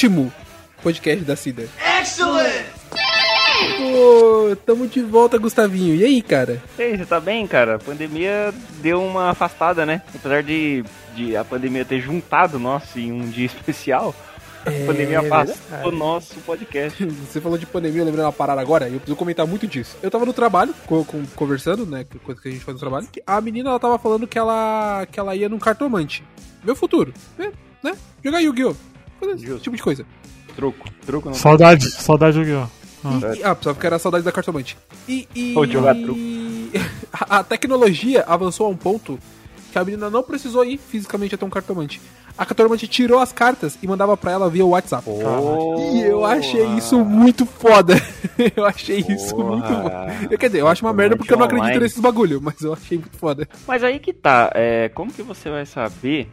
último 0.00 0.32
podcast 0.82 1.22
da 1.26 1.36
Cida. 1.36 1.68
Excellent! 2.00 2.64
Pô, 3.76 4.56
tamo 4.64 4.86
de 4.86 5.02
volta, 5.02 5.36
Gustavinho. 5.36 5.94
E 5.94 6.02
aí, 6.02 6.22
cara? 6.22 6.62
E 6.78 6.82
aí, 6.82 6.96
você 6.96 7.04
tá 7.04 7.20
bem, 7.20 7.46
cara? 7.46 7.74
A 7.74 7.78
pandemia 7.78 8.54
deu 8.80 9.02
uma 9.04 9.28
afastada, 9.28 9.84
né? 9.84 10.00
Apesar 10.14 10.42
de, 10.42 10.82
de 11.14 11.36
a 11.36 11.44
pandemia 11.44 11.84
ter 11.84 12.00
juntado 12.00 12.58
nós 12.58 12.96
em 12.96 13.12
um 13.12 13.28
dia 13.28 13.44
especial, 13.52 14.14
É, 14.64 14.84
a 14.84 14.86
pandemia 14.86 15.20
afastou 15.20 15.88
o 15.88 15.92
nosso 15.92 16.36
podcast. 16.46 17.04
Você 17.28 17.38
falou 17.38 17.58
de 17.58 17.66
pandemia, 17.66 18.00
eu 18.00 18.06
lembrei 18.06 18.24
uma 18.24 18.32
parada 18.32 18.62
agora, 18.62 18.88
e 18.88 18.94
eu 18.94 19.00
preciso 19.00 19.16
comentar 19.16 19.46
muito 19.46 19.66
disso. 19.66 19.98
Eu 20.02 20.10
tava 20.10 20.24
no 20.24 20.32
trabalho, 20.32 20.74
co- 20.86 21.04
com- 21.04 21.26
conversando, 21.36 21.84
né, 21.84 22.04
que 22.08 22.18
coisa 22.20 22.40
que 22.40 22.48
a 22.48 22.52
gente 22.52 22.64
faz 22.64 22.74
no 22.74 22.80
trabalho, 22.80 23.06
que 23.12 23.22
a 23.26 23.38
menina, 23.42 23.68
ela 23.68 23.78
tava 23.78 23.98
falando 23.98 24.26
que 24.26 24.38
ela, 24.38 25.06
que 25.12 25.20
ela 25.20 25.36
ia 25.36 25.48
num 25.50 25.58
cartomante. 25.58 26.24
Meu 26.64 26.74
futuro, 26.74 27.12
né? 27.36 27.52
né? 27.82 27.94
Jogar 28.24 28.40
Yu-Gi-Oh! 28.40 28.74
Esse 29.22 29.58
tipo 29.60 29.76
de 29.76 29.82
coisa. 29.82 30.04
Truco. 30.56 30.88
Truco 31.06 31.28
não 31.28 31.34
Saudade, 31.34 31.90
saudade 31.90 32.38
do 32.38 32.44
Guiô. 32.44 32.64
E- 33.04 33.38
e- 33.38 33.44
ah, 33.44 33.54
pessoal, 33.54 33.74
porque 33.74 33.86
era 33.86 33.96
a 33.96 33.98
saudade 33.98 34.24
da 34.24 34.32
cartomante. 34.32 34.76
E. 35.08 35.26
e 35.34 35.54
Ou 35.56 35.66
jogar 35.66 35.94
truco. 35.94 36.18
a, 37.12 37.38
a 37.38 37.44
tecnologia 37.44 38.24
avançou 38.26 38.66
a 38.66 38.70
um 38.70 38.76
ponto 38.76 39.18
que 39.72 39.78
a 39.78 39.84
menina 39.84 40.10
não 40.10 40.22
precisou 40.22 40.64
ir 40.64 40.78
fisicamente 40.78 41.34
até 41.34 41.44
um 41.46 41.50
cartomante. 41.50 42.00
A 42.36 42.44
cartomante 42.44 42.88
tirou 42.88 43.18
as 43.20 43.32
cartas 43.32 43.78
e 43.82 43.86
mandava 43.86 44.16
pra 44.16 44.32
ela 44.32 44.48
via 44.50 44.64
WhatsApp. 44.64 45.04
E 45.92 46.00
eu 46.00 46.24
achei 46.24 46.64
isso 46.76 47.04
muito 47.04 47.44
foda. 47.44 47.94
eu 48.56 48.64
achei 48.64 48.98
isso 49.08 49.36
muito 49.36 49.66
foda. 49.66 50.36
Quer 50.38 50.46
dizer, 50.46 50.60
eu 50.60 50.68
acho 50.68 50.84
uma 50.84 50.92
merda 50.92 51.16
porque 51.16 51.32
eu 51.32 51.36
não 51.36 51.44
acredito 51.44 51.66
Online. 51.66 51.82
nesses 51.82 52.00
bagulho, 52.00 52.40
mas 52.42 52.60
eu 52.62 52.72
achei 52.72 52.98
muito 52.98 53.16
foda. 53.18 53.46
Mas 53.66 53.84
aí 53.84 53.98
que 53.98 54.12
tá, 54.12 54.50
é, 54.54 54.88
como 54.88 55.12
que 55.12 55.22
você 55.22 55.50
vai 55.50 55.66
saber 55.66 56.30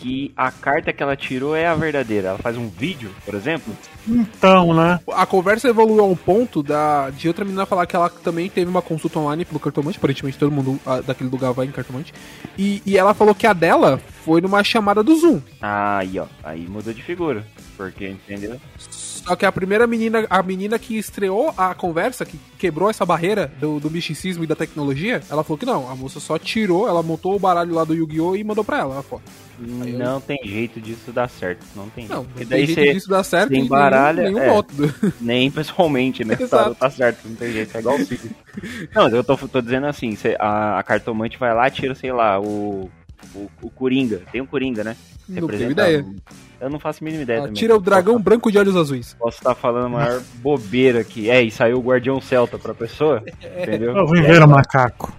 que 0.00 0.32
a 0.36 0.50
carta 0.50 0.92
que 0.92 1.02
ela 1.02 1.16
tirou 1.16 1.54
é 1.54 1.66
a 1.66 1.74
verdadeira? 1.74 2.28
Ela 2.28 2.38
faz 2.38 2.56
um 2.56 2.68
vídeo, 2.68 3.10
por 3.24 3.34
exemplo? 3.34 3.74
Então, 4.08 4.72
né? 4.72 5.00
A 5.12 5.26
conversa 5.26 5.68
evoluiu 5.68 6.00
a 6.00 6.06
um 6.06 6.16
ponto 6.16 6.62
da, 6.62 7.10
de 7.10 7.28
outra 7.28 7.44
menina 7.44 7.66
falar 7.66 7.86
que 7.86 7.96
ela 7.96 8.08
também 8.08 8.48
teve 8.48 8.70
uma 8.70 8.82
consulta 8.82 9.18
online 9.18 9.44
pelo 9.44 9.60
cartomante. 9.60 9.98
Aparentemente 9.98 10.38
todo 10.38 10.52
mundo 10.52 10.78
ah, 10.86 11.00
daquele 11.00 11.30
lugar 11.30 11.52
vai 11.52 11.66
em 11.66 11.72
cartomante. 11.72 12.14
E, 12.56 12.82
e 12.86 12.96
ela 12.96 13.14
falou 13.14 13.34
que 13.34 13.46
a 13.46 13.52
dela 13.52 14.00
foi 14.24 14.40
numa 14.40 14.62
chamada 14.62 15.02
do 15.02 15.16
Zoom. 15.16 15.40
Aí, 15.60 16.18
ó, 16.18 16.26
aí 16.44 16.66
mudou 16.68 16.92
de 16.92 17.02
figura. 17.02 17.44
Porque, 17.76 18.08
entendeu? 18.08 18.60
Só 18.78 19.34
que 19.34 19.44
a 19.44 19.50
primeira 19.50 19.86
menina, 19.86 20.24
a 20.30 20.42
menina 20.42 20.78
que 20.78 20.96
estreou 20.96 21.52
a 21.56 21.74
conversa, 21.74 22.24
que 22.24 22.38
quebrou 22.58 22.88
essa 22.88 23.04
barreira 23.04 23.52
do, 23.58 23.80
do 23.80 23.90
misticismo 23.90 24.44
e 24.44 24.46
da 24.46 24.54
tecnologia, 24.54 25.20
ela 25.28 25.42
falou 25.42 25.58
que 25.58 25.66
não, 25.66 25.90
a 25.90 25.96
moça 25.96 26.20
só 26.20 26.38
tirou, 26.38 26.88
ela 26.88 27.02
montou 27.02 27.34
o 27.34 27.38
baralho 27.38 27.74
lá 27.74 27.82
do 27.82 27.92
Yu-Gi-Oh! 27.92 28.36
e 28.36 28.44
mandou 28.44 28.62
pra 28.62 28.78
ela 28.78 29.00
a 29.00 29.02
foto. 29.02 29.24
Eu- 29.58 29.98
Não 29.98 30.20
tem 30.20 30.38
jeito 30.44 30.80
disso 30.80 31.12
dar 31.12 31.28
certo. 31.28 31.64
Não 31.74 31.88
tem 31.88 32.06
Não, 32.06 32.16
jeito. 32.16 32.24
não 32.26 32.32
Porque 32.32 32.44
daí 32.44 32.66
jeito 32.66 32.80
você 32.80 32.92
disso 32.92 33.08
dar 33.08 33.22
certo 33.24 33.48
tem 33.50 33.62
em 33.64 33.68
baralho, 33.68 34.22
nenhum, 34.22 34.34
nenhum 34.38 34.44
é. 34.46 34.50
modo. 34.52 34.94
nem 35.20 35.50
pessoalmente, 35.50 36.24
né? 36.24 36.36
Exato. 36.40 36.74
Tá, 36.74 36.88
tá 36.88 36.90
certo, 36.90 37.26
não 37.28 37.36
tem 37.36 37.52
jeito. 37.52 37.76
É 37.76 37.80
igual 37.80 37.96
o 37.96 38.04
Cid. 38.04 38.30
Não, 38.94 39.04
mas 39.04 39.12
eu 39.12 39.22
tô, 39.24 39.36
tô 39.36 39.60
dizendo 39.60 39.86
assim, 39.86 40.14
você- 40.16 40.36
a, 40.38 40.78
a 40.78 40.82
cartomante 40.82 41.38
vai 41.38 41.54
lá 41.54 41.68
e 41.68 41.70
tira, 41.70 41.94
sei 41.94 42.10
lá, 42.12 42.40
o, 42.40 42.90
o, 43.34 43.50
o 43.62 43.70
Coringa. 43.70 44.22
Tem 44.32 44.40
um 44.40 44.46
Coringa, 44.46 44.82
né? 44.82 44.96
Não 45.28 45.34
tenho 45.34 45.46
Representa 45.46 45.72
ideia. 45.72 46.02
um- 46.04 46.16
Eu 46.60 46.70
não 46.70 46.78
faço 46.78 47.02
a 47.02 47.04
mínima 47.04 47.22
ideia 47.22 47.36
Ela 47.38 47.46
também. 47.48 47.58
tira 47.60 47.76
o 47.76 47.80
dragão 47.80 48.18
branco 48.20 48.50
de 48.50 48.58
olhos 48.58 48.76
azuis. 48.76 49.14
Posso 49.18 49.38
estar 49.38 49.54
falando 49.54 49.86
a 49.86 49.88
maior 49.90 50.22
bobeira 50.36 51.00
aqui. 51.00 51.28
É, 51.28 51.42
e 51.42 51.50
saiu 51.50 51.78
o 51.78 51.82
Guardião 51.82 52.20
Celta 52.20 52.58
pra 52.58 52.72
pessoa, 52.74 53.22
entendeu? 53.60 53.94
Eu 53.96 54.06
vim 54.06 54.22
ver 54.22 54.42
o 54.42 54.48
macaco. 54.48 55.14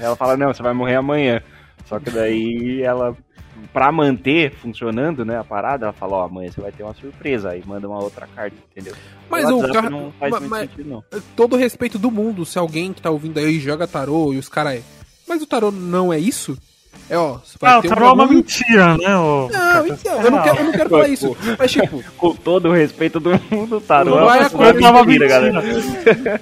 Ela 0.00 0.14
fala, 0.16 0.36
não, 0.36 0.52
você 0.52 0.62
vai 0.62 0.72
morrer 0.72 0.94
amanhã. 0.96 1.42
Só 1.86 1.98
que 1.98 2.10
daí 2.10 2.82
ela, 2.82 3.16
pra 3.78 3.92
manter 3.92 4.50
funcionando, 4.60 5.24
né, 5.24 5.38
a 5.38 5.44
parada, 5.44 5.86
ela 5.86 5.92
fala, 5.92 6.16
ó, 6.16 6.24
amanhã 6.24 6.50
você 6.50 6.60
vai 6.60 6.72
ter 6.72 6.82
uma 6.82 6.94
surpresa. 6.94 7.50
Aí 7.50 7.62
manda 7.64 7.86
uma 7.88 8.02
outra 8.02 8.26
carta, 8.26 8.56
entendeu? 8.72 8.92
Mas 9.30 9.48
o 9.48 9.58
o 9.60 9.72
cara. 9.72 9.88
não 9.88 10.12
faz 10.18 10.32
ma- 10.32 10.40
muito 10.40 10.50
mas- 10.50 10.70
sentido, 10.70 10.88
não. 10.90 11.04
todo 11.36 11.52
o 11.54 11.56
respeito 11.56 11.96
do 11.96 12.10
mundo, 12.10 12.44
se 12.44 12.58
alguém 12.58 12.92
que 12.92 13.00
tá 13.00 13.08
ouvindo 13.08 13.38
aí 13.38 13.60
joga 13.60 13.86
tarô 13.86 14.32
e 14.32 14.36
os 14.38 14.48
caras 14.48 14.74
é. 14.74 14.82
Mas 15.28 15.42
o 15.42 15.46
tarô 15.46 15.70
não 15.70 16.12
é 16.12 16.18
isso? 16.18 16.58
É, 17.08 17.16
ó, 17.16 17.34
você 17.34 17.56
vai 17.60 17.72
Ah, 17.72 17.78
o 17.78 17.82
ter 17.82 17.86
um 17.86 17.90
tarô 17.90 18.06
é 18.08 18.12
uma 18.12 18.26
mentira, 18.26 18.96
né? 18.98 19.16
ô? 19.16 19.48
Não, 19.48 19.86
então, 19.86 20.22
eu 20.22 20.30
não 20.32 20.42
quero, 20.42 20.58
eu 20.58 20.64
não 20.64 20.72
quero 20.72 20.90
falar 20.90 21.08
isso. 21.08 21.36
Mas, 21.56 21.70
tipo, 21.70 22.02
Com 22.18 22.34
todo 22.34 22.68
o 22.70 22.72
respeito 22.72 23.20
do 23.20 23.30
mundo, 23.48 23.80
Tarô. 23.80 24.16
Não 24.16 24.26
vai 24.26 24.38
é 24.38 24.40
uma 24.40 24.46
acontecer 24.48 24.78
uma 24.88 25.04
mentira, 25.04 25.40
mentira. 25.40 26.08
galera. 26.08 26.40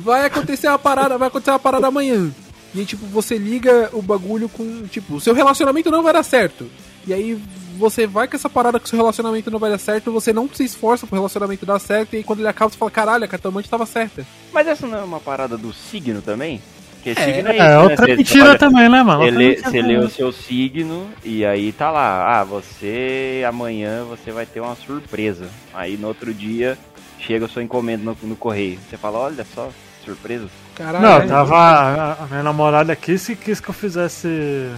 vai 0.00 0.24
acontecer 0.26 0.66
uma 0.68 0.78
parada, 0.80 1.16
vai 1.16 1.28
acontecer 1.28 1.52
uma 1.52 1.58
parada 1.60 1.86
amanhã. 1.86 2.28
E 2.74 2.80
aí, 2.80 2.86
tipo, 2.86 3.06
você 3.06 3.38
liga 3.38 3.90
o 3.92 4.02
bagulho 4.02 4.48
com. 4.48 4.82
Tipo, 4.88 5.14
o 5.14 5.20
seu 5.20 5.34
relacionamento 5.34 5.90
não 5.90 6.02
vai 6.02 6.12
dar 6.12 6.22
certo. 6.22 6.68
E 7.06 7.12
aí 7.14 7.40
você 7.78 8.06
vai 8.06 8.26
com 8.28 8.36
essa 8.36 8.50
parada 8.50 8.78
que 8.78 8.84
o 8.86 8.88
seu 8.88 8.98
relacionamento 8.98 9.50
não 9.50 9.58
vai 9.58 9.70
dar 9.70 9.78
certo, 9.78 10.10
você 10.12 10.32
não 10.32 10.48
se 10.52 10.64
esforça 10.64 11.06
pro 11.06 11.16
relacionamento 11.16 11.64
dar 11.64 11.78
certo, 11.78 12.12
e 12.12 12.16
aí 12.18 12.24
quando 12.24 12.40
ele 12.40 12.48
acaba, 12.48 12.70
você 12.70 12.76
fala, 12.76 12.90
caralho, 12.90 13.24
a 13.24 13.28
cartomante 13.28 13.70
tava 13.70 13.86
certa. 13.86 14.26
Mas 14.52 14.66
essa 14.66 14.86
não 14.86 14.98
é 14.98 15.02
uma 15.04 15.20
parada 15.20 15.56
do 15.56 15.72
signo 15.72 16.20
também? 16.20 16.60
Porque 16.94 17.10
É, 17.10 17.14
signo 17.14 17.48
é, 17.48 17.54
isso, 17.54 17.62
É, 17.62 17.68
né? 17.68 17.78
outra 17.78 18.04
Você- 18.04 18.16
mentira 18.16 18.48
olha, 18.50 18.58
também, 18.58 18.88
né, 18.88 19.02
mano? 19.02 19.22
Você 19.24 19.30
lê, 19.30 19.56
você 19.56 19.80
lê 19.80 19.96
o 19.96 20.10
seu 20.10 20.32
signo 20.32 21.08
e 21.24 21.46
aí 21.46 21.70
tá 21.72 21.90
lá, 21.90 22.40
ah, 22.40 22.44
você 22.44 23.44
amanhã 23.48 24.04
você 24.04 24.32
vai 24.32 24.44
ter 24.44 24.60
uma 24.60 24.74
surpresa. 24.74 25.48
Aí 25.72 25.96
no 25.96 26.08
outro 26.08 26.34
dia 26.34 26.76
chega 27.20 27.46
a 27.46 27.48
sua 27.48 27.62
encomenda 27.62 28.02
no, 28.04 28.16
no 28.20 28.36
correio. 28.36 28.78
Você 28.90 28.96
fala, 28.96 29.18
olha 29.20 29.46
só, 29.54 29.70
surpresa. 30.04 30.48
Caralho. 30.78 31.02
Não, 31.02 31.26
tava. 31.26 31.56
A, 31.56 32.12
a 32.22 32.26
minha 32.26 32.42
namorada 32.42 32.92
aqui 32.92 33.18
se 33.18 33.34
quis 33.36 33.60
que 33.60 33.68
eu 33.68 33.74
fizesse 33.74 34.70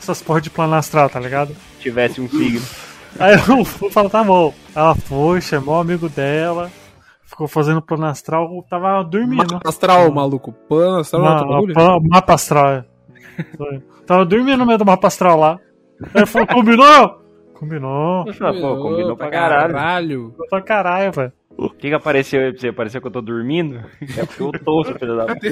essas 0.00 0.22
porra 0.22 0.40
de 0.40 0.48
plano 0.50 0.74
astral, 0.74 1.08
tá 1.10 1.20
ligado? 1.20 1.48
Se 1.76 1.80
tivesse 1.82 2.20
um 2.20 2.28
signo. 2.28 2.62
Aí 3.20 3.34
eu 3.34 3.64
fui 3.64 3.90
falar, 3.90 4.08
tá 4.10 4.24
bom. 4.24 4.52
Ela 4.74 4.94
foi, 4.94 5.40
chamou 5.40 5.76
o 5.76 5.80
amigo 5.80 6.08
dela, 6.08 6.70
ficou 7.24 7.48
fazendo 7.48 7.80
plano 7.82 8.06
astral, 8.06 8.48
tava 8.68 9.02
dormindo. 9.02 9.54
Mapa 9.54 9.68
astral, 9.68 10.10
maluco. 10.12 10.52
Pan 10.68 11.00
astral, 11.00 11.22
não 11.22 11.48
bagulho? 11.48 11.74
pa- 11.74 11.98
mapa 12.00 12.34
astral, 12.34 12.68
é. 12.70 12.84
Tava 14.06 14.24
dormindo 14.24 14.58
no 14.58 14.66
meio 14.66 14.78
do 14.78 14.84
mapa 14.86 15.06
astral 15.08 15.38
lá. 15.38 15.58
Aí 16.02 16.10
ele 16.22 16.26
falou, 16.26 16.46
combinou? 16.48 17.22
Combinou. 17.54 18.24
Ah, 18.40 18.52
pô, 18.52 18.76
combinou 18.82 19.16
pra 19.16 19.30
caralho. 19.30 19.74
caralho. 19.74 20.34
Pra 20.48 20.62
caralho, 20.62 21.12
velho. 21.12 21.32
O 21.60 21.68
que, 21.70 21.88
que 21.88 21.94
apareceu 21.94 22.40
aí 22.40 22.52
pra 22.52 22.60
você? 22.60 22.68
Apareceu 22.68 23.00
que 23.00 23.06
eu 23.08 23.10
tô 23.10 23.20
dormindo? 23.20 23.78
É 24.16 24.24
porque 24.24 24.40
eu 24.42 24.52
tô, 24.64 24.84
seu 24.84 24.96
filho 24.96 25.16
da 25.16 25.26
puta. 25.26 25.46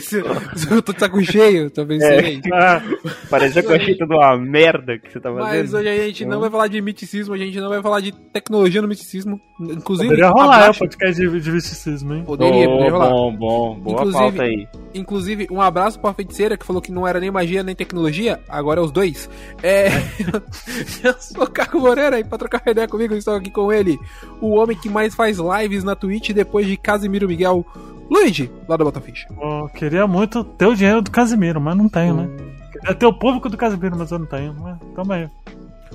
Eu 0.71 0.81
tô 0.81 0.93
de 0.93 1.01
saco 1.01 1.21
cheio, 1.25 1.69
talvez 1.69 2.01
É. 2.01 2.21
seja. 2.23 2.41
Ah, 2.55 2.81
Pareceu 3.29 3.63
que 3.65 3.73
eu 3.73 3.77
achei 3.77 3.97
tudo 3.97 4.15
uma 4.15 4.37
merda 4.39 4.99
que 4.99 5.11
você 5.11 5.19
tá 5.19 5.33
Mas 5.33 5.49
fazendo. 5.71 5.77
hoje 5.79 5.89
a 5.89 6.07
gente 6.07 6.25
não 6.25 6.39
vai 6.41 6.49
falar 6.49 6.69
de 6.69 6.81
miticismo, 6.81 7.35
a 7.35 7.39
gente 7.39 7.59
não 7.61 7.69
vai 7.69 7.83
falar 7.83 8.01
de 8.01 8.13
tecnologia 8.33 8.81
no 8.81 8.87
miticismo. 8.87 9.41
Inclusive, 9.59 10.09
poderia 10.11 10.29
rolar 10.29 10.45
é, 10.45 10.49
o 10.49 10.63
abaixo- 10.65 10.79
podcast 10.81 11.21
de, 11.31 11.41
de 11.41 11.51
misticismo, 11.51 12.15
hein? 12.15 12.23
Poderia, 12.27 12.67
Bom, 12.67 12.73
poderia 12.73 12.93
rolar. 12.93 13.09
bom, 13.11 13.37
bom. 13.37 13.75
Boa 13.81 13.95
Inclusive- 13.97 14.19
pauta 14.23 14.43
aí. 14.43 14.69
Inclusive, 14.95 15.47
um 15.51 15.61
abraço 15.61 15.99
pra 16.01 16.13
feiticeira 16.15 16.57
que 16.57 16.65
falou 16.67 16.81
que 16.83 16.93
não 16.93 17.07
era 17.07 17.19
nem 17.21 17.31
magia 17.31 17.63
nem 17.63 17.75
tecnologia, 17.75 18.41
agora 18.49 18.81
é 18.81 18.85
os 18.85 18.91
dois. 18.91 19.29
É. 19.63 19.89
eu 21.05 21.15
sou 21.19 21.45
o 21.45 21.51
Caco 21.51 21.79
Moreira 21.81 22.19
e 22.21 22.25
pra 22.25 22.39
trocar 22.39 22.63
ideia 22.67 22.87
comigo, 22.89 23.15
eu 23.15 23.19
estou 23.19 23.35
aqui 23.35 23.51
com 23.51 23.73
ele, 23.73 23.99
o 24.41 24.55
homem 24.57 24.77
que 24.77 24.89
mais 24.89 25.15
faz 25.15 25.39
lives 25.39 25.85
na 25.85 25.95
Twitch 25.97 26.31
depois 26.33 26.67
de 26.67 26.77
Casimiro 26.77 27.27
Miguel, 27.29 27.65
Luigi, 28.11 28.51
lá 28.69 28.77
da 28.77 28.85
Botafish. 28.85 29.27
Eu 29.41 29.69
queria 29.75 30.07
muito 30.07 30.45
ter 30.45 30.67
o 30.67 30.75
dinheiro 30.75 31.03
do 31.03 31.11
Casimiro, 31.11 31.61
mas 31.61 31.77
não 31.77 31.89
tenho, 31.89 32.15
né? 32.15 32.29
Queria 32.73 32.95
ter 32.95 33.07
o 33.07 33.13
público 33.13 33.49
do 33.49 33.57
Casimiro, 33.57 33.97
mas 33.99 34.11
eu 34.11 34.19
não 34.19 34.27
tenho. 34.27 34.55
Mas 34.61 34.77
tamo 34.95 35.13
aí. 35.13 35.29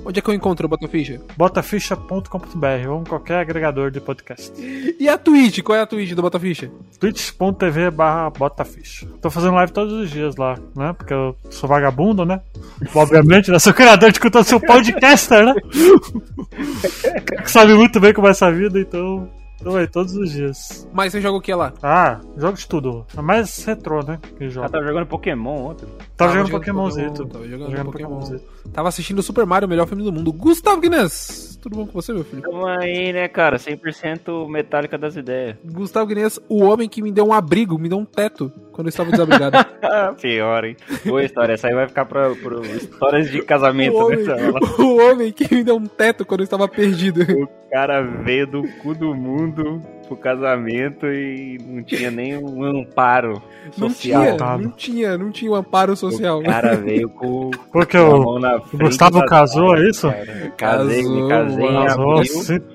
Onde 0.04 0.18
é 0.18 0.22
que 0.22 0.28
eu 0.28 0.34
encontro 0.34 0.66
o 0.66 0.68
Botafish? 0.68 1.20
Botaficha.com.br 1.36 2.88
ou 2.88 3.00
em 3.00 3.04
qualquer 3.04 3.38
agregador 3.38 3.90
de 3.90 4.00
podcast. 4.00 4.52
E 4.58 5.08
a 5.08 5.16
Twitch? 5.16 5.60
Qual 5.60 5.76
é 5.76 5.82
a 5.82 5.86
Twitch 5.86 6.12
do 6.12 6.22
Botafish? 6.22 6.68
twitch.tv 6.98 7.90
barra 7.90 8.30
botaficha. 8.30 9.06
Tô 9.20 9.30
fazendo 9.30 9.54
live 9.54 9.72
todos 9.72 9.92
os 9.92 10.10
dias 10.10 10.36
lá, 10.36 10.56
né? 10.76 10.92
Porque 10.92 11.12
eu 11.12 11.36
sou 11.50 11.68
vagabundo, 11.68 12.24
né? 12.24 12.40
Obviamente, 12.94 13.50
né? 13.50 13.58
Sou 13.58 13.74
criador 13.74 14.12
de 14.12 14.20
conteúdo, 14.20 14.46
sou 14.46 14.60
podcaster, 14.60 15.44
né? 15.44 15.54
que 17.42 17.50
sabe 17.50 17.74
muito 17.74 18.00
bem 18.00 18.12
como 18.12 18.28
é 18.28 18.30
essa 18.30 18.50
vida, 18.50 18.80
então... 18.80 19.28
Tô 19.62 19.76
aí 19.76 19.86
todos 19.86 20.16
os 20.16 20.32
dias. 20.32 20.88
Mas 20.92 21.12
você 21.12 21.20
joga 21.20 21.38
o 21.38 21.40
que 21.40 21.54
lá? 21.54 21.72
Ah, 21.82 22.20
jogo 22.36 22.58
de 22.58 22.66
tudo. 22.66 23.06
É 23.16 23.22
mais 23.22 23.64
retrô, 23.64 24.02
né? 24.02 24.18
Que 24.36 24.50
joga. 24.50 24.68
tava 24.68 24.84
jogando 24.84 25.06
Pokémon 25.06 25.70
ontem. 25.70 25.86
Tava 26.22 26.32
jogando. 26.32 26.50
Pokémon, 26.50 26.88
Tava 26.88 27.00
jogando, 27.00 27.28
Tava 27.28 27.46
jogando 27.48 27.92
Pokémon. 27.92 28.38
Tava 28.72 28.88
assistindo 28.88 29.22
Super 29.22 29.46
Mario, 29.46 29.66
o 29.66 29.68
melhor 29.68 29.86
filme 29.86 30.02
do 30.02 30.12
mundo. 30.12 30.32
Gustavo 30.32 30.80
Guinness! 30.80 31.58
Tudo 31.62 31.76
bom 31.76 31.86
com 31.86 31.92
você, 31.92 32.12
meu 32.12 32.24
filho? 32.24 32.42
Tamo 32.42 32.66
aí, 32.66 33.12
né, 33.12 33.28
cara? 33.28 33.56
100% 33.56 34.48
metálica 34.48 34.98
das 34.98 35.14
ideias. 35.14 35.56
Gustavo 35.64 36.06
Guinness, 36.06 36.40
o 36.48 36.64
homem 36.64 36.88
que 36.88 37.00
me 37.00 37.12
deu 37.12 37.26
um 37.26 37.32
abrigo, 37.32 37.78
me 37.78 37.88
deu 37.88 37.98
um 37.98 38.04
teto 38.04 38.52
quando 38.72 38.88
eu 38.88 38.90
estava 38.90 39.10
desabrigado. 39.10 39.56
Pior, 40.20 40.64
hein? 40.64 40.76
Boa 41.04 41.22
história. 41.22 41.52
Essa 41.52 41.68
aí 41.68 41.74
vai 41.74 41.86
ficar 41.86 42.04
pra, 42.04 42.34
pro 42.34 42.64
histórias 42.64 43.30
de 43.30 43.42
casamento, 43.42 43.96
o, 43.96 44.08
né? 44.08 44.16
homem, 44.16 44.60
o 44.78 44.96
homem 45.02 45.32
que 45.32 45.54
me 45.54 45.62
deu 45.62 45.76
um 45.76 45.86
teto 45.86 46.24
quando 46.24 46.40
eu 46.40 46.44
estava 46.44 46.66
perdido. 46.66 47.22
O 47.22 47.48
cara 47.70 48.02
veio 48.02 48.46
do 48.46 48.62
cu 48.82 48.94
do 48.94 49.14
mundo 49.14 49.80
pro 50.12 50.16
casamento 50.16 51.06
e 51.06 51.58
não 51.66 51.82
tinha 51.82 52.10
nenhum 52.10 52.64
amparo 52.64 53.42
Não 53.78 53.88
social. 53.88 54.22
tinha, 54.22 54.30
Coitado. 54.30 54.62
não 54.62 54.70
tinha, 54.70 55.18
não 55.18 55.30
tinha 55.30 55.50
um 55.50 55.54
amparo 55.54 55.96
social. 55.96 56.40
O 56.40 56.44
cara 56.44 56.76
veio 56.76 57.08
com 57.08 57.50
Porque 57.72 57.98
com 57.98 58.04
a 58.04 58.14
o 58.18 58.24
mão 58.24 58.38
na 58.38 58.56
o 58.56 58.78
Gustavo 58.78 59.24
casou, 59.26 59.76
é 59.76 59.88
isso? 59.88 60.08
Cara, 60.08 60.52
Casei, 60.56 61.02
Casou, 61.02 61.22
me 61.22 61.28
casei 61.28 61.66
em 61.66 61.84
Casou. 61.86 62.24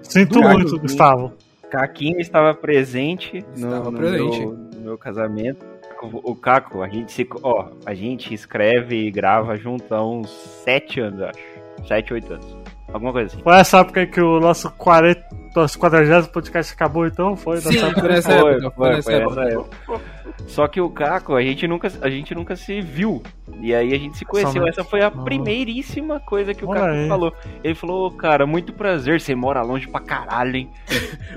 Sinto 0.03 0.41
muito, 0.41 0.79
Gustavo. 0.79 1.33
Caquinho 1.69 2.19
estava 2.19 2.53
presente 2.53 3.45
no, 3.57 3.67
Estava 3.67 3.91
no 3.91 3.97
presente. 3.97 4.39
Meu, 4.39 4.51
no 4.51 4.81
meu 4.81 4.97
casamento. 4.97 5.65
O, 6.23 6.35
Caco, 6.35 6.83
a 6.83 6.87
gente 6.87 7.11
se, 7.11 7.27
ó, 7.41 7.69
a 7.83 7.93
gente 7.95 8.31
escreve 8.31 9.07
e 9.07 9.11
grava 9.11 9.57
junto 9.57 9.93
há 9.95 10.07
uns 10.07 10.29
7 10.63 10.99
anos, 10.99 11.19
eu 11.21 11.27
acho. 11.27 11.87
7, 11.87 12.13
8 12.13 12.33
anos. 12.33 12.57
Alguma 12.93 13.11
coisa 13.11 13.33
assim. 13.33 13.43
Foi 13.43 13.55
essa 13.55 13.79
época 13.79 14.05
que 14.05 14.21
o 14.21 14.39
nosso 14.39 14.71
40, 14.71 15.27
nosso 15.61 15.77
40 15.79 16.27
podcast 16.29 16.73
acabou, 16.73 17.05
então? 17.05 17.35
Foi 17.35 17.59
Sim, 17.61 17.77
foi 17.93 18.09
nessa 18.09 18.39
Foi, 18.39 18.53
época. 18.53 18.71
Foi 18.71 18.93
foi, 18.93 19.01
foi 19.01 19.13
época. 19.15 19.41
essa 19.41 19.53
época. 19.53 20.01
Só 20.47 20.67
que 20.67 20.79
o 20.79 20.89
Caco, 20.89 21.35
a 21.35 21.41
gente 21.41 21.67
nunca, 21.67 21.91
a 22.01 22.09
gente 22.09 22.33
nunca 22.35 22.55
se 22.55 22.81
viu. 22.81 23.21
E 23.61 23.73
aí 23.73 23.93
a 23.93 23.97
gente 23.97 24.17
se 24.17 24.25
conheceu. 24.25 24.53
Somente. 24.53 24.69
Essa 24.69 24.83
foi 24.83 25.01
a 25.01 25.09
primeiríssima 25.09 26.19
coisa 26.19 26.53
que 26.53 26.65
o 26.65 26.69
Olha 26.69 26.83
aí. 26.83 27.07
falou. 27.07 27.33
Ele 27.63 27.75
falou, 27.75 28.11
cara, 28.11 28.45
muito 28.45 28.73
prazer, 28.73 29.21
você 29.21 29.33
mora 29.33 29.61
longe 29.61 29.87
pra 29.87 29.99
caralho, 30.01 30.55
hein? 30.55 30.69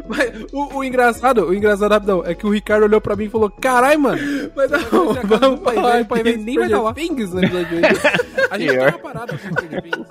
Mas 0.08 0.46
o, 0.52 0.78
o 0.78 0.84
engraçado, 0.84 1.46
o 1.46 1.54
engraçado 1.54 1.92
rapidão, 1.92 2.22
é 2.24 2.34
que 2.34 2.46
o 2.46 2.50
Ricardo 2.50 2.84
olhou 2.84 3.00
pra 3.00 3.16
mim 3.16 3.24
e 3.24 3.28
falou: 3.28 3.50
Carai, 3.50 3.96
mano, 3.96 4.20
mas 4.54 4.70
não, 4.92 5.14
vamos 5.14 5.60
falar, 5.60 6.02
o 6.02 6.06
pai 6.06 6.22
dele 6.22 6.42
nem 6.42 6.56
vai 6.56 6.66
estar 6.66 6.80
lá. 6.80 6.92
Things 6.92 7.32
no 7.32 7.44
episódio 7.44 7.68
de 7.68 7.74
hoje. 7.76 8.00
A 8.50 8.58
gente 8.58 8.72
tem 8.72 8.80
uma 8.80 8.98
parada 8.98 9.32
com 9.32 9.38
Stranger 9.38 9.82
Things. 9.82 10.08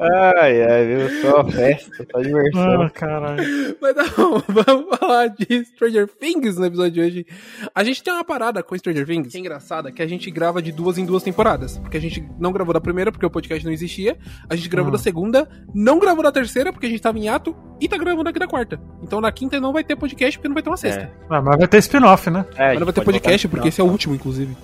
Ai, 0.00 0.62
ai, 0.62 0.86
viu? 0.86 1.22
Só 1.22 1.44
festa, 1.44 2.06
só 2.10 2.20
diversão. 2.20 2.82
Ah, 2.82 2.90
caralho. 2.90 3.76
Mas 3.80 3.96
não, 3.96 4.42
vamos 4.48 4.98
falar 4.98 5.28
de 5.28 5.64
Stranger 5.64 6.08
Things 6.08 6.56
no 6.56 6.66
episódio 6.66 6.92
de 6.92 7.00
hoje. 7.00 7.26
A 7.74 7.82
gente 7.82 8.02
tem 8.02 8.12
uma 8.12 8.24
parada 8.24 8.62
com 8.62 8.76
Stranger 8.76 9.06
Things, 9.06 9.30
que 9.30 9.36
é 9.36 9.40
engraçada, 9.40 9.90
que 9.90 10.02
a 10.02 10.06
gente 10.06 10.30
grava 10.30 10.60
de 10.60 10.72
duas 10.72 10.98
em 10.98 11.04
duas 11.04 11.21
temporadas. 11.22 11.78
Porque 11.78 11.96
a 11.96 12.00
gente 12.00 12.24
não 12.38 12.52
gravou 12.52 12.74
da 12.74 12.80
primeira, 12.80 13.10
porque 13.12 13.24
o 13.24 13.30
podcast 13.30 13.64
não 13.64 13.72
existia. 13.72 14.16
A 14.48 14.56
gente 14.56 14.68
gravou 14.68 14.90
Ah. 14.90 14.92
da 14.92 14.98
segunda, 14.98 15.48
não 15.74 15.98
gravou 15.98 16.22
da 16.22 16.32
terceira, 16.32 16.72
porque 16.72 16.86
a 16.86 16.88
gente 16.90 17.00
tava 17.00 17.18
em 17.18 17.28
ato, 17.28 17.54
e 17.80 17.88
tá 17.88 17.96
gravando 17.96 18.28
aqui 18.28 18.38
da 18.38 18.46
quarta. 18.46 18.80
Então 19.02 19.20
na 19.20 19.32
quinta 19.32 19.60
não 19.60 19.72
vai 19.72 19.82
ter 19.84 19.96
podcast, 19.96 20.38
porque 20.38 20.48
não 20.48 20.54
vai 20.54 20.62
ter 20.62 20.70
uma 20.70 20.76
sexta. 20.76 21.02
É. 21.02 21.10
Ah, 21.30 21.40
mas 21.42 21.56
vai 21.58 21.68
ter 21.68 21.78
spin-off, 21.78 22.30
né? 22.30 22.44
É, 22.56 22.68
Mas 22.70 22.78
não 22.78 22.86
vai 22.86 22.92
ter 22.92 23.04
podcast, 23.04 23.48
porque 23.48 23.68
esse 23.68 23.80
é 23.80 23.84
o 23.84 23.88
último, 23.88 24.14
inclusive. 24.14 24.56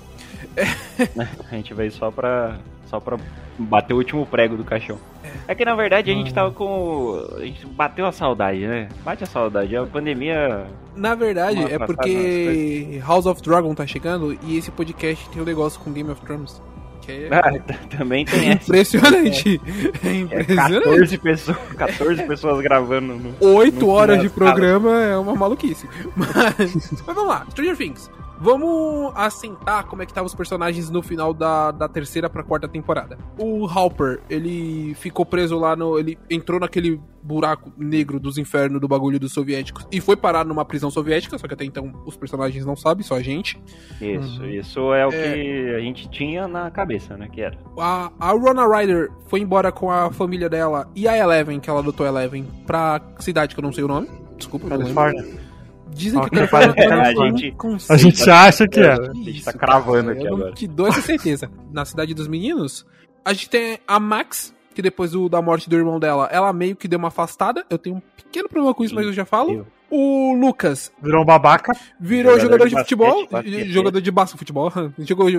A 1.50 1.54
gente 1.56 1.72
veio 1.74 1.90
só 1.92 2.10
pra, 2.10 2.58
só 2.86 2.98
pra 3.00 3.16
bater 3.58 3.92
o 3.94 3.96
último 3.96 4.26
prego 4.26 4.56
do 4.56 4.64
caixão. 4.64 4.98
É 5.46 5.54
que 5.54 5.64
na 5.64 5.74
verdade 5.74 6.10
a 6.10 6.14
gente 6.14 6.32
tava 6.32 6.50
com. 6.50 7.26
A 7.36 7.40
gente 7.40 7.66
bateu 7.66 8.06
a 8.06 8.12
saudade, 8.12 8.66
né? 8.66 8.88
Bate 9.04 9.24
a 9.24 9.26
saudade. 9.26 9.76
A 9.76 9.84
pandemia. 9.86 10.66
Na 10.96 11.14
verdade, 11.14 11.62
é 11.72 11.78
porque 11.78 13.00
House 13.06 13.26
of 13.26 13.40
Dragon 13.42 13.74
tá 13.74 13.86
chegando 13.86 14.38
e 14.42 14.56
esse 14.56 14.70
podcast 14.70 15.28
tem 15.30 15.40
um 15.42 15.44
negócio 15.44 15.80
com 15.80 15.92
Game 15.92 16.10
of 16.10 16.20
Thrones. 16.22 16.60
É 17.10 17.28
Ah, 17.32 17.74
também 17.96 18.26
tem 18.26 18.50
essa. 18.50 18.64
impressionante. 18.64 19.58
É 20.04 20.08
É 20.08 20.14
impressionante. 20.14 20.84
14 20.84 21.18
pessoas, 21.18 21.58
14 21.78 22.22
pessoas 22.24 22.60
gravando 22.62 23.14
no. 23.14 23.34
Oito 23.56 23.80
no 23.86 23.88
horas 23.88 24.20
de 24.20 24.28
programa 24.28 25.02
é 25.02 25.16
uma 25.16 25.34
maluquice. 25.34 25.88
Mas, 26.14 26.34
mas 26.58 27.02
vamos 27.06 27.26
lá, 27.26 27.46
Stranger 27.50 27.76
Things. 27.78 28.10
Vamos 28.40 29.12
assentar 29.16 29.84
como 29.86 30.02
é 30.02 30.06
que 30.06 30.12
estavam 30.12 30.26
os 30.26 30.34
personagens 30.34 30.88
no 30.90 31.02
final 31.02 31.34
da, 31.34 31.70
da 31.70 31.88
terceira 31.88 32.30
pra 32.30 32.42
quarta 32.42 32.68
temporada. 32.68 33.18
O 33.38 33.66
Halper, 33.66 34.20
ele 34.30 34.94
ficou 34.94 35.26
preso 35.26 35.58
lá 35.58 35.74
no. 35.74 35.98
Ele 35.98 36.16
entrou 36.30 36.60
naquele 36.60 37.00
buraco 37.22 37.70
negro 37.76 38.18
dos 38.20 38.38
infernos 38.38 38.80
do 38.80 38.88
bagulho 38.88 39.18
dos 39.18 39.32
soviéticos 39.32 39.86
e 39.92 40.00
foi 40.00 40.16
parar 40.16 40.44
numa 40.46 40.64
prisão 40.64 40.90
soviética, 40.90 41.36
só 41.36 41.46
que 41.46 41.52
até 41.52 41.64
então 41.64 41.92
os 42.06 42.16
personagens 42.16 42.64
não 42.64 42.74
sabem, 42.76 43.02
só 43.04 43.16
a 43.16 43.20
gente. 43.22 43.60
Isso, 44.00 44.40
Uhum. 44.40 44.48
isso 44.48 44.94
é 44.94 45.06
o 45.06 45.10
É. 45.12 45.34
que 45.34 45.74
a 45.74 45.80
gente 45.80 46.08
tinha 46.08 46.46
na 46.48 46.70
cabeça, 46.70 47.16
né? 47.16 47.28
Que 47.30 47.42
era. 47.42 47.58
A, 47.76 48.10
a 48.18 48.30
Rona 48.30 48.66
Ryder 48.66 49.10
foi 49.26 49.40
embora 49.40 49.70
com 49.72 49.90
a 49.90 50.10
família 50.12 50.48
dela 50.48 50.88
e 50.94 51.06
a 51.08 51.16
Eleven, 51.18 51.60
que 51.60 51.68
ela 51.68 51.80
adotou 51.80 52.06
a 52.06 52.08
Eleven, 52.08 52.46
pra 52.66 53.00
cidade 53.18 53.54
que 53.54 53.60
eu 53.60 53.64
não 53.64 53.72
sei 53.72 53.84
o 53.84 53.88
nome. 53.88 54.08
Desculpa. 54.38 54.68
Califórnia. 54.68 55.47
Dizem 55.98 56.20
que 56.20 56.26
Ok, 56.26 56.38
Califórnia 56.46 56.74
a 57.02 57.12
eu 57.12 57.14
não 57.18 57.36
gente-. 57.36 57.56
A 57.90 57.96
gente 57.96 58.30
acha 58.30 58.68
que 58.68 58.80
é. 58.80 58.92
A 58.92 59.12
gente 59.12 59.44
tá 59.44 59.52
cravando 59.52 60.10
aqui 60.10 60.24
eu 60.24 60.34
agora. 60.34 60.52
te 60.52 60.66
dou 60.66 60.86
essa 60.86 61.00
certeza. 61.00 61.50
Na 61.72 61.84
cidade 61.84 62.14
dos 62.14 62.28
meninos, 62.28 62.86
a 63.24 63.32
gente 63.32 63.50
tem 63.50 63.78
a 63.86 63.98
Max, 63.98 64.54
que 64.74 64.80
depois 64.80 65.10
do- 65.10 65.28
da 65.28 65.42
morte 65.42 65.68
do 65.68 65.76
irmão 65.76 65.98
dela, 65.98 66.28
ela 66.30 66.52
meio 66.52 66.76
que 66.76 66.86
deu 66.88 66.98
uma 66.98 67.08
afastada. 67.08 67.64
Eu 67.68 67.78
tenho 67.78 67.96
um 67.96 68.00
pequeno 68.16 68.48
problema 68.48 68.74
com 68.74 68.84
isso, 68.84 68.94
mas 68.94 69.06
eu 69.06 69.12
já 69.12 69.24
falo. 69.24 69.52
Eu. 69.52 69.66
O 69.90 70.34
Lucas 70.34 70.92
Virou 71.02 71.22
um 71.22 71.24
babaca. 71.24 71.72
virou 71.98 72.38
Jogador 72.38 72.42
jogador, 72.42 72.64
de 72.64 72.70
de, 72.70 72.74
basquete, 72.74 72.84
futebol, 72.84 73.28
basquete. 73.30 73.68
jogador 73.72 74.00
de 74.02 74.10
basquete, 74.10 74.38
futebol, 74.38 74.70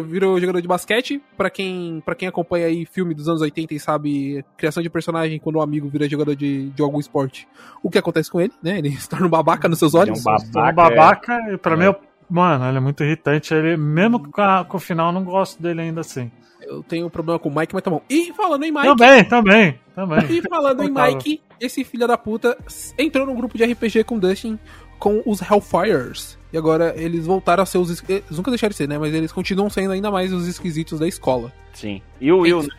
virou 0.03 0.39
jogador 0.39 0.61
de 0.61 0.67
basquete. 0.67 1.21
Pra 1.37 1.49
quem, 1.51 2.01
pra 2.03 2.15
quem 2.15 2.27
acompanha 2.27 2.65
aí 2.65 2.85
filme 2.85 3.13
dos 3.13 3.29
anos 3.29 3.41
80 3.41 3.73
e 3.75 3.79
sabe 3.79 4.43
criação 4.57 4.81
de 4.81 4.89
personagem 4.89 5.39
quando 5.39 5.57
um 5.57 5.61
amigo 5.61 5.87
vira 5.87 6.09
jogador 6.09 6.35
de, 6.35 6.69
de 6.69 6.81
algum 6.81 6.99
esporte, 6.99 7.47
o 7.83 7.89
que 7.91 7.97
acontece 7.99 8.31
com 8.31 8.41
ele, 8.41 8.53
né? 8.63 8.79
Ele 8.79 8.89
se 8.99 9.07
torna 9.07 9.27
um 9.27 9.29
babaca 9.29 9.69
nos 9.69 9.77
seus 9.77 9.93
Ele 9.93 10.01
é 10.01 10.05
olhos. 10.13 10.19
um 10.19 10.23
babaca. 10.23 10.47
Um 10.71 10.75
babaca. 10.75 11.53
E 11.53 11.57
pra 11.57 11.73
É. 11.73 11.77
mim, 11.77 11.83
eu- 11.85 11.95
mano, 12.29 12.65
ele 12.65 12.77
é 12.77 12.81
muito 12.81 13.03
irritante. 13.03 13.53
Ele, 13.53 13.77
mesmo 13.77 14.31
com, 14.31 14.41
a- 14.41 14.65
com 14.65 14.77
o 14.77 14.79
final, 14.79 15.07
eu 15.09 15.13
não 15.13 15.23
gosto 15.23 15.61
dele 15.61 15.81
ainda 15.81 16.01
assim. 16.01 16.31
Eu 16.69 16.83
tenho 16.83 17.09
problema 17.09 17.39
com 17.39 17.49
o 17.49 17.55
Mike, 17.55 17.73
mas 17.73 17.81
tá 17.83 17.89
bom. 17.89 18.01
E 18.07 18.31
falando 18.33 18.63
em 18.63 18.71
Mike, 18.71 18.85
Também, 18.85 19.23
também, 19.25 19.79
também. 19.95 20.19
E 20.29 20.41
falando 20.47 20.83
em. 20.83 20.91
Mike, 20.91 21.41
esse 21.59 21.83
filho 21.83 22.07
da 22.07 22.15
puta 22.17 22.55
entrou 22.97 23.25
num 23.25 23.33
grupo 23.35 23.57
de 23.57 23.63
RPG 23.65 24.03
com 24.03 24.15
o 24.15 24.19
Dustin 24.19 24.59
com 24.99 25.23
os 25.25 25.41
Hellfires. 25.41 26.37
E 26.53 26.57
agora 26.57 26.93
eles 26.95 27.25
voltaram 27.25 27.63
a 27.63 27.65
ser 27.65 27.79
os. 27.79 27.89
es- 27.89 28.03
Eles 28.07 28.29
nunca 28.37 28.51
deixaram 28.51 28.69
de 28.69 28.75
ser, 28.77 28.87
né? 28.87 28.97
Mas 28.99 29.13
eles 29.13 29.31
continuam 29.31 29.69
sendo 29.69 29.91
ainda 29.93 30.11
mais 30.11 30.31
os 30.31 30.47
esquisitos 30.47 30.99
da 30.99 31.07
escola. 31.07 31.51
Sim. 31.73 32.01
E 32.21 32.31
o 32.31 32.39
Will, 32.41 32.61
né? 32.63 32.69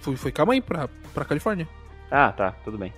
Foi, 0.00 0.16
foi 0.16 0.32
com 0.32 0.42
a 0.42 0.46
mãe 0.46 0.60
pra, 0.60 0.88
pra 1.14 1.24
Califórnia. 1.24 1.68
Ah, 2.10 2.32
tá, 2.32 2.52
tudo 2.64 2.76
bem. 2.78 2.92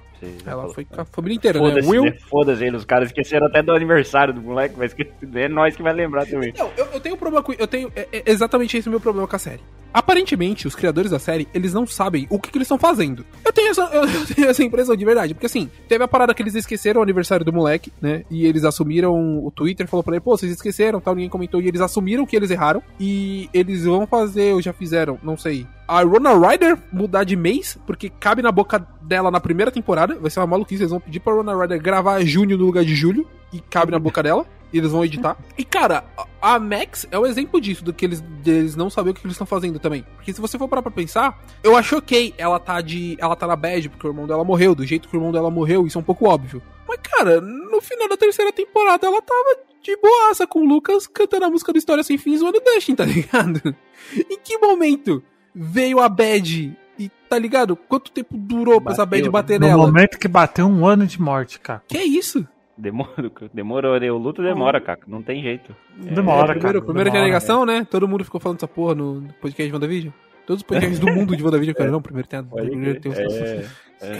Ela 0.46 0.62
falou. 0.62 0.74
foi 0.74 0.84
com 0.86 1.00
a 1.00 1.04
família 1.04 1.36
inteira, 1.36 1.60
né? 1.60 1.68
Foda-se, 1.68 1.88
Will. 1.90 2.04
né? 2.04 2.12
Foda-se 2.28 2.64
ele, 2.64 2.76
os 2.76 2.84
caras 2.86 3.08
esqueceram 3.08 3.46
até 3.46 3.62
do 3.62 3.70
aniversário 3.72 4.32
do 4.32 4.40
moleque, 4.40 4.74
mas 4.78 4.94
é 5.34 5.46
nós 5.48 5.76
que 5.76 5.82
vai 5.82 5.92
lembrar 5.92 6.24
também. 6.26 6.54
Não, 6.56 6.70
eu, 6.76 6.86
eu 6.86 7.00
tenho 7.00 7.14
um 7.14 7.18
problema 7.18 7.42
com. 7.44 7.52
Eu 7.52 7.66
tenho. 7.66 7.92
É, 7.94 8.08
é 8.12 8.22
exatamente 8.26 8.76
esse 8.78 8.88
o 8.88 8.90
meu 8.90 8.98
problema 9.00 9.28
com 9.28 9.36
a 9.36 9.38
série. 9.38 9.60
Aparentemente, 9.92 10.66
os 10.66 10.74
criadores 10.74 11.10
da 11.10 11.18
série, 11.18 11.48
eles 11.54 11.72
não 11.72 11.86
sabem 11.86 12.26
o 12.30 12.38
que, 12.38 12.50
que 12.50 12.58
eles 12.58 12.66
estão 12.66 12.78
fazendo. 12.78 13.24
Eu 13.44 13.52
tenho, 13.52 13.70
essa, 13.70 13.82
eu, 13.92 14.26
tenho 14.26 14.48
essa 14.48 14.62
impressão 14.62 14.96
de 14.96 15.04
verdade. 15.04 15.34
Porque 15.34 15.46
assim, 15.46 15.70
teve 15.88 16.04
a 16.04 16.08
parada 16.08 16.34
que 16.34 16.42
eles 16.42 16.54
esqueceram 16.54 17.00
o 17.00 17.02
aniversário 17.02 17.44
do 17.44 17.52
moleque, 17.52 17.92
né? 18.00 18.24
E 18.30 18.46
eles 18.46 18.64
assumiram. 18.64 19.44
O 19.44 19.50
Twitter 19.50 19.86
falou 19.86 20.04
pra 20.04 20.14
ele, 20.14 20.20
pô, 20.20 20.36
vocês 20.36 20.52
esqueceram, 20.52 21.00
tal, 21.00 21.14
ninguém 21.14 21.30
comentou. 21.30 21.60
E 21.60 21.68
eles 21.68 21.80
assumiram 21.80 22.26
que 22.26 22.36
eles 22.36 22.50
erraram. 22.50 22.82
E 23.00 23.48
eles 23.52 23.84
vão 23.84 24.06
fazer, 24.06 24.54
ou 24.54 24.62
já 24.62 24.72
fizeram, 24.72 25.18
não 25.22 25.36
sei. 25.36 25.66
A 25.88 26.02
Rona 26.02 26.34
Ryder 26.34 26.76
mudar 26.92 27.24
de 27.24 27.36
mês, 27.36 27.78
porque 27.86 28.10
cabe 28.10 28.42
na 28.42 28.50
boca 28.50 28.84
dela 29.00 29.30
na 29.30 29.40
primeira 29.40 29.70
temporada. 29.70 30.18
Vai 30.18 30.30
ser 30.30 30.40
uma 30.40 30.46
maluquice. 30.46 30.82
Eles 30.82 30.90
vão 30.90 31.00
pedir 31.00 31.20
pra 31.20 31.32
Rona 31.32 31.56
Ryder 31.56 31.80
gravar 31.80 32.24
junho 32.24 32.56
no 32.58 32.64
lugar 32.64 32.84
de 32.84 32.94
julho. 32.94 33.26
E 33.52 33.60
cabe 33.60 33.92
na 33.92 33.98
boca 33.98 34.22
dela. 34.22 34.44
E 34.76 34.78
eles 34.78 34.92
vão 34.92 35.02
editar. 35.04 35.38
E, 35.56 35.64
cara, 35.64 36.04
a 36.40 36.58
Max 36.58 37.06
é 37.10 37.18
o 37.18 37.24
exemplo 37.24 37.58
disso, 37.60 37.82
do 37.82 37.94
que 37.94 38.04
eles, 38.04 38.20
deles 38.20 38.76
não 38.76 38.90
saber 38.90 39.10
o 39.10 39.14
que 39.14 39.20
eles 39.24 39.32
estão 39.32 39.46
fazendo 39.46 39.78
também. 39.78 40.04
Porque 40.16 40.32
se 40.34 40.40
você 40.40 40.58
for 40.58 40.68
parar 40.68 40.82
pra 40.82 40.90
pensar, 40.92 41.42
eu 41.62 41.74
acho 41.76 41.96
ok 41.96 42.34
ela 42.36 42.60
tá 42.60 42.80
de. 42.82 43.16
Ela 43.18 43.34
tá 43.34 43.46
na 43.46 43.56
bad, 43.56 43.88
porque 43.88 44.06
o 44.06 44.10
irmão 44.10 44.26
dela 44.26 44.44
morreu, 44.44 44.74
do 44.74 44.84
jeito 44.84 45.08
que 45.08 45.16
o 45.16 45.18
irmão 45.18 45.32
dela 45.32 45.50
morreu, 45.50 45.86
isso 45.86 45.96
é 45.96 46.00
um 46.00 46.04
pouco 46.04 46.28
óbvio. 46.28 46.60
Mas, 46.86 46.98
cara, 47.02 47.40
no 47.40 47.80
final 47.80 48.08
da 48.08 48.16
terceira 48.18 48.52
temporada 48.52 49.06
ela 49.06 49.22
tava 49.22 49.60
de 49.82 49.96
boaça 49.96 50.46
com 50.46 50.60
o 50.60 50.64
Lucas 50.68 51.06
cantando 51.06 51.46
a 51.46 51.50
música 51.50 51.72
do 51.72 51.78
História 51.78 52.02
Sem 52.04 52.18
Fim 52.18 52.36
zoando 52.36 52.58
o 52.58 52.60
Dustin, 52.60 52.94
tá 52.94 53.04
ligado? 53.06 53.74
em 54.14 54.38
que 54.44 54.58
momento 54.58 55.22
veio 55.54 56.00
a 56.00 56.08
bad? 56.08 56.76
E 56.98 57.10
tá 57.28 57.38
ligado? 57.38 57.76
Quanto 57.76 58.10
tempo 58.10 58.36
durou 58.36 58.80
pra 58.80 58.92
essa 58.92 59.04
bad 59.04 59.22
Bateu, 59.28 59.32
bater 59.32 59.60
No 59.60 59.66
nela? 59.66 59.86
momento 59.86 60.18
que 60.18 60.26
bateu 60.28 60.66
um 60.66 60.86
ano 60.86 61.06
de 61.06 61.20
morte, 61.20 61.60
cara. 61.60 61.82
Que 61.88 61.98
é 61.98 62.04
isso? 62.04 62.46
Demorou, 62.76 63.30
demorou, 63.54 63.98
né? 64.00 64.10
o 64.10 64.18
luto 64.18 64.42
demora, 64.42 64.80
cara, 64.80 65.00
não 65.06 65.22
tem 65.22 65.42
jeito. 65.42 65.74
Demora, 65.96 66.52
É, 66.52 66.54
primeiro, 66.54 66.60
cara. 66.80 66.84
primeira 66.84 67.10
demora. 67.10 67.26
negação, 67.26 67.64
né? 67.64 67.86
Todo 67.90 68.06
mundo 68.08 68.24
ficou 68.24 68.40
falando 68.40 68.58
dessa 68.58 68.68
porra 68.68 68.94
no 68.94 69.22
podcast 69.40 69.66
de 69.66 69.72
WandaVision. 69.72 70.12
Todos 70.46 70.60
os 70.62 70.66
podcasts 70.66 70.98
do 71.00 71.06
mundo 71.10 71.36
de 71.36 71.42
WandaVision, 71.42 71.74
cara. 71.76 71.90
Não, 71.90 72.00
primeiro 72.02 72.28
tem, 72.28 72.44
primeiro 72.44 73.00
tem 73.00 73.10
os... 73.10 73.18
É, 73.18 73.66
é, 74.02 74.06
é. 74.12 74.18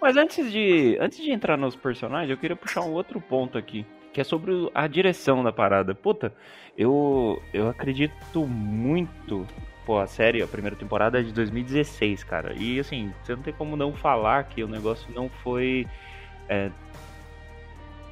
Mas 0.00 0.16
antes 0.16 0.50
de, 0.50 0.96
antes 1.00 1.18
de 1.18 1.30
entrar 1.30 1.56
nos 1.56 1.76
personagens, 1.76 2.30
eu 2.30 2.36
queria 2.36 2.56
puxar 2.56 2.80
um 2.80 2.92
outro 2.92 3.20
ponto 3.20 3.56
aqui, 3.58 3.84
que 4.12 4.20
é 4.20 4.24
sobre 4.24 4.52
a 4.74 4.86
direção 4.86 5.44
da 5.44 5.52
parada. 5.52 5.94
Puta, 5.94 6.32
eu, 6.76 7.40
eu 7.52 7.68
acredito 7.68 8.46
muito. 8.46 9.46
Pô, 9.84 9.98
a 9.98 10.06
série, 10.06 10.42
a 10.42 10.46
primeira 10.46 10.76
temporada 10.76 11.20
é 11.20 11.22
de 11.22 11.32
2016, 11.32 12.24
cara. 12.24 12.54
E 12.54 12.80
assim, 12.80 13.12
você 13.22 13.34
não 13.36 13.42
tem 13.42 13.52
como 13.52 13.76
não 13.76 13.92
falar 13.92 14.44
que 14.44 14.62
o 14.64 14.68
negócio 14.68 15.06
não 15.14 15.28
foi 15.28 15.86
é, 16.48 16.70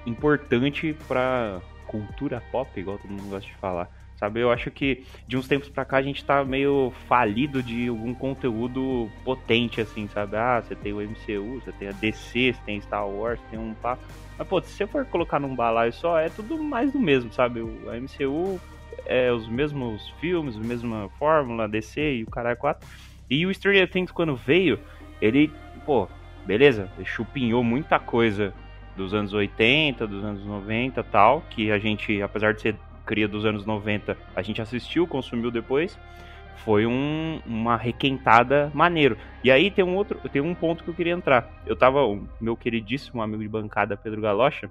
importante 0.06 0.96
pra 1.06 1.60
cultura 1.86 2.40
pop, 2.52 2.78
igual 2.78 2.98
todo 2.98 3.10
mundo 3.10 3.28
gosta 3.28 3.48
de 3.48 3.56
falar. 3.56 3.90
sabe? 4.16 4.40
Eu 4.40 4.50
acho 4.50 4.70
que 4.70 5.04
de 5.26 5.36
uns 5.36 5.48
tempos 5.48 5.68
pra 5.68 5.84
cá 5.84 5.96
a 5.96 6.02
gente 6.02 6.24
tá 6.24 6.44
meio 6.44 6.92
falido 7.08 7.62
de 7.62 7.88
algum 7.88 8.14
conteúdo 8.14 9.10
potente, 9.24 9.80
assim, 9.80 10.06
sabe? 10.08 10.36
Ah, 10.36 10.62
você 10.62 10.76
tem 10.76 10.92
o 10.92 11.00
MCU, 11.00 11.60
você 11.60 11.72
tem 11.72 11.88
a 11.88 11.92
DC, 11.92 12.52
você 12.52 12.60
tem 12.64 12.80
Star 12.80 13.08
Wars, 13.08 13.40
tem 13.50 13.58
um 13.58 13.74
pá. 13.74 13.98
Mas, 14.38 14.46
pô, 14.46 14.60
se 14.62 14.72
você 14.72 14.86
for 14.86 15.04
colocar 15.06 15.40
num 15.40 15.56
balaio 15.56 15.92
só, 15.92 16.18
é 16.18 16.28
tudo 16.28 16.62
mais 16.62 16.92
do 16.92 16.98
mesmo, 16.98 17.32
sabe? 17.32 17.60
A 17.88 17.96
MCU 17.96 18.60
é 19.06 19.32
os 19.32 19.48
mesmos 19.48 20.08
filmes, 20.20 20.56
a 20.56 20.60
mesma 20.60 21.08
fórmula, 21.18 21.68
DC 21.68 22.16
e 22.16 22.22
o 22.22 22.30
caralho 22.30 22.56
4. 22.56 22.86
E 23.28 23.46
o 23.46 23.54
Stranger 23.54 23.90
Things, 23.90 24.12
quando 24.12 24.36
veio, 24.36 24.78
ele, 25.20 25.50
pô, 25.84 26.08
beleza, 26.44 26.90
chupinhou 27.04 27.64
muita 27.64 27.98
coisa 27.98 28.54
dos 28.96 29.14
anos 29.14 29.32
80, 29.32 30.06
dos 30.06 30.24
anos 30.24 30.44
90 30.44 31.02
tal, 31.04 31.42
que 31.50 31.70
a 31.70 31.78
gente, 31.78 32.20
apesar 32.22 32.54
de 32.54 32.62
ser 32.62 32.76
cria 33.04 33.26
dos 33.26 33.44
anos 33.44 33.66
90, 33.66 34.16
a 34.36 34.42
gente 34.42 34.62
assistiu, 34.62 35.06
consumiu 35.06 35.50
depois. 35.50 35.98
Foi 36.58 36.86
um, 36.86 37.40
uma 37.46 37.76
requentada 37.76 38.70
maneiro. 38.74 39.16
E 39.42 39.50
aí 39.50 39.70
tem 39.70 39.84
um 39.84 39.96
outro, 39.96 40.20
tem 40.28 40.42
um 40.42 40.54
ponto 40.54 40.84
que 40.84 40.90
eu 40.90 40.94
queria 40.94 41.14
entrar. 41.14 41.50
Eu 41.66 41.74
tava, 41.74 42.04
o 42.04 42.28
meu 42.40 42.56
queridíssimo 42.56 43.22
amigo 43.22 43.42
de 43.42 43.48
bancada, 43.48 43.96
Pedro 43.96 44.20
Galocha, 44.20 44.70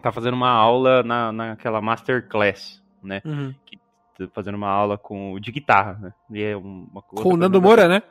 tá 0.00 0.12
fazendo 0.12 0.34
uma 0.34 0.50
aula 0.50 1.02
na, 1.02 1.32
naquela 1.32 1.80
Masterclass, 1.80 2.82
né? 3.02 3.20
Uhum. 3.24 3.54
Que, 3.66 3.76
tá 4.16 4.28
fazendo 4.32 4.54
uma 4.54 4.70
aula 4.70 4.96
com 4.96 5.38
de 5.40 5.50
guitarra, 5.50 5.98
né? 6.00 6.12
E 6.30 6.42
é 6.42 6.56
uma 6.56 7.02
Com 7.02 7.34
o 7.34 7.36
Nando 7.36 7.60
Moura, 7.60 7.88
né? 7.88 8.02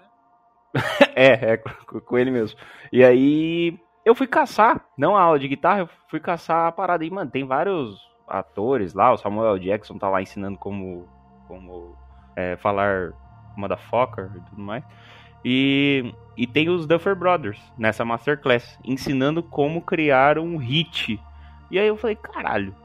É, 1.13 1.53
é 1.53 1.57
com, 1.57 1.99
com 1.99 2.17
ele 2.17 2.31
mesmo. 2.31 2.57
E 2.91 3.03
aí 3.03 3.77
eu 4.05 4.15
fui 4.15 4.27
caçar, 4.27 4.83
não 4.97 5.15
a 5.15 5.21
aula 5.21 5.39
de 5.39 5.47
guitarra, 5.47 5.81
eu 5.81 5.89
fui 6.09 6.19
caçar 6.19 6.67
a 6.67 6.71
parada. 6.71 7.05
E, 7.05 7.09
mano, 7.09 7.29
tem 7.29 7.45
vários 7.45 7.99
atores 8.27 8.93
lá, 8.93 9.11
o 9.11 9.17
Samuel 9.17 9.59
Jackson 9.59 9.97
tá 9.97 10.09
lá 10.09 10.21
ensinando 10.21 10.57
como, 10.57 11.07
como 11.47 11.95
é, 12.35 12.55
falar 12.57 13.11
motherfucker 13.55 14.31
e 14.35 14.41
tudo 14.49 14.61
mais. 14.61 14.83
E, 15.43 16.13
e 16.37 16.45
tem 16.45 16.69
os 16.69 16.85
Duffer 16.85 17.15
Brothers 17.15 17.59
nessa 17.77 18.05
Masterclass, 18.05 18.79
ensinando 18.83 19.41
como 19.41 19.81
criar 19.81 20.37
um 20.37 20.57
hit. 20.57 21.19
E 21.69 21.79
aí 21.79 21.87
eu 21.87 21.97
falei, 21.97 22.15
caralho, 22.15 22.75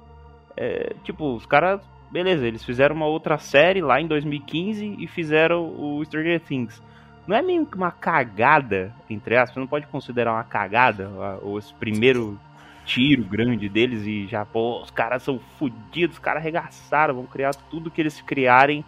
é, 0.56 0.94
tipo, 1.04 1.34
os 1.34 1.44
caras, 1.44 1.80
beleza, 2.10 2.46
eles 2.46 2.64
fizeram 2.64 2.96
uma 2.96 3.06
outra 3.06 3.38
série 3.38 3.82
lá 3.82 4.00
em 4.00 4.06
2015 4.06 4.96
e 4.98 5.06
fizeram 5.06 5.64
o 5.64 6.02
Stranger 6.04 6.40
Things. 6.40 6.82
Não 7.26 7.36
é 7.36 7.42
meio 7.42 7.66
que 7.66 7.76
uma 7.76 7.90
cagada, 7.90 8.94
entre 9.10 9.36
aspas, 9.36 9.56
não 9.56 9.66
pode 9.66 9.86
considerar 9.88 10.32
uma 10.32 10.44
cagada 10.44 11.08
a- 11.08 11.38
o 11.44 11.58
esse 11.58 11.74
primeiro 11.74 12.38
tiro 12.84 13.24
grande 13.24 13.68
deles 13.68 14.06
e 14.06 14.26
já, 14.28 14.44
pô, 14.44 14.80
os 14.80 14.90
caras 14.90 15.22
são 15.24 15.40
fodidos, 15.58 16.16
os 16.16 16.22
caras 16.22 16.40
arregaçaram, 16.40 17.14
vão 17.14 17.26
criar 17.26 17.52
tudo 17.68 17.90
que 17.90 18.00
eles 18.00 18.20
criarem 18.20 18.84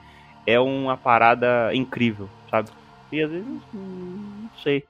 é 0.46 0.58
uma 0.58 0.96
parada 0.96 1.74
incrível, 1.74 2.28
sabe? 2.50 2.70
E 3.10 3.20
às 3.22 3.30
vezes, 3.30 3.46
hum, 3.74 4.42
não 4.44 4.50
sei. 4.62 4.84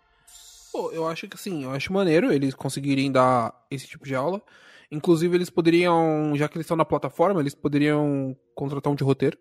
Pô, 0.71 0.93
eu 0.93 1.09
acho 1.09 1.26
que 1.26 1.35
assim, 1.35 1.64
eu 1.64 1.71
acho 1.73 1.93
maneiro 1.93 2.31
eles 2.33 2.55
conseguirem 2.55 3.11
dar 3.11 3.52
esse 3.71 3.87
tipo 3.88 4.05
de 4.05 4.14
aula. 4.14 4.43
Inclusive, 4.90 5.35
eles 5.37 5.50
poderiam, 5.50 6.33
já 6.35 6.49
que 6.49 6.57
eles 6.57 6.64
estão 6.64 6.76
na 6.76 6.85
plataforma, 6.85 7.40
eles 7.40 7.55
poderiam 7.55 8.37
contratar 8.55 8.93
um 8.93 8.97
de 8.97 9.05
roteiro. 9.05 9.37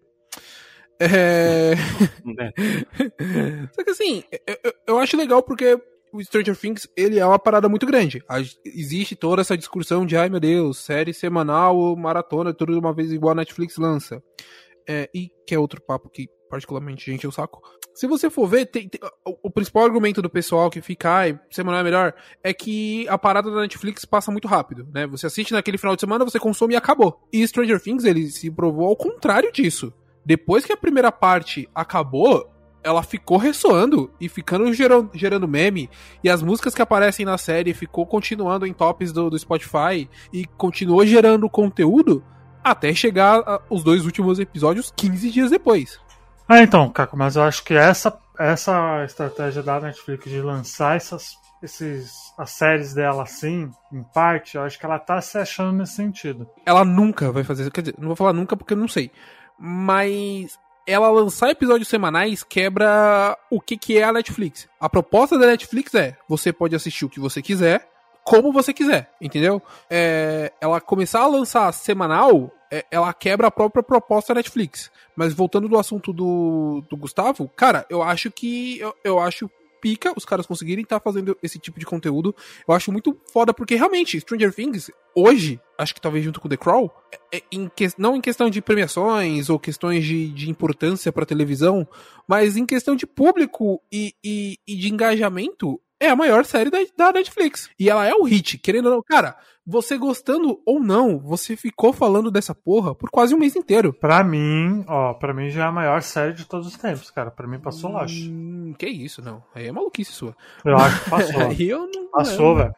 É... 1.00 1.75
né? 2.25 2.51
Só 3.74 3.84
que 3.84 3.92
assim, 3.92 4.24
eu, 4.63 4.74
eu- 4.88 5.00
acho 5.00 5.16
legal 5.18 5.44
porque 5.44 5.80
o 6.12 6.24
Stranger 6.24 6.56
Things, 6.56 6.88
ele 6.96 7.20
é 7.20 7.25
uma 7.25 7.38
parada 7.38 7.68
muito 7.70 7.86
grande. 7.86 8.24
Existe 8.66 9.16
toda 9.16 9.42
essa 9.42 9.58
discussão 9.58 10.06
de, 10.06 10.16
ai 10.18 10.30
meu 10.30 10.39
Deus, 10.39 10.77
série 10.80 11.13
semanal, 11.13 11.96
maratona, 11.96 12.54
tudo 12.54 12.74
de 12.74 12.80
uma 12.80 12.94
vez 12.94 13.12
igual 13.12 13.34
a 13.34 13.36
Netflix 13.36 13.77
lança. 13.77 14.22
É, 14.89 15.10
e 15.13 15.30
que 15.46 15.54
é 15.54 15.60
outro 15.60 15.82
papo 15.82 16.10
que 16.10 16.30
particularmente 16.50 17.12
gente 17.12 17.25
eu 17.25 17.32
saco. 17.32 17.62
Se 17.94 18.08
você 18.08 18.30
for 18.30 18.48
ver, 18.48 18.68
tem- 18.68 18.88
tem- 18.88 19.01
o, 19.27 19.50
o 19.50 19.51
principal 19.51 19.84
argumento 19.84 20.22
do 20.22 20.30
pessoal 20.30 20.70
que 20.70 20.82
fica, 20.82 21.10
ai, 21.12 21.39
semanal 21.51 21.82
é 21.82 21.84
melhor, 21.84 22.13
é 22.42 22.54
que 22.54 23.06
a 23.10 23.18
parada 23.18 23.51
da 23.51 23.60
Netflix 23.62 24.06
passa 24.06 24.32
muito 24.32 24.48
rápido, 24.48 24.88
né? 24.94 25.06
Você 25.08 25.27
assiste 25.27 25.51
naquele 25.51 25.77
final 25.77 25.94
de 25.94 26.00
semana, 26.00 26.24
você 26.24 26.39
consome 26.39 26.74
e 26.74 26.77
acabou. 26.77 27.27
E 27.34 27.46
Stranger 27.46 27.82
Things, 27.82 28.06
ele 28.06 28.30
se 28.30 28.50
provou 28.50 28.88
ao 28.88 28.96
contrário 28.96 29.51
disso. 29.51 29.94
Depois 30.28 30.66
que 30.66 30.74
a 30.74 30.78
primeira 30.78 31.10
parte 31.10 31.70
acabou, 31.74 32.52
ela 32.84 33.02
ficou 33.02 33.38
ressoando 33.38 34.12
e 34.20 34.28
ficando 34.28 34.74
gerando, 34.74 35.10
gerando 35.14 35.48
meme. 35.48 35.90
E 36.22 36.30
as 36.30 36.44
músicas 36.44 36.76
que 36.76 36.82
aparecem 36.82 37.26
na 37.26 37.38
série 37.38 37.74
ficou 37.74 38.06
continuando 38.06 38.66
em 38.68 38.74
tops 38.74 39.14
do, 39.14 39.30
do 39.30 39.40
Spotify 39.40 40.10
e 40.34 40.46
continuou 40.58 41.06
gerando 41.06 41.50
conteúdo 41.50 42.22
até 42.62 42.94
chegar 42.94 43.40
a- 43.40 43.62
os 43.70 43.86
dois 43.86 44.06
últimos 44.06 44.38
episódios 44.38 44.92
15 44.98 45.32
dias 45.32 45.50
depois. 45.50 45.98
Ah, 46.46 46.62
então, 46.62 46.90
Caco, 46.90 47.16
mas 47.16 47.38
eu 47.38 47.44
acho 47.44 47.64
que 47.64 47.74
essa, 47.74 48.18
essa 48.38 49.06
estratégia 49.06 49.64
da 49.64 49.80
Netflix 49.80 50.30
de 50.30 50.42
lançar 50.42 50.98
essas 50.98 51.38
esses, 51.64 52.12
as 52.38 52.52
séries 52.52 52.94
dela 52.94 53.24
assim, 53.24 53.72
em 53.92 54.04
parte, 54.14 54.58
eu 54.58 54.62
acho 54.62 54.78
que 54.78 54.86
ela 54.86 55.00
tá 55.00 55.20
se 55.22 55.38
achando 55.38 55.72
nesse 55.78 55.94
sentido. 55.94 56.48
Ela 56.66 56.86
nunca 56.86 57.32
vai 57.32 57.44
fazer 57.44 57.64
isso. 57.64 57.72
Quer 57.72 57.82
dizer, 57.82 57.96
não 57.98 58.08
vou 58.10 58.16
falar 58.16 58.34
nunca 58.34 58.56
porque 58.56 58.74
eu 58.74 58.78
não 58.78 58.88
sei. 58.88 59.10
Mas 59.60 60.58
ela 60.88 61.10
lançar 61.10 61.50
episódios 61.50 61.90
semanais 61.90 62.44
quebra 62.44 63.38
o 63.52 63.60
que, 63.60 63.78
que 63.78 63.98
é 63.98 64.04
a 64.04 64.14
Netflix. 64.14 64.68
A 64.80 64.90
proposta 64.90 65.38
da 65.38 65.48
Netflix 65.48 65.94
é: 65.94 66.18
você 66.28 66.54
pode 66.54 66.76
assistir 66.76 67.06
o 67.06 67.10
que 67.10 67.20
você 67.20 67.42
quiser, 67.42 67.90
como 68.24 68.52
você 68.52 68.74
quiser, 68.74 69.12
entendeu? 69.22 69.62
É, 69.90 70.52
ela 70.62 70.80
começar 70.80 71.22
a 71.22 71.28
lançar 71.28 71.72
semanal, 71.74 72.52
é, 72.72 72.86
ela 72.92 73.14
quebra 73.14 73.48
a 73.48 73.52
própria 73.52 73.84
proposta 73.84 74.34
da 74.34 74.40
Netflix. 74.40 74.90
Mas 75.16 75.34
voltando 75.34 75.68
do 75.68 75.78
assunto 75.78 76.14
do, 76.14 76.84
do 76.90 76.96
Gustavo, 76.96 77.50
cara, 77.50 77.86
eu 77.90 78.02
acho 78.02 78.32
que. 78.32 78.80
Eu, 78.80 78.96
eu 79.04 79.20
acho 79.20 79.50
pica 79.88 80.13
os 80.17 80.25
caras 80.25 80.46
conseguirem 80.46 80.84
estar 80.84 81.00
fazendo 81.00 81.38
esse 81.41 81.58
tipo 81.58 81.79
de 81.79 81.86
conteúdo. 81.86 82.36
Eu 82.67 82.74
acho 82.74 82.91
muito 82.91 83.17
foda, 83.32 83.53
porque 83.53 83.75
realmente, 83.75 84.20
Stranger 84.20 84.53
Things, 84.53 84.91
hoje, 85.15 85.60
acho 85.77 85.94
que 85.96 86.01
talvez 86.01 86.25
junto 86.25 86.41
com 86.41 86.50
The 86.50 86.58
Crawl, 86.58 86.91
é- 87.32 87.38
é 87.38 87.41
em 87.51 87.70
que- 87.74 87.88
não 87.98 88.15
em 88.17 88.22
questão 88.22 88.50
de 88.50 88.62
premiações 88.62 89.50
ou 89.50 89.58
questões 89.58 90.03
de, 90.06 90.27
de 90.29 90.50
importância 90.50 91.12
pra 91.12 91.25
televisão, 91.25 91.88
mas 92.27 92.58
em 92.58 92.65
questão 92.65 92.96
de 92.96 93.08
público 93.08 93.82
e, 93.91 94.13
e, 94.24 94.58
e 94.67 94.75
de 94.75 94.91
engajamento, 94.91 95.79
é 96.00 96.10
a 96.10 96.16
maior 96.16 96.46
série 96.46 96.70
da, 96.70 96.80
da 96.96 97.12
Netflix. 97.12 97.70
E 97.80 97.89
ela 97.89 98.06
é 98.06 98.13
o 98.13 98.24
hit, 98.24 98.58
querendo 98.58 98.88
ou 98.88 98.96
não. 98.96 99.04
Cara, 99.04 99.36
você 99.66 99.98
gostando 99.98 100.62
ou 100.66 100.80
não, 100.80 101.20
você 101.20 101.56
ficou 101.56 101.92
falando 101.92 102.32
dessa 102.32 102.56
porra 102.56 102.96
por 102.96 103.10
quase 103.10 103.36
um 103.36 103.39
mês 103.39 103.56
inteiro. 103.56 103.94
Pra 103.94 104.24
mim, 104.24 104.86
ó, 104.88 105.13
pra 105.13 105.34
mim 105.34 105.50
já 105.50 105.63
é 105.63 105.68
a 105.68 105.72
maior 105.72 106.01
série 106.01 106.34
de 106.34 106.46
todos 106.46 106.68
os 106.68 106.77
tempos, 106.77 107.12
cara. 107.12 107.30
Pra 107.32 107.48
mim 107.48 107.60
passou 107.60 107.92
Lost. 107.92 108.27
Hum, 108.27 108.74
que 108.77 108.88
isso, 108.88 109.22
não. 109.22 109.44
Aí 109.54 109.68
é 109.68 109.72
maluquice 109.72 110.12
sua. 110.12 110.36
Eu 110.63 110.77
acho 110.77 111.04
que 111.04 111.10
passou. 111.10 111.42
Aí 111.48 111.70
eu 111.70 111.89
não. 111.94 112.10
Passou, 112.12 112.56
velho. 112.56 112.74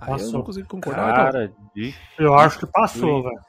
Aí 0.00 0.08
eu 0.08 0.16
não 0.18 0.18
Passou. 0.18 0.42
consigo 0.44 0.68
concordar. 0.68 1.10
então. 1.12 1.24
Cara, 1.24 1.52
de... 1.74 1.94
Eu 2.18 2.34
acho 2.34 2.58
que 2.58 2.66
passou, 2.66 3.22
velho. 3.22 3.40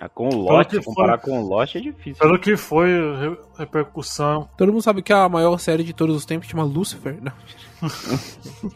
Ah, 0.00 0.08
com 0.08 0.28
o 0.28 0.36
Lost, 0.50 0.70
que 0.70 0.82
comparar 0.82 1.18
foi- 1.18 1.30
com 1.30 1.42
o 1.42 1.46
Lost 1.48 1.76
é 1.76 1.80
difícil. 1.80 2.16
Pelo 2.22 2.38
que 2.38 2.56
foi 2.56 2.88
re- 2.88 3.36
repercussão. 3.58 4.48
Todo 4.56 4.72
mundo 4.72 4.82
sabe 4.82 5.02
que 5.02 5.12
a 5.12 5.28
maior 5.28 5.58
série 5.58 5.84
de 5.84 5.92
todos 5.92 6.16
os 6.16 6.24
tempos 6.24 6.48
chama 6.48 6.64
Lucifer. 6.64 7.18
Não. 7.22 7.32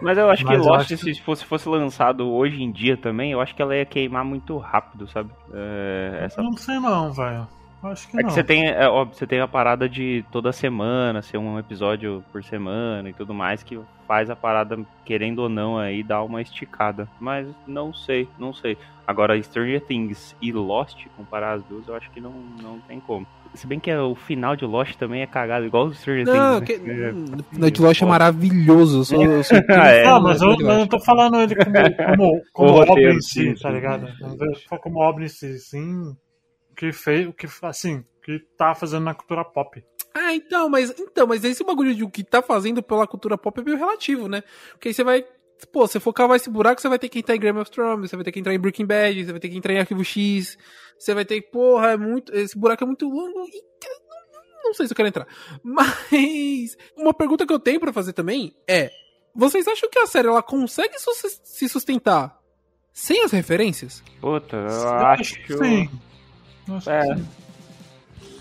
Mas 0.00 0.16
eu 0.16 0.30
acho 0.30 0.44
Mas 0.44 0.56
que 0.56 0.60
eu 0.62 0.64
Lost, 0.70 0.92
acho 0.92 1.04
que- 1.04 1.14
se 1.14 1.20
fosse, 1.20 1.44
fosse 1.44 1.68
lançado 1.68 2.28
hoje 2.30 2.62
em 2.62 2.70
dia 2.72 2.96
também, 2.96 3.32
eu 3.32 3.40
acho 3.40 3.54
que 3.54 3.60
ela 3.62 3.76
ia 3.76 3.84
queimar 3.84 4.24
muito 4.24 4.56
rápido, 4.58 5.06
sabe? 5.08 5.30
É, 5.52 6.20
essa... 6.24 6.42
Não 6.42 6.56
sei 6.56 6.78
não, 6.80 7.12
velho. 7.12 7.46
Acho 7.82 8.08
que 8.08 8.18
É 8.18 8.22
não. 8.22 8.28
que 8.28 8.34
você 8.34 8.44
tem, 8.44 8.68
é, 8.68 8.88
óbvio, 8.88 9.16
você 9.16 9.26
tem 9.26 9.40
a 9.40 9.48
parada 9.48 9.88
de 9.88 10.24
toda 10.30 10.52
semana, 10.52 11.20
ser 11.20 11.38
um 11.38 11.58
episódio 11.58 12.24
por 12.30 12.42
semana 12.44 13.08
e 13.10 13.12
tudo 13.12 13.34
mais, 13.34 13.62
que 13.62 13.78
faz 14.06 14.30
a 14.30 14.36
parada, 14.36 14.78
querendo 15.04 15.40
ou 15.40 15.48
não, 15.48 15.78
aí 15.78 16.02
dar 16.02 16.22
uma 16.22 16.40
esticada. 16.40 17.08
Mas 17.18 17.48
não 17.66 17.92
sei, 17.92 18.28
não 18.38 18.52
sei. 18.52 18.76
Agora, 19.06 19.40
Stranger 19.42 19.80
Things 19.80 20.36
e 20.40 20.52
Lost, 20.52 21.06
comparar 21.16 21.54
as 21.54 21.64
duas, 21.64 21.88
eu 21.88 21.96
acho 21.96 22.10
que 22.12 22.20
não, 22.20 22.32
não 22.62 22.78
tem 22.80 23.00
como. 23.00 23.26
Se 23.54 23.66
bem 23.66 23.78
que 23.78 23.90
é, 23.90 24.00
o 24.00 24.14
final 24.14 24.56
de 24.56 24.64
Lost 24.64 24.94
também 24.96 25.20
é 25.20 25.26
cagado, 25.26 25.66
igual 25.66 25.86
o 25.86 25.94
Stranger 25.94 26.24
Não, 26.24 26.60
Things. 26.60 26.80
que, 26.80 26.88
né? 26.88 27.12
hum, 27.12 27.24
Night 27.58 27.82
Lost 27.82 28.00
é 28.00 28.06
maravilhoso. 28.06 29.00
Eu 29.00 29.04
sou, 29.04 29.24
eu 29.24 29.44
sou 29.44 29.58
Ah, 29.68 29.88
é. 29.88 30.04
Não, 30.04 30.22
mas 30.22 30.40
eu, 30.40 30.52
eu 30.52 30.58
não 30.58 30.86
tô 30.86 31.00
falando 31.00 31.36
ele 31.40 31.54
como, 31.56 31.72
como, 32.06 32.42
como 32.52 32.92
obra 32.92 33.12
em 33.12 33.20
si, 33.20 33.54
sim, 33.54 33.54
tá 33.54 33.70
ligado? 33.70 34.06
Como 34.80 35.00
obra 35.00 35.24
em 35.24 35.28
si, 35.28 35.58
sim. 35.58 36.16
Que 36.76 36.92
fez, 36.92 37.26
o 37.26 37.32
que, 37.32 37.46
assim, 37.62 38.04
que 38.22 38.38
tá 38.56 38.74
fazendo 38.74 39.04
na 39.04 39.14
cultura 39.14 39.44
pop. 39.44 39.82
Ah, 40.14 40.34
então, 40.34 40.68
mas 40.68 40.90
então, 40.98 41.26
mas 41.26 41.42
esse 41.44 41.64
bagulho 41.64 41.94
de 41.94 42.04
o 42.04 42.10
que 42.10 42.22
tá 42.22 42.42
fazendo 42.42 42.82
pela 42.82 43.06
cultura 43.06 43.38
pop 43.38 43.58
é 43.60 43.64
meio 43.64 43.78
relativo, 43.78 44.28
né? 44.28 44.42
Porque 44.72 44.88
aí 44.88 44.94
você 44.94 45.02
vai. 45.02 45.24
Pô, 45.72 45.86
você 45.86 46.00
for 46.00 46.12
cavar 46.12 46.36
esse 46.36 46.50
buraco, 46.50 46.80
você 46.80 46.88
vai 46.88 46.98
ter 46.98 47.08
que 47.08 47.20
entrar 47.20 47.36
em 47.36 47.40
Game 47.40 47.58
of 47.58 47.70
Thrones, 47.70 48.10
você 48.10 48.16
vai 48.16 48.24
ter 48.24 48.32
que 48.32 48.40
entrar 48.40 48.52
em 48.52 48.58
Breaking 48.58 48.84
Bad, 48.84 49.24
você 49.24 49.30
vai 49.30 49.40
ter 49.40 49.48
que 49.48 49.56
entrar 49.56 49.72
em 49.72 49.78
Arquivo 49.78 50.04
X, 50.04 50.58
você 50.98 51.14
vai 51.14 51.24
ter 51.24 51.40
que. 51.40 51.50
Porra, 51.50 51.92
é 51.92 51.96
muito. 51.96 52.34
Esse 52.34 52.58
buraco 52.58 52.82
é 52.84 52.86
muito 52.86 53.08
longo 53.08 53.46
e. 53.46 53.62
Não, 54.32 54.62
não 54.64 54.74
sei 54.74 54.86
se 54.86 54.92
eu 54.92 54.96
quero 54.96 55.08
entrar. 55.08 55.26
Mas. 55.62 56.76
Uma 56.96 57.14
pergunta 57.14 57.46
que 57.46 57.52
eu 57.52 57.60
tenho 57.60 57.80
pra 57.80 57.92
fazer 57.92 58.12
também 58.12 58.54
é: 58.68 58.90
vocês 59.34 59.66
acham 59.66 59.88
que 59.88 59.98
a 59.98 60.06
série 60.06 60.28
ela 60.28 60.42
consegue 60.42 60.94
se 60.98 61.68
sustentar 61.68 62.38
sem 62.92 63.22
as 63.24 63.30
referências? 63.32 64.02
Puta, 64.20 64.56
eu 64.56 64.68
Eu 64.68 64.88
acho. 64.98 65.42
que 65.44 65.56
sim. 65.56 65.88
Acho 66.78 66.90
É. 66.90 67.16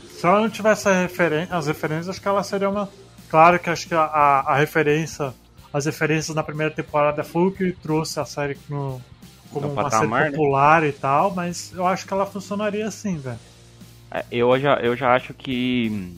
se 0.10 0.26
ela 0.26 0.42
não 0.42 0.50
tivesse 0.50 0.88
a 0.88 1.02
referen 1.02 1.48
as 1.50 1.68
referências, 1.68 2.10
acho 2.10 2.22
que 2.22 2.28
ela 2.28 2.44
seria 2.44 2.70
uma. 2.70 2.90
Claro 3.30 3.60
que 3.60 3.70
acho 3.70 3.88
que 3.88 3.94
a, 3.96 4.02
a, 4.02 4.40
a 4.54 4.56
referência, 4.58 5.34
as 5.74 5.86
referências 5.86 6.36
na 6.36 6.44
primeira 6.44 6.74
temporada 6.74 7.24
foi 7.24 7.44
o 7.48 7.52
que 7.52 7.72
trouxe 7.72 8.20
a 8.20 8.26
série 8.26 8.58
no, 8.70 9.02
como 9.52 9.68
No 9.68 9.74
uma 9.74 9.84
patamar, 9.84 10.20
né? 10.22 10.26
série 10.28 10.36
popular 10.38 10.84
e 10.84 10.92
tal, 10.92 11.32
mas 11.34 11.72
eu 11.74 11.86
acho 11.88 12.06
que 12.06 12.14
ela 12.14 12.26
funcionaria 12.26 12.88
assim, 12.88 13.18
velho. 13.18 13.40
É, 14.12 14.26
Eu 14.30 14.60
já, 14.60 14.76
eu 14.76 14.96
já 14.98 15.16
acho 15.16 15.34
que, 15.34 16.14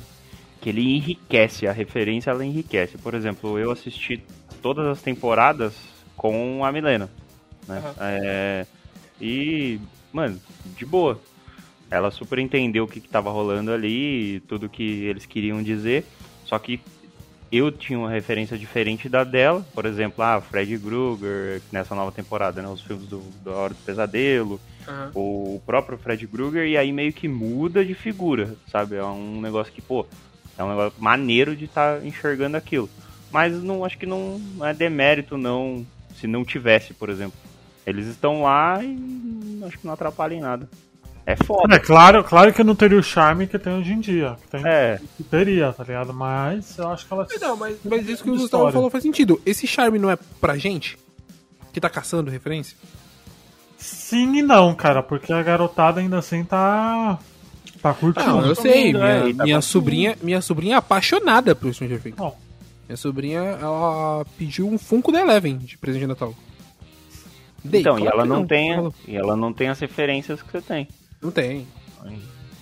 que 0.60 0.70
ele 0.70 0.96
enriquece, 0.98 1.68
a 1.68 1.72
referência 1.72 2.32
ela 2.32 2.44
enriquece. 2.44 2.98
Por 2.98 3.14
exemplo, 3.14 3.60
eu 3.60 3.70
assisti 3.72 4.24
todas 4.62 4.86
as 4.88 5.02
temporadas 5.02 5.74
com 6.18 6.66
a 6.66 6.72
Milena. 6.72 7.10
Né? 7.68 7.78
Aham. 7.78 7.94
É, 8.02 8.66
e, 9.22 9.80
mano, 10.12 10.42
de 10.76 10.86
boa. 10.86 11.20
Ela 11.94 12.10
super 12.10 12.40
entendeu 12.40 12.86
o 12.86 12.88
que, 12.88 13.00
que 13.00 13.08
tava 13.08 13.30
rolando 13.30 13.72
ali, 13.72 14.40
tudo 14.48 14.68
que 14.68 15.04
eles 15.04 15.28
queriam 15.28 15.62
dizer. 15.62 16.04
Só 16.44 16.58
que 16.58 16.82
eu 17.52 17.72
tinha 17.72 18.00
uma 18.00 18.10
referência 18.10 18.58
diferente 18.58 19.08
da 19.08 19.24
dela. 19.24 19.64
Por 19.76 19.86
exemplo, 19.86 20.24
ah, 20.24 20.42
Fred 20.42 20.76
Krueger, 20.80 21.62
nessa 21.72 21.94
nova 21.94 22.12
temporada, 22.12 22.64
né? 22.64 22.68
Os 22.68 22.82
filmes 22.82 23.08
do, 23.08 23.22
da 23.46 23.52
Hora 23.52 23.74
do 23.76 23.80
Pesadelo 23.82 24.60
Aham. 24.88 25.12
o 25.14 25.62
próprio 25.68 26.00
Fred 26.00 26.26
Krueger 26.26 26.66
e 26.66 26.76
aí 26.76 26.92
meio 26.92 27.14
que 27.14 27.28
muda 27.28 27.86
de 27.86 27.94
figura, 27.94 28.56
sabe? 28.72 28.96
É 28.96 29.04
um 29.04 29.40
negócio 29.40 29.72
que, 29.72 29.80
pô, 29.80 30.04
é 30.58 30.64
um 30.64 30.70
negócio 30.70 30.96
maneiro 30.98 31.56
de 31.56 31.66
estar 31.66 32.04
enxergando 32.04 32.58
aquilo. 32.58 32.90
Mas 33.32 33.62
não 33.62 33.86
acho 33.86 34.00
que 34.00 34.08
não 34.08 34.42
é 34.64 34.74
demérito 34.74 35.38
não 35.38 35.86
se 36.16 36.26
não 36.26 36.44
tivesse, 36.44 36.92
por 36.92 37.08
exemplo. 37.08 37.38
Eles 37.86 38.08
estão 38.08 38.42
lá 38.42 38.84
e 38.84 39.62
acho 39.64 39.78
que 39.78 39.86
não 39.86 39.94
atrapalha 39.94 40.34
em 40.34 40.42
nada. 40.42 40.68
É 41.26 41.36
foda. 41.38 41.76
É 41.76 41.80
claro, 41.80 42.24
claro 42.24 42.54
que 42.54 42.64
não 42.64 42.76
teria 42.76 42.98
o 42.98 43.04
charme 43.04 43.48
que 43.48 43.58
tem 43.58 43.74
hoje 43.74 43.94
em 43.94 44.00
dia. 44.00 44.36
Que, 44.42 44.48
tem, 44.50 44.62
É, 44.68 45.00
que 45.16 45.24
teria, 45.24 45.72
tá 45.72 45.84
ligado? 45.84 46.14
Mas 46.14 46.78
eu 46.78 46.90
acho 46.90 47.08
que 47.08 47.14
ela. 47.14 47.28
Não, 47.40 47.56
mas, 47.56 47.78
mas 47.84 48.10
isso 48.10 48.24
que 48.24 48.30
o 48.30 48.36
Gustavo 48.38 48.72
falou 48.72 48.90
faz 48.90 49.04
sentido. 49.04 49.42
Esse 49.46 49.66
charme 49.66 49.98
não 49.98 50.12
é 50.12 50.18
pra 50.42 50.58
gente? 50.58 50.98
Que 51.72 51.80
tá 51.80 51.90
caçando 51.90 52.30
referência? 52.30 52.78
Sim 53.78 54.38
e 54.38 54.42
não, 54.42 54.74
cara, 54.76 55.02
porque 55.02 55.32
a 55.32 55.42
garotada 55.42 56.00
ainda 56.00 56.18
assim 56.18 56.44
tá. 56.44 57.18
Tá 57.82 57.94
curtindo. 57.94 58.28
Não, 58.28 58.46
eu 58.46 58.56
sei. 58.56 58.88
mundo, 58.94 59.00
Minha, 59.00 59.10
é, 59.10 59.20
tá 59.20 59.24
minha 59.24 59.36
curtindo. 59.36 59.62
sobrinha, 59.62 60.18
minha 60.22 60.42
sobrinha 60.42 60.76
é 60.76 60.78
apaixonada 60.78 61.56
por 61.56 61.74
Stranger 61.74 62.02
Things. 62.02 62.18
Não. 62.18 62.34
Minha 62.88 62.98
sobrinha, 62.98 63.40
ela 63.40 64.26
pediu 64.38 64.68
um 64.68 64.78
Funko 64.78 65.12
da 65.12 65.22
Eleven 65.22 65.58
de 65.58 65.78
presente 65.78 66.02
de 66.02 66.08
Natal. 66.08 66.34
Dei, 67.64 67.80
então, 67.80 67.98
e 67.98 68.06
ela 68.06 68.26
não, 68.26 68.46
tem, 68.46 68.92
e 69.08 69.16
ela 69.16 69.38
não 69.38 69.54
tem 69.54 69.70
as 69.70 69.80
referências 69.80 70.42
que 70.42 70.52
você 70.52 70.62
tem. 70.62 70.88
Não 71.24 71.32
tem. 71.32 71.66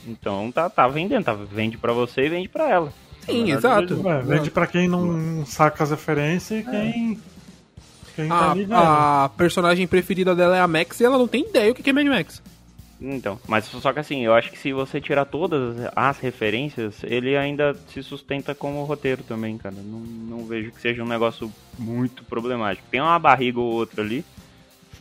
Então 0.08 0.51
tá, 0.51 0.70
tá 0.70 0.88
vendendo, 0.88 1.24
tá, 1.25 1.34
vende 1.34 1.77
pra 1.77 1.91
você 1.94 2.25
e 2.25 2.30
vende 2.30 2.48
pra 2.50 2.70
ela. 2.70 2.94
Sim, 3.25 3.46
verdade, 3.46 3.94
exato. 3.94 4.10
É, 4.10 4.22
vende 4.22 4.50
pra 4.51 4.65
quem 4.68 4.88
não 4.88 5.46
saca 5.46 5.84
as 5.84 5.91
referências 5.91 6.62
e 6.62 6.70
quem. 6.70 7.20
Quem 8.15 8.27
tá 8.27 8.51
A, 8.51 8.53
vendo. 8.53 8.74
a 8.74 9.32
personagem 9.38 9.88
preferida 9.88 10.36
dela 10.36 10.58
é 10.58 10.60
a 10.60 10.68
Max 10.68 11.00
e 11.00 11.06
ela 11.06 11.18
não 11.18 11.27
tem 11.27 11.48
ideia 11.48 11.72
o 11.72 11.75
que 11.75 11.82
que 11.84 11.89
é 11.89 11.94
Mad 11.94 12.08
Max. 12.08 12.41
Então, 13.03 13.39
mas 13.48 13.65
só 13.65 13.91
que 13.94 14.00
assim, 14.00 14.24
eu 14.24 14.34
acho 14.34 14.51
que 14.51 14.60
se 14.60 14.72
você 14.74 15.01
tirar 15.01 15.25
todas 15.25 15.75
as 15.96 16.20
referências, 16.20 16.98
ele 17.03 17.36
ainda 17.36 17.75
se 17.88 18.03
sustenta 18.03 18.53
como 18.53 18.84
roteiro 18.84 19.24
também, 19.24 19.58
cara. 19.58 19.74
Não, 19.75 20.00
não 20.00 20.46
vejo 20.46 20.72
que 20.72 20.80
seja 20.82 21.03
um 21.03 21.08
negócio 21.08 21.51
muito 21.80 22.24
problemático. 22.24 22.88
Tem 22.91 23.01
uma 23.01 23.18
barriga 23.18 23.60
ou 23.60 23.72
outra 23.72 24.03
ali, 24.03 24.24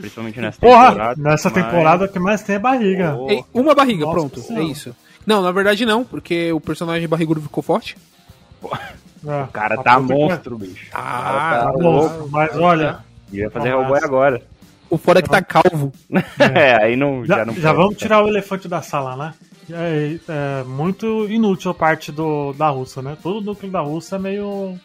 principalmente 0.01 0.41
nessa 0.41 0.61
Porra! 0.61 0.89
temporada. 0.91 1.23
Nessa 1.23 1.51
mas- 1.51 1.65
temporada 1.65 2.05
o 2.05 2.09
que 2.09 2.19
mais 2.19 2.43
tem 2.43 2.57
é 2.57 2.59
barriga. 2.59 3.15
Oh, 3.17 3.45
uma 3.61 3.75
barriga, 3.75 4.05
Nossa 4.05 4.13
pronto. 4.19 4.41
Senhora. 4.41 4.65
É 4.65 4.69
isso. 4.69 4.95
Não, 5.27 5.43
na 5.43 5.53
verdade 5.53 5.85
não, 5.87 6.05
porque 6.05 6.53
o 6.53 6.61
personagem 6.61 7.07
barrigudo 7.09 7.41
ficou 7.41 7.63
forte. 7.63 7.97
É, 9.27 9.43
o 9.43 9.49
cara 9.49 9.75
a 9.79 9.83
tá 9.83 10.01
puta 10.01 10.15
que- 10.15 10.21
monstro, 10.21 10.59
bicho. 10.59 10.87
O 10.87 10.89
Ah, 10.95 11.01
cara 11.23 11.59
tá 11.59 11.65
Tá 11.65 11.71
louco. 11.73 12.09
louco, 12.17 12.29
mas 12.31 12.57
olha, 12.57 12.99
Ia 13.33 13.51
fazer. 13.51 13.69
Hellboy 13.69 14.01
agora. 14.03 14.43
O 14.89 14.99
fora 14.99 15.21
é 15.21 15.23
que 15.23 15.29
tá 15.29 15.41
calvo. 15.43 15.93
É, 16.41 16.83
aí 16.83 16.97
não, 16.97 17.25
já, 17.25 17.37
já, 17.37 17.45
não 17.45 17.55
já 17.55 17.73
vamos 17.73 17.91
cara. 17.95 17.99
tirar 17.99 18.25
o 18.25 18.29
elefante 18.29 18.67
da 18.67 18.83
sala, 18.83 19.15
né? 19.17 19.35
É, 19.73 20.19
é 20.29 20.65
muito 20.65 21.29
inútil 21.31 21.71
a 21.71 21.75
parte 21.75 22.11
do, 22.11 22.53
da 22.55 22.69
Rússia, 22.71 23.01
né? 23.03 23.17
Todo 23.23 23.39
o 23.39 23.41
núcleo 23.41 23.71
da 23.71 23.81
Rússia 23.81 24.17
é 24.17 24.19
meio 24.19 24.77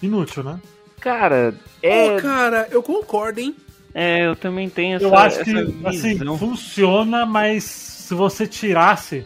inútil, 0.00 0.44
né? 0.44 0.60
Cara, 1.00 1.52
é, 1.82 2.12
Ô, 2.16 2.22
cara, 2.22 2.68
eu 2.70 2.80
concordo, 2.82 3.40
hein? 3.40 3.56
É, 3.94 4.26
eu 4.26 4.36
também 4.36 4.68
tenho 4.68 4.96
essa, 4.96 5.04
Eu 5.04 5.16
acho 5.16 5.44
que, 5.44 5.50
assim, 5.84 6.18
funciona, 6.38 7.24
mas 7.26 7.64
se 7.64 8.14
você 8.14 8.46
tirasse, 8.46 9.24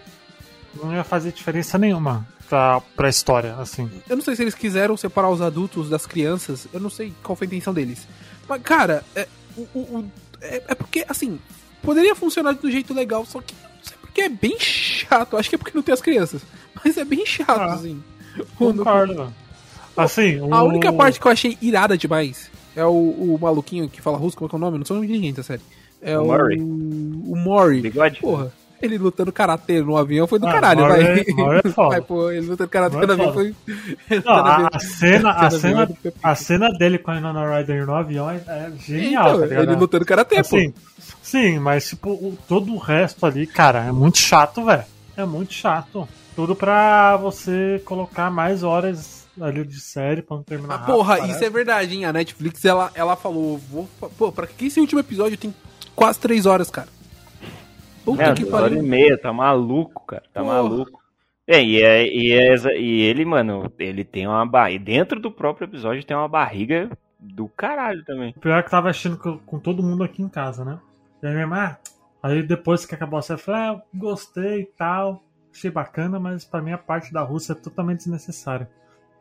não 0.83 0.95
ia 0.95 1.05
fazer 1.05 1.33
diferença 1.33 1.79
nenhuma 1.79 2.27
pra, 2.49 2.81
pra 2.95 3.09
história, 3.09 3.55
assim. 3.57 3.91
Eu 4.09 4.17
não 4.17 4.23
sei 4.23 4.37
se 4.37 4.43
eles 4.43 4.55
quiseram 4.55 4.97
separar 4.97 5.31
os 5.31 5.41
adultos 5.41 5.89
das 5.89 6.07
crianças. 6.07 6.67
Eu 6.73 6.81
não 6.81 6.91
sei 6.91 7.13
qual 7.23 7.35
foi 7.37 7.47
a 7.47 7.49
intenção 7.49 7.73
deles. 7.75 8.07
Mas, 8.49 8.63
cara, 8.63 9.03
é, 9.15 9.27
o, 9.57 9.63
o- 9.75 9.81
o- 9.99 10.11
é, 10.41 10.63
é 10.69 10.75
porque, 10.75 11.05
assim, 11.09 11.39
poderia 11.83 12.15
funcionar 12.15 12.53
do 12.53 12.71
jeito 12.71 12.93
legal, 12.95 13.25
só 13.25 13.41
que 13.41 13.55
eu 13.55 13.69
não 13.71 13.83
sei 13.85 13.97
porque 14.01 14.21
é 14.23 14.29
bem 14.29 14.57
chato. 14.61 15.37
Acho 15.37 15.49
que 15.49 15.55
é 15.55 15.59
porque 15.59 15.73
não 15.75 15.83
tem 15.83 15.93
as 15.95 16.01
crianças. 16.03 16.43
Mas 16.85 16.97
é 16.97 17.05
bem 17.05 17.25
chato, 17.25 17.59
Ah, 17.61 17.75
assim. 17.75 18.03
O- 18.39 18.45
Concordo. 18.75 19.33
Assim, 19.97 20.39
A 20.53 20.63
o- 20.63 20.69
única 20.69 20.93
parte 20.93 21.19
que 21.19 21.27
eu 21.27 21.33
achei 21.33 21.57
irada 21.63 21.97
demais 21.97 22.51
é 22.77 22.85
o, 22.85 22.91
o 22.91 23.39
maluquinho 23.41 23.89
que 23.89 24.01
fala 24.03 24.17
russo, 24.19 24.37
como 24.37 24.47
é 24.47 24.49
que 24.51 24.55
é 24.55 24.59
o 24.59 24.61
nome? 24.61 24.79
Não 24.79 24.85
o 24.89 24.95
nome 24.95 25.07
de 25.07 25.13
ninguém, 25.15 25.33
tá 25.35 25.43
sério. 25.43 25.63
É 26.03 26.17
O 26.19 26.23
o. 26.23 26.27
Murray. 26.27 26.61
O 26.61 27.35
Mori. 27.37 27.81
Bigode? 27.81 28.21
Porra, 28.21 28.53
ele 28.83 28.99
lutando 28.99 29.33
karatê 29.33 29.81
no 29.81 29.97
avião 29.97 30.27
foi 30.27 30.39
do 30.39 30.47
Ah, 30.47 30.53
caralho, 30.53 30.81
Murray 30.83 31.03
vai. 31.03 31.21
é- 31.21 31.33
Murray 31.33 31.61
é 31.65 31.69
foda. 31.73 31.89
Vai, 31.89 32.01
pô, 32.03 32.31
ele 32.31 32.47
lutando 32.47 32.69
karatê 32.71 32.97
no 32.97 33.03
é 33.03 33.13
avião 33.15 33.33
foi. 33.33 33.55
Não, 34.25 34.33
a, 34.35 34.69
a 34.73 34.79
cena, 34.79 35.31
a, 35.31 35.51
Cena 35.51 35.89
a 36.23 36.35
cena 36.35 36.69
dele 36.71 36.99
com 36.99 37.11
a 37.11 37.15
Winona 37.15 37.57
Ryder 37.59 37.87
no 37.87 37.95
avião 37.95 38.29
é, 38.31 38.37
é 38.47 38.71
genial, 38.79 39.29
Então, 39.29 39.41
tá 39.41 39.47
ligado? 39.47 39.71
ele 39.71 39.81
lutando 39.81 40.05
karatê, 40.05 40.37
Assim, 40.39 40.75
sim, 41.23 41.59
mas 41.59 41.89
tipo, 41.89 42.11
o- 42.11 42.37
todo 42.47 42.73
o 42.73 42.79
resto 42.79 43.25
ali, 43.25 43.47
cara, 43.47 43.83
é 43.85 43.91
muito 43.93 44.19
chato, 44.19 44.65
velho. 44.65 44.85
É 45.17 45.25
muito 45.25 45.55
chato. 45.55 46.07
Tudo 46.37 46.55
pra 46.55 47.17
você 47.17 47.81
colocar 47.87 48.31
mais 48.31 48.63
horas 48.63 49.26
ali 49.41 49.65
de 49.65 49.81
série 49.81 50.23
pra 50.23 50.37
não 50.37 50.43
terminar 50.43 50.75
Ah, 50.75 50.77
rápido, 50.79 50.95
porra, 50.95 51.17
parece. 51.17 51.35
isso 51.35 51.45
é 51.45 51.51
verdade, 51.51 51.95
hein? 51.95 52.05
A 52.05 52.13
Netflix, 52.13 52.65
ela, 52.65 52.91
ela 52.95 53.17
falou, 53.17 53.59
vou, 53.59 53.89
pô, 54.19 54.33
pra 54.33 54.47
que 54.47 54.67
esse 54.67 54.81
último 54.81 55.01
episódio 55.01 55.37
tem 55.39 55.55
quase 55.95 56.19
três 56.21 56.47
horas, 56.47 56.71
cara? 56.71 56.89
Puta 58.05 58.23
É, 58.23 58.33
que 58.35 58.45
horas 58.45 58.73
e 58.73 58.77
pariu. 58.77 58.83
meia, 58.83 59.19
tá 59.19 59.33
maluco, 59.33 60.05
cara. 60.07 60.23
Tá 60.33 60.41
Porra. 60.43 60.55
maluco. 60.55 61.01
É, 61.47 61.63
e, 61.63 61.81
é, 61.83 62.07
e, 62.07 62.33
é 62.33 62.79
e 62.81 63.03
ele, 63.03 63.25
mano, 63.25 63.71
ele 63.79 64.05
tem 64.05 64.27
uma 64.27 64.45
barriga. 64.47 64.85
Dentro 64.85 65.21
do 65.21 65.31
próprio 65.31 65.67
episódio 65.67 66.05
tem 66.05 66.17
uma 66.17 66.29
barriga 66.29 66.91
do 67.19 67.49
caralho 67.49 68.05
também. 68.05 68.33
O 68.37 68.41
pior 68.41 68.59
é 68.59 68.63
que 68.63 68.67
eu 68.69 68.71
tava 68.71 68.91
assistindo 68.91 69.17
com, 69.17 69.39
com 69.39 69.59
todo 69.59 69.83
mundo 69.83 70.03
aqui 70.03 70.23
em 70.23 70.29
casa, 70.29 70.65
né? 70.65 70.79
E 71.23 71.27
aí 71.27 71.33
minha 71.33 71.45
irmã, 71.45 71.57
ah, 71.57 71.79
aí 72.23 72.43
depois 72.43 72.85
que 72.85 72.95
acabou 72.95 73.19
a 73.19 73.23
série, 73.23 73.41
eu 73.41 73.45
falei, 73.45 73.61
ah, 73.61 73.73
eu 73.75 73.83
gostei 73.99 74.63
e 74.63 74.67
tal, 74.67 75.23
achei 75.53 75.71
bacana, 75.71 76.19
mas 76.19 76.45
pra 76.45 76.61
mim 76.61 76.73
a 76.73 76.79
parte 76.79 77.13
da 77.13 77.23
Rússia 77.23 77.53
é 77.53 77.57
totalmente 77.57 77.99
desnecessária. 77.99 78.69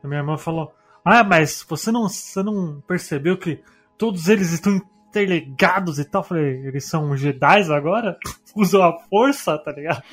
A 0.06 0.08
minha 0.08 0.22
irmã 0.22 0.38
falou, 0.38 0.74
ah, 1.04 1.24
mas 1.24 1.66
você 1.68 1.92
não, 1.92 2.08
você 2.08 2.42
não 2.42 2.82
percebeu 2.88 3.38
que 3.38 3.60
todos 3.98 4.28
eles 4.28 4.52
estão 4.52 4.82
interligados 5.10 6.00
e 6.00 6.06
tal? 6.06 6.22
Eu 6.22 6.28
falei, 6.28 6.68
eles 6.68 6.86
são 6.86 7.16
Jedi 7.18 7.72
agora? 7.72 8.18
Usam 8.56 8.84
a 8.84 9.00
força, 9.10 9.58
tá 9.58 9.72
ligado? 9.72 10.04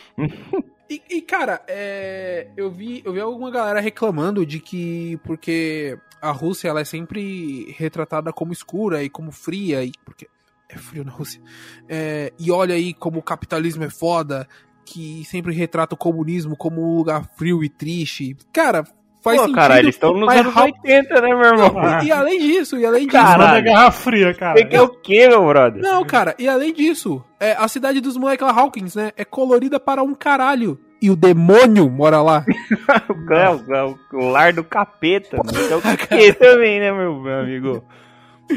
E, 0.90 1.02
e, 1.08 1.22
cara, 1.22 1.62
é, 1.68 2.48
eu, 2.56 2.70
vi, 2.70 3.02
eu 3.04 3.12
vi 3.12 3.20
alguma 3.20 3.50
galera 3.50 3.80
reclamando 3.80 4.44
de 4.44 4.60
que 4.60 5.18
porque 5.24 5.98
a 6.20 6.30
Rússia 6.30 6.68
ela 6.68 6.80
é 6.80 6.84
sempre 6.84 7.72
retratada 7.72 8.32
como 8.32 8.52
escura 8.52 9.02
e 9.02 9.08
como 9.08 9.32
fria, 9.32 9.84
e 9.84 9.92
porque 10.04 10.28
é 10.68 10.76
frio 10.76 11.04
na 11.04 11.12
Rússia. 11.12 11.40
É, 11.88 12.32
e 12.38 12.50
olha 12.50 12.74
aí 12.74 12.92
como 12.92 13.18
o 13.18 13.22
capitalismo 13.22 13.84
é 13.84 13.90
foda, 13.90 14.46
que 14.84 15.24
sempre 15.24 15.54
retrata 15.54 15.94
o 15.94 15.98
comunismo 15.98 16.56
como 16.56 16.82
um 16.82 16.96
lugar 16.96 17.28
frio 17.36 17.64
e 17.64 17.68
triste. 17.68 18.36
Cara, 18.52 18.84
faz 19.22 19.36
Pô, 19.36 19.42
sentido. 19.44 19.54
cara, 19.54 19.78
eles 19.78 19.94
estão 19.94 20.12
nos 20.14 20.26
mas 20.26 20.40
anos 20.40 20.56
how- 20.56 20.64
80, 20.64 21.20
né, 21.20 21.28
meu 21.34 21.44
irmão? 21.44 21.78
Ah. 21.78 22.04
E 22.04 22.10
além 22.12 22.38
disso, 22.40 22.76
e 22.78 22.84
além 22.86 23.06
disso. 23.06 23.22
Caralho. 23.22 23.38
Manda 23.48 23.60
Guerra 23.60 23.90
Fria, 23.90 24.34
cara. 24.34 24.58
Você 24.58 24.64
quer 24.66 24.80
o 24.82 24.88
quê, 24.88 25.28
meu 25.28 25.46
brother? 25.46 25.82
Não, 25.82 26.04
cara, 26.04 26.34
e 26.38 26.48
além 26.48 26.72
disso, 26.72 27.24
é, 27.40 27.52
a 27.52 27.66
cidade 27.68 28.00
dos 28.00 28.16
moleques 28.16 28.46
lá, 28.46 28.52
Hawkins, 28.52 28.94
né? 28.96 29.12
É 29.16 29.24
colorida 29.24 29.78
para 29.80 30.02
um 30.02 30.14
caralho. 30.14 30.78
E 31.00 31.10
o 31.10 31.16
demônio 31.16 31.88
mora 31.90 32.20
lá. 32.22 32.44
O, 33.08 33.32
é 33.34 33.84
o, 33.84 33.98
o 34.12 34.28
lar 34.28 34.52
do 34.52 34.62
capeta, 34.62 35.36
mano. 35.38 35.50
Então 35.64 35.78
o 35.78 35.82
que 36.08 36.32
também, 36.34 36.78
né, 36.80 36.92
meu, 36.92 37.18
meu 37.20 37.40
amigo? 37.40 37.84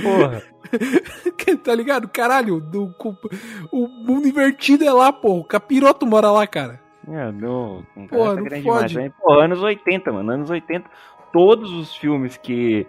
Porra. 0.03 0.43
tá 1.63 1.73
ligado? 1.75 2.07
Caralho, 2.09 2.59
do, 2.59 2.93
com- 2.97 3.15
o 3.71 3.87
mundo 3.87 4.27
invertido 4.27 4.83
é 4.83 4.91
lá, 4.91 5.11
pô. 5.13 5.39
O 5.39 5.43
capiroto 5.43 6.05
mora 6.05 6.29
lá, 6.31 6.45
cara. 6.45 6.79
É, 7.07 7.31
não, 7.31 7.85
não 7.95 8.07
Porra, 8.07 8.29
tá 8.29 8.35
não 8.35 8.43
grande 8.43 8.63
fode. 8.63 8.87
demais, 8.87 8.93
né? 8.93 9.13
Pô, 9.21 9.33
anos 9.33 9.61
80, 9.61 10.11
mano. 10.11 10.31
Anos 10.31 10.49
80, 10.49 10.89
todos 11.31 11.71
os 11.71 11.95
filmes 11.95 12.37
que, 12.37 12.87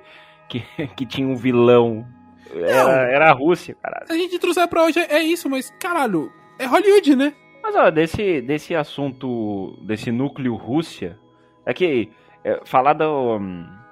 que, 0.49 0.61
que 0.97 1.05
tinham 1.05 1.33
um 1.33 1.37
vilão 1.37 2.07
era, 2.55 3.11
era 3.11 3.31
a 3.31 3.33
Rússia, 3.33 3.77
caralho. 3.83 4.07
Se 4.07 4.13
a 4.13 4.17
gente 4.17 4.39
trouxer 4.39 4.69
pra 4.69 4.85
hoje, 4.85 5.01
é 5.01 5.23
isso, 5.23 5.49
mas, 5.51 5.71
caralho, 5.81 6.31
é 6.59 6.67
Hollywood, 6.67 7.17
né? 7.17 7.35
Mas 7.63 7.75
ó, 7.75 7.91
desse, 7.91 8.41
desse 8.41 8.75
assunto, 8.75 9.77
desse 9.83 10.13
núcleo 10.13 10.55
Rússia, 10.55 11.19
é 11.65 11.75
que 11.75 12.11
é, 12.45 12.61
falar 12.65 12.93
do, 12.93 13.41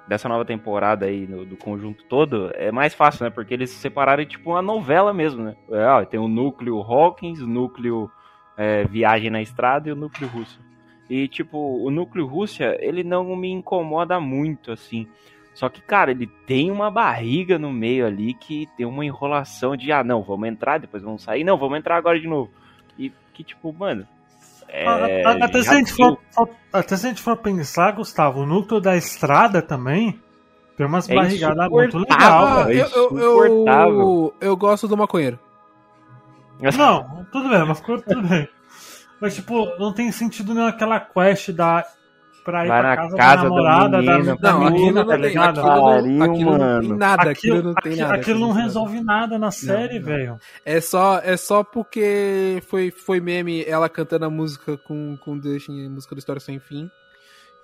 dessa 0.07 0.29
nova 0.29 0.45
temporada 0.45 1.05
aí, 1.05 1.27
no, 1.27 1.45
do 1.45 1.57
conjunto 1.57 2.05
todo, 2.05 2.51
é 2.55 2.71
mais 2.71 2.93
fácil, 2.93 3.25
né? 3.25 3.29
Porque 3.29 3.53
eles 3.53 3.69
separaram 3.69 4.25
tipo 4.25 4.51
uma 4.51 4.61
novela 4.61 5.13
mesmo, 5.13 5.43
né? 5.43 5.55
É, 5.69 5.85
ó, 5.87 6.05
tem 6.05 6.19
o 6.19 6.27
núcleo 6.27 6.79
Hawkins, 6.81 7.41
o 7.41 7.47
núcleo 7.47 8.09
é, 8.57 8.85
Viagem 8.85 9.29
na 9.29 9.41
Estrada 9.41 9.89
e 9.89 9.91
o 9.91 9.95
núcleo 9.95 10.29
Rússia. 10.29 10.59
E 11.09 11.27
tipo, 11.27 11.57
o 11.57 11.91
núcleo 11.91 12.25
Rússia, 12.25 12.77
ele 12.79 13.03
não 13.03 13.35
me 13.35 13.49
incomoda 13.49 14.19
muito, 14.19 14.71
assim. 14.71 15.07
Só 15.53 15.69
que, 15.69 15.81
cara, 15.81 16.11
ele 16.11 16.27
tem 16.45 16.69
uma 16.69 16.91
barriga 16.91 17.57
no 17.57 17.71
meio 17.71 18.05
ali 18.05 18.33
que 18.33 18.67
tem 18.75 18.85
uma 18.85 19.05
enrolação 19.05 19.75
de, 19.77 19.91
ah, 19.91 20.03
não, 20.03 20.21
vamos 20.21 20.49
entrar, 20.49 20.79
depois 20.79 21.01
vamos 21.01 21.23
sair, 21.23 21.45
não, 21.45 21.57
vamos 21.57 21.77
entrar 21.77 21.95
agora 21.95 22.19
de 22.19 22.27
novo. 22.27 22.51
E 22.99 23.11
que, 23.33 23.43
tipo, 23.43 23.71
mano. 23.71 24.05
É, 24.67 25.23
até, 25.25 25.61
se 25.61 25.69
a 25.69 25.75
gente 25.75 25.93
for, 25.93 26.19
até 26.73 26.97
se 26.97 27.05
a 27.05 27.09
gente 27.09 27.21
for 27.21 27.37
pensar, 27.37 27.91
Gustavo, 27.91 28.41
o 28.41 28.45
núcleo 28.45 28.81
da 28.81 28.97
estrada 28.97 29.61
também 29.61 30.19
tem 30.75 30.85
umas 30.85 31.07
É 31.07 31.15
barrigadas 31.15 31.69
muito 31.69 31.99
legal. 31.99 32.45
Ah, 32.45 32.65
é 32.73 32.81
eu, 32.81 33.17
eu, 33.17 33.65
eu, 33.67 34.33
eu 34.41 34.57
gosto 34.57 34.87
do 34.87 34.97
maconheiro. 34.97 35.39
Não, 36.77 37.25
tudo 37.31 37.49
bem, 37.49 37.65
mas 37.65 37.79
ficou 37.79 38.01
tudo 38.01 38.21
bem. 38.27 38.47
Mas, 39.21 39.35
tipo, 39.35 39.65
não 39.79 39.93
tem 39.93 40.11
sentido 40.11 40.53
naquela 40.53 40.99
quest 40.99 41.51
da. 41.51 41.85
Pra 42.43 42.63
ir 42.63 42.67
Vai 42.67 42.79
pra 42.79 42.89
na 42.89 42.95
casa, 42.95 43.17
casa 43.17 43.35
da 43.35 43.35
da 43.35 43.43
namorada, 43.49 43.89
da, 43.89 43.97
menina, 44.17 44.35
da 44.37 44.51
Não, 44.51 44.59
menina, 44.59 44.75
aquilo 44.77 44.93
não 44.95 45.05
tá 45.07 45.13
tem, 45.17 45.21
ligado? 45.27 45.59
aquilo, 45.59 45.73
não, 45.73 46.23
aquilo 46.25 46.51
não 46.51 46.79
tem 46.79 46.89
mano. 46.89 46.97
nada, 46.99 47.29
Aquilo, 47.31 47.31
aquilo 47.57 47.63
não 47.63 47.73
tem 47.73 47.91
aquilo- 47.93 48.07
nada. 48.07 48.21
aquilo 48.21 48.39
não 48.39 48.51
resolve 48.51 49.01
nada 49.01 49.39
na 49.39 49.49
série, 49.51 49.97
velho. 49.99 50.37
É 50.63 50.79
só, 50.79 51.19
é 51.23 51.35
só 51.37 51.63
porque 51.63 52.61
foi, 52.67 52.91
foi 52.91 53.19
meme 53.19 53.63
ela 53.65 53.89
cantando 53.89 54.25
a 54.25 54.29
música 54.29 54.77
com, 54.77 55.17
com 55.17 55.39
Dustin, 55.39 55.89
música 55.89 56.13
do 56.13 56.19
História 56.19 56.39
Sem 56.39 56.59
Fim. 56.59 56.87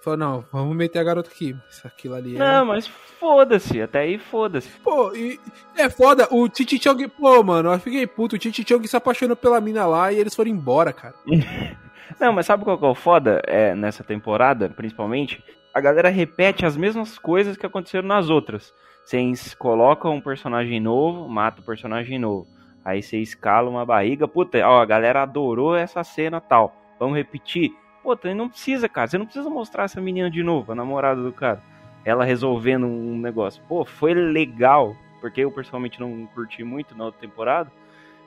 Falou, 0.04 0.18
não, 0.18 0.46
vamos 0.52 0.76
meter 0.76 0.98
a 1.00 1.04
garota 1.04 1.30
aqui. 1.30 1.56
Isso, 1.70 1.86
aquilo 1.86 2.16
ali 2.16 2.36
é... 2.36 2.40
Não, 2.40 2.66
mas 2.66 2.88
foda-se, 2.88 3.80
até 3.82 4.00
aí 4.00 4.18
foda-se. 4.18 4.70
Pô, 4.80 5.14
e 5.16 5.40
é 5.78 5.90
foda, 5.90 6.28
o 6.32 6.50
Titi 6.50 6.82
Chong, 6.82 7.08
pô, 7.08 7.44
mano, 7.44 7.72
eu 7.72 7.80
fiquei 7.80 8.08
puto, 8.08 8.36
o 8.36 8.40
Titi 8.40 8.66
Chong 8.68 8.88
se 8.88 8.98
apaixonou 8.98 9.36
pela 9.36 9.62
mina 9.62 9.86
lá 9.86 10.12
e 10.12 10.18
eles 10.18 10.36
foram 10.36 10.50
embora, 10.50 10.92
cara. 10.92 11.14
Não, 12.20 12.34
mas 12.34 12.48
sabe 12.48 12.64
qual 12.64 12.78
que 12.78 12.86
é 12.86 12.88
o 12.88 12.96
foda 12.96 13.42
é, 13.46 13.76
nessa 13.76 14.04
temporada, 14.04 14.70
principalmente? 14.70 15.44
A 15.74 15.80
galera 15.80 16.10
repete 16.10 16.66
as 16.66 16.76
mesmas 16.76 17.18
coisas 17.18 17.56
que 17.56 17.66
aconteceram 17.66 18.08
nas 18.08 18.30
outras. 18.30 18.74
Vocês 19.06 19.54
colocam 19.54 20.16
um 20.16 20.22
personagem 20.22 20.80
novo, 20.80 21.30
mata 21.30 21.62
o 21.62 21.66
personagem 21.66 22.20
novo. 22.20 22.48
Aí 22.84 23.02
você 23.02 23.18
escala 23.18 23.70
uma 23.70 23.86
barriga, 23.86 24.28
puta, 24.28 24.58
ó, 24.68 24.82
a 24.82 24.86
galera 24.86 25.22
adorou 25.22 25.76
essa 25.76 26.04
cena 26.04 26.42
tal. 26.42 26.76
Vamos 27.00 27.16
repetir? 27.16 27.72
Puta, 28.04 28.34
não 28.34 28.50
precisa, 28.50 28.90
cara. 28.90 29.08
Você 29.08 29.18
não 29.18 29.26
precisa 29.26 29.50
mostrar 29.50 29.84
essa 29.84 30.02
menina 30.02 30.30
de 30.30 30.42
novo, 30.44 30.72
a 30.72 30.76
namorada 30.76 31.22
do 31.22 31.32
cara. 31.32 31.62
Ela 32.04 32.26
resolvendo 32.26 32.88
um 32.88 33.18
negócio. 33.20 33.62
Pô, 33.68 33.86
foi 33.86 34.14
legal, 34.14 34.96
porque 35.20 35.42
eu 35.42 35.52
pessoalmente 35.52 36.00
não 36.00 36.26
curti 36.34 36.64
muito 36.64 36.96
na 36.98 37.06
outra 37.06 37.22
temporada. 37.22 37.72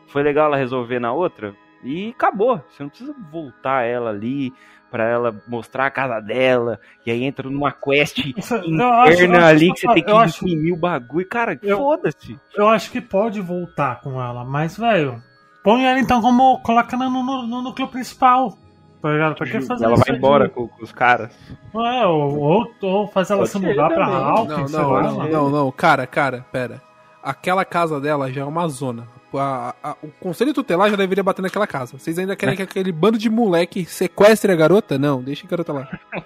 Foi 0.07 0.23
legal 0.23 0.47
ela 0.47 0.57
resolver 0.57 1.01
na 1.01 1.13
outra, 1.13 1.55
e 1.83 2.11
acabou. 2.11 2.63
Você 2.71 2.83
não 2.83 2.91
precisa 2.91 3.15
voltar 3.33 3.83
ela 3.85 4.11
ali 4.11 4.53
pra 4.91 5.09
ela 5.09 5.43
mostrar 5.49 5.87
a 5.87 5.91
casa 5.91 6.21
dela. 6.21 6.79
E 7.05 7.11
aí 7.11 7.25
entra 7.25 7.51
numa 7.51 7.73
quest 7.73 8.19
interna 8.25 8.85
acho- 9.03 9.25
acho- 9.39 9.47
ali 9.47 9.73
que 9.73 9.81
você 9.81 9.87
tem 9.95 10.05
que 10.05 10.11
imprimir 10.45 10.73
o 10.75 10.77
bagulho. 10.77 11.29
Cara, 11.29 11.59
foda-se. 11.77 12.39
Eu 12.55 12.69
acho 12.69 12.93
que 12.93 13.01
pode 13.01 13.41
voltar 13.41 14.01
com 14.03 14.23
ela, 14.23 14.45
mas, 14.45 14.79
velho, 14.79 15.21
põe 15.65 15.85
ela 15.85 15.99
então 15.99 16.21
como. 16.21 16.61
Coloca 16.61 16.95
ela 16.95 17.11
no, 17.11 17.25
no, 17.25 17.47
no 17.47 17.63
núcleo 17.63 17.89
principal. 17.89 18.57
Tá 19.05 19.13
ligado? 19.13 19.35
Pra 19.35 19.47
que 19.47 19.61
fazer 19.61 19.85
ela 19.85 19.95
isso 19.97 20.03
vai 20.07 20.13
aí 20.15 20.19
embora 20.19 20.49
com, 20.49 20.67
com 20.67 20.83
os 20.83 20.91
caras. 20.91 21.31
É, 21.75 22.07
ou, 22.07 22.39
ou, 22.39 22.75
ou 22.81 23.07
fazer 23.09 23.35
ela 23.35 23.43
Pode 23.43 23.51
se 23.53 23.59
mudar 23.59 23.91
pra. 23.91 24.07
Hawkins, 24.07 24.49
Não, 24.57 24.69
sei 24.69 24.79
não, 24.79 24.91
lá, 24.91 25.03
não, 25.03 25.29
não, 25.29 25.51
não, 25.51 25.71
cara, 25.73 26.07
cara, 26.07 26.47
pera. 26.51 26.81
Aquela 27.23 27.67
casa 27.67 28.01
dela 28.01 28.33
já 28.33 28.41
é 28.41 28.45
uma 28.47 28.67
zona. 28.67 29.07
A- 29.35 29.75
a- 29.83 29.97
o 30.03 30.09
conselho 30.21 30.55
tutelar 30.55 30.89
já 30.89 30.97
deveria 30.97 31.23
bater 31.23 31.43
naquela 31.43 31.67
casa. 31.67 31.99
Vocês 31.99 32.19
ainda 32.19 32.35
querem 32.35 32.57
que 32.57 32.63
aquele 32.63 32.93
bando 32.93 33.19
de 33.19 33.29
moleque 33.29 33.85
sequestre 33.85 34.51
a 34.51 34.57
garota? 34.57 34.97
Não, 34.99 35.23
deixa 35.23 35.47
a 35.47 35.51
garota 35.51 35.73
lá. 35.75 35.87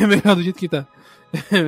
É 0.00 0.06
melhor 0.06 0.36
do 0.36 0.42
jeito 0.44 0.58
que 0.60 0.68
tá. 0.68 0.86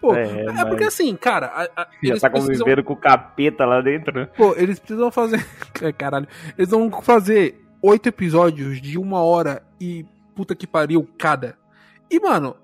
Pô, 0.00 0.14
É, 0.14 0.22
é, 0.46 0.52
mas- 0.52 0.64
porque 0.68 0.84
assim, 0.84 1.14
cara, 1.16 1.46
a- 1.46 1.82
a- 1.82 1.86
Já 2.02 2.10
eles 2.10 2.20
tá 2.22 2.28
precisam, 2.30 2.54
convivendo 2.58 2.84
com 2.84 2.92
o 2.92 2.96
capeta 2.96 3.64
lá 3.64 3.80
dentro, 3.80 4.20
né? 4.20 4.28
pô, 4.36 4.52
eles 4.56 4.78
precisam 4.78 5.10
fazer, 5.12 5.44
É, 5.80 5.92
caralho, 5.92 6.26
eles 6.58 6.70
vão 6.70 6.90
fazer 7.02 7.61
oito 7.82 8.08
episódios 8.08 8.80
de 8.80 8.98
uma 8.98 9.22
hora 9.22 9.62
e 9.80 10.06
puta 10.34 10.54
que 10.54 10.66
pariu 10.66 11.06
cada. 11.18 11.58
E 12.10 12.20
mano, 12.20 12.56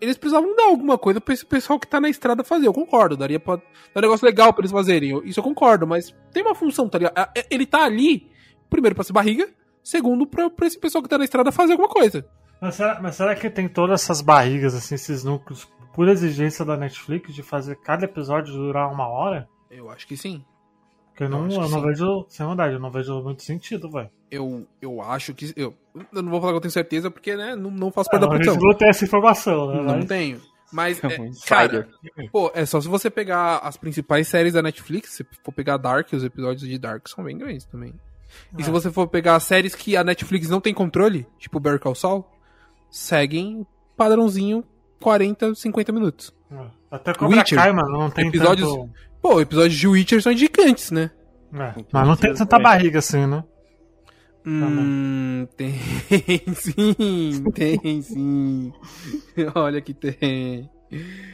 eles 0.00 0.16
precisavam 0.16 0.54
dar 0.56 0.64
alguma 0.64 0.96
coisa 0.98 1.20
pra 1.20 1.32
esse 1.34 1.44
pessoal 1.44 1.78
que 1.80 1.86
tá 1.86 2.00
na 2.00 2.08
estrada 2.08 2.42
fazer. 2.44 2.66
Eu 2.66 2.72
concordo, 2.72 3.16
daria 3.16 3.40
pra 3.40 3.56
dar 3.56 3.62
um 3.96 4.00
negócio 4.00 4.24
legal 4.26 4.52
pra 4.52 4.62
eles 4.62 4.72
fazerem. 4.72 5.20
Isso 5.24 5.40
eu 5.40 5.44
concordo, 5.44 5.86
mas 5.86 6.14
tem 6.32 6.42
uma 6.42 6.54
função, 6.54 6.88
tá 6.88 6.98
ligado? 6.98 7.30
É- 7.36 7.46
Ele 7.50 7.66
tá 7.66 7.84
ali, 7.84 8.30
primeiro 8.70 8.94
pra 8.94 9.04
ser 9.04 9.12
barriga, 9.12 9.48
segundo 9.82 10.26
pra, 10.26 10.48
pra 10.50 10.66
esse 10.66 10.78
pessoal 10.78 11.02
que 11.02 11.08
tá 11.08 11.18
na 11.18 11.24
estrada 11.24 11.50
fazer 11.52 11.72
alguma 11.72 11.88
coisa. 11.88 12.26
Mas 12.60 12.76
será, 12.76 13.00
mas 13.02 13.16
será 13.16 13.34
que 13.34 13.50
tem 13.50 13.68
todas 13.68 14.02
essas 14.02 14.20
barrigas, 14.20 14.74
assim, 14.74 14.94
esses 14.94 15.24
núcleos, 15.24 15.68
por 15.92 16.08
exigência 16.08 16.64
da 16.64 16.76
Netflix 16.76 17.34
de 17.34 17.42
fazer 17.42 17.76
cada 17.76 18.04
episódio 18.04 18.52
durar 18.54 18.90
uma 18.90 19.06
hora? 19.08 19.48
Eu 19.70 19.90
acho 19.90 20.06
que 20.06 20.16
sim. 20.16 20.44
Porque 21.14 21.24
eu 21.24 21.28
não, 21.28 21.46
que 21.46 21.54
eu 21.54 21.60
não 21.60 21.68
sim. 21.68 21.82
vejo, 21.82 22.26
sem 22.28 22.44
verdade, 22.44 22.74
eu 22.74 22.80
não 22.80 22.90
vejo 22.90 23.22
muito 23.22 23.40
sentido, 23.44 23.88
velho. 23.88 24.10
Eu, 24.28 24.66
eu 24.82 25.00
acho 25.00 25.32
que. 25.32 25.52
Eu, 25.54 25.72
eu 26.12 26.22
não 26.22 26.28
vou 26.30 26.40
falar 26.40 26.52
que 26.54 26.56
eu 26.56 26.60
tenho 26.62 26.72
certeza, 26.72 27.08
porque, 27.08 27.36
né, 27.36 27.54
não, 27.54 27.70
não 27.70 27.92
faço 27.92 28.10
parte 28.10 28.22
da 28.22 28.26
Não, 28.26 28.32
a 28.34 28.36
gente 28.36 28.46
produção. 28.46 28.68
não 28.68 28.76
tem 28.76 28.88
essa 28.88 29.04
informação, 29.04 29.68
né? 29.68 29.76
Não 29.76 29.96
mas- 29.98 30.04
tenho. 30.06 30.40
Mas, 30.72 31.04
É 31.04 31.06
é, 31.14 31.20
um 31.20 31.30
cara, 31.46 31.88
pô, 32.32 32.50
é 32.52 32.66
só 32.66 32.80
se 32.80 32.88
você 32.88 33.08
pegar 33.08 33.58
as 33.58 33.76
principais 33.76 34.26
séries 34.26 34.54
da 34.54 34.60
Netflix, 34.62 35.10
se 35.12 35.24
for 35.44 35.52
pegar 35.52 35.76
Dark, 35.76 36.12
os 36.12 36.24
episódios 36.24 36.68
de 36.68 36.76
Dark 36.80 37.06
são 37.06 37.22
bem 37.22 37.38
grandes 37.38 37.64
também. 37.64 37.94
E 38.58 38.60
É. 38.60 38.64
se 38.64 38.72
você 38.72 38.90
for 38.90 39.06
pegar 39.06 39.38
séries 39.38 39.72
que 39.76 39.96
a 39.96 40.02
Netflix 40.02 40.48
não 40.48 40.60
tem 40.60 40.74
controle, 40.74 41.28
tipo 41.38 41.60
Better 41.60 41.78
Call 41.78 41.94
Saul, 41.94 42.26
seguem 42.90 43.64
padrãozinho 43.96 44.64
40, 45.00 45.54
50 45.54 45.92
minutos. 45.92 46.34
É. 46.50 46.64
Até 46.90 47.14
Cobra 47.14 47.38
Witcher, 47.38 47.58
Kai, 47.58 47.72
mano, 47.72 47.90
não 47.98 48.10
tem 48.10 48.26
episódios- 48.28 48.68
tanto... 48.68 48.90
Pô, 49.24 49.40
episódios 49.40 49.80
de 49.80 49.88
Witcher 49.88 50.20
são 50.20 50.36
gigantes, 50.36 50.90
né? 50.90 51.10
É, 51.54 51.82
mas 51.90 52.06
não 52.06 52.14
tem 52.14 52.34
tanta 52.34 52.58
barriga 52.58 52.98
assim, 52.98 53.26
né? 53.26 53.42
Hum, 54.44 54.60
tá, 54.60 54.68
né? 54.68 55.48
tem 55.56 56.42
sim, 56.54 57.42
tem 57.54 58.02
sim. 58.02 58.70
Olha 59.54 59.80
que 59.80 59.94
tem. 59.94 60.68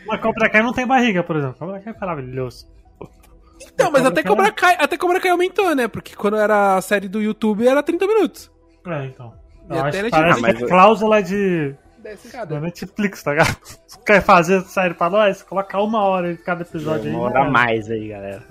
Mas 0.06 0.20
Cobra 0.20 0.48
Kai 0.48 0.62
não 0.62 0.72
tem 0.72 0.86
barriga, 0.86 1.24
por 1.24 1.34
exemplo. 1.34 1.56
Cobra 1.58 1.80
Kai 1.80 1.92
é 1.92 1.98
maravilhoso. 1.98 2.68
Então, 3.60 3.90
mas, 3.90 4.06
até, 4.06 4.22
Cobra 4.22 4.46
é- 4.46 4.52
Kai, 4.52 4.76
até 4.78 4.96
Cobra 4.96 5.18
Kai 5.18 5.32
aumentou, 5.32 5.74
né? 5.74 5.88
Porque 5.88 6.14
quando 6.14 6.36
era 6.36 6.76
a 6.76 6.80
série 6.80 7.08
do 7.08 7.20
YouTube 7.20 7.66
era 7.66 7.82
30 7.82 8.06
minutos. 8.06 8.52
É, 8.86 9.06
então. 9.06 9.34
E 9.68 9.76
até 9.76 9.98
era 9.98 10.10
parece 10.10 10.40
que 10.40 10.64
é 10.64 10.68
cláusula 10.68 11.20
de 11.20 11.74
10. 12.00 12.34
É 12.34 12.60
Netflix, 12.60 13.22
tá 13.22 13.32
ligado? 13.32 13.56
Quer 14.04 14.22
fazer 14.22 14.62
sair 14.62 14.94
pra 14.94 15.10
nós? 15.10 15.42
Coloca 15.42 15.78
uma 15.80 16.02
hora 16.02 16.32
em 16.32 16.36
cada 16.36 16.62
episódio 16.62 17.10
aí. 17.10 17.14
Uma 17.14 17.26
hora 17.26 17.40
a 17.40 17.44
né? 17.44 17.50
mais 17.50 17.90
aí, 17.90 18.08
galera. 18.08 18.42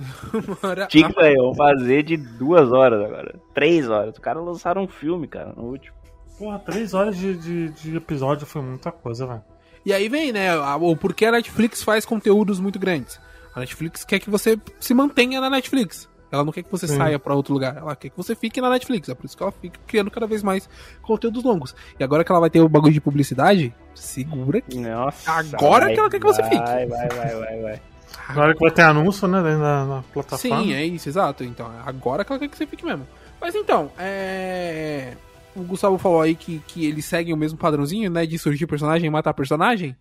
hora 0.64 0.88
Tinha 0.88 1.12
que 1.12 1.56
fazer 1.56 2.04
de 2.04 2.18
duas 2.18 2.72
horas 2.72 3.04
agora. 3.04 3.36
Três 3.54 3.90
horas. 3.90 4.14
Os 4.14 4.20
caras 4.20 4.44
lançaram 4.44 4.84
um 4.84 4.88
filme, 4.88 5.28
cara, 5.28 5.54
no 5.56 5.64
último. 5.64 5.98
Porra, 6.38 6.60
três 6.60 6.94
horas 6.94 7.18
de, 7.18 7.36
de, 7.36 7.70
de 7.70 7.98
episódio 7.98 8.48
foi 8.48 8.62
muita 8.62 8.92
coisa, 8.92 9.28
velho. 9.28 9.44
E 9.86 9.94
aí 9.94 10.10
vem, 10.10 10.32
né, 10.32 10.58
o 10.58 10.96
porquê 10.96 11.26
a 11.26 11.32
Netflix 11.32 11.84
faz 11.84 12.06
conteúdos 12.06 12.60
muito 12.60 12.78
grandes. 12.80 13.20
A 13.54 13.60
Netflix 13.60 14.04
quer 14.04 14.20
que 14.20 14.30
você 14.30 14.58
se 14.80 14.94
mantenha 14.94 15.42
na 15.42 15.50
Netflix. 15.50 16.09
Ela 16.32 16.44
não 16.44 16.52
quer 16.52 16.64
que 16.64 16.72
você 16.72 16.88
Sim. 16.88 16.98
saia 16.98 17.18
pra 17.18 17.34
outro 17.34 17.54
lugar. 17.54 17.78
Ela 17.78 17.96
quer 17.96 18.10
que 18.10 18.18
você 18.18 18.36
fique 18.36 18.62
na 18.62 18.70
Netflix. 18.70 19.10
É 19.10 19.16
por 19.16 19.26
isso 19.26 19.36
que 19.36 19.44
ela 19.44 19.52
fica 19.52 19.80
criando 19.88 20.12
cada 20.12 20.28
vez 20.28 20.44
mais 20.44 20.70
conteúdos 21.02 21.44
longos. 21.44 21.76
E 22.00 22.04
agora 22.04 22.24
que 22.24 22.32
ela 22.32 22.40
vai 22.40 22.50
ter 22.50 22.62
o 22.62 22.70
bagulho 22.70 22.94
de 22.94 23.02
publicidade, 23.02 23.74
segura 23.96 24.62
que. 24.62 24.78
Nossa. 24.78 25.32
Agora 25.32 25.86
vai, 25.86 25.94
que 25.94 26.00
ela 26.00 26.10
quer 26.10 26.20
que 26.20 26.26
você 26.26 26.42
vai, 26.42 26.50
fique. 26.52 26.64
Vai, 26.64 26.88
vai, 26.88 27.08
vai, 27.08 27.62
vai. 27.62 27.82
Agora 28.28 28.54
que 28.54 28.60
vai 28.60 28.72
ter 28.72 28.84
anúncio, 28.84 29.28
né, 29.28 29.42
dentro 29.42 29.60
da, 29.60 29.86
na 29.86 30.04
plataforma. 30.14 30.64
Sim, 30.64 30.74
é 30.74 30.86
isso, 30.86 31.10
exato. 31.10 31.44
Então, 31.44 31.72
agora 31.84 32.24
que 32.24 32.32
ela 32.32 32.40
quer 32.40 32.48
que 32.48 32.58
você 32.58 32.68
fique 32.68 32.86
mesmo. 32.86 33.08
Mas 33.42 33.56
então, 33.56 33.92
é. 33.98 35.14
O 35.56 35.64
Gustavo 35.64 35.98
falou 35.98 36.22
aí 36.22 36.36
que, 36.36 36.62
que 36.68 36.86
eles 36.86 37.06
seguem 37.06 37.34
o 37.34 37.38
mesmo 37.38 37.58
padrãozinho, 37.58 38.10
né? 38.10 38.26
De 38.26 38.38
surgir 38.38 38.68
personagem 38.68 39.08
e 39.08 39.10
matar 39.10 39.34
personagem. 39.34 39.96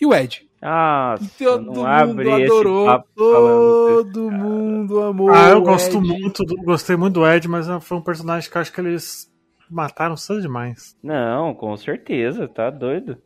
E 0.00 0.06
o 0.06 0.14
Ed? 0.14 0.48
Ah, 0.66 1.16
todo 1.38 1.62
não 1.62 1.72
mundo 1.74 1.86
abre 1.86 2.30
esse 2.30 2.44
adorou. 2.44 2.86
papo 2.86 3.08
falando 3.16 3.86
desse 4.02 4.12
Todo 4.12 4.30
mundo 4.30 5.02
amou. 5.02 5.30
Ah, 5.30 5.50
eu 5.50 5.58
o 5.58 5.62
gosto 5.62 5.98
Ed. 5.98 6.06
muito, 6.08 6.42
do, 6.44 6.56
gostei 6.62 6.96
muito 6.96 7.14
do 7.14 7.26
Ed, 7.28 7.46
mas 7.48 7.66
foi 7.82 7.98
um 7.98 8.02
personagem 8.02 8.50
que 8.50 8.56
eu 8.56 8.62
acho 8.62 8.72
que 8.72 8.80
eles 8.80 9.30
mataram 9.70 10.16
cedo 10.16 10.40
demais. 10.40 10.96
Não, 11.02 11.52
com 11.54 11.76
certeza, 11.76 12.48
tá 12.48 12.70
doido. 12.70 13.18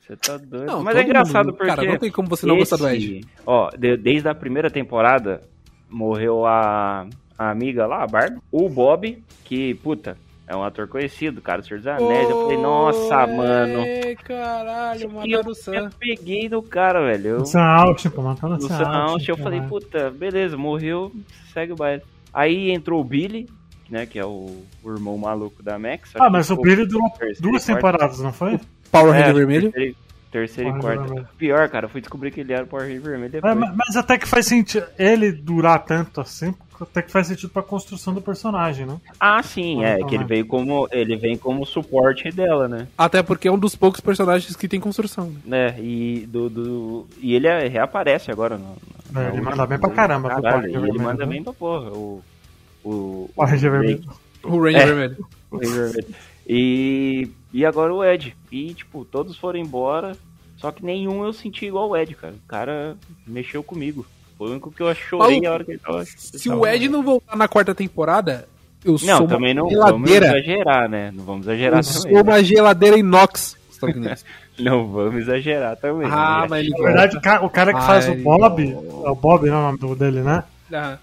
Você 0.00 0.16
tá 0.16 0.36
doido. 0.36 0.66
Não, 0.66 0.82
Mas 0.84 0.96
é 0.96 1.02
engraçado 1.02 1.46
mundo- 1.46 1.56
porque. 1.56 1.74
Cara, 1.74 1.82
não 1.88 1.98
tem 1.98 2.10
como 2.12 2.28
você 2.28 2.46
não 2.46 2.56
gostar 2.58 2.76
do 2.76 2.88
Ed. 2.88 3.18
esse- 3.20 3.28
Ó, 3.46 3.70
de- 3.70 3.96
desde 3.96 4.28
a 4.28 4.34
primeira 4.34 4.70
temporada, 4.70 5.40
morreu 5.90 6.44
a, 6.46 7.06
a 7.38 7.50
amiga 7.50 7.86
lá, 7.86 8.02
a 8.02 8.06
Barbie. 8.06 8.38
O 8.52 8.68
Bob, 8.68 9.22
que, 9.44 9.74
puta, 9.76 10.16
É 10.46 10.54
um 10.54 10.62
ator 10.62 10.86
conhecido, 10.86 11.40
cara, 11.40 11.62
do 11.62 11.66
Senhor 11.66 11.78
dos 11.78 11.86
Anéis. 11.86 12.28
Eu 12.28 12.42
falei, 12.42 12.58
nossa, 12.58 13.26
mano. 13.26 13.80
É, 13.80 14.14
caralho, 14.14 15.00
E 15.00 15.04
eu, 15.04 15.10
mataram 15.10 15.46
o 15.46 15.50
eu 15.50 15.54
Sam. 15.54 15.90
peguei 15.98 16.48
no 16.50 16.62
cara, 16.62 17.00
velho. 17.02 17.28
Eu, 17.28 17.46
Sam 17.46 17.62
Austin, 17.62 18.10
pô, 18.10 18.20
matando 18.20 18.54
o 18.54 18.58
no 18.58 18.68
Sam 18.68 18.76
Sam 18.76 18.88
Austin, 18.90 19.30
eu 19.30 19.36
falei, 19.38 19.60
puta, 19.62 20.10
beleza, 20.10 20.54
morreu, 20.56 21.10
segue 21.52 21.72
o 21.72 21.76
baile. 21.76 22.02
Aí 22.32 22.70
entrou 22.72 23.00
o 23.00 23.04
Billy, 23.04 23.48
né, 23.88 24.04
que 24.04 24.18
é 24.18 24.24
o, 24.26 24.62
o 24.82 24.90
irmão 24.90 25.16
maluco 25.16 25.62
da 25.62 25.78
Max. 25.78 26.10
Ah, 26.18 26.28
mas 26.28 26.50
o 26.50 26.56
Billy 26.56 26.84
durou 26.86 27.10
duas 27.40 27.64
temporadas, 27.64 28.20
não 28.20 28.32
foi? 28.32 28.60
Power 28.90 29.14
É, 29.14 29.18
Ranger 29.20 29.34
vermelho. 29.34 29.72
Terceiro, 29.72 29.96
terceiro 30.30 30.76
e 30.76 30.80
quarto. 30.80 31.28
Pior, 31.38 31.68
cara, 31.70 31.88
fui 31.88 32.00
descobrir 32.02 32.30
que 32.30 32.40
ele 32.40 32.52
era 32.52 32.64
o 32.64 32.66
Power 32.66 32.86
Ranger 32.86 33.00
vermelho 33.02 33.32
depois. 33.32 33.50
É, 33.50 33.54
mas, 33.58 33.74
mas 33.74 33.96
até 33.96 34.18
que 34.18 34.28
faz 34.28 34.44
sentido. 34.46 34.84
Ele 34.98 35.32
durar 35.32 35.82
tanto 35.84 36.20
assim, 36.20 36.54
até 36.80 37.02
que 37.02 37.10
faz 37.12 37.26
sentido 37.28 37.50
pra 37.50 37.62
construção 37.62 38.12
do 38.14 38.20
personagem, 38.20 38.84
né? 38.86 39.00
Ah, 39.20 39.42
sim, 39.42 39.84
é, 39.84 39.98
que 39.98 40.14
ele 40.14 40.24
né? 40.24 40.28
veio 40.28 40.46
como 40.46 40.88
ele 40.90 41.16
vem 41.16 41.36
como 41.36 41.64
suporte 41.64 42.30
dela, 42.30 42.66
né? 42.68 42.88
Até 42.98 43.22
porque 43.22 43.48
é 43.48 43.52
um 43.52 43.58
dos 43.58 43.74
poucos 43.76 44.00
personagens 44.00 44.54
que 44.56 44.66
tem 44.68 44.80
construção. 44.80 45.26
né? 45.44 45.70
né? 45.72 45.76
E 45.80 46.26
do, 46.26 46.48
do 46.50 47.06
e 47.20 47.34
ele 47.34 47.46
é- 47.46 47.68
reaparece 47.68 48.30
agora 48.30 48.56
no, 48.58 48.76
no- 49.12 49.20
É, 49.20 49.22
ele 49.24 49.30
última- 49.32 49.50
manda 49.52 49.66
bem 49.66 49.78
pra 49.78 49.90
caramba 49.90 50.30
pro 50.30 50.42
Caralho, 50.42 50.66
e 50.68 50.74
ele 50.74 50.98
manda 50.98 51.16
vermelho, 51.18 51.28
bem 51.28 51.42
pra 51.44 51.52
porra. 51.52 51.90
O 51.92 52.22
o 52.84 53.30
Power 53.34 53.50
Ranger 53.52 53.70
o 53.70 53.72
vermelho. 53.78 54.04
O 54.42 54.60
Ranger 54.62 54.80
É. 54.82 54.86
vermelho. 54.86 55.26
o 55.50 55.56
Ranger 55.58 55.74
vermelho. 55.92 56.14
E 56.46 57.30
e 57.52 57.64
agora 57.64 57.94
o 57.94 58.04
Ed. 58.04 58.36
E 58.50 58.74
tipo, 58.74 59.04
todos 59.04 59.36
foram 59.36 59.58
embora, 59.58 60.16
só 60.56 60.70
que 60.72 60.84
nenhum 60.84 61.24
eu 61.24 61.32
senti 61.32 61.66
igual 61.66 61.88
o 61.90 61.96
Ed, 61.96 62.14
cara. 62.14 62.34
O 62.34 62.48
cara 62.48 62.96
mexeu 63.26 63.62
comigo. 63.62 64.04
Foi 64.36 64.48
o 64.48 64.50
único 64.52 64.70
que 64.72 64.82
eu 64.82 64.94
chorei 64.94 65.36
Maluco, 65.40 65.46
a 65.46 65.50
hora 65.52 65.64
que 65.64 65.70
ele 65.72 65.78
tava. 65.78 66.04
Se 66.04 66.48
o 66.50 66.66
Ed 66.66 66.88
não 66.88 67.02
voltar 67.02 67.36
na 67.36 67.46
quarta 67.48 67.74
temporada, 67.74 68.48
eu 68.84 68.92
Não, 69.02 69.18
sou 69.18 69.28
também 69.28 69.52
uma 69.52 69.62
não 69.62 69.70
vamos 69.70 70.10
geladeira. 70.10 70.38
exagerar, 70.38 70.88
né? 70.88 71.10
Não 71.14 71.24
vamos 71.24 71.46
exagerar 71.46 71.80
Eu 71.80 71.84
também. 71.84 72.12
sou 72.14 72.22
uma 72.22 72.44
geladeira 72.44 72.98
inox. 72.98 73.56
Não 74.58 74.86
vamos 74.86 75.16
exagerar 75.22 75.76
também. 75.76 76.08
Ah, 76.10 76.42
né? 76.42 76.46
mas 76.48 76.68
Na 76.70 76.78
verdade, 76.78 77.16
o 77.16 77.20
ca- 77.20 77.44
o 77.44 77.50
cara 77.50 77.72
que 77.72 77.78
Ah, 77.80 77.82
faz 77.82 78.08
o 78.08 78.14
Bob, 78.14 78.62
é 79.04 79.10
o 79.10 79.14
Bob, 79.14 79.46
não 79.50 79.56
é 79.56 79.58
o 79.58 79.62
nome 79.62 79.78
do- 79.78 79.96
dele, 79.96 80.22
né? 80.22 80.44
Ah, 80.72 80.96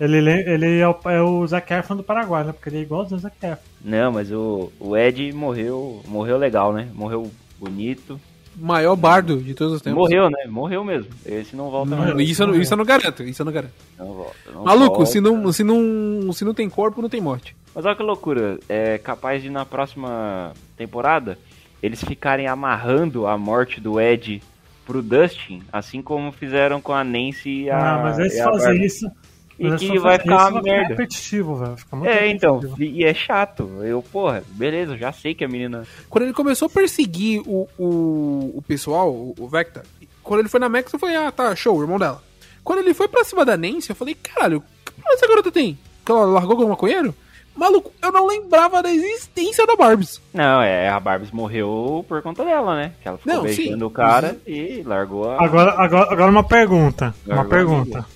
Ele, 0.00 0.20
le- 0.22 0.42
ele 0.50 0.78
é, 0.80 0.88
o, 0.88 0.96
é 1.04 1.22
o 1.22 1.46
Zac 1.46 1.70
Efron 1.72 1.96
do 1.96 2.02
Paraguai, 2.02 2.42
né? 2.44 2.52
Porque 2.52 2.68
ele 2.70 2.78
é 2.78 2.80
igual 2.80 3.02
ao 3.02 3.18
Zac 3.18 3.36
Efron. 3.40 3.58
Não, 3.84 4.10
mas 4.10 4.32
o, 4.32 4.72
o 4.80 4.96
Ed 4.96 5.32
morreu, 5.32 6.02
morreu 6.08 6.36
legal, 6.38 6.72
né? 6.72 6.88
Morreu 6.94 7.30
bonito. 7.60 8.18
Maior 8.56 8.96
bardo 8.96 9.36
de 9.38 9.54
todos 9.54 9.74
os 9.74 9.82
tempos. 9.82 9.98
Morreu, 9.98 10.30
né? 10.30 10.46
Morreu 10.48 10.84
mesmo. 10.84 11.10
Esse 11.24 11.54
não 11.56 11.70
volta 11.70 11.90
Não, 11.90 11.98
mais. 12.14 12.28
isso, 12.28 12.42
eu 12.42 12.46
não, 12.46 12.54
isso 12.54 12.72
eu 12.72 12.76
não 12.78 12.84
garanto, 12.84 13.22
isso 13.22 13.42
eu 13.42 13.46
não 13.46 13.52
garanto. 13.52 13.72
Não 13.98 14.06
volta. 14.12 14.34
não 14.52 14.64
Maluco, 14.64 14.96
volta. 14.96 15.10
se 15.10 15.20
não, 15.20 15.52
se, 15.52 15.64
não, 15.64 16.32
se 16.32 16.44
não 16.44 16.54
tem 16.54 16.68
corpo, 16.68 17.02
não 17.02 17.08
tem 17.08 17.20
morte. 17.20 17.56
Mas 17.74 17.84
olha 17.84 17.96
que 17.96 18.02
loucura. 18.02 18.58
É 18.68 18.98
capaz 18.98 19.42
de 19.42 19.50
na 19.50 19.64
próxima 19.64 20.52
temporada 20.76 21.38
eles 21.82 22.02
ficarem 22.02 22.46
amarrando 22.46 23.26
a 23.26 23.36
morte 23.36 23.80
do 23.80 24.00
Ed 24.00 24.42
pro 24.86 25.02
Dustin, 25.02 25.62
assim 25.72 26.00
como 26.02 26.30
fizeram 26.30 26.80
com 26.80 26.92
a 26.92 27.02
Nancy 27.02 27.62
e 27.64 27.70
a. 27.70 27.94
ah, 27.96 28.02
mas 28.02 28.18
eles 28.18 28.38
a 28.38 28.44
fazem 28.44 28.84
isso. 28.84 29.10
E 29.58 29.68
mas 29.68 29.80
que 29.80 29.98
vai 29.98 30.18
ficar 30.18 30.50
uma 30.50 30.62
merda. 30.62 30.88
repetitivo, 30.88 31.56
velho. 31.56 31.76
Fica 31.76 31.96
muito 31.96 32.10
É, 32.10 32.28
então. 32.28 32.60
E 32.78 33.04
é 33.04 33.14
chato. 33.14 33.68
Eu, 33.82 34.02
porra, 34.02 34.42
beleza, 34.48 34.96
já 34.96 35.12
sei 35.12 35.34
que 35.34 35.44
a 35.44 35.48
menina. 35.48 35.84
Quando 36.10 36.24
ele 36.24 36.32
começou 36.32 36.66
a 36.66 36.70
perseguir 36.70 37.40
o, 37.46 37.68
o, 37.78 38.52
o 38.56 38.62
pessoal, 38.66 39.12
o, 39.12 39.34
o 39.38 39.48
Vecta, 39.48 39.82
quando 40.22 40.40
ele 40.40 40.48
foi 40.48 40.58
na 40.58 40.68
Max, 40.68 40.92
eu 40.92 40.98
falei, 40.98 41.16
ah, 41.16 41.30
tá, 41.30 41.54
show, 41.54 41.80
irmão 41.80 41.98
dela. 41.98 42.22
Quando 42.64 42.80
ele 42.80 42.94
foi 42.94 43.06
pra 43.06 43.24
cima 43.24 43.44
da 43.44 43.56
Nancy, 43.56 43.90
eu 43.90 43.96
falei, 43.96 44.14
caralho, 44.14 44.62
que 44.84 44.92
porra 44.92 45.14
essa 45.14 45.28
garota 45.28 45.52
tem? 45.52 45.78
Que 46.04 46.10
ela 46.10 46.24
largou 46.24 46.56
com 46.56 46.64
o 46.64 46.68
maconheiro? 46.70 47.14
Maluco, 47.54 47.92
eu 48.02 48.10
não 48.10 48.26
lembrava 48.26 48.82
da 48.82 48.92
existência 48.92 49.64
da 49.64 49.76
Barbies. 49.76 50.20
Não, 50.32 50.60
é, 50.60 50.88
a 50.88 50.98
Barbies 50.98 51.30
morreu 51.30 52.04
por 52.08 52.20
conta 52.20 52.44
dela, 52.44 52.74
né? 52.74 52.92
Que 53.00 53.06
ela 53.06 53.16
ficou 53.16 53.32
Não, 53.32 53.42
beijando 53.44 53.78
sim. 53.78 53.84
o 53.84 53.90
cara 53.90 54.36
e 54.44 54.82
largou 54.84 55.30
a. 55.30 55.44
Agora, 55.44 55.72
agora, 55.78 56.12
agora 56.12 56.30
uma 56.32 56.42
pergunta. 56.42 57.14
Uma 57.24 57.36
Largou 57.36 57.52
a 57.52 57.56
pergunta. 57.56 58.06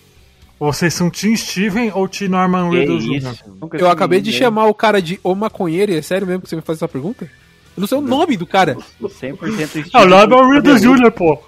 Vocês 0.58 0.92
são 0.94 1.08
Team 1.08 1.36
Steven 1.36 1.92
ou 1.94 2.08
Team 2.08 2.30
Norman 2.30 2.70
Reedus 2.70 3.04
Jr.? 3.04 3.12
isso? 3.16 3.44
Nunca 3.60 3.76
Eu 3.78 3.88
acabei 3.90 4.20
de 4.20 4.32
chamar 4.32 4.66
o 4.66 4.74
cara 4.74 5.00
de 5.00 5.20
o 5.22 5.34
maconheiro, 5.34 5.92
é 5.92 6.02
sério 6.02 6.26
mesmo 6.26 6.42
que 6.42 6.48
você 6.48 6.56
me 6.56 6.62
faz 6.62 6.78
essa 6.78 6.88
pergunta? 6.88 7.24
Eu 7.76 7.80
não 7.80 7.86
sei 7.86 7.98
o 7.98 8.00
nome 8.00 8.36
do 8.36 8.46
cara. 8.46 8.76
100% 9.00 9.90
Ah, 9.92 10.02
o 10.02 10.06
Norman 10.06 10.50
Reedus 10.52 10.80
Jr., 10.82 11.10
pô. 11.12 11.38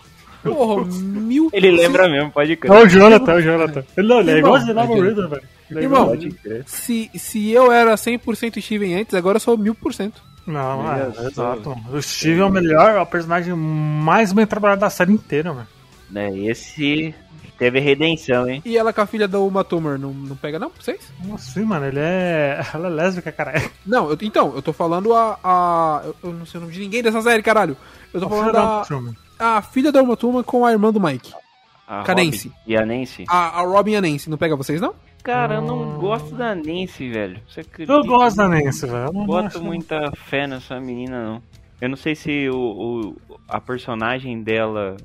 Porra, 0.44 0.86
mil. 0.86 1.50
Ele 1.52 1.70
lembra 1.70 2.08
mesmo, 2.08 2.30
pode 2.30 2.52
É 2.52 2.56
crer. 2.56 2.72
o 2.72 2.88
Jonathan, 2.88 3.32
é 3.32 3.36
o 3.36 3.42
Jonathan. 3.42 3.84
Ele 3.96 4.08
não, 4.08 4.20
ele 4.20 4.30
é 4.30 4.34
Irmão, 4.36 4.56
igual 4.56 4.64
de 4.64 4.72
Norman 4.72 4.96
é 4.96 5.00
Reedus, 5.02 5.30
velho. 5.30 5.42
É 5.42 5.74
Irmão, 5.74 5.84
igual. 5.84 6.06
Pode 6.06 6.30
crer. 6.30 6.64
Se, 6.66 7.10
se 7.14 7.50
eu 7.50 7.70
era 7.70 7.94
100% 7.94 8.62
Steven 8.62 8.94
antes, 8.94 9.12
agora 9.14 9.36
eu 9.36 9.40
sou 9.40 9.58
1000%. 9.58 10.12
Não, 10.46 10.90
é, 10.92 11.10
Deus. 11.10 11.32
exato. 11.32 11.76
O 11.92 12.00
Steven 12.00 12.40
é 12.40 12.44
o 12.44 12.50
melhor, 12.50 12.90
é 12.96 13.00
o 13.00 13.06
personagem 13.06 13.54
mais 13.54 14.32
bem 14.32 14.46
trabalhado 14.46 14.80
da 14.80 14.88
série 14.88 15.12
inteira, 15.12 15.52
velho. 15.52 15.66
Né, 16.10 16.36
esse 16.46 17.14
teve 17.60 17.78
redenção, 17.78 18.48
hein? 18.48 18.60
E 18.64 18.76
ela 18.76 18.92
com 18.92 19.00
a 19.02 19.06
filha 19.06 19.28
da 19.28 19.38
Uma 19.38 19.62
Thurman, 19.62 19.98
não, 19.98 20.12
não 20.12 20.34
pega 20.34 20.58
não 20.58 20.68
pra 20.70 20.82
vocês? 20.82 21.12
Como 21.20 21.36
assim, 21.36 21.62
mano? 21.64 21.86
Ele 21.86 22.00
é. 22.00 22.60
Ela 22.74 22.88
é 22.88 22.90
lésbica, 22.90 23.30
cara. 23.30 23.62
Não, 23.86 24.10
eu- 24.10 24.18
então, 24.22 24.52
eu 24.56 24.62
tô 24.62 24.72
falando 24.72 25.14
a. 25.14 25.38
a 25.44 26.02
eu, 26.04 26.16
eu 26.24 26.32
não 26.32 26.44
sei 26.46 26.58
o 26.58 26.62
nome 26.62 26.72
de 26.74 26.80
ninguém 26.80 27.02
dessa 27.02 27.20
série, 27.22 27.42
caralho. 27.42 27.76
Eu 28.12 28.20
tô 28.20 28.28
falando 28.28 28.50
da 28.52 28.82
a 29.38 29.62
filha 29.62 29.92
da 29.92 30.02
Uma 30.02 30.16
Thurman 30.16 30.42
com 30.42 30.66
a 30.66 30.72
irmã 30.72 30.92
do 30.92 31.00
Mike. 31.00 31.32
A 31.86 32.00
a 32.00 32.02
Robin 32.02 32.26
Nancy. 32.26 32.52
E 32.66 32.76
a 32.76 32.84
Nancy? 32.86 33.24
A, 33.28 33.60
a 33.60 33.62
Robin 33.62 33.92
e 33.92 33.96
a 33.96 34.00
Nancy, 34.00 34.28
não 34.30 34.36
pega 34.38 34.56
vocês 34.56 34.80
não? 34.80 34.94
Cara, 35.22 35.56
eu 35.56 35.60
não 35.62 35.96
Hum. 35.96 35.98
gosto 35.98 36.34
da 36.34 36.54
Nancy, 36.54 37.10
velho. 37.10 37.40
Você 37.48 37.60
acredita? 37.60 37.92
Eu 37.92 38.02
gosto 38.04 38.36
da 38.36 38.48
Nancy, 38.48 38.86
velho. 38.86 39.06
Eu 39.08 39.12
Não 39.12 39.20
não 39.20 39.26
boto 39.26 39.46
acho- 39.46 39.62
muita 39.62 40.10
fé 40.14 40.46
nessa 40.46 40.80
menina, 40.80 41.22
não. 41.24 41.42
Eu 41.80 41.88
não 41.88 41.96
sei 41.96 42.14
se 42.14 42.48
o, 42.48 42.56
o- 42.56 43.16
a 43.48 43.60
personagem 43.60 44.42
dela 44.42 44.96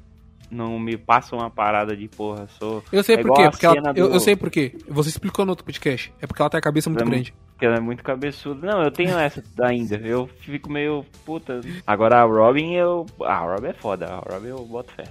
não 0.51 0.79
me 0.79 0.97
passa 0.97 1.35
uma 1.35 1.49
parada 1.49 1.95
de 1.95 2.07
porra, 2.07 2.47
sou. 2.59 2.83
Eu 2.91 3.03
sei 3.03 3.15
É 3.15 3.21
por 3.21 3.33
quê, 3.35 3.49
porque 3.49 3.65
ela, 3.65 3.75
cena 3.75 3.93
eu, 3.95 4.07
do- 4.09 4.15
eu 4.15 4.19
sei 4.19 4.35
por 4.35 4.49
quê. 4.49 4.75
Você 4.87 5.09
explicou 5.09 5.45
no 5.45 5.51
outro 5.51 5.65
podcast. 5.65 6.13
É 6.21 6.27
porque 6.27 6.41
ela 6.41 6.49
tem 6.49 6.57
a 6.57 6.61
cabeça 6.61 6.89
muito 6.89 7.01
é 7.03 7.05
grande. 7.05 7.33
Porque 7.51 7.65
ela 7.65 7.77
é 7.77 7.79
muito 7.79 8.03
cabeçuda. 8.03 8.67
Não, 8.71 8.81
eu 8.83 8.91
tenho 8.91 9.17
essa 9.17 9.43
ainda. 9.61 9.95
Eu 9.95 10.27
fico 10.39 10.71
meio. 10.71 11.05
Puta. 11.25 11.61
Agora 11.87 12.21
a 12.21 12.23
Robin, 12.25 12.73
eu. 12.73 13.05
Ah, 13.23 13.37
a 13.39 13.53
Robin 13.53 13.67
é 13.67 13.73
foda. 13.73 14.07
A 14.07 14.33
Robin 14.33 14.47
eu 14.49 14.65
boto 14.65 14.91
fé. 14.93 15.05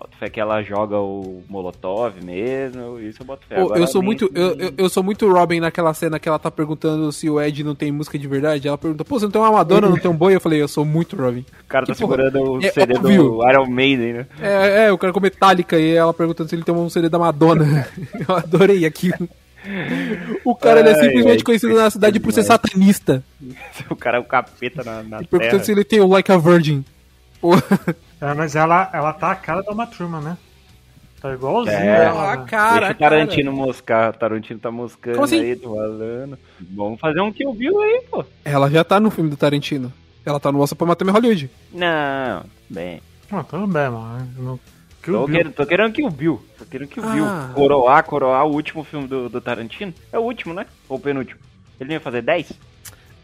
Boto 0.00 0.16
fé 0.16 0.30
que 0.30 0.40
ela 0.40 0.62
joga 0.62 0.96
o 0.96 1.44
Molotov 1.46 2.14
mesmo. 2.24 2.98
Isso 2.98 3.20
eu 3.20 3.26
boto 3.26 3.46
fé. 3.46 3.56
Pô, 3.56 3.76
eu 3.76 3.86
sou 3.86 4.02
muito 4.02 4.30
eu, 4.34 4.58
eu, 4.58 4.72
eu 4.78 4.88
sou 4.88 5.02
muito 5.02 5.30
Robin 5.30 5.60
naquela 5.60 5.92
cena 5.92 6.18
que 6.18 6.26
ela 6.26 6.38
tá 6.38 6.50
perguntando 6.50 7.12
se 7.12 7.28
o 7.28 7.38
Ed 7.38 7.62
não 7.62 7.74
tem 7.74 7.92
música 7.92 8.18
de 8.18 8.26
verdade. 8.26 8.66
Ela 8.66 8.78
pergunta, 8.78 9.04
pô, 9.04 9.18
você 9.18 9.26
não 9.26 9.30
tem 9.32 9.42
uma 9.42 9.52
Madonna, 9.52 9.90
não 9.90 9.98
tem 9.98 10.10
um 10.10 10.16
boi? 10.16 10.34
Eu 10.34 10.40
falei, 10.40 10.62
eu 10.62 10.68
sou 10.68 10.86
muito 10.86 11.16
Robin. 11.16 11.40
O 11.40 11.68
cara 11.68 11.84
tá 11.84 11.92
que 11.92 12.00
porra, 12.00 12.16
segurando 12.16 12.52
o 12.52 12.64
é 12.64 12.70
CD 12.70 12.94
óbvio. 12.94 13.22
do 13.24 13.50
Iron 13.50 13.66
Maiden, 13.66 14.12
né? 14.14 14.26
É, 14.40 14.84
é, 14.84 14.88
eu 14.88 14.96
quero 14.96 15.12
com 15.12 15.20
Metallica 15.20 15.78
e 15.78 15.92
ela 15.92 16.14
perguntando 16.14 16.48
se 16.48 16.56
ele 16.56 16.64
tem 16.64 16.74
um 16.74 16.88
CD 16.88 17.10
da 17.10 17.18
Madonna. 17.18 17.86
eu 18.26 18.34
adorei 18.34 18.86
aquilo. 18.86 19.28
O 20.46 20.54
cara 20.56 20.80
ele 20.80 20.88
é 20.88 20.94
Ai, 20.94 21.00
simplesmente 21.02 21.40
ai, 21.40 21.44
conhecido 21.44 21.74
na 21.74 21.90
cidade 21.90 22.18
por 22.18 22.32
ser 22.32 22.40
demais. 22.40 22.60
satanista. 22.62 23.22
O 23.90 23.96
cara 23.96 24.16
é 24.16 24.20
o 24.20 24.24
capeta 24.24 24.82
na, 24.82 25.02
na 25.02 25.20
E 25.20 25.26
perguntando 25.26 25.50
terra. 25.50 25.64
se 25.64 25.72
ele 25.72 25.84
tem 25.84 26.00
o 26.00 26.06
Like 26.06 26.32
a 26.32 26.38
Virgin. 26.38 26.82
Pô, 27.38 27.50
É, 28.20 28.34
mas 28.34 28.54
ela, 28.56 28.90
ela 28.92 29.12
tá 29.12 29.30
a 29.32 29.34
cara 29.36 29.62
da 29.62 29.72
Uma 29.72 29.86
Thurman, 29.86 30.20
né? 30.20 30.38
Tá 31.20 31.32
igualzinho 31.34 31.76
É. 31.76 32.04
ela. 32.06 32.32
a 32.32 32.36
velho. 32.36 32.46
cara, 32.48 32.78
Deixa 32.80 32.92
o 32.92 32.98
Tarantino 32.98 33.52
moscar. 33.52 34.10
O 34.14 34.18
Tarantino 34.18 34.60
tá 34.60 34.70
moscando 34.70 35.14
Como 35.16 35.24
assim? 35.24 35.40
aí, 35.40 35.56
tô 35.56 35.74
falando. 35.74 36.38
Vamos 36.74 37.00
fazer 37.00 37.20
um 37.20 37.32
Kill 37.32 37.52
Bill 37.54 37.80
aí, 37.82 38.02
pô. 38.10 38.24
Ela 38.44 38.70
já 38.70 38.82
tá 38.84 38.98
no 38.98 39.10
filme 39.10 39.28
do 39.30 39.36
Tarantino. 39.36 39.92
Ela 40.24 40.40
tá 40.40 40.50
no 40.52 40.60
Ossa 40.60 40.74
pra 40.74 40.86
Matar 40.86 41.04
Minha 41.04 41.14
Hollywood. 41.14 41.50
Não, 41.72 42.44
bem. 42.68 43.02
Não, 43.30 43.44
tudo 43.44 43.66
bem, 43.66 43.88
mano. 43.90 44.28
Não- 44.38 44.60
Que 45.02 45.10
Tô 45.10 45.26
Bill. 45.26 45.36
querendo, 45.36 45.52
tô 45.54 45.66
querendo 45.66 45.92
Kill 45.92 46.10
Bill. 46.10 46.44
Tô 46.58 46.64
querendo 46.66 46.88
Kill 46.88 47.02
Bill. 47.10 47.24
Ah. 47.24 47.50
Coroar, 47.54 48.04
coroar 48.04 48.44
o 48.46 48.52
último 48.52 48.84
filme 48.84 49.06
do, 49.08 49.28
do 49.30 49.40
Tarantino. 49.40 49.94
É 50.12 50.18
o 50.18 50.22
último, 50.22 50.52
né? 50.52 50.66
Ou 50.88 50.98
o 50.98 51.00
penúltimo? 51.00 51.40
Ele 51.80 51.92
ia 51.94 52.00
fazer 52.00 52.20
10? 52.22 52.52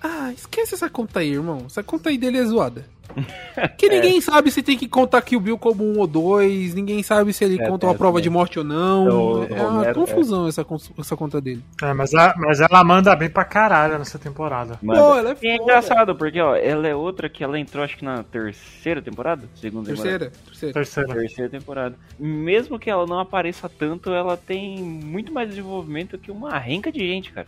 Ah, 0.03 0.31
esquece 0.33 0.75
essa 0.75 0.89
conta 0.89 1.21
aí, 1.21 1.33
irmão. 1.33 1.63
Essa 1.67 1.83
conta 1.83 2.09
aí 2.11 2.17
dele 2.19 2.39
é 2.39 2.45
zoada. 2.45 2.87
Que 3.79 3.89
ninguém 3.89 4.21
sabe 4.21 4.51
se 4.51 4.63
tem 4.63 4.77
que 4.77 4.87
contar 4.89 5.23
Kill 5.23 5.41
Bill 5.41 5.59
como 5.59 5.83
um 5.85 5.99
ou 5.99 6.07
dois, 6.07 6.75
ninguém 6.75 7.03
sabe 7.03 7.33
se 7.33 7.45
ele 7.45 7.61
É, 7.61 7.67
conta 7.69 7.87
uma 7.87 7.95
é, 7.95 7.97
prova 7.97 8.19
é. 8.19 8.23
de 8.23 8.29
morte 8.29 8.59
ou 8.59 8.65
não. 8.65 9.45
Então, 9.45 9.57
é 9.57 9.63
uma 9.63 9.71
Romero, 9.79 9.95
confusão 9.95 10.47
essa, 10.49 10.67
essa 10.99 11.17
conta 11.17 11.41
dele. 11.41 11.63
É, 11.83 11.93
mas, 11.95 12.13
a- 12.15 12.35
mas 12.37 12.61
ela 12.61 12.85
manda 12.85 13.15
bem 13.17 13.31
pra 13.31 13.45
caralho 13.45 13.99
nessa 13.99 14.19
temporada. 14.19 14.79
Pô, 14.85 14.93
ela 14.95 15.31
é 15.31 15.37
E 15.43 15.49
é 15.49 15.57
foda. 15.57 15.63
engraçado, 15.63 16.15
porque, 16.15 16.41
ó, 16.41 16.55
ela 16.55 16.87
é 16.87 16.95
outra 16.95 17.29
que 17.29 17.43
ela 17.43 17.59
entrou, 17.59 17.83
acho 17.85 17.97
que 17.97 18.05
na 18.05 18.23
terceira 18.23 19.01
temporada? 19.01 19.49
Segunda 19.55 19.89
temporada? 19.95 20.19
Terceira, 20.19 20.33
terceira. 20.47 20.75
Terceira. 20.75 21.15
Terceira 21.15 21.51
temporada. 21.51 21.97
Mesmo 22.19 22.79
que 22.79 22.91
ela 22.91 23.07
não 23.07 23.19
apareça 23.19 23.69
tanto, 23.69 24.11
ela 24.11 24.37
tem 24.37 24.79
muito 24.83 25.33
mais 25.33 25.49
desenvolvimento 25.49 26.19
que 26.19 26.31
uma 26.31 26.59
renca 26.59 26.93
de 26.93 27.01
gente, 27.01 27.33
cara. 27.33 27.47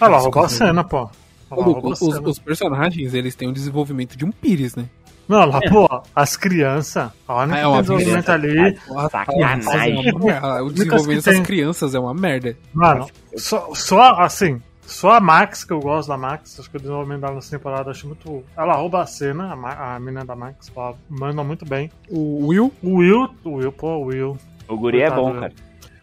Olha 0.00 0.10
lá, 0.12 0.18
roubou 0.18 0.44
a 0.44 0.48
cena, 0.48 0.82
pô. 0.82 1.10
Luco, 1.50 1.90
os, 1.90 2.00
os 2.00 2.38
personagens, 2.38 3.14
eles 3.14 3.34
têm 3.34 3.48
um 3.48 3.52
desenvolvimento 3.52 4.16
de 4.16 4.24
um 4.24 4.30
pires, 4.30 4.74
né? 4.76 4.86
Não, 5.28 5.44
lá, 5.44 5.60
pô, 5.68 5.86
as 6.16 6.36
crianças. 6.36 7.10
Olha 7.28 7.52
Ah, 7.54 7.58
é 7.58 7.60
que 7.60 7.66
uma 7.66 7.80
desenvolvimento 7.82 8.24
criança, 8.24 8.32
ali. 8.32 8.78
Sacanagem. 9.10 10.08
É 10.08 10.12
uma 10.12 10.24
merda. 10.24 10.64
O 10.64 10.72
desenvolvimento 10.72 11.24
dessas 11.24 11.40
crianças 11.46 11.94
é 11.94 11.98
uma 11.98 12.14
merda. 12.14 12.56
Mano, 12.72 13.06
só, 13.36 13.68
só 13.74 14.12
assim, 14.20 14.60
Só 14.86 15.10
a 15.12 15.20
Max, 15.20 15.64
que 15.64 15.72
eu 15.74 15.80
gosto 15.80 16.08
da 16.08 16.16
Max, 16.16 16.58
acho 16.58 16.70
que 16.70 16.78
o 16.78 16.80
desenvolvimento 16.80 17.20
dela 17.20 17.34
nessa 17.34 17.50
temporada, 17.58 17.88
eu 17.88 17.90
acho 17.90 18.06
muito. 18.06 18.42
Ela 18.56 18.72
rouba 18.72 19.02
a 19.02 19.06
cena, 19.06 19.52
a, 19.52 19.56
Ma- 19.56 19.94
a 19.96 20.00
menina 20.00 20.24
da 20.24 20.34
Max, 20.34 20.72
ela 20.74 20.94
manda 21.10 21.44
muito 21.44 21.66
bem. 21.66 21.90
O 22.08 22.46
Will. 22.46 22.72
O 22.82 22.94
Will, 22.96 23.28
o 23.44 23.50
Will, 23.56 23.70
pô, 23.72 23.96
o 23.98 24.04
Will. 24.06 24.38
O 24.66 24.76
guri 24.78 25.02
é 25.02 25.10
Coitado, 25.10 25.22
bom, 25.22 25.32
né? 25.34 25.40
cara. 25.40 25.52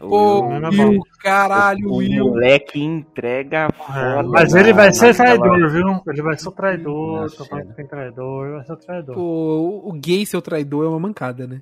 O 0.05 0.13
Ô, 0.15 0.41
Will- 0.47 0.55
Will 0.57 0.65
é 0.65 0.85
Will, 0.89 1.01
caralho, 1.21 1.89
o 1.89 1.95
Will. 1.97 2.25
moleque 2.25 2.81
entrega 2.81 3.67
É, 3.67 3.71
foda. 3.73 4.23
mas 4.29 4.53
ele 4.55 4.73
vai 4.73 4.93
ser 4.93 5.15
traidor, 5.15 5.69
viu? 5.69 6.01
Ele 6.07 6.21
vai 6.21 6.37
ser 6.37 6.51
traidor, 6.51 7.21
Nossa, 7.21 7.37
tô 7.37 7.45
falando 7.45 7.67
que 7.69 7.73
tem 7.75 7.87
traidor, 7.87 8.45
ele 8.47 8.55
vai 8.57 8.65
ser 8.65 8.75
traidor. 8.77 9.15
Pô, 9.15 9.81
o 9.85 9.91
gay 9.93 10.25
ser 10.25 10.37
o 10.37 10.41
traidor 10.41 10.85
é 10.85 10.87
uma 10.89 10.99
mancada, 10.99 11.47
né? 11.47 11.61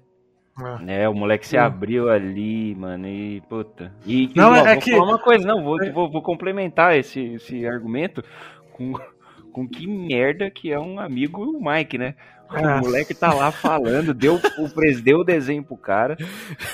É. 0.87 1.03
É, 1.03 1.09
o 1.09 1.15
moleque 1.15 1.47
se 1.47 1.57
abriu 1.57 2.09
ali, 2.11 2.75
mano, 2.75 3.07
e 3.07 3.41
puta. 3.49 3.91
E 4.05 4.29
Não, 4.35 4.51
ó, 4.51 4.55
é 4.55 4.73
vou 4.75 4.83
que- 4.83 4.91
falar 4.91 5.03
uma 5.11 5.19
coisa, 5.19 5.47
não, 5.47 5.63
vou, 5.63 5.77
vou, 5.91 6.11
vou 6.11 6.21
complementar 6.21 6.95
esse, 6.95 7.19
esse 7.35 7.65
argumento 7.65 8.23
com, 8.73 8.93
com 9.53 9.67
que 9.67 9.87
merda 9.87 10.49
que 10.49 10.71
é 10.71 10.79
um 10.79 10.99
amigo 10.99 11.41
o 11.43 11.63
Mike, 11.63 11.97
né? 11.97 12.15
O 12.51 12.57
É. 12.57 12.81
moleque 12.81 13.13
tá 13.15 13.33
lá 13.33 13.51
falando, 13.51 14.13
deu 14.13 14.35
o 14.59 15.01
deu 15.01 15.19
o 15.19 15.23
desenho 15.23 15.63
pro 15.63 15.77
cara, 15.77 16.15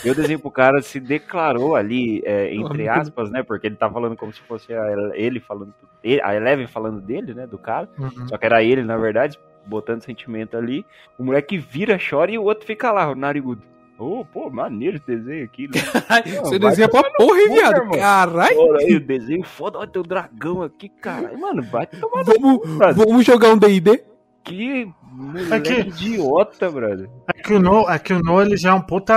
deu 0.04 0.14
o 0.14 0.16
desenho 0.16 0.40
pro 0.40 0.50
cara, 0.52 0.82
se 0.82 1.00
declarou 1.00 1.76
ali, 1.76 2.22
é, 2.26 2.54
entre 2.54 2.88
aspas, 2.90 3.30
né? 3.30 3.44
Porque 3.44 3.68
ele 3.68 3.76
tá 3.76 3.90
falando 3.90 4.16
como 4.18 4.34
se 4.34 4.42
fosse 4.42 4.74
a, 4.74 4.92
ele 5.16 5.40
falando, 5.40 5.74
ele- 6.04 6.22
a 6.24 6.34
Eleven 6.36 6.68
falando 6.68 7.00
dele, 7.00 7.34
né? 7.34 7.46
Do 7.46 7.58
cara. 7.58 7.88
Uhum. 7.98 8.28
Só 8.28 8.38
que 8.38 8.46
era 8.46 8.64
ele, 8.64 8.84
na 8.84 8.98
verdade, 8.98 9.40
botando 9.66 10.02
sentimento 10.04 10.58
ali. 10.58 10.86
O 11.18 11.24
moleque 11.24 11.58
vira, 11.58 11.98
chora 11.98 12.32
e 12.32 12.38
o 12.38 12.44
outro 12.44 12.66
fica 12.66 12.92
lá, 12.92 13.10
o 13.12 13.16
narigudo. 13.16 13.62
Ô, 14.00 14.24
pô, 14.24 14.50
maneiro 14.50 14.96
esse 14.98 15.06
desenho 15.06 15.44
aqui. 15.44 15.68
Né? 15.68 15.74
Você 16.42 16.58
desenha 16.58 16.88
pra 16.88 17.04
porra, 17.12 17.38
hein, 17.40 17.50
viado? 17.52 17.90
Caralho. 17.92 18.58
Olha 18.58 18.86
aí 18.86 18.96
o 18.96 19.00
desenho 19.06 19.44
foda, 19.44 19.78
olha 19.78 19.88
tem 19.90 20.02
o 20.02 20.06
dragão 20.06 20.64
aqui, 20.64 20.88
caralho. 20.88 21.38
Mano, 21.38 21.62
vai 21.64 21.86
tomar 21.86 22.20
no 22.20 22.26
Vamos, 22.26 22.60
cu, 22.62 22.68
brother. 22.78 22.96
vamos 23.06 23.26
jogar 23.26 23.50
um 23.50 23.58
D&D? 23.58 24.04
Que 24.44 24.90
moleque 25.12 25.54
É 25.54 25.60
que- 25.60 25.90
idiota, 25.90 26.72
brother. 26.72 27.10
É 27.28 27.34
que 27.42 27.54
o 27.54 27.60
No, 27.60 27.90
é 27.90 28.00
que 28.00 28.14
o 28.14 28.20
No 28.24 28.42
ele 28.42 28.56
já 28.56 28.70
é 28.70 28.74
um 28.74 28.82
puta. 28.82 29.14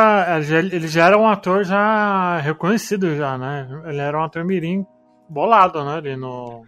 ele 0.71 0.88
já- 0.88 1.07
era 1.07 1.16
um 1.16 1.29
ator 1.29 1.62
já 1.64 2.38
reconhecido, 2.38 3.14
já, 3.16 3.38
né? 3.38 3.68
Ele 3.87 3.99
era 4.01 4.18
um 4.18 4.25
ator 4.25 4.45
mirim 4.45 4.85
bolado, 5.29 5.83
né? 5.85 5.99
Ele, 5.99 6.16
no, 6.16 6.64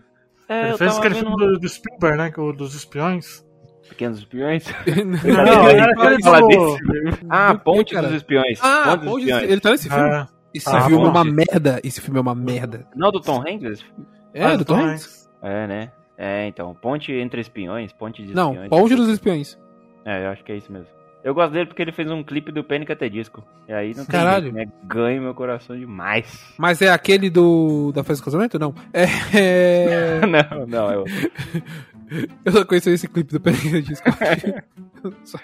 É, 0.49 0.69
ele 0.69 0.79
fez 0.79 0.97
aquele 0.97 1.15
vendo 1.15 1.27
filme 1.31 1.37
do, 1.55 1.59
do 1.59 1.69
Spielberg, 1.69 2.17
né? 2.17 2.31
que 2.31 2.41
o 2.41 2.53
Dos 2.53 2.75
espiões. 2.77 3.45
Pequenos 3.89 4.19
Espiões. 4.19 4.65
Não, 5.25 5.69
era 5.69 5.93
aquele 5.93 6.19
do. 6.19 6.47
desse. 6.49 7.25
Ah, 7.29 7.55
Ponte 7.55 7.95
dos 7.95 8.13
Espiões. 8.13 8.59
Ah, 8.63 8.97
Ponte 8.97 9.05
dos 9.05 9.19
Espiões. 9.29 9.51
ele 9.51 9.61
tá 9.61 9.71
nesse 9.71 9.89
filme? 9.89 10.11
É, 10.11 10.27
Esse 10.55 10.69
Ah, 10.71 10.81
filme 10.83 11.05
é 11.05 11.09
uma 11.09 11.25
merda. 11.25 11.81
Esse 11.85 12.01
filme 12.01 12.19
é 12.19 12.23
uma 12.23 12.35
merda. 12.35 12.87
Não, 12.97 13.11
do 13.11 13.21
Tom 13.21 13.43
Hanks? 13.47 13.85
É, 14.33 14.45
Ah, 14.45 14.57
do 14.57 14.65
Tom 14.65 14.77
Tom 14.79 14.85
Hanks? 14.87 15.29
É, 15.43 15.67
né? 15.67 15.93
É, 16.17 16.47
então. 16.47 16.75
Ponte 16.81 17.13
entre 17.13 17.41
espiões, 17.41 17.93
ponte 17.93 18.25
de 18.25 18.35
Não, 18.35 18.51
espiões. 18.51 18.69
Ponte 18.71 18.95
dos 18.95 19.09
Espiões. 19.09 19.59
É, 20.05 20.27
eu 20.27 20.31
acho 20.31 20.45
que 20.45 20.53
é 20.53 20.57
isso 20.57 20.71
mesmo. 20.73 20.87
Eu 21.25 21.33
gosto 21.35 21.53
dele 21.53 21.65
porque 21.67 21.81
ele 21.81 21.91
fez 21.93 22.11
um 22.11 22.23
clipe 22.23 22.53
do 22.53 22.63
Panic! 22.63 22.93
até 22.93 23.09
Disco. 23.09 23.43
E 23.67 23.73
aí 23.73 23.89
não 23.97 24.05
tem 24.05 24.21
Caralho. 24.21 24.43
jeito, 24.53 24.55
né? 24.57 24.67
Ganha 24.85 25.19
meu 25.21 25.35
coração 25.35 25.75
demais. 25.75 26.53
Mas 26.59 26.83
é 26.83 26.91
aquele 26.91 27.31
do 27.31 27.91
da 27.93 28.05
festa 28.05 28.21
do 28.23 28.25
casamento? 28.27 28.59
Não. 28.59 28.75
É. 28.93 29.05
é- 29.35 30.21
não, 30.29 30.67
não, 30.67 30.93
eu... 30.93 31.05
Eu 32.45 32.53
só 32.53 32.65
conheci 32.65 32.91
esse 32.91 33.09
clipe 33.09 33.33
do 33.33 33.41
Panic! 33.41 33.83
Disco. 33.83 34.09
Só- 35.25 35.39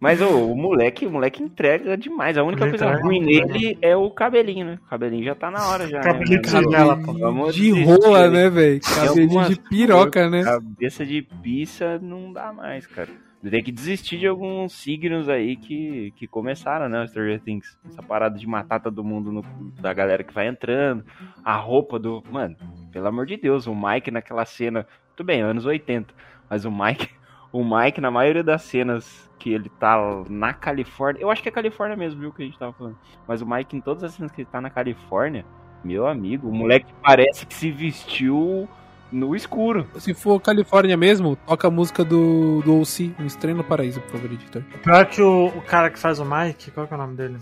Mas 0.00 0.20
ô, 0.22 0.52
o 0.52 0.56
moleque, 0.56 1.06
o 1.06 1.10
moleque 1.10 1.42
entrega 1.42 1.96
demais. 1.96 2.38
A 2.38 2.44
única 2.44 2.62
Ele 2.64 2.70
coisa 2.70 2.84
entrega, 2.86 3.02
ruim 3.04 3.20
nele 3.20 3.76
é 3.82 3.96
o 3.96 4.10
cabelinho, 4.10 4.64
né? 4.64 4.78
O 4.86 4.88
cabelinho 4.88 5.24
já 5.24 5.34
tá 5.34 5.50
na 5.50 5.68
hora 5.68 5.88
já. 5.88 6.00
Cabelinho 6.00 6.40
né? 6.40 7.02
Vamos 7.18 7.54
de 7.54 7.72
desistir 7.72 7.84
rola, 8.06 8.30
né, 8.30 8.48
velho? 8.48 8.80
Cabelinho 8.80 9.48
de 9.48 9.60
piroca, 9.68 10.30
né? 10.30 10.44
Cabeça 10.44 11.04
de 11.04 11.22
pizza 11.42 11.98
não 12.00 12.32
dá 12.32 12.52
mais, 12.52 12.86
cara. 12.86 13.08
Tem 13.50 13.62
que 13.62 13.70
desistir 13.70 14.18
de 14.18 14.26
alguns 14.26 14.72
signos 14.72 15.28
aí 15.28 15.54
que, 15.56 16.12
que 16.16 16.26
começaram, 16.26 16.88
né? 16.88 17.02
o 17.04 17.06
Stranger 17.06 17.40
Things. 17.40 17.78
Essa 17.88 18.02
parada 18.02 18.36
de 18.36 18.46
matar 18.48 18.80
todo 18.80 19.04
mundo 19.04 19.30
no- 19.30 19.44
da 19.80 19.92
galera 19.92 20.24
que 20.24 20.34
vai 20.34 20.48
entrando. 20.48 21.04
A 21.44 21.56
roupa 21.56 21.98
do. 22.00 22.22
Mano, 22.32 22.56
pelo 22.90 23.06
amor 23.06 23.26
de 23.26 23.36
Deus, 23.36 23.66
o 23.68 23.74
Mike 23.74 24.10
naquela 24.10 24.44
cena. 24.44 24.86
Tudo 25.18 25.26
bem, 25.26 25.40
anos 25.40 25.66
80. 25.66 26.14
Mas 26.48 26.64
o 26.64 26.70
Mike. 26.70 27.10
O 27.50 27.64
Mike, 27.64 27.98
na 27.98 28.10
maioria 28.10 28.44
das 28.44 28.60
cenas 28.60 29.26
que 29.38 29.50
ele 29.50 29.70
tá 29.70 29.96
na 30.28 30.52
Califórnia. 30.52 31.22
Eu 31.22 31.30
acho 31.30 31.42
que 31.42 31.48
é 31.48 31.52
Califórnia 31.52 31.96
mesmo, 31.96 32.20
viu? 32.20 32.30
Que 32.30 32.42
a 32.42 32.44
gente 32.44 32.58
tava 32.58 32.74
falando. 32.74 32.98
Mas 33.26 33.40
o 33.40 33.46
Mike, 33.46 33.74
em 33.74 33.80
todas 33.80 34.04
as 34.04 34.12
cenas 34.12 34.30
que 34.30 34.42
ele 34.42 34.48
tá 34.52 34.60
na 34.60 34.68
Califórnia, 34.68 35.46
meu 35.82 36.06
amigo, 36.06 36.46
o 36.46 36.52
moleque 36.52 36.92
parece 37.02 37.46
que 37.46 37.54
se 37.54 37.70
vestiu 37.70 38.68
no 39.10 39.34
escuro. 39.34 39.86
Se 39.96 40.12
for 40.12 40.38
Califórnia 40.42 40.94
mesmo, 40.94 41.36
toca 41.36 41.68
a 41.68 41.70
música 41.70 42.04
do, 42.04 42.60
do 42.60 42.82
OC, 42.82 43.14
Um 43.18 43.24
Estranho 43.24 43.56
no 43.56 43.64
Paraíso, 43.64 44.02
por 44.02 44.10
favor, 44.10 44.30
editor. 44.30 44.62
Pior 44.82 45.06
que 45.06 45.22
o, 45.22 45.46
o 45.46 45.62
cara 45.62 45.88
que 45.88 45.98
faz 45.98 46.20
o 46.20 46.26
Mike, 46.26 46.70
qual 46.70 46.86
que 46.86 46.92
é 46.92 46.96
o 46.98 47.00
nome 47.00 47.16
dele? 47.16 47.38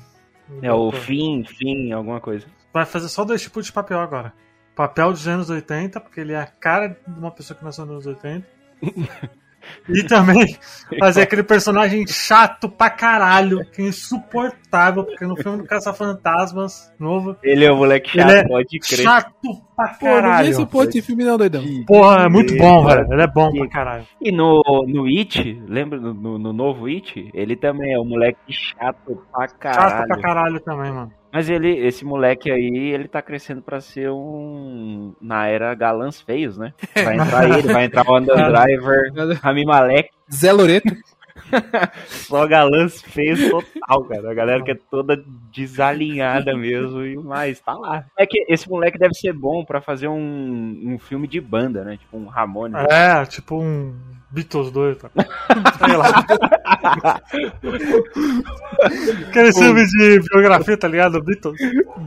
É 0.62 0.73
o 0.73 0.93
fim, 0.93 1.43
fim, 1.43 1.91
alguma 1.91 2.21
coisa. 2.21 2.47
Vai 2.73 2.87
fazer 2.87 3.09
só 3.09 3.25
dois 3.25 3.43
tipos 3.43 3.67
de 3.67 3.73
papel 3.73 3.99
agora. 3.99 4.33
Papel 4.77 5.11
dos 5.11 5.27
anos 5.27 5.51
80, 5.51 5.99
porque 6.01 6.21
ele 6.21 6.35
é 6.35 6.41
a 6.41 6.47
cara 6.47 6.89
de 6.89 7.19
uma 7.19 7.31
pessoa 7.33 7.59
que 7.59 7.65
nasceu 7.65 7.85
nos 7.87 8.07
anos 8.07 8.07
80. 8.07 8.47
E 9.89 10.05
também 10.05 10.57
fazer 11.01 11.23
aquele 11.23 11.43
personagem 11.43 12.07
chato 12.07 12.69
pra 12.69 12.89
caralho, 12.89 13.65
que 13.73 13.83
é 13.83 13.87
insuportável, 13.87 15.03
porque 15.03 15.27
no 15.27 15.35
filme 15.35 15.59
do 15.59 15.65
Caça-Fantasmas 15.65 16.93
novo, 17.01 17.37
Ele 17.43 17.65
é 17.65 17.73
o 17.73 17.77
moleque 17.77 18.17
Ele 18.17 18.23
chato, 18.29 18.37
é 18.37 18.47
pode 18.47 18.79
crer. 18.79 18.99
chato 19.03 19.33
pra 19.75 19.89
Pô, 19.95 20.07
não 20.07 20.12
caralho. 20.12 20.45
vê 20.69 20.89
esse 20.89 21.03
filme 21.03 21.25
não, 21.25 21.37
doidão. 21.37 21.65
Porra, 21.87 22.27
é 22.27 22.29
muito 22.29 22.57
bom, 22.57 22.85
velho. 22.85 23.07
Ele 23.12 23.23
é 23.23 23.27
bom 23.27 23.51
pra 23.51 23.69
caralho. 23.69 24.07
E 24.21 24.31
no, 24.31 24.62
no 24.87 25.07
It, 25.07 25.61
lembra 25.67 25.99
no, 25.99 26.15
no- 26.15 26.39
no 26.39 26.53
novo 26.53 26.87
It? 26.87 27.29
Ele 27.35 27.57
também 27.57 27.93
é 27.93 27.99
um 27.99 28.05
moleque 28.07 28.53
chato 28.53 29.21
pra 29.33 29.49
caralho. 29.49 29.91
Chato 29.91 30.07
pra 30.07 30.21
caralho 30.21 30.61
também, 30.61 30.93
mano. 30.93 31.12
Mas 31.37 31.51
ele, 31.51 31.87
esse 31.87 32.03
moleque 32.03 32.51
aí, 32.51 32.94
ele 32.94 33.07
tá 33.07 33.20
crescendo 33.20 33.61
pra 33.61 33.79
ser 33.79 34.11
um. 34.11 35.12
Na 35.20 35.46
era 35.46 35.75
galãs 35.75 36.18
feios, 36.18 36.57
né? 36.57 36.72
Vai 36.94 37.14
entrar 37.14 37.59
ele, 37.59 37.72
vai 37.75 37.85
entrar 37.85 38.09
o 38.09 38.16
Adam 38.16 38.51
Driver, 38.51 39.12
Rami 39.42 39.66
Malek, 39.66 40.09
Zé 40.33 40.51
Loreto. 40.51 40.96
só 42.07 42.47
galãs 42.47 43.01
feios 43.03 43.49
total, 43.49 44.05
cara. 44.05 44.31
A 44.31 44.35
galera 44.35 44.63
que 44.63 44.71
é 44.73 44.79
toda 44.91 45.23
desalinhada 45.53 46.55
mesmo 46.57 47.05
e 47.05 47.17
mais, 47.17 47.61
tá 47.61 47.75
lá. 47.75 48.05
É 48.19 48.27
que 48.27 48.45
esse 48.49 48.69
moleque 48.69 48.99
deve 48.99 49.15
ser 49.15 49.33
bom 49.33 49.65
pra 49.65 49.81
fazer 49.81 50.09
um, 50.09 50.81
um 50.85 50.99
filme 50.99 51.27
de 51.27 51.41
banda, 51.41 51.85
né? 51.85 51.97
Tipo 51.97 52.17
um 52.17 52.27
Ramones. 52.27 52.77
É, 52.91 53.25
tipo 53.27 53.57
um 53.57 53.95
Beatles 54.31 54.71
2, 54.71 54.99
tá? 54.99 55.11
Sei 55.87 55.97
lá. 55.97 56.25
Aquele 59.29 59.53
filme 59.53 59.87
de 59.87 60.21
biografia, 60.21 60.77
tá 60.77 60.89
ligado? 60.89 61.23
Beatles. 61.23 61.59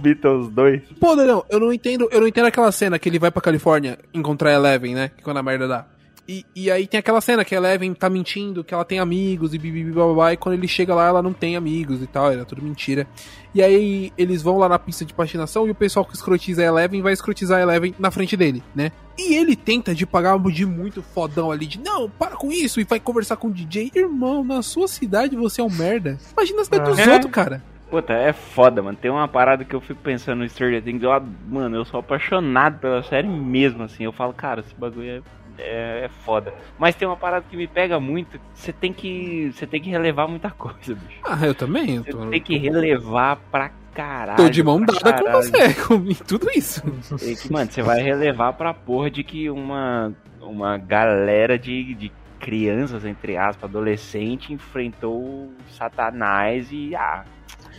Beatles 0.01 0.49
2. 0.49 0.81
Pô, 0.99 1.15
doidão, 1.15 1.45
eu 1.49 1.59
não 1.59 1.73
entendo, 1.73 2.07
eu 2.11 2.21
não 2.21 2.27
entendo 2.27 2.45
aquela 2.45 2.71
cena 2.71 2.99
que 2.99 3.09
ele 3.09 3.19
vai 3.19 3.31
pra 3.31 3.41
Califórnia 3.41 3.97
encontrar 4.13 4.51
a 4.51 4.53
Eleven, 4.53 4.95
né? 4.95 5.09
Que 5.09 5.23
quando 5.23 5.37
a 5.37 5.43
merda 5.43 5.67
dá. 5.67 5.98
E, 6.31 6.45
e 6.55 6.69
aí 6.69 6.85
tem 6.85 6.99
aquela 6.99 7.19
cena 7.21 7.43
que 7.43 7.55
a 7.55 7.57
Eleven 7.57 7.91
tá 7.95 8.07
mentindo, 8.07 8.63
que 8.63 8.71
ela 8.71 8.85
tem 8.85 8.99
amigos 8.99 9.51
e 9.51 9.57
bibibi 9.57 9.91
blá, 9.91 10.05
blá, 10.05 10.13
blá, 10.13 10.33
e 10.33 10.37
quando 10.37 10.53
ele 10.53 10.67
chega 10.67 10.93
lá 10.93 11.07
ela 11.07 11.23
não 11.23 11.33
tem 11.33 11.55
amigos 11.55 12.03
e 12.03 12.05
tal, 12.05 12.31
era 12.31 12.45
tudo 12.45 12.61
mentira. 12.61 13.07
E 13.51 13.63
aí 13.63 14.13
eles 14.15 14.43
vão 14.43 14.59
lá 14.59 14.69
na 14.69 14.77
pista 14.77 15.03
de 15.03 15.11
patinação 15.11 15.65
e 15.67 15.71
o 15.71 15.75
pessoal 15.75 16.05
que 16.05 16.13
escrotiza 16.13 16.61
a 16.61 16.65
Eleven 16.65 17.01
vai 17.01 17.13
escrotizar 17.13 17.57
a 17.57 17.61
Eleven 17.63 17.95
na 17.97 18.11
frente 18.11 18.37
dele, 18.37 18.61
né? 18.75 18.91
E 19.17 19.33
ele 19.33 19.55
tenta 19.55 19.95
de 19.95 20.05
pagar 20.05 20.35
um 20.35 20.51
de 20.51 20.67
muito 20.67 21.01
fodão 21.01 21.49
ali, 21.51 21.65
de 21.65 21.79
não, 21.79 22.07
para 22.07 22.35
com 22.35 22.51
isso, 22.51 22.79
e 22.79 22.83
vai 22.83 22.99
conversar 22.99 23.35
com 23.35 23.47
o 23.47 23.51
DJ. 23.51 23.91
Irmão, 23.95 24.43
na 24.43 24.61
sua 24.61 24.87
cidade 24.87 25.35
você 25.35 25.61
é 25.61 25.63
um 25.63 25.71
merda. 25.71 26.19
Imagina 26.37 26.61
a 26.61 26.65
cidade 26.65 26.83
dos 26.91 26.99
É. 26.99 27.11
outros, 27.11 27.31
cara. 27.31 27.63
Puta, 27.89 28.13
é 28.13 28.31
foda, 28.33 28.83
mano. 28.83 28.95
Tem 29.01 29.09
uma 29.09 29.27
parada 29.27 29.65
que 29.65 29.75
eu 29.75 29.81
fico 29.81 29.99
pensando 30.03 30.39
no 30.43 30.47
Stranger 30.49 30.83
Things. 30.83 31.01
Eu, 31.01 31.09
mano, 31.49 31.75
eu 31.75 31.83
sou 31.85 31.99
apaixonado 31.99 32.77
pela 32.77 33.01
série 33.01 33.27
mesmo, 33.27 33.81
assim. 33.81 34.03
Eu 34.03 34.11
falo, 34.11 34.31
cara, 34.31 34.59
esse 34.59 34.75
bagulho 34.75 35.09
é, 35.09 35.21
é, 35.59 36.05
é 36.05 36.09
foda. 36.25 36.53
Mas 36.77 36.95
tem 36.95 37.07
uma 37.07 37.17
parada 37.17 37.45
que 37.49 37.55
me 37.57 37.67
pega 37.67 37.99
muito. 37.99 38.39
Você 38.53 38.71
tem 38.73 38.91
que. 38.93 39.51
Você 39.53 39.67
tem 39.67 39.81
que 39.81 39.89
relevar 39.89 40.27
muita 40.27 40.49
coisa, 40.51 40.95
bicho. 40.95 41.19
Ah, 41.23 41.45
eu 41.45 41.53
também. 41.55 41.95
Eu 41.97 42.03
Você 42.03 42.11
tô, 42.11 42.25
tem 42.27 42.41
que 42.41 42.57
relevar 42.57 43.37
pra 43.51 43.71
caralho. 43.93 44.37
tô 44.37 44.49
de 44.49 44.63
mão 44.63 44.79
dada 44.81 45.13
com 45.23 45.31
você, 45.31 45.73
com 45.85 45.95
em 45.95 46.15
tudo 46.15 46.47
isso. 46.55 46.81
É 47.21 47.35
que, 47.35 47.51
mano, 47.51 47.71
você 47.71 47.81
vai 47.81 48.01
relevar 48.01 48.53
pra 48.53 48.73
porra 48.73 49.09
de 49.11 49.23
que 49.23 49.49
uma, 49.49 50.13
uma 50.41 50.77
galera 50.77 51.57
de, 51.59 51.93
de 51.95 52.11
crianças, 52.39 53.03
entre 53.05 53.35
aspas, 53.35 53.69
adolescente, 53.69 54.53
enfrentou 54.53 55.17
o 55.21 55.53
Satanás 55.69 56.69
e. 56.71 56.95
Ah, 56.95 57.23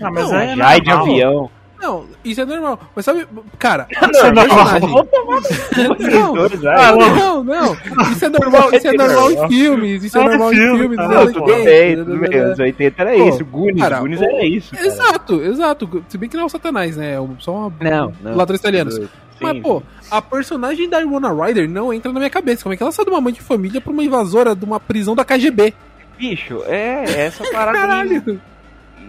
Ah, 0.03 0.11
mas 0.11 0.31
Não, 0.31 0.39
é 0.39 0.57
já 0.57 0.79
de 0.79 0.89
normal. 0.89 1.07
avião. 1.09 1.51
Não, 1.81 2.05
isso 2.25 2.41
é 2.41 2.45
normal. 2.45 2.79
Mas 2.95 3.05
sabe, 3.05 3.27
cara, 3.59 3.87
Isso 3.91 4.27
é 4.27 4.31
normal. 4.33 4.67
Não, 6.11 6.35
Ah, 6.71 6.93
não, 6.93 7.45
não. 7.45 7.77
Isso 8.13 8.25
é 8.25 8.29
normal, 8.29 8.75
isso 8.75 8.89
é 8.89 8.93
normal 8.93 9.31
em 9.33 9.49
filmes. 9.49 10.05
Isso 10.05 10.19
é 10.19 10.21
É 10.21 10.25
normal 10.25 10.53
em 10.53 10.57
filme, 10.57 10.79
filmes. 10.81 10.97
tá, 10.97 11.03
dos 11.07 11.15
Não, 11.15 11.21
anos 11.23 11.33
tudo 11.33 11.45
80, 11.45 11.65
bem, 11.65 11.97
tudo 11.97 12.17
bem. 12.19 12.39
Anos 12.41 12.59
80 12.59 13.03
era 13.03 13.17
isso. 13.17 13.45
Goonies, 13.45 13.81
cara, 13.83 14.01
Goonies 14.01 14.23
era 14.23 14.45
isso. 14.47 14.75
Exato, 14.77 15.43
exato. 15.43 16.05
Se 16.09 16.19
bem 16.19 16.29
que 16.29 16.37
não 16.37 16.45
é 16.45 16.47
o 16.47 16.51
Satanás, 16.51 16.97
né? 16.97 17.15
É 17.15 17.19
só 17.39 17.53
uma 17.53 17.73
Não, 17.81 18.13
não. 18.23 18.37
ladrão 18.37 18.57
italianos. 18.57 18.99
Mas, 19.41 19.53
Sim, 19.57 19.63
pô, 19.63 19.83
a 20.11 20.21
personagem 20.21 20.87
da 20.89 21.01
Irona 21.01 21.33
Ryder 21.33 21.69
não 21.69 21.95
entra 21.95 22.13
na 22.13 22.21
minha 22.21 22.31
cabeça. 22.31 22.63
Como 22.63 22.75
é 22.75 22.77
que 22.77 22.83
ela 22.83 22.93
sai 22.93 23.07
de 23.07 23.11
uma 23.11 23.21
mãe 23.23 23.33
de 23.33 23.41
família 23.41 23.81
pra 23.81 23.91
uma 23.93 24.05
invasora 24.05 24.55
de 24.55 24.65
uma 24.67 24.79
prisão 24.79 25.15
da 25.17 25.25
KGB? 25.25 25.73
Bicho, 26.19 26.63
é 26.67 27.05
essa 27.27 27.43
parada 27.51 27.79
aí. 27.79 27.81
Caralho! 28.21 28.41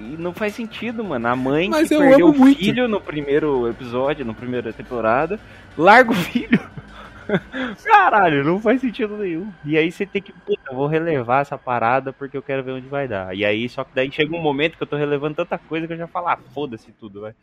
E 0.02 0.18
não 0.18 0.34
faz 0.34 0.54
sentido, 0.56 1.04
mano. 1.04 1.28
A 1.28 1.36
mãe 1.36 1.70
Mas 1.70 1.88
que 1.88 1.96
eu 1.96 2.00
perdeu 2.00 2.28
o 2.30 2.34
muito. 2.38 2.58
filho 2.58 2.88
no 2.88 3.00
primeiro 3.00 3.68
episódio, 3.70 4.26
na 4.26 4.34
primeira 4.34 4.74
temporada, 4.74 5.40
larga 5.78 6.12
o 6.12 6.16
filho. 6.16 6.60
Caralho, 7.86 8.44
não 8.44 8.60
faz 8.60 8.82
sentido 8.82 9.16
nenhum. 9.18 9.52
E 9.64 9.78
aí 9.78 9.92
você 9.92 10.06
tem 10.06 10.22
que, 10.22 10.32
puta, 10.34 10.62
eu 10.70 10.76
vou 10.76 10.88
relevar 10.88 11.42
essa 11.42 11.58
parada 11.58 12.12
porque 12.12 12.36
eu 12.36 12.42
quero 12.42 12.64
ver 12.64 12.72
onde 12.72 12.88
vai 12.88 13.08
dar. 13.08 13.36
E 13.36 13.46
aí, 13.46 13.68
só 13.70 13.84
que 13.84 13.92
daí 13.94 14.12
chega 14.12 14.36
um 14.36 14.42
momento 14.42 14.78
que 14.78 14.84
eu 14.84 14.88
tô 14.88 14.96
relevando 14.98 15.36
tanta 15.36 15.58
coisa 15.58 15.88
que 15.88 15.94
eu 15.94 15.98
já 15.98 16.08
falo, 16.08 16.28
ah, 16.28 16.38
foda-se 16.54 16.92
tudo, 16.92 17.22
vai. 17.22 17.34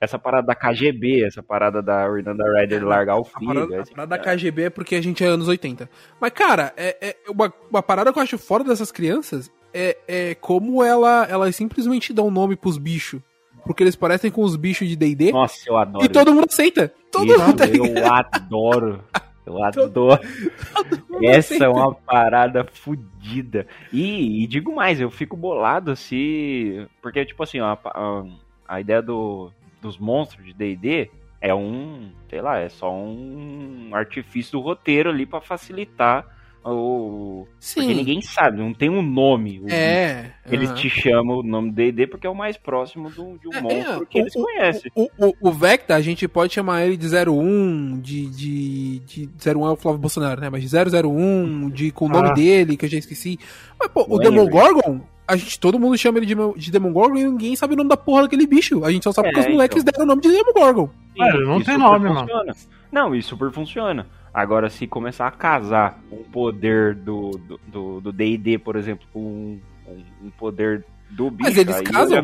Essa 0.00 0.16
parada 0.18 0.46
da 0.46 0.54
KGB, 0.54 1.24
essa 1.24 1.42
parada 1.42 1.82
da 1.82 2.06
Orlando 2.08 2.44
Rider 2.54 2.84
largar 2.86 3.16
o 3.16 3.22
A 3.22 3.24
filho. 3.24 3.54
parada, 3.54 3.76
a 3.76 3.80
esse- 3.80 3.90
parada 3.92 4.16
da 4.16 4.18
KGB 4.22 4.62
é 4.64 4.70
porque 4.70 4.94
a 4.94 5.02
gente 5.02 5.24
é 5.24 5.26
anos 5.26 5.48
80. 5.48 5.90
Mas, 6.20 6.30
cara, 6.30 6.72
é, 6.76 6.96
é 7.00 7.16
uma, 7.30 7.52
uma 7.68 7.82
parada 7.82 8.12
que 8.12 8.18
eu 8.18 8.22
acho 8.22 8.38
fora 8.38 8.62
dessas 8.62 8.92
crianças 8.92 9.50
é, 9.72 9.96
é 10.06 10.34
como 10.34 10.82
ela, 10.82 11.26
elas 11.28 11.54
simplesmente 11.56 12.12
dão 12.12 12.30
nome 12.30 12.56
pros 12.56 12.78
bichos. 12.78 13.20
Porque 13.64 13.82
eles 13.82 13.96
parecem 13.96 14.30
com 14.30 14.42
os 14.42 14.56
bichos 14.56 14.88
de 14.88 14.96
D&D. 14.96 15.30
Nossa, 15.32 15.68
eu 15.68 15.76
adoro. 15.76 16.04
E 16.04 16.08
todo 16.08 16.32
mundo 16.32 16.46
aceita. 16.48 16.92
Todo 17.12 17.32
Isso, 17.32 17.42
mundo 17.44 17.56
tá 17.56 17.66
eu 17.66 18.14
adoro. 18.14 19.04
Eu 19.44 19.62
adoro. 19.64 20.20
Essa 21.22 21.64
é 21.64 21.68
uma 21.68 21.94
parada 21.94 22.64
fodida. 22.64 23.66
E, 23.92 24.42
e 24.42 24.46
digo 24.46 24.74
mais, 24.74 25.00
eu 25.00 25.10
fico 25.10 25.36
bolado 25.36 25.94
se. 25.96 26.86
Porque, 27.02 27.24
tipo 27.24 27.42
assim, 27.42 27.60
ó, 27.60 27.76
a, 27.84 28.24
a 28.66 28.80
ideia 28.80 29.02
do, 29.02 29.50
dos 29.82 29.98
monstros 29.98 30.46
de 30.46 30.54
DD 30.54 31.10
é 31.40 31.54
um. 31.54 32.10
Sei 32.30 32.40
lá, 32.40 32.58
é 32.58 32.68
só 32.68 32.92
um 32.92 33.90
artifício 33.92 34.52
do 34.52 34.60
roteiro 34.60 35.10
ali 35.10 35.26
pra 35.26 35.40
facilitar 35.40 36.37
o. 36.64 37.46
Porque 37.46 37.80
Sim. 37.88 37.94
ninguém 37.94 38.20
sabe, 38.22 38.58
não 38.58 38.72
tem 38.74 38.88
um 38.90 39.02
nome. 39.02 39.60
O- 39.60 39.70
É. 39.70 40.32
Eles 40.50 40.68
aham. 40.70 40.78
te 40.78 40.88
chamam 40.90 41.38
o 41.38 41.42
nome 41.42 41.70
DD 41.70 42.06
porque 42.06 42.26
é 42.26 42.30
o 42.30 42.34
mais 42.34 42.56
próximo 42.56 43.10
do, 43.10 43.38
de 43.38 43.48
um 43.48 43.52
É, 43.54 43.60
monstro 43.60 44.02
é, 44.02 44.06
que 44.06 44.18
eles 44.18 44.34
o- 44.34 44.40
o- 44.40 44.42
conhecem. 44.44 44.92
O, 44.94 45.08
o, 45.18 45.34
o 45.42 45.52
Vecta, 45.52 45.94
a 45.94 46.00
gente 46.00 46.26
pode 46.28 46.52
chamar 46.54 46.84
ele 46.84 46.96
de 46.96 47.06
01, 47.06 48.00
de, 48.00 48.26
de, 48.26 48.98
de 49.00 49.28
01 49.56 49.66
é 49.66 49.70
o 49.70 49.76
Flávio 49.76 50.00
Bolsonaro, 50.00 50.40
né? 50.40 50.48
Mas 50.50 50.62
de 50.62 50.68
001, 50.68 51.70
de, 51.70 51.90
com 51.90 52.06
o 52.06 52.08
nome 52.08 52.28
Ah. 52.30 52.32
dele, 52.34 52.76
que 52.76 52.84
eu 52.86 52.90
já 52.90 52.98
esqueci. 52.98 53.38
Mas, 53.78 53.88
pô, 53.88 54.02
o 54.08 54.14
O 54.16 54.20
Henry. 54.22 54.30
Demogorgon, 54.30 55.00
a 55.26 55.36
gente, 55.36 55.58
todo 55.60 55.78
mundo 55.78 55.96
chama 55.98 56.18
ele 56.18 56.26
de, 56.26 56.34
de 56.56 56.70
Demogorgon 56.70 57.16
e 57.18 57.24
ninguém 57.24 57.54
sabe 57.56 57.74
o 57.74 57.76
nome 57.76 57.90
da 57.90 57.96
porra 57.96 58.22
daquele 58.22 58.46
bicho. 58.46 58.84
A 58.84 58.90
gente 58.90 59.04
só 59.04 59.12
sabe 59.12 59.28
É, 59.28 59.32
porque 59.32 59.46
os 59.48 59.52
moleques 59.54 59.82
então. 59.82 59.92
deram 59.92 60.04
o 60.04 60.08
nome 60.08 60.22
de 60.22 60.28
Demogorgon. 60.30 60.88
É, 61.20 61.28
ele 61.36 61.44
não 61.46 61.60
tem 61.62 61.76
nome, 61.76 62.08
mano. 62.08 62.20
funciona. 62.20 62.54
Não, 62.90 63.14
e 63.14 63.22
super 63.22 63.50
funciona. 63.52 64.06
Agora, 64.40 64.70
se 64.70 64.86
começar 64.86 65.26
a 65.26 65.30
casar 65.30 65.98
um 66.12 66.22
poder 66.22 66.94
do 66.94 67.30
do- 67.32 67.60
do 67.66 68.00
do 68.00 68.12
D&D, 68.12 68.58
por 68.58 68.76
exemplo, 68.76 69.06
com 69.12 69.20
um, 69.20 69.60
um 70.24 70.30
poder 70.30 70.84
do 71.10 71.30
bicho... 71.30 71.48
Mas 71.48 71.56
eles 71.58 71.80
casam, 71.80 72.22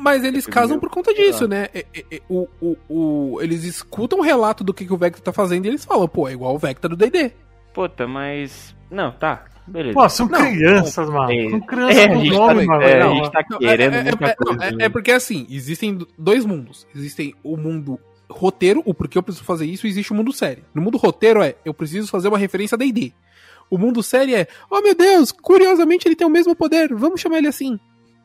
Mas 0.00 0.24
eles 0.24 0.46
casam 0.46 0.68
meio- 0.76 0.80
por 0.80 0.88
conta 0.90 1.12
disso, 1.12 1.48
né? 1.48 1.68
É, 1.74 1.84
é, 1.94 2.04
é, 2.12 2.20
o, 2.28 2.46
o, 2.60 2.76
o- 2.88 3.42
eles 3.42 3.64
escutam 3.64 4.20
o 4.20 4.22
relato 4.22 4.62
do 4.62 4.72
que, 4.72 4.86
que 4.86 4.92
o 4.92 4.96
Vecta 4.96 5.20
tá 5.20 5.32
fazendo 5.32 5.64
e 5.66 5.68
eles 5.68 5.84
falam, 5.84 6.06
pô, 6.08 6.28
é 6.28 6.32
igual 6.32 6.54
o 6.54 6.58
Vecta 6.58 6.88
do 6.88 6.96
D&D. 6.96 7.32
Puta, 7.74 8.06
mas... 8.06 8.74
Não, 8.90 9.10
tá, 9.12 9.44
beleza. 9.66 9.94
Pô, 9.94 10.08
são 10.08 10.28
Não, 10.28 10.38
crianças, 10.40 11.10
mano. 11.10 11.32
é, 11.32 11.50
São 11.50 11.60
crianças 11.60 11.96
é, 11.98 12.08
com 12.08 12.24
nome, 12.24 12.66
tá- 12.66 12.72
mano. 12.72 12.82
é, 12.82 13.02
a 13.02 13.08
gente 13.14 13.30
tá 13.32 13.44
querendo 13.44 13.94
é, 13.94 13.98
é, 13.98 14.02
muita 14.04 14.24
é, 14.26 14.34
coisa. 14.34 14.56
não, 14.58 14.64
é- 14.64 14.70
né? 14.72 14.84
é 14.84 14.88
porque 14.88 15.10
assim, 15.10 15.46
existem 15.50 15.98
dois 16.16 16.46
mundos. 16.46 16.86
Existem 16.94 17.34
o 17.42 17.56
mundo 17.56 17.98
roteiro, 18.30 18.82
o 18.84 18.92
porquê 18.94 19.18
eu 19.18 19.22
preciso 19.22 19.44
fazer 19.44 19.66
isso, 19.66 19.86
existe 19.86 20.12
o 20.12 20.14
mundo 20.16 20.32
série. 20.32 20.62
No 20.74 20.82
mundo 20.82 20.98
roteiro 20.98 21.42
é, 21.42 21.54
eu 21.64 21.72
preciso 21.74 22.08
fazer 22.08 22.28
uma 22.28 22.38
referência 22.38 22.74
a 22.76 22.78
D&D. 22.78 23.12
O 23.70 23.76
mundo 23.78 24.02
série 24.02 24.34
é, 24.34 24.46
oh 24.70 24.80
meu 24.80 24.94
Deus, 24.94 25.30
curiosamente 25.32 26.06
ele 26.08 26.16
tem 26.16 26.26
o 26.26 26.30
mesmo 26.30 26.54
poder, 26.56 26.94
vamos 26.94 27.20
chamar 27.20 27.38
ele 27.38 27.48
assim. 27.48 27.78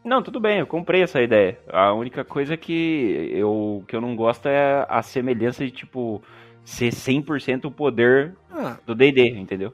Não, 0.04 0.22
tudo 0.22 0.40
bem, 0.40 0.60
eu 0.60 0.68
comprei 0.68 1.02
essa 1.02 1.22
ideia. 1.22 1.58
A 1.70 1.94
única 1.94 2.26
coisa 2.26 2.58
que 2.58 3.30
eu, 3.34 3.84
que 3.88 3.96
eu 3.96 4.02
não 4.02 4.16
gosto 4.16 4.48
é 4.48 4.86
a 4.90 5.02
semelhança 5.02 5.64
de, 5.64 5.72
tipo, 5.72 6.22
ser 6.66 6.90
100% 6.92 7.66
o 7.66 7.72
poder 7.72 8.36
Ah, 8.52 8.78
do 8.86 8.94
D&D, 8.94 9.30
entendeu? 9.30 9.74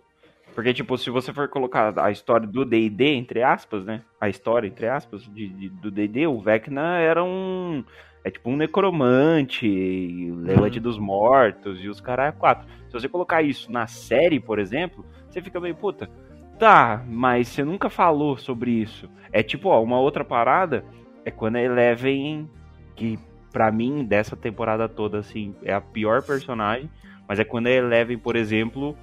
Porque, 0.54 0.74
tipo, 0.74 0.98
se 1.00 1.10
você 1.10 1.34
for 1.34 1.48
colocar 1.48 1.98
a 2.00 2.12
história 2.12 2.46
do 2.46 2.64
D&D, 2.66 3.06
entre 3.16 3.42
aspas, 3.42 3.86
né? 3.86 4.02
A 4.22 4.30
história, 4.30 4.68
entre 4.68 4.88
aspas, 4.88 5.24
de, 5.24 5.48
de- 5.48 5.70
do 5.70 5.90
D&D, 5.90 6.28
o 6.28 6.40
Vecna 6.40 6.98
era 7.00 7.24
um... 7.24 7.84
É 8.24 8.30
tipo 8.30 8.50
um 8.50 8.56
necromante, 8.58 10.32
levante 10.36 10.80
dos 10.80 10.98
mortos 10.98 11.84
e 11.84 11.88
os 11.88 12.02
caras 12.02 12.36
quatro. 12.38 12.68
Se 12.88 12.94
você 12.94 13.08
colocar 13.08 13.42
isso 13.42 13.72
na 13.72 13.88
série, 13.88 14.40
por 14.40 14.60
exemplo, 14.60 15.06
você 15.30 15.42
fica 15.42 15.60
meio, 15.60 15.76
puta, 15.76 16.10
tá, 16.58 17.04
mas 17.08 17.48
você 17.48 17.64
nunca 17.64 17.90
falou 17.90 18.38
sobre 18.38 18.72
isso. 18.72 19.10
É 19.32 19.42
tipo, 19.44 19.70
ó, 19.70 19.82
uma 19.82 20.00
outra 20.00 20.26
parada 20.26 20.84
é 21.24 21.32
quando 21.32 21.56
a 21.58 21.62
Eleven, 21.62 22.50
que 22.96 23.18
pra 23.52 23.72
mim, 23.72 24.04
dessa 24.04 24.36
temporada 24.36 24.88
toda, 24.90 25.20
assim, 25.20 25.56
é 25.64 25.74
a 25.74 25.82
pior 25.82 26.22
personagem, 26.22 26.90
mas 27.28 27.40
é 27.40 27.44
quando 27.44 27.68
a 27.68 27.72
Eleven, 27.72 28.18
por 28.18 28.36
exemplo, 28.36 28.98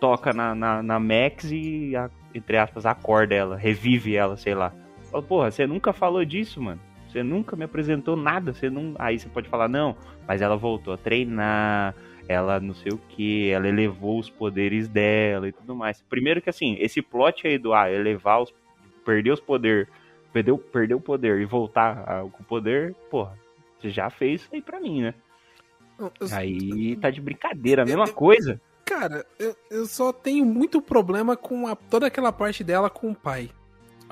toca 0.00 0.32
na, 0.32 0.54
na, 0.54 0.82
na 0.82 0.98
Max 1.00 1.50
e, 1.50 1.96
a- 1.96 2.10
entre 2.34 2.56
aspas, 2.56 2.86
acorda 2.86 3.34
ela, 3.34 3.56
revive 3.56 4.14
ela, 4.14 4.36
sei 4.36 4.54
lá. 4.54 4.72
Fala, 5.10 5.22
porra, 5.22 5.50
você 5.50 5.66
nunca 5.66 5.92
falou 5.92 6.24
disso, 6.24 6.60
mano. 6.62 6.80
Você 7.12 7.22
nunca 7.22 7.54
me 7.54 7.64
apresentou 7.64 8.16
nada, 8.16 8.54
você 8.54 8.70
não. 8.70 8.94
Aí 8.98 9.18
você 9.18 9.28
pode 9.28 9.48
falar, 9.48 9.68
não, 9.68 9.94
mas 10.26 10.40
ela 10.40 10.56
voltou 10.56 10.94
a 10.94 10.96
treinar, 10.96 11.94
ela 12.26 12.58
não 12.58 12.72
sei 12.74 12.90
o 12.92 12.98
que, 12.98 13.50
ela 13.50 13.68
elevou 13.68 14.18
os 14.18 14.30
poderes 14.30 14.88
dela 14.88 15.46
e 15.46 15.52
tudo 15.52 15.76
mais. 15.76 16.00
Primeiro 16.08 16.40
que 16.40 16.48
assim, 16.48 16.76
esse 16.80 17.02
plot 17.02 17.46
aí 17.46 17.58
do 17.58 17.74
ah, 17.74 17.90
elevar 17.90 18.40
os. 18.42 18.52
perder 19.04 19.32
os 19.32 19.40
poderes, 19.40 19.86
perdeu, 20.32 20.56
perder 20.56 20.94
o 20.94 21.00
poder 21.00 21.40
e 21.40 21.44
voltar 21.44 22.24
com 22.32 22.42
o 22.42 22.46
poder, 22.46 22.94
porra, 23.10 23.38
você 23.78 23.90
já 23.90 24.08
fez 24.08 24.40
isso 24.40 24.50
aí 24.54 24.62
pra 24.62 24.80
mim, 24.80 25.02
né? 25.02 25.14
Aí 26.34 26.96
tá 26.96 27.10
de 27.10 27.20
brincadeira, 27.20 27.82
a 27.82 27.86
mesma 27.86 28.08
coisa. 28.08 28.60
Cara, 28.84 29.24
eu, 29.38 29.54
eu 29.70 29.86
só 29.86 30.12
tenho 30.12 30.44
muito 30.44 30.80
problema 30.80 31.36
com 31.36 31.66
a- 31.66 31.76
toda 31.76 32.06
aquela 32.06 32.32
parte 32.32 32.64
dela 32.64 32.88
com 32.90 33.10
o 33.10 33.14
pai. 33.14 33.50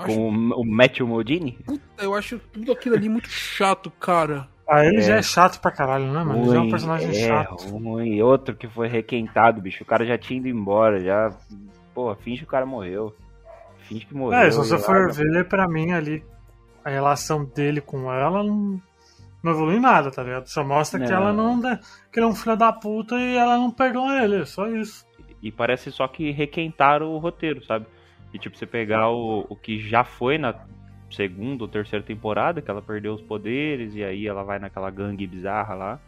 Acho- 0.05 0.15
Com 0.17 0.29
o 0.31 0.65
Matthew 0.65 1.07
Modini? 1.07 1.59
puta, 1.65 1.83
eu 2.03 2.15
acho 2.15 2.39
tudo 2.39 2.73
aquilo 2.73 2.95
ali 2.97 3.09
muito 3.09 3.29
chato, 3.29 3.91
cara. 3.91 4.49
Ah, 4.69 4.85
ele 4.87 4.99
É. 4.99 5.03
já 5.03 5.17
é 5.17 5.23
chato 5.23 5.61
pra 5.61 5.71
caralho, 5.73 6.07
né, 6.13 6.23
mano? 6.23 6.43
Ele 6.43 6.51
já 6.51 6.57
é 6.57 6.61
um 6.61 6.71
personagem 6.71 7.09
é, 7.11 7.13
chato. 7.15 7.65
ruim. 7.69 8.23
Outro 8.23 8.55
que 8.55 8.69
foi 8.69 8.87
requentado, 8.89 9.61
bicho. 9.61 9.83
O 9.83 9.87
cara 9.87 10.07
já 10.07 10.17
tinha 10.17 10.39
ido 10.39 10.49
embora, 10.49 11.01
já. 11.01 11.31
Pô, 11.93 12.15
finge 12.15 12.39
que 12.43 12.45
o 12.45 12.51
cara 12.51 12.65
morreu. 12.65 13.15
Finge 13.81 14.07
que 14.07 14.15
morreu. 14.15 14.39
É, 14.39 14.51
se 14.51 14.57
você 14.57 14.79
for 14.79 14.95
larga. 15.09 15.13
ver, 15.13 15.49
pra 15.49 15.67
mim 15.69 15.91
ali, 15.93 16.23
a 16.85 16.89
relação 16.91 17.45
dele 17.45 17.81
com 17.81 18.13
ela 18.13 18.45
não, 18.45 18.81
não 19.43 19.53
evolui 19.53 19.75
em 19.77 19.81
nada, 19.81 20.09
tá 20.13 20.23
ligado? 20.23 20.47
Só 20.47 20.63
mostra 20.63 21.01
que 21.01 21.11
Não. 21.11 21.17
ela 21.17 21.33
não. 21.33 21.59
dá- 21.61 21.81
que 22.13 22.21
ele 22.21 22.27
é 22.27 22.29
um 22.29 22.35
filho 22.35 22.57
da 22.57 22.73
puta 22.73 23.17
e 23.17 23.37
ela 23.37 23.57
não 23.59 23.73
perdoa 23.73 24.23
ele, 24.23 24.47
só 24.47 24.69
isso. 24.69 25.05
E 25.43 25.51
parece 25.51 25.91
só 25.91 26.07
que 26.07 26.31
requentaram 26.31 27.09
o 27.09 27.19
roteiro, 27.19 27.65
sabe? 27.65 27.87
E 28.33 28.39
tipo, 28.39 28.57
você 28.57 28.67
pegar 28.67 29.11
o, 29.11 29.47
o 29.49 29.57
que 29.57 29.81
já 29.81 30.05
foi 30.05 30.39
na 30.39 30.55
segunda 31.11 31.65
ou 31.65 31.69
terceira 31.69 32.05
temporada, 32.05 32.63
que 32.63 32.71
ela 32.71 32.81
perdeu 32.81 33.13
os 33.13 33.21
poderes, 33.21 33.95
e 33.95 34.05
aí 34.05 34.27
ela 34.27 34.45
vai 34.45 34.59
naquela 34.59 34.91
gangue 34.91 35.27
bizarra 35.27 35.75
lá. 35.75 36.01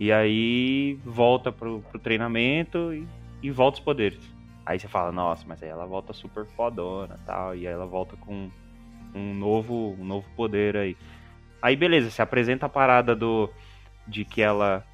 E 0.00 0.10
aí 0.10 0.98
volta 1.04 1.52
pro, 1.52 1.80
pro 1.82 2.00
treinamento 2.00 2.92
e, 2.92 3.06
e 3.42 3.50
volta 3.50 3.78
os 3.78 3.84
poderes. 3.84 4.32
Aí 4.64 4.78
você 4.78 4.88
fala, 4.88 5.12
nossa, 5.12 5.44
mas 5.46 5.62
aí 5.62 5.68
ela 5.68 5.86
volta 5.86 6.12
super 6.12 6.46
fodona 6.46 7.16
tal. 7.26 7.54
E 7.54 7.66
aí 7.66 7.72
ela 7.72 7.86
volta 7.86 8.16
com 8.16 8.50
um 9.14 9.34
novo, 9.34 9.96
um 9.98 10.04
novo 10.04 10.26
poder 10.36 10.76
aí. 10.76 10.96
Aí 11.60 11.76
beleza, 11.76 12.10
se 12.10 12.22
apresenta 12.22 12.66
a 12.66 12.68
parada 12.68 13.14
do. 13.14 13.50
De 14.06 14.24
que 14.24 14.42
ela 14.42 14.84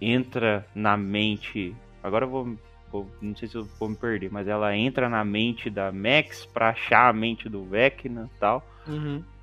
entra 0.00 0.66
na 0.74 0.96
mente. 0.96 1.74
Agora 2.02 2.24
eu 2.24 2.30
vou. 2.30 2.56
Vou- 3.02 3.10
não 3.20 3.34
sei 3.34 3.48
se 3.48 3.56
eu 3.56 3.64
vou 3.78 3.88
me 3.88 3.96
perder, 3.96 4.30
mas 4.30 4.46
ela 4.46 4.76
entra 4.76 5.08
na 5.08 5.24
mente 5.24 5.68
da 5.68 5.90
Max 5.90 6.46
pra 6.46 6.68
achar 6.70 7.08
a 7.08 7.12
mente 7.12 7.48
do 7.48 7.64
Vecna 7.64 8.30
e 8.34 8.38
tal. 8.38 8.64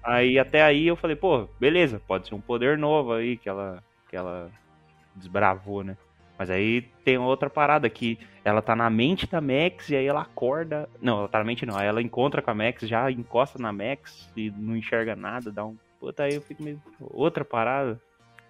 Aí 0.03 0.39
até 0.39 0.63
aí 0.63 0.87
eu 0.87 0.95
falei, 0.95 1.15
pô, 1.15 1.47
beleza, 1.59 2.01
pode 2.07 2.27
ser 2.27 2.35
um 2.35 2.41
poder 2.41 2.77
novo 2.77 3.13
aí 3.13 3.37
que 3.37 3.47
ela, 3.49 3.83
que 4.09 4.15
ela 4.15 4.49
desbravou, 5.15 5.83
né? 5.83 5.97
Mas 6.37 6.49
aí 6.49 6.81
tem 7.05 7.19
outra 7.19 7.49
parada 7.51 7.87
que 7.87 8.17
ela 8.43 8.63
tá 8.63 8.75
na 8.75 8.89
mente 8.89 9.27
da 9.29 9.39
Max 9.39 9.89
e 9.89 9.95
aí 9.95 10.07
ela 10.07 10.21
acorda. 10.21 10.89
Não, 10.99 11.19
ela 11.19 11.27
tá 11.27 11.37
na 11.37 11.45
mente 11.45 11.65
não. 11.67 11.77
Aí 11.77 11.85
ela 11.87 12.01
encontra 12.01 12.41
com 12.41 12.49
a 12.49 12.55
Max, 12.55 12.87
já 12.87 13.11
encosta 13.11 13.59
na 13.59 13.71
Max 13.71 14.27
e 14.35 14.49
não 14.57 14.75
enxerga 14.75 15.15
nada, 15.15 15.51
dá 15.51 15.63
um. 15.63 15.77
Puta, 15.99 16.23
aí 16.23 16.33
eu 16.33 16.41
fico 16.41 16.63
meio. 16.63 16.81
Outra 16.99 17.45
parada. 17.45 18.01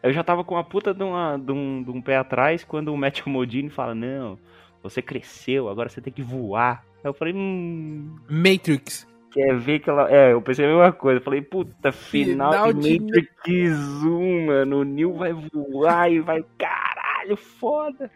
Eu 0.01 0.13
já 0.13 0.23
tava 0.23 0.41
com 0.43 0.55
uma 0.55 0.63
puta 0.63 0.93
de, 0.93 1.03
uma, 1.03 1.37
de, 1.37 1.51
um, 1.51 1.83
de 1.83 1.91
um 1.91 2.01
pé 2.01 2.15
atrás 2.15 2.63
quando 2.63 2.93
o 2.93 2.97
Matt 2.97 3.25
Modini 3.27 3.69
fala: 3.69 3.93
Não, 3.93 4.39
você 4.81 5.01
cresceu, 5.01 5.69
agora 5.69 5.89
você 5.89 6.01
tem 6.01 6.11
que 6.13 6.21
voar. 6.21 6.83
Aí 7.03 7.09
eu 7.09 7.13
falei: 7.13 7.33
Hum, 7.33 8.15
Matrix. 8.29 9.07
quer 9.31 9.57
ver 9.57 9.79
que 9.79 9.89
ela. 9.89 10.11
É, 10.11 10.33
eu 10.33 10.41
pensei 10.41 10.65
a 10.65 10.69
mesma 10.69 10.91
coisa. 10.91 11.19
Eu 11.19 11.23
falei, 11.23 11.41
puta, 11.41 11.91
final, 11.91 12.51
Final 12.51 12.73
de 12.73 12.99
Matrix 12.99 13.79
1, 14.03 14.45
mano. 14.45 14.79
O 14.79 14.83
Neo 14.83 15.13
vai 15.13 15.33
voar 15.33 16.11
e 16.11 16.19
vai. 16.19 16.43
Caralho! 16.57 17.01
foda. 17.37 18.09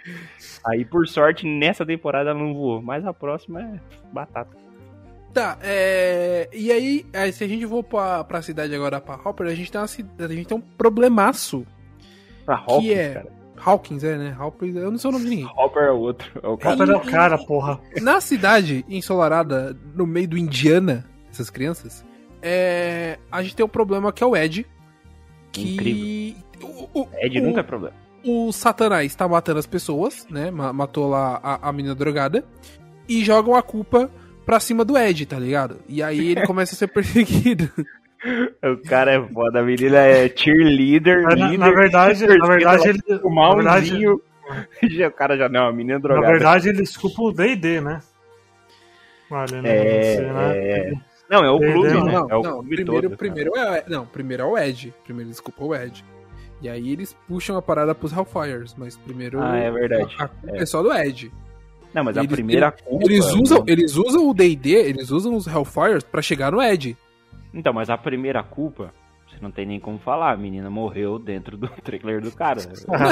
Aí, 0.66 0.84
por 0.84 1.08
sorte, 1.08 1.46
nessa 1.46 1.86
temporada 1.86 2.32
ela 2.32 2.40
não 2.40 2.54
voou, 2.54 2.82
mas 2.82 3.06
a 3.06 3.14
próxima 3.14 3.62
é 3.62 3.80
batata. 4.12 4.58
Tá, 5.34 5.58
é. 5.62 6.50
E 6.54 6.72
aí, 6.72 7.06
aí, 7.14 7.32
se 7.32 7.44
a 7.44 7.48
gente 7.48 7.68
for 7.68 7.84
pra, 7.84 8.24
pra 8.24 8.42
cidade 8.42 8.74
agora, 8.74 9.02
pra 9.02 9.16
Hopper, 9.16 9.48
a 9.48 9.54
gente 9.54 9.72
tem, 9.72 9.80
uma, 9.80 9.86
a 9.86 10.28
gente 10.34 10.48
tem 10.48 10.58
um 10.58 10.62
problemaço. 10.62 11.66
Pra 12.46 12.56
Hawkins, 12.56 12.98
é- 12.98 13.14
cara. 13.14 13.35
Hawkins, 13.66 14.04
é, 14.04 14.18
né? 14.18 14.36
Hawkins, 14.38 14.76
eu 14.76 14.92
não 14.92 14.98
sei 14.98 15.10
o 15.10 15.14
nome 15.14 15.26
de 15.26 15.30
ninguém. 15.32 15.46
Hopper 15.58 15.84
é 15.84 15.92
o 15.92 15.98
outro. 16.00 16.32
É 16.42 16.48
o 16.48 16.58
cara. 16.58 16.76
Hopper 16.76 16.90
é 16.90 16.96
o 16.98 17.02
cara, 17.02 17.38
porra. 17.38 17.80
Na 18.02 18.22
cidade 18.22 18.86
ensolarada, 18.88 19.76
no 19.96 20.06
meio 20.06 20.28
do 20.28 20.38
Indiana, 20.38 21.06
essas 21.32 21.50
crianças, 21.50 22.06
é, 22.42 23.18
a 23.32 23.42
gente 23.42 23.56
tem 23.56 23.66
um 23.66 23.70
problema 23.70 24.12
que 24.14 24.24
é 24.24 24.28
o 24.28 24.36
Ed. 24.36 24.66
Que. 25.52 26.36
O, 26.62 27.02
o- 27.02 27.08
Ed 27.22 27.40
o- 27.40 27.44
nunca 27.44 27.60
é 27.62 27.64
problema. 27.64 27.96
o 28.24 28.52
Satanás 28.52 29.14
tá 29.16 29.28
matando 29.28 29.60
as 29.60 29.66
pessoas, 29.66 30.28
né? 30.30 30.52
Ma- 30.52 30.74
Matou 30.74 31.10
lá 31.10 31.40
a, 31.42 31.70
a 31.70 31.74
menina 31.74 31.96
drogada. 31.96 32.44
E 33.08 33.24
jogam 33.24 33.56
a 33.56 33.62
culpa 33.62 34.10
pra 34.46 34.60
cima 34.60 34.84
do 34.84 34.98
Ed, 34.98 35.26
tá 35.26 35.38
ligado? 35.40 35.78
E 35.88 36.02
aí 36.04 36.30
ele 36.32 36.46
começa 36.48 36.74
a 36.76 36.78
ser 36.78 36.88
perseguido. 36.88 37.70
O 38.64 38.78
cara 38.88 39.12
é 39.14 39.28
foda, 39.28 39.60
a 39.60 39.64
menina 39.64 39.98
é 39.98 40.28
cheerleader. 40.30 41.24
Na, 41.24 41.30
líder, 41.36 41.58
na 41.60 41.70
verdade, 41.72 42.26
na 42.26 42.48
verdade, 42.48 42.90
ele. 42.90 43.00
o 43.24 43.30
Na 43.34 43.56
verdade, 43.56 43.64
malzinho. 43.92 44.22
Já- 44.90 45.08
o 45.08 45.12
cara 45.12 45.36
já 45.38 45.50
não, 45.50 45.68
a 45.68 45.74
menina 45.74 45.96
na 45.96 46.00
drogada. 46.00 46.28
verdade, 46.34 46.70
ele 46.70 46.82
desculpa 46.82 47.22
o 47.24 47.32
DD, 47.32 47.82
né? 47.82 48.00
Olha, 49.32 49.62
né? 49.62 49.70
É, 49.70 50.02
Você, 50.16 50.22
né? 50.22 50.58
é. 50.58 50.94
Não, 51.30 51.44
é 51.44 51.50
o 51.50 51.58
clube, 51.60 51.90
não, 51.94 52.06
né? 52.06 52.12
não, 52.12 52.30
é 52.30 52.36
o 52.36 52.44
não. 52.44 52.54
clube 52.60 52.76
Primeiro, 52.76 52.86
todo. 52.86 53.02
cara. 53.10 53.18
primeiro 53.18 53.58
é, 53.58 53.84
não, 53.88 54.06
primeiro 54.06 54.44
é 54.44 54.46
o 54.46 54.58
Ed. 54.58 54.94
Primeiro, 55.04 55.30
desculpa, 55.32 55.64
o 55.66 55.74
Ed. 55.76 56.06
E 56.62 56.70
aí 56.70 56.92
eles 56.92 57.16
puxam 57.28 57.58
a 57.58 57.62
parada 57.62 57.96
pros 57.96 58.14
Hellfires, 58.14 58.76
mas 58.78 58.96
primeiro 58.98 59.42
Ah, 59.42 59.58
é 59.58 59.72
verdade. 59.72 60.16
a, 60.20 60.26
a 60.26 60.28
culpa 60.28 60.58
é. 60.58 60.66
só 60.68 60.84
do 60.84 60.94
Ed. 60.94 61.32
Não, 61.94 62.04
mas 62.04 62.16
a 62.18 62.22
Eles- 62.22 62.32
primeira 62.32 62.72
culpa. 62.72 63.06
Eles 63.06 63.26
usam, 63.34 63.64
eles 63.66 63.96
usam 63.96 64.30
o 64.30 64.34
D&D, 64.34 64.70
eles 64.74 65.10
usam 65.10 65.34
os 65.36 65.48
Hellfires 65.48 66.04
pra 66.04 66.22
chegar 66.22 66.52
no 66.52 66.62
Ed. 66.62 66.96
Então, 67.56 67.74
mas 67.74 67.90
a 67.90 67.98
primeira 67.98 68.44
culpa, 68.44 68.94
você 69.28 69.38
não 69.42 69.50
tem 69.50 69.66
nem 69.66 69.80
como 69.80 69.98
falar. 69.98 70.34
A 70.34 70.38
menina 70.38 70.70
morreu 70.70 71.18
dentro 71.18 71.58
do 71.58 71.68
trailer 71.84 72.22
do 72.22 72.32
cara. 72.32 72.62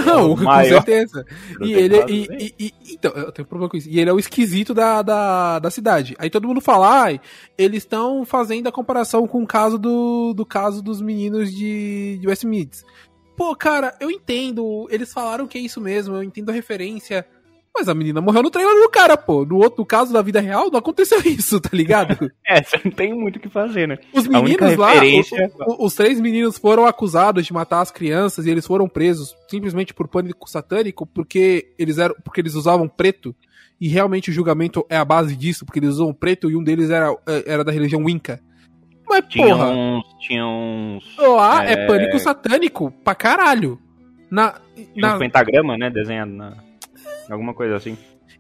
Não, 0.05 0.35
com 0.35 0.43
maior- 0.43 0.83
certeza. 0.83 1.25
E 1.61 1.73
ele, 1.73 1.95
e, 2.07 2.27
e- 2.37 2.55
e- 2.67 2.93
então, 2.93 3.11
eu 3.13 3.31
tenho 3.31 3.47
problema 3.47 3.69
com 3.69 3.77
isso. 3.77 3.89
E 3.89 3.99
ele 3.99 4.09
é 4.09 4.13
o 4.13 4.19
esquisito 4.19 4.73
da, 4.73 5.01
da, 5.01 5.59
da 5.59 5.71
cidade. 5.71 6.15
Aí 6.19 6.29
todo 6.29 6.47
mundo 6.47 6.61
fala, 6.61 7.03
ai, 7.03 7.21
eles 7.57 7.83
estão 7.83 8.25
fazendo 8.25 8.67
a 8.67 8.71
comparação 8.71 9.25
com 9.27 9.41
o 9.41 9.47
caso 9.47 9.77
do, 9.79 10.33
do 10.33 10.45
caso 10.45 10.83
dos 10.83 11.01
meninos 11.01 11.51
de, 11.51 12.17
de 12.19 12.27
Westmeads. 12.27 12.83
Pô, 13.35 13.55
cara, 13.55 13.95
eu 13.99 14.11
entendo. 14.11 14.87
Eles 14.91 15.11
falaram 15.11 15.47
que 15.47 15.57
é 15.57 15.61
isso 15.61 15.81
mesmo, 15.81 16.15
eu 16.15 16.23
entendo 16.23 16.49
a 16.49 16.53
referência. 16.53 17.25
Mas 17.75 17.89
a 17.89 17.93
menina 17.95 18.21
morreu 18.21 18.43
no 18.43 18.51
trailer 18.51 18.75
do 18.83 18.89
cara, 18.89 19.17
pô. 19.17 19.43
No 19.45 19.55
outro 19.57 19.79
no 19.81 19.85
caso 19.85 20.13
da 20.13 20.21
vida 20.21 20.39
real, 20.39 20.69
não 20.69 20.77
aconteceu 20.77 21.19
isso, 21.25 21.59
tá 21.59 21.69
ligado? 21.73 22.31
É, 22.45 22.61
você 22.61 22.79
não 22.85 22.91
tem 22.91 23.13
muito 23.13 23.37
o 23.37 23.39
que 23.39 23.49
fazer, 23.49 23.87
né? 23.87 23.97
Os 24.13 24.27
meninos 24.27 24.75
lá, 24.77 24.91
referência- 24.91 25.51
o- 25.65 25.81
o- 25.81 25.85
os 25.87 25.95
três 25.95 26.19
meninos 26.21 26.57
foram 26.57 26.85
acusados 26.85 27.45
de 27.45 27.53
matar 27.53 27.81
as 27.81 27.89
crianças 27.89 28.45
e 28.45 28.51
eles 28.51 28.67
foram 28.67 28.87
presos 28.87 29.35
simplesmente 29.49 29.93
por 29.93 30.07
pânico 30.07 30.47
satânico 30.49 31.07
porque 31.07 31.73
eles 31.79 31.97
eram, 31.97 32.13
porque 32.23 32.41
eles 32.41 32.53
usavam 32.53 32.87
preto 32.87 33.35
e 33.81 33.87
realmente 33.87 34.29
o 34.29 34.33
julgamento 34.33 34.85
é 34.89 34.97
a 34.97 35.03
base 35.05 35.35
disso 35.35 35.65
porque 35.65 35.79
eles 35.79 35.89
usam 35.91 36.13
preto 36.13 36.51
e 36.51 36.55
um 36.55 36.63
deles 36.63 36.89
era, 36.91 37.15
era 37.45 37.63
da 37.63 37.71
religião 37.71 38.03
Wicca. 38.03 38.39
Mas 39.09 39.25
Tinha 39.27 39.47
porra, 39.47 39.69
uns. 39.69 40.03
Tinha 40.19 40.45
uns. 40.45 41.17
lá 41.17 41.65
é... 41.65 41.73
é- 41.73 41.87
pânico 41.87 42.19
satânico 42.19 42.91
pra 43.03 43.15
caralho. 43.15 43.79
Na, 44.29 44.55
na- 44.95 45.15
uns 45.15 45.19
pentagrama, 45.19 45.77
né? 45.77 45.89
Desenhado 45.89 46.31
na. 46.31 46.53
Alguma 47.33 47.53
coisa 47.53 47.75
assim. 47.75 47.97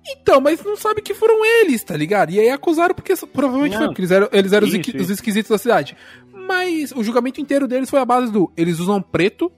Então, 0.07 0.39
mas 0.41 0.63
não 0.63 0.75
sabe 0.77 1.01
que 1.01 1.13
foram 1.13 1.43
eles, 1.45 1.83
tá 1.83 1.95
ligado? 1.95 2.31
E 2.31 2.39
aí 2.39 2.49
acusaram 2.49 2.93
porque 2.95 3.13
provavelmente 3.27 3.73
Não. 3.73 3.79
foi 3.79 3.87
porque 3.89 4.01
eles 4.01 4.11
eram, 4.11 4.29
eles 4.31 4.53
eram 4.53 4.67
os, 4.67 4.73
Isso, 4.73 4.81
esqui- 4.81 4.97
isso. 4.97 5.03
os 5.05 5.09
esquisitos 5.09 5.49
da 5.49 5.57
cidade. 5.57 5.95
Mas 6.47 6.91
o 6.91 7.03
julgamento 7.03 7.39
inteiro 7.39 7.67
deles 7.67 7.89
foi 7.89 7.99
a 7.99 8.05
base 8.05 8.31
do 8.31 8.51
eles 8.57 8.79
usam 8.79 9.01
preto, 9.01 9.51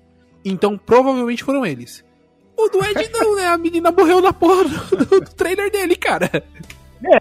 então 0.43 0.77
provavelmente 0.77 1.43
foram 1.43 1.65
eles. 1.65 2.03
O 2.57 2.69
do 2.69 2.77
Ed 2.85 3.09
não, 3.13 3.35
né? 3.35 3.47
A 3.47 3.57
menina 3.57 3.91
morreu 3.91 4.21
na 4.21 4.31
porra 4.31 4.63
do, 4.65 4.97
do- 4.97 5.19
do 5.21 5.35
trailer 5.35 5.71
dele, 5.71 5.95
cara. 5.95 6.29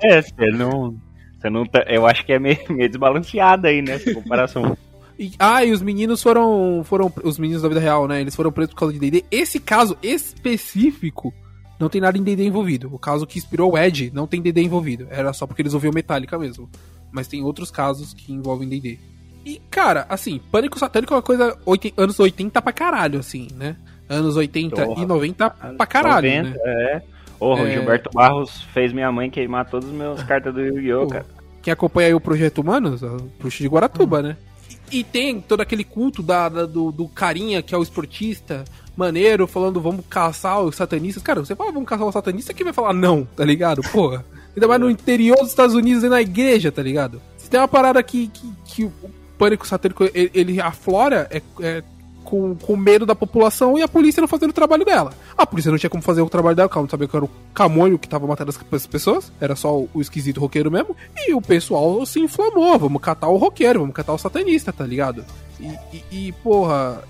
É, 0.03 0.21
você 0.23 0.51
não. 0.53 0.95
Você 1.41 1.51
não 1.51 1.67
tá, 1.67 1.85
eu 1.89 2.07
acho 2.07 2.25
que 2.25 2.33
é 2.33 2.39
meio, 2.39 2.59
meio 2.71 2.89
desbalanceada 2.89 3.69
aí, 3.69 3.83
né? 3.83 3.95
Essa 3.95 4.15
comparação. 4.15 4.77
E, 5.19 5.33
ah, 5.39 5.65
e 5.65 5.73
os 5.73 5.81
meninos 5.83 6.23
foram, 6.23 6.83
foram. 6.85 7.13
Os 7.23 7.39
meninos 7.39 7.63
da 7.63 7.69
vida 7.69 7.81
real, 7.81 8.07
né? 8.09 8.21
Eles 8.21 8.35
foram 8.37 8.51
presos 8.53 8.73
por 8.75 8.81
causa 8.81 8.95
de 8.95 8.99
DD. 9.01 9.25
Esse 9.31 9.59
caso 9.61 9.97
específico 10.03 11.33
não 11.79 11.89
tem 11.89 12.01
nada 12.01 12.17
em 12.17 12.23
DD 12.23 12.45
envolvido. 12.45 12.89
O 12.93 12.99
caso 12.99 13.27
que 13.27 13.39
inspirou 13.39 13.73
o 13.73 13.79
Ed 13.79 14.11
não 14.15 14.27
tem 14.27 14.41
DD 14.41 14.63
envolvido. 14.63 15.07
Era 15.11 15.33
só 15.33 15.47
porque 15.47 15.63
eles 15.63 15.75
ouviam 15.75 15.93
Metallica 15.93 16.39
mesmo. 16.39 16.69
Mas 17.13 17.29
tem 17.29 17.43
outros 17.43 17.71
casos 17.71 18.13
que 18.15 18.33
envolvem 18.33 18.69
DD. 18.69 18.99
E, 19.45 19.61
cara, 19.71 20.07
assim, 20.09 20.41
Pânico 20.51 20.79
Satânico 20.79 21.13
é 21.13 21.17
uma 21.17 21.23
coisa 21.23 21.57
anos 21.97 22.19
80 22.19 22.63
pra 22.63 22.73
caralho, 22.73 23.19
assim, 23.21 23.49
né? 23.55 23.77
Anos 24.09 24.37
80 24.37 24.85
Porra. 24.87 25.03
e 25.03 25.07
90 25.07 25.51
pra 25.77 25.87
caralho, 25.87 26.29
90, 26.29 26.51
né? 26.51 26.57
É. 26.65 27.03
Porra, 27.39 27.63
o 27.63 27.67
É. 27.67 27.73
Gilberto 27.73 28.11
Barros 28.13 28.63
fez 28.73 28.93
minha 28.93 29.11
mãe 29.13 29.29
queimar 29.31 29.69
todas 29.69 29.89
as 29.89 29.95
minhas 29.95 30.23
cartas 30.23 30.55
do 30.55 30.61
Yu-Gi-Oh, 30.61 31.07
cara. 31.09 31.27
Quem 31.63 31.73
acompanha 31.73 32.09
aí 32.09 32.15
o 32.15 32.21
Projeto 32.21 32.59
Humanos, 32.61 33.03
o 33.03 33.17
Bruxo 33.39 33.63
de 33.63 33.69
Guaratuba, 33.69 34.23
né? 34.23 34.37
E, 34.91 35.01
e 35.01 35.05
tem 35.05 35.41
todo 35.41 35.61
aquele 35.61 35.85
culto 35.85 36.23
da, 36.23 36.49
da- 36.49 36.67
do, 36.67 36.91
do 36.93 37.07
carinha 37.09 37.63
que 37.63 37.75
é 37.75 37.79
o 37.79 37.83
esportista, 37.83 38.65
maneiro, 38.97 39.47
falando 39.47 39.81
vamos 39.81 40.05
caçar 40.09 40.61
os 40.63 40.77
satanistas. 40.77 41.23
Cara, 41.23 41.45
você 41.45 41.55
fala 41.55 41.73
vamos 41.73 41.89
caçar 41.89 42.07
os 42.07 42.13
satanistas, 42.13 42.55
quem 42.55 42.65
vai 42.65 42.73
falar 42.73 42.93
não, 42.93 43.25
tá 43.25 43.45
ligado? 43.45 43.83
Porra. 43.93 44.25
Ainda 44.55 44.69
mais 44.69 44.81
no 44.81 44.91
interior 44.91 45.39
dos 45.39 45.49
Estados 45.49 45.75
Unidos 45.75 46.05
e 46.05 46.09
na 46.09 46.23
igreja, 46.23 46.71
tá 46.71 46.83
ligado? 46.83 47.21
Se 47.37 47.51
tem 47.51 47.59
uma 47.59 47.67
parada 47.67 48.01
que, 48.03 48.29
que, 48.29 48.53
que 48.65 48.85
o 48.85 48.93
pânico 49.37 49.67
satânico 49.67 50.05
ele, 50.15 50.31
ele 50.33 50.61
aflora 50.61 51.29
é, 51.31 51.43
é 51.61 51.83
com, 52.25 52.57
com 52.57 52.77
medo 52.77 53.05
da 53.05 53.15
população 53.15 53.79
e 53.79 53.83
a 53.83 53.89
polícia 53.89 54.21
não 54.21 54.27
fazendo 54.27 54.51
o 54.51 54.55
trabalho 54.55 54.85
dela. 54.85 55.13
A 55.37 55.47
polícia 55.47 55.71
não 55.71 55.79
tinha 55.79 55.91
como 55.91 56.03
fazer 56.03 56.23
o 56.23 56.29
trabalho 56.29 56.57
dela, 56.57 56.69
porque 56.69 56.79
ela 56.79 56.85
não 56.85 56.91
sabia 56.91 57.07
que 57.07 57.15
era 57.15 57.25
o 57.25 57.31
Camônio 57.53 57.99
que 57.99 58.09
tava 58.09 58.27
matando 58.27 58.51
as 58.73 58.87
pessoas, 58.87 59.31
era 59.41 59.55
só 59.55 59.79
o, 59.79 59.89
o 59.95 60.01
esquisito 60.01 60.41
roqueiro 60.41 60.71
mesmo. 60.71 60.97
E 61.17 61.35
o 61.35 61.41
pessoal 61.41 62.05
se 62.07 62.19
inflamou, 62.19 62.79
vamos 62.79 63.03
catar 63.03 63.29
o 63.29 63.37
roqueiro, 63.37 63.81
vamos 63.81 63.95
catar 63.95 64.15
o 64.15 64.19
satanista, 64.19 64.73
tá 64.73 64.85
ligado? 64.85 65.25
E, 65.61 65.67
e, 65.93 66.05
e, 66.29 66.33
porra, 66.33 67.05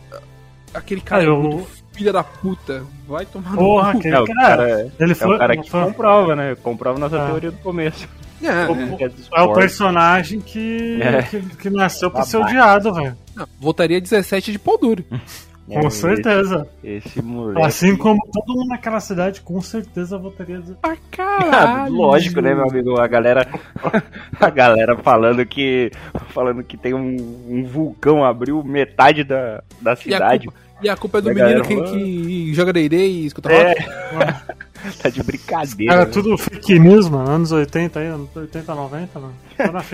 aquele 0.74 1.00
cara 1.00 1.22
Ah, 1.22 1.24
é 1.24 1.28
eu- 1.28 1.66
filha 1.92 2.12
da 2.12 2.24
puta, 2.24 2.82
vai 3.06 3.24
tomar 3.24 3.52
no 3.52 3.56
Porra, 3.58 3.92
cu. 3.92 3.98
aquele 3.98 4.14
É, 4.16 4.20
o 4.20 4.26
cara. 4.26 4.56
cara, 4.56 4.92
Ele 4.98 5.12
é 5.12 5.14
foi, 5.14 5.34
o 5.36 5.38
cara 5.38 5.56
que 5.56 5.70
foi- 5.70 5.84
comprova, 5.84 6.34
né? 6.36 6.56
Comprova 6.62 6.98
nossa 6.98 7.22
Ah. 7.22 7.26
teoria 7.26 7.50
do 7.52 7.58
começo. 7.58 8.08
É, 8.42 8.46
é. 8.46 8.96
Que 8.96 9.04
é 9.04 9.10
é 9.36 9.42
o 9.42 9.52
personagem 9.54 10.40
que, 10.40 11.00
É. 11.00 11.22
que, 11.22 11.40
que 11.56 11.70
nasceu 11.70 12.10
pra 12.10 12.24
ser 12.24 12.38
odiado, 12.38 12.92
velho. 12.92 13.16
Votaria 13.60 14.00
17 14.00 14.50
de 14.52 14.58
pau 14.58 14.76
duro. 14.78 15.04
É, 15.66 15.80
Com 15.80 15.88
certeza. 15.88 16.68
Esse, 16.84 17.08
esse 17.08 17.22
moleque. 17.22 17.66
Assim 17.66 17.96
como 17.96 18.20
todo 18.30 18.54
mundo 18.54 18.68
naquela 18.68 19.00
cidade, 19.00 19.40
com 19.40 19.62
certeza 19.62 20.18
votaria. 20.18 20.60
Ah, 20.82 20.94
caralho. 21.10 21.88
lógico, 21.96 22.42
né, 22.42 22.54
meu 22.54 22.68
amigo? 22.68 23.00
A 23.00 23.06
galera, 23.06 23.48
a 24.38 24.50
galera 24.50 24.94
falando 24.98 25.46
que, 25.46 25.90
falando 26.34 26.62
que 26.62 26.76
tem 26.76 26.92
um, 26.92 27.16
um 27.48 27.64
vulcão 27.64 28.22
abriu 28.22 28.62
metade 28.62 29.24
da, 29.24 29.62
da 29.80 29.92
E 29.92 29.94
a, 29.94 29.96
cidade. 29.96 30.48
E 30.84 30.88
a 30.88 30.96
culpa 30.96 31.18
é 31.18 31.20
do 31.20 31.28
E 31.28 31.32
a 31.32 31.34
menino 31.34 31.62
galera 31.62 31.90
que, 31.90 31.90
que 31.90 32.54
joga 32.54 32.72
D&D 32.72 32.96
e 32.96 33.26
escuta 33.26 33.52
É, 33.52 33.74
rock. 34.12 34.54
tá 35.02 35.08
de 35.08 35.22
brincadeira. 35.22 35.92
Era 35.94 36.04
né? 36.04 36.10
tudo 36.10 36.36
fake 36.36 36.78
news, 36.78 37.08
mano. 37.08 37.30
Anos 37.30 37.52
80 37.52 38.00
aí, 38.00 38.06
anos 38.06 38.28
80, 38.34 38.74
90, 38.74 39.20
mano. 39.20 39.34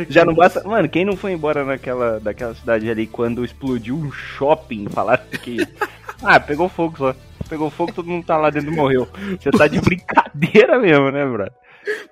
Já 0.09 0.25
não 0.25 0.35
basta. 0.35 0.63
Mano, 0.65 0.89
quem 0.89 1.05
não 1.05 1.17
foi 1.17 1.33
embora 1.33 1.65
naquela, 1.65 2.19
daquela 2.19 2.55
cidade 2.55 2.91
ali 2.91 3.07
quando 3.07 3.45
explodiu 3.45 3.97
um 3.97 4.11
shopping? 4.11 4.89
Falaram 4.89 5.23
que. 5.43 5.59
Ah, 6.23 6.39
pegou 6.39 6.69
fogo 6.69 6.99
só. 6.99 7.15
Pegou 7.49 7.71
fogo, 7.71 7.95
todo 7.95 8.07
mundo 8.07 8.27
tá 8.27 8.37
lá 8.37 8.51
dentro 8.51 8.71
e 8.71 8.77
morreu. 8.77 9.09
Você 9.41 9.51
tá 9.51 9.67
de 9.67 9.81
brincadeira 9.81 10.79
mesmo, 10.79 11.11
né, 11.11 11.25
brother? 11.25 11.53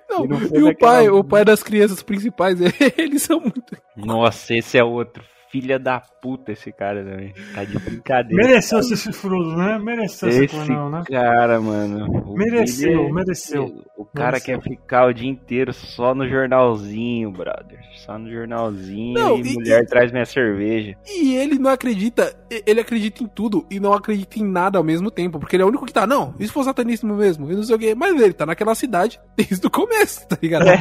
Não, 0.09 0.25
E 0.25 0.27
não 0.27 0.39
e 0.41 0.63
o 0.63 0.75
pai, 0.75 1.09
o 1.09 1.23
pai 1.23 1.45
das 1.45 1.61
crianças 1.61 2.01
principais, 2.01 2.57
eles 2.97 3.21
são 3.21 3.39
muito. 3.39 3.77
Nossa, 3.95 4.55
esse 4.55 4.79
é 4.79 4.83
outro. 4.83 5.23
Filha 5.51 5.79
da 5.79 5.99
puta 5.99 6.51
esse 6.51 6.71
cara 6.71 7.03
também. 7.03 7.33
Tá 7.55 7.63
de 7.63 7.79
brincadeira. 7.79 8.43
Mereceu 8.43 8.83
ser 8.83 8.97
chifrudo, 8.97 9.55
né? 9.57 9.79
Mereceu 9.79 10.31
ser 10.31 10.43
Esse 10.43 10.55
cornão, 10.55 10.89
né? 10.91 11.03
cara, 11.09 11.59
mano. 11.59 12.05
o- 12.23 12.37
Mereceu, 12.37 12.91
ele 13.01 13.09
é- 13.09 13.11
mereceu. 13.11 13.83
O 13.97 14.05
cara 14.05 14.33
Mereceu. 14.33 14.59
quer 14.59 14.69
ficar 14.69 15.07
o 15.07 15.13
dia 15.13 15.27
inteiro 15.27 15.73
só 15.73 16.13
no 16.13 16.27
jornalzinho, 16.29 17.31
brother. 17.31 17.79
Só 17.95 18.17
no 18.19 18.29
jornalzinho 18.31 19.13
Não, 19.13 19.37
e, 19.37 19.41
e- 19.41 19.53
mulher 19.55 19.85
traz 19.87 20.11
minha 20.11 20.25
cerveja. 20.25 20.95
E 21.07 21.35
ele 21.35 21.57
não 21.57 21.71
acredita, 21.71 22.31
e- 22.51 22.63
ele 22.67 22.81
acredita 22.81 23.23
em 23.23 23.27
tudo 23.27 23.65
e 23.71 23.79
não 23.79 23.93
acredita 23.93 24.37
em 24.39 24.43
nada 24.45 24.77
ao 24.77 24.83
mesmo 24.83 25.09
tempo, 25.09 25.39
porque 25.39 25.55
ele 25.55 25.63
é 25.63 25.65
o 25.65 25.69
único 25.69 25.85
que 25.85 25.93
tá, 25.93 26.05
não, 26.05 26.35
isso 26.39 26.53
foi 26.53 26.63
satanismo 26.63 27.15
mesmo, 27.15 27.51
e 27.51 27.55
não 27.55 27.63
sei 27.63 27.75
o 27.75 27.79
quê, 27.79 27.95
mas 27.95 28.21
ele 28.21 28.33
tá 28.33 28.45
naquela 28.45 28.75
cidade 28.75 29.19
desde 29.35 29.65
o 29.65 29.71
começo, 29.71 30.27
tá 30.27 30.37
ligado? 30.41 30.67
É. 30.69 30.77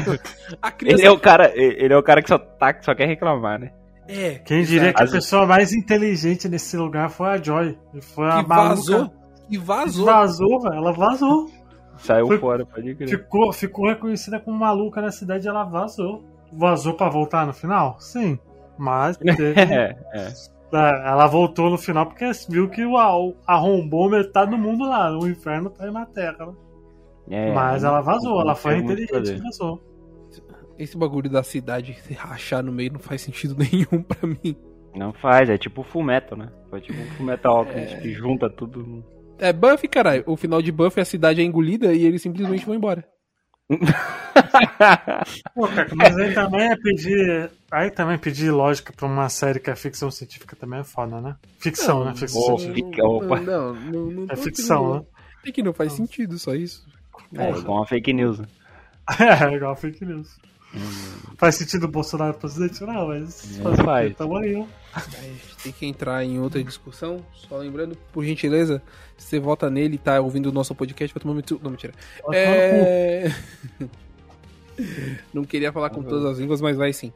A 0.60 0.70
criança 0.70 0.98
Ele 1.00 1.06
é 1.08 1.10
o 1.10 1.18
cara, 1.18 1.50
ele 1.56 1.92
é 1.94 1.96
o 1.96 2.02
cara 2.02 2.20
que 2.22 2.28
só, 2.28 2.36
tá, 2.38 2.72
que 2.74 2.84
só 2.84 2.94
quer 2.94 3.06
reclamar, 3.06 3.58
né? 3.58 3.72
É, 4.08 4.38
Quem 4.38 4.64
diria 4.64 4.92
que 4.92 5.02
a 5.02 5.06
pessoa 5.06 5.46
mais 5.46 5.72
inteligente 5.72 6.48
nesse 6.48 6.76
lugar 6.76 7.10
foi 7.10 7.28
a 7.28 7.36
Joy. 7.42 7.78
E 7.94 8.00
Foi 8.00 8.28
a 8.28 8.42
que 8.42 8.48
maluca. 8.48 8.68
vazou, 8.74 9.12
E 9.50 9.56
vazou. 9.58 10.04
Vazou, 10.06 10.60
velho. 10.60 10.74
Ela 10.74 10.92
vazou. 10.92 11.46
Saiu 11.98 12.26
Foi- 12.26 12.38
fora, 12.38 12.64
pode 12.66 12.94
crer. 12.94 13.08
Ficou, 13.08 13.52
ficou 13.52 13.86
reconhecida 13.88 14.38
como 14.40 14.56
maluca 14.58 15.00
na 15.02 15.10
cidade 15.10 15.46
e 15.46 15.48
ela 15.48 15.64
vazou. 15.64 16.22
Vazou 16.52 16.94
pra 16.94 17.08
voltar 17.08 17.46
no 17.46 17.52
final? 17.52 17.96
Sim. 17.98 18.38
Mas 18.78 19.16
teve- 19.36 19.58
É, 19.60 19.96
é. 20.12 20.32
É, 20.70 21.08
ela 21.08 21.26
voltou 21.26 21.70
no 21.70 21.78
final 21.78 22.04
porque 22.04 22.30
viu 22.48 22.68
que 22.68 22.84
o 22.84 22.92
o- 22.94 23.34
arrombou 23.46 24.10
metade 24.10 24.50
do 24.50 24.58
mundo 24.58 24.86
lá. 24.86 25.10
O 25.18 25.26
inferno 25.26 25.70
tá 25.70 25.84
aí 25.86 25.90
na 25.90 26.04
Terra. 26.04 26.46
né? 26.46 26.52
É, 27.30 27.52
Mas 27.54 27.84
ela 27.84 28.00
vazou, 28.02 28.34
não 28.34 28.40
ela 28.42 28.54
foi 28.54 28.76
inteligente 28.78 29.32
e 29.32 29.42
vazou. 29.42 29.82
Esse 30.78 30.96
bagulho 30.96 31.28
da 31.28 31.42
cidade 31.42 31.94
se 32.06 32.14
rachar 32.14 32.62
no 32.62 32.70
meio 32.72 32.92
não 32.92 33.00
faz 33.00 33.20
sentido 33.22 33.56
nenhum 33.58 34.02
pra 34.02 34.26
mim. 34.28 34.56
Não 34.94 35.12
faz, 35.12 35.50
é 35.50 35.58
tipo 35.58 35.82
Fullmetal, 35.82 36.38
né? 36.38 36.48
Foi 36.70 36.80
tipo 36.80 37.00
um 37.00 37.06
Fullmetal 37.12 37.66
É. 37.70 37.96
Que 38.00 38.12
junta 38.14 38.48
tudo. 38.48 39.04
É 39.38 39.52
Buffy, 39.52 39.88
caralho. 39.88 40.24
O 40.26 40.36
final 40.36 40.60
de 40.62 40.72
Buffy, 40.72 41.00
a 41.00 41.04
cidade 41.04 41.40
é 41.40 41.44
engolida 41.44 41.92
e 41.92 42.04
eles 42.04 42.22
simplesmente 42.22 42.64
vão 42.66 42.74
embora. 42.74 43.04
Pô, 45.54 45.68
cara, 45.68 45.88
mas 45.94 46.16
aí 46.16 46.32
também 46.34 46.70
é 46.70 46.76
pedir. 46.76 47.50
Aí 47.70 47.90
também 47.90 48.18
pedir 48.18 48.50
lógica 48.50 48.92
pra 48.96 49.06
uma 49.06 49.28
série 49.28 49.60
que 49.60 49.70
é 49.70 49.76
ficção 49.76 50.10
científica 50.10 50.56
também 50.56 50.80
é 50.80 50.84
foda, 50.84 51.20
né? 51.20 51.36
Ficção, 51.58 52.04
né? 52.04 52.14
Ficção 52.14 52.54
Ô, 52.54 52.58
científica. 52.58 52.88
fica- 52.90 53.06
opa. 53.06 53.40
Não, 53.40 53.74
não, 53.74 54.06
não 54.10 54.26
É 54.28 54.36
ficção, 54.36 54.94
né? 54.94 55.02
É 55.46 55.52
que 55.52 55.62
não 55.62 55.72
faz 55.72 55.92
sentido, 55.92 56.38
só 56.38 56.54
isso. 56.54 56.84
É 57.34 57.50
igual 57.50 57.78
uma 57.78 57.86
fake 57.86 58.12
news. 58.12 58.38
né? 58.38 58.46
É, 59.20 59.54
igual 59.54 59.74
fake 59.76 60.04
news. 60.04 60.36
Hum. 60.74 60.80
Faz 61.38 61.54
sentido 61.54 61.84
o 61.84 61.88
Bolsonaro 61.88 62.34
presidente? 62.34 62.82
Não, 62.84 63.08
mas 63.08 63.58
Não 63.58 63.74
quê? 63.74 63.82
faz. 63.82 64.16
Tamo 64.16 64.36
aí, 64.36 64.54
ó. 64.54 64.64
A 64.94 65.00
gente 65.00 65.56
tem 65.62 65.72
que 65.72 65.86
entrar 65.86 66.24
em 66.24 66.38
outra 66.40 66.62
discussão. 66.62 67.24
Só 67.32 67.56
lembrando, 67.56 67.96
por 68.12 68.24
gentileza, 68.24 68.82
se 69.16 69.28
você 69.28 69.40
vota 69.40 69.70
nele 69.70 69.94
e 69.94 69.98
tá 69.98 70.20
ouvindo 70.20 70.46
o 70.46 70.52
nosso 70.52 70.74
podcast, 70.74 71.14
vai 71.14 71.22
tomar 71.22 71.34
muito. 71.34 71.60
Não, 71.62 71.70
mentira. 71.70 71.92
É... 72.32 73.32
Não 75.34 75.44
queria 75.44 75.72
falar 75.72 75.90
com 75.90 76.02
todas 76.02 76.24
as 76.24 76.38
línguas, 76.38 76.60
mas 76.60 76.76
vai 76.76 76.92
sim. 76.92 77.12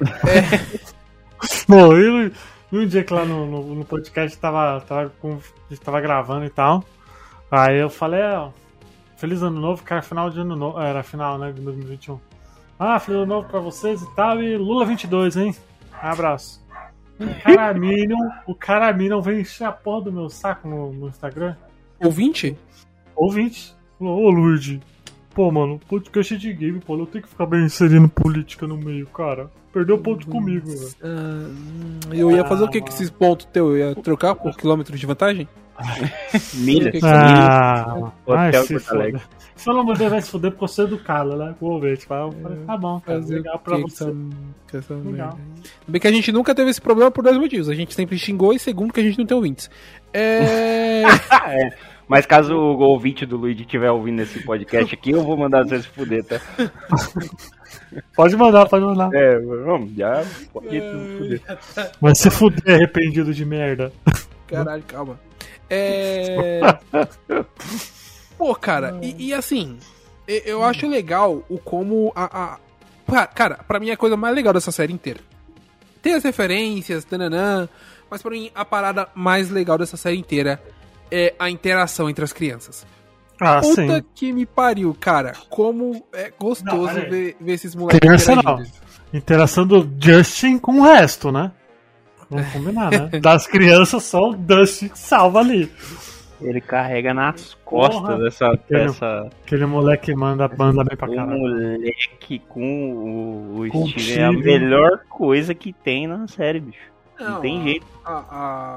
Bom, 1.68 1.96
e 1.96 2.28
no- 2.28 2.32
um 2.72 2.86
dia 2.86 3.04
que 3.04 3.12
lá 3.12 3.24
no, 3.24 3.46
no, 3.46 3.74
no 3.76 3.84
podcast 3.84 4.36
tava, 4.38 4.80
tava, 4.82 5.10
com, 5.20 5.34
a 5.34 5.70
gente 5.70 5.80
tava 5.80 6.00
gravando 6.00 6.44
e 6.44 6.50
tal. 6.50 6.84
Aí 7.50 7.78
eu 7.78 7.88
falei, 7.88 8.22
ó, 8.22 8.50
feliz 9.16 9.42
ano 9.42 9.60
novo, 9.60 9.82
cara, 9.82 10.02
final 10.02 10.28
de 10.30 10.40
ano 10.40 10.56
novo. 10.56 10.80
Era 10.80 11.02
final, 11.02 11.38
né, 11.38 11.52
de 11.52 11.60
2021. 11.60 12.18
Ah, 12.78 12.98
feliz 12.98 13.18
ano 13.22 13.26
novo 13.26 13.48
pra 13.48 13.60
vocês 13.60 14.02
e 14.02 14.14
tal. 14.14 14.42
E 14.42 14.56
Lula 14.56 14.84
22, 14.84 15.36
hein? 15.36 15.54
Abraço. 16.00 16.64
O 17.18 17.42
cara 17.42 17.72
Minion, 17.72 18.28
o 18.46 18.54
cara 18.54 18.92
Minion 18.92 19.20
veio 19.22 19.40
encher 19.40 19.64
a 19.64 19.72
porra 19.72 20.02
do 20.04 20.12
meu 20.12 20.28
saco 20.28 20.68
no, 20.68 20.92
no 20.92 21.08
Instagram. 21.08 21.56
Ouvinte? 22.02 22.56
Ouvinte. 23.14 23.74
Ô 23.98 24.28
Luigi, 24.28 24.78
pô, 25.34 25.50
mano, 25.50 25.80
podcast 25.88 26.36
de 26.36 26.52
game, 26.52 26.78
pô, 26.80 26.98
eu 26.98 27.06
tenho 27.06 27.24
que 27.24 27.30
ficar 27.30 27.46
bem 27.46 27.64
inserindo 27.64 28.06
política 28.10 28.66
no 28.66 28.76
meio, 28.76 29.06
cara. 29.06 29.50
Perdeu 29.72 29.96
ponto 29.98 30.26
comigo, 30.26 30.66
velho. 30.68 30.90
Ah, 31.02 31.48
hum, 31.48 32.00
eu 32.12 32.30
ia 32.30 32.44
fazer 32.44 32.64
o 32.64 32.68
que 32.68 32.80
com 32.82 32.88
esses 32.88 33.08
pontos 33.08 33.46
teus? 33.46 33.70
Eu 33.70 33.78
ia 33.78 33.94
trocar 33.94 34.34
por 34.34 34.54
quilômetro 34.54 34.94
de 34.98 35.06
vantagem? 35.06 35.48
Milha. 36.54 36.90
Que- 36.92 37.00
Ah, 37.02 37.94
Hotel 38.26 38.36
ai, 38.38 38.52
se 38.52 38.74
Porto 38.74 38.90
Alegre. 38.92 39.22
Se 39.56 39.70
ela 39.70 39.82
mandar 39.82 40.10
vai 40.10 40.20
se 40.20 40.30
fuder 40.30 40.50
porque 40.50 40.64
eu 40.64 40.68
sou 40.68 40.84
educado, 40.84 41.36
né? 41.36 41.54
Com 41.58 41.66
o 41.66 41.70
ouvinte. 41.72 42.06
Eu 42.08 42.32
falei, 42.32 42.58
tá 42.66 42.76
bom, 42.76 43.00
cara, 43.00 43.20
Fazer 43.20 43.36
legal 43.36 43.58
pra 43.58 43.76
que 43.76 43.82
você. 43.82 44.14
essa 44.74 44.94
Legal. 44.94 45.38
Bem 45.88 46.00
que 46.00 46.06
a 46.06 46.12
gente 46.12 46.30
nunca 46.30 46.54
teve 46.54 46.70
esse 46.70 46.80
problema 46.80 47.10
por 47.10 47.24
dois 47.24 47.38
motivos. 47.38 47.68
A 47.68 47.74
gente 47.74 47.94
sempre 47.94 48.18
xingou 48.18 48.52
e 48.52 48.58
segundo 48.58 48.92
que 48.92 49.00
a 49.00 49.02
gente 49.02 49.18
não 49.18 49.26
tem 49.26 49.36
ouvintes. 49.36 49.70
É... 50.12 51.02
É. 51.46 51.96
Mas 52.08 52.24
caso 52.24 52.54
o 52.54 52.78
ouvinte 52.78 53.26
do 53.26 53.36
Luigi 53.36 53.62
estiver 53.62 53.90
ouvindo 53.90 54.22
esse 54.22 54.40
podcast 54.44 54.94
aqui, 54.94 55.10
eu 55.10 55.24
vou 55.24 55.36
mandar 55.36 55.64
você 55.64 55.82
se 55.82 55.88
fuder, 55.88 56.24
tá? 56.24 56.40
Pode 58.14 58.36
mandar, 58.36 58.68
pode 58.68 58.84
mandar. 58.84 59.10
É, 59.14 59.38
vamos, 59.38 59.94
já 59.94 60.22
pode 60.52 60.68
se 60.68 61.18
fuder. 61.18 61.42
Vai 62.00 62.14
se 62.14 62.30
fuder 62.30 62.74
arrependido 62.74 63.32
de 63.32 63.44
merda. 63.44 63.92
Caralho, 64.46 64.82
calma. 64.82 65.18
É. 65.70 66.60
Pô, 68.38 68.54
cara, 68.54 68.98
e, 69.02 69.28
e 69.28 69.34
assim, 69.34 69.78
e- 70.28 70.42
eu 70.46 70.62
acho 70.62 70.86
legal 70.88 71.42
o 71.48 71.58
como 71.58 72.12
a, 72.14 72.56
a- 73.12 73.26
Cara, 73.34 73.60
pra 73.68 73.78
mim 73.78 73.90
é 73.90 73.92
a 73.92 73.96
coisa 73.96 74.16
mais 74.16 74.34
legal 74.34 74.52
dessa 74.52 74.72
série 74.72 74.92
inteira. 74.92 75.20
Tem 76.02 76.14
as 76.14 76.24
referências, 76.24 77.04
tananã, 77.04 77.68
mas 78.10 78.20
pra 78.20 78.30
mim 78.32 78.50
a 78.54 78.64
parada 78.64 79.08
mais 79.14 79.48
legal 79.50 79.78
dessa 79.78 79.96
série 79.96 80.18
inteira 80.18 80.60
é 81.10 81.32
a 81.38 81.48
interação 81.48 82.10
entre 82.10 82.24
as 82.24 82.32
crianças. 82.32 82.84
Ah, 83.40 83.60
Puta 83.60 83.98
sim. 83.98 84.04
que 84.14 84.32
me 84.32 84.44
pariu, 84.46 84.96
cara. 84.98 85.34
Como 85.48 86.04
é 86.12 86.30
Não, 86.30 86.32
gostoso 86.48 86.88
aí. 86.98 87.08
ver, 87.08 87.36
ver 87.40 87.52
esses 87.52 87.74
moleques 87.74 88.00
Criança 88.00 88.34
não. 88.34 88.62
Interação 89.14 89.66
do 89.66 89.88
Justin 90.00 90.58
com 90.58 90.80
o 90.80 90.82
resto, 90.82 91.30
né? 91.30 91.52
Vamos 92.28 92.50
combinar, 92.52 92.90
né? 92.90 93.08
Das 93.20 93.46
crianças, 93.46 94.02
só 94.04 94.30
o 94.30 94.34
Dustin 94.34 94.88
que 94.88 94.98
salva 94.98 95.38
ali. 95.40 95.70
Ele 96.40 96.60
carrega 96.60 97.14
nas 97.14 97.54
costas 97.64 98.00
Porra. 98.00 98.18
dessa, 98.18 98.46
Ele- 98.46 98.58
dessa. 98.86 99.30
Aquele 99.44 99.66
moleque 99.66 100.14
manda, 100.14 100.48
manda 100.56 100.84
bem 100.84 100.96
pra 100.96 101.08
O 101.10 101.14
caralho. 101.14 101.38
moleque 101.38 102.38
com 102.48 102.92
o, 102.92 103.64
o 103.64 103.68
Com 103.70 103.84
o 103.84 103.88
Steven 103.88 104.18
é 104.22 104.24
a 104.26 104.32
melhor 104.32 105.00
coisa 105.08 105.54
que 105.54 105.72
tem 105.72 106.06
na 106.06 106.26
série, 106.28 106.60
bicho. 106.60 106.94
Não, 107.18 107.30
Não, 107.30 107.40
tem 107.40 107.58
a- 107.60 107.64
jeito. 107.64 107.86
A, 108.04 108.12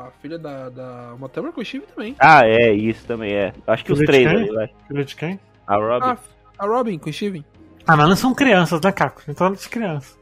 a 0.07 0.11
filha 0.21 0.39
da, 0.39 0.69
da 0.69 1.15
Montana 1.19 1.51
com 1.51 1.59
o 1.59 1.65
Steve 1.65 1.85
também. 1.93 2.15
Ah, 2.17 2.45
é, 2.47 2.71
isso 2.71 3.05
também 3.05 3.33
é. 3.33 3.53
Acho 3.67 3.83
que 3.83 3.91
os 3.91 3.99
Filho 3.99 4.11
de 4.11 4.17
três 4.23 4.27
ali, 4.41 4.49
vai. 4.55 4.69
Filho 4.87 5.03
de 5.05 5.15
quem? 5.15 5.39
A 5.67 5.75
Robin. 5.75 6.05
A, 6.07 6.17
a 6.59 6.65
Robin 6.65 6.97
com 6.97 7.09
o 7.09 7.13
Steven. 7.13 7.43
Ah, 7.85 7.97
mas 7.97 8.07
não 8.07 8.15
são 8.15 8.33
crianças, 8.33 8.79
né, 8.81 8.91
Caco? 8.93 9.21
Então 9.27 9.51
de 9.51 9.67
criança. 9.67 10.17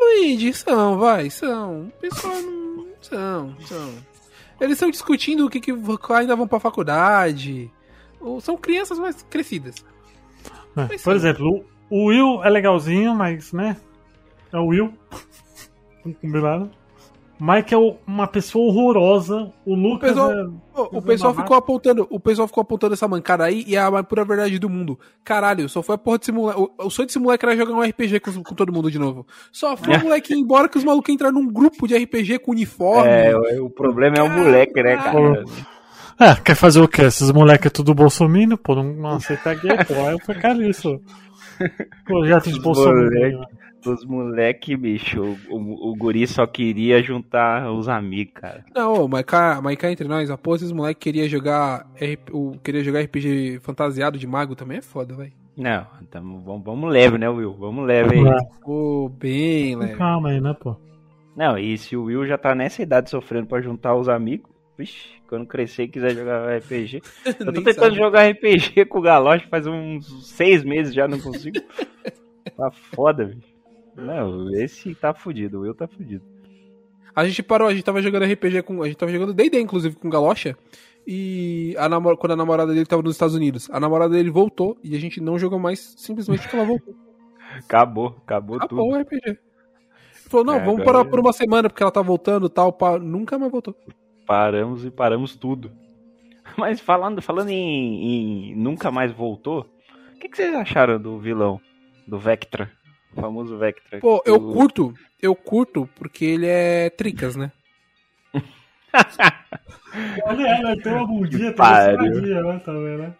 Luigi, 0.00 0.52
são, 0.52 0.98
vai, 0.98 1.30
são. 1.30 1.86
O 1.86 1.90
pessoal 2.00 2.34
não. 2.42 2.86
São, 3.00 3.54
são. 3.60 3.90
Eles 4.60 4.74
estão 4.74 4.90
discutindo 4.90 5.46
o 5.46 5.50
que, 5.50 5.60
que 5.60 5.72
ainda 6.10 6.36
vão 6.36 6.46
pra 6.46 6.60
faculdade. 6.60 7.70
Ou 8.20 8.40
são 8.40 8.56
crianças 8.56 8.98
mais 8.98 9.22
crescidas. 9.28 9.84
É, 10.76 10.86
Mas 10.88 11.02
Por 11.02 11.12
sim. 11.12 11.16
exemplo, 11.16 11.64
o 11.90 12.06
Will 12.06 12.42
é 12.42 12.48
legalzinho, 12.48 13.14
mas, 13.14 13.52
né? 13.52 13.76
É 14.52 14.58
o 14.58 14.66
Will. 14.66 14.94
Vamos 16.04 16.18
combinar. 16.18 16.68
Mike 17.40 17.74
é 17.74 17.76
o- 17.76 17.96
uma 18.06 18.26
pessoa 18.26 18.66
horrorosa. 18.66 19.50
O 19.66 19.74
Lucas 19.74 20.10
pessoal- 20.10 20.32
é. 20.32 20.44
O 20.76 20.88
Mas 20.94 21.04
pessoal 21.04 21.34
ficou 21.34 21.56
apontando, 21.56 22.06
o 22.10 22.18
pessoal 22.20 22.48
ficou 22.48 22.62
apontando 22.62 22.94
essa 22.94 23.06
mancada 23.08 23.44
aí 23.44 23.64
e 23.66 23.76
é 23.76 23.80
a 23.80 23.90
mais 23.90 24.06
pura 24.06 24.24
verdade 24.24 24.58
do 24.58 24.68
mundo. 24.68 24.98
Caralho, 25.24 25.68
só 25.68 25.82
foi 25.82 25.94
a 25.94 25.98
porra 25.98 26.18
desse 26.18 26.32
moleque. 26.32 26.60
O, 26.60 26.86
o 26.86 26.90
sonho 26.90 27.06
desse 27.06 27.18
moleque 27.18 27.44
era 27.44 27.56
jogar 27.56 27.74
um 27.74 27.82
RPG 27.82 28.20
com, 28.20 28.42
com 28.42 28.54
todo 28.54 28.72
mundo 28.72 28.90
de 28.90 28.98
novo. 28.98 29.26
Só 29.52 29.76
foi 29.76 29.96
o 29.96 30.02
moleque 30.02 30.32
ir 30.32 30.38
embora 30.38 30.68
que 30.68 30.78
os 30.78 30.84
malucos 30.84 31.12
entraram 31.14 31.34
num 31.34 31.46
grupo 31.52 31.86
de 31.86 31.96
RPG 31.96 32.38
com 32.40 32.52
uniforme. 32.52 33.08
É, 33.10 33.36
o, 33.60 33.66
o 33.66 33.70
problema 33.70 34.16
é 34.16 34.22
o 34.22 34.30
moleque, 34.30 34.82
né, 34.82 34.96
cara? 34.96 35.44
É, 36.18 36.34
quer 36.36 36.54
fazer 36.54 36.80
o 36.80 36.86
quê? 36.88 37.02
Esses 37.02 37.30
moleques 37.32 37.66
é 37.66 37.70
tudo 37.70 37.92
bolsominion, 37.94 38.56
pô, 38.56 38.74
não, 38.76 38.84
não 38.84 39.10
aceita 39.10 39.52
gay, 39.54 39.76
pô. 39.84 39.94
Aí 40.06 40.16
foi 40.24 40.36
caliço. 40.36 41.00
Projeto 42.04 42.44
de 42.44 42.52
Os 42.52 42.58
bolsominion. 42.58 43.04
moleque. 43.04 43.36
né? 43.36 43.46
Os 43.86 44.04
moleque, 44.06 44.76
bicho, 44.76 45.36
o, 45.50 45.54
o, 45.56 45.90
o 45.90 45.94
guri 45.94 46.26
só 46.26 46.46
queria 46.46 47.02
juntar 47.02 47.70
os 47.70 47.86
amigos, 47.86 48.32
cara. 48.34 48.64
Não, 48.74 49.06
mas 49.06 49.24
cá, 49.24 49.60
mas 49.62 49.76
cá 49.76 49.92
entre 49.92 50.08
nós, 50.08 50.30
a 50.30 50.38
porra 50.38 50.56
esses 50.56 50.72
moleques 50.72 51.02
queria 51.02 51.28
jogar, 51.28 51.86
RP, 51.96 52.30
o, 52.32 52.56
queria 52.64 52.82
jogar 52.82 53.02
RPG 53.02 53.58
fantasiado 53.60 54.18
de 54.18 54.26
mago 54.26 54.54
também 54.56 54.78
é 54.78 54.82
foda, 54.82 55.14
velho. 55.14 55.32
Não, 55.54 55.86
tamo, 56.10 56.40
vamos, 56.40 56.64
vamos 56.64 56.90
leve, 56.90 57.18
né, 57.18 57.28
Will? 57.28 57.52
Vamos 57.52 57.86
leve 57.86 58.14
aí. 58.16 58.24
Pô, 58.62 59.08
bem, 59.18 59.76
leve. 59.76 59.96
Calma 59.96 60.30
aí, 60.30 60.40
né, 60.40 60.54
pô? 60.58 60.76
Não, 61.36 61.58
e 61.58 61.76
se 61.76 61.94
o 61.94 62.04
Will 62.04 62.26
já 62.26 62.38
tá 62.38 62.54
nessa 62.54 62.82
idade 62.82 63.10
sofrendo 63.10 63.48
pra 63.48 63.60
juntar 63.60 63.94
os 63.94 64.08
amigos, 64.08 64.50
vixe, 64.76 65.08
quando 65.28 65.46
crescer 65.46 65.84
e 65.84 65.88
quiser 65.88 66.14
jogar 66.14 66.56
RPG. 66.58 67.02
Eu 67.26 67.34
tô 67.46 67.52
tentando 67.52 67.74
sabe. 67.74 67.96
jogar 67.96 68.28
RPG 68.30 68.84
com 68.86 68.98
o 68.98 69.02
Galoche 69.02 69.46
faz 69.48 69.66
uns 69.66 70.26
seis 70.28 70.64
meses 70.64 70.92
já, 70.94 71.06
não 71.08 71.20
consigo. 71.20 71.58
tá 72.56 72.70
foda, 72.70 73.24
bicho. 73.26 73.54
Não, 73.96 74.50
esse 74.54 74.94
tá 74.94 75.14
fudido, 75.14 75.58
o 75.58 75.60
Will 75.62 75.74
tá 75.74 75.86
fudido. 75.86 76.24
A 77.14 77.24
gente 77.26 77.42
parou, 77.44 77.68
a 77.68 77.72
gente 77.72 77.84
tava 77.84 78.02
jogando 78.02 78.24
RPG 78.24 78.62
com. 78.62 78.82
A 78.82 78.86
gente 78.86 78.96
tava 78.96 79.12
jogando 79.12 79.32
D&D, 79.32 79.60
inclusive, 79.60 79.94
com 79.94 80.10
Galocha. 80.10 80.56
E 81.06 81.76
a 81.78 81.88
namor- 81.88 82.16
quando 82.16 82.32
a 82.32 82.36
namorada 82.36 82.72
dele 82.72 82.86
tava 82.86 83.02
nos 83.02 83.12
Estados 83.14 83.36
Unidos. 83.36 83.68
A 83.70 83.78
namorada 83.78 84.14
dele 84.14 84.30
voltou 84.30 84.76
e 84.82 84.96
a 84.96 84.98
gente 84.98 85.20
não 85.20 85.38
jogou 85.38 85.58
mais 85.60 85.94
simplesmente 85.96 86.40
porque 86.42 86.56
ela 86.56 86.64
voltou. 86.64 86.94
Acabou, 87.56 88.16
acabou 88.24 88.56
Acabou 88.56 88.88
tudo. 88.88 88.96
o 88.96 89.00
RPG. 89.00 89.20
Ele 89.26 89.38
falou, 90.28 90.46
não, 90.46 90.54
É, 90.56 90.58
vamos 90.64 90.80
agora- 90.80 90.84
parar 90.98 91.04
por 91.04 91.20
uma 91.20 91.32
semana 91.32 91.68
porque 91.68 91.82
ela 91.84 91.92
tá 91.92 92.02
voltando 92.02 92.46
e 92.46 92.50
tal. 92.50 92.72
Pá. 92.72 92.98
Nunca 92.98 93.38
mais 93.38 93.52
voltou. 93.52 93.76
Paramos 94.26 94.84
e 94.84 94.90
paramos 94.90 95.36
tudo. 95.36 95.70
Mas 96.56 96.80
falando, 96.80 97.20
falando 97.22 97.50
em, 97.50 98.52
em 98.52 98.56
nunca 98.56 98.90
mais 98.90 99.12
voltou, 99.12 99.66
o 100.14 100.18
que, 100.18 100.28
que 100.28 100.36
vocês 100.36 100.54
acharam 100.54 100.98
do 101.00 101.18
vilão? 101.18 101.60
Do 102.06 102.18
Vectra? 102.18 102.70
O 103.16 103.20
famoso 103.20 103.56
Vectra. 103.58 103.98
Pô, 104.00 104.22
eu 104.26 104.36
O- 104.36 104.52
curto, 104.52 104.94
eu 105.20 105.34
curto 105.34 105.88
porque 105.96 106.24
ele 106.24 106.46
é 106.46 106.90
tricas, 106.90 107.36
né? 107.36 107.50
Olha 110.24 110.46
ela, 110.48 110.76
tem 110.76 110.92
uma 110.92 111.06
bundinha, 111.06 111.52
tem 111.52 111.64
uma 111.64 111.76
sadia, 111.76 112.42
né, 112.42 112.60
também, 112.64 112.98
né? 112.98 113.14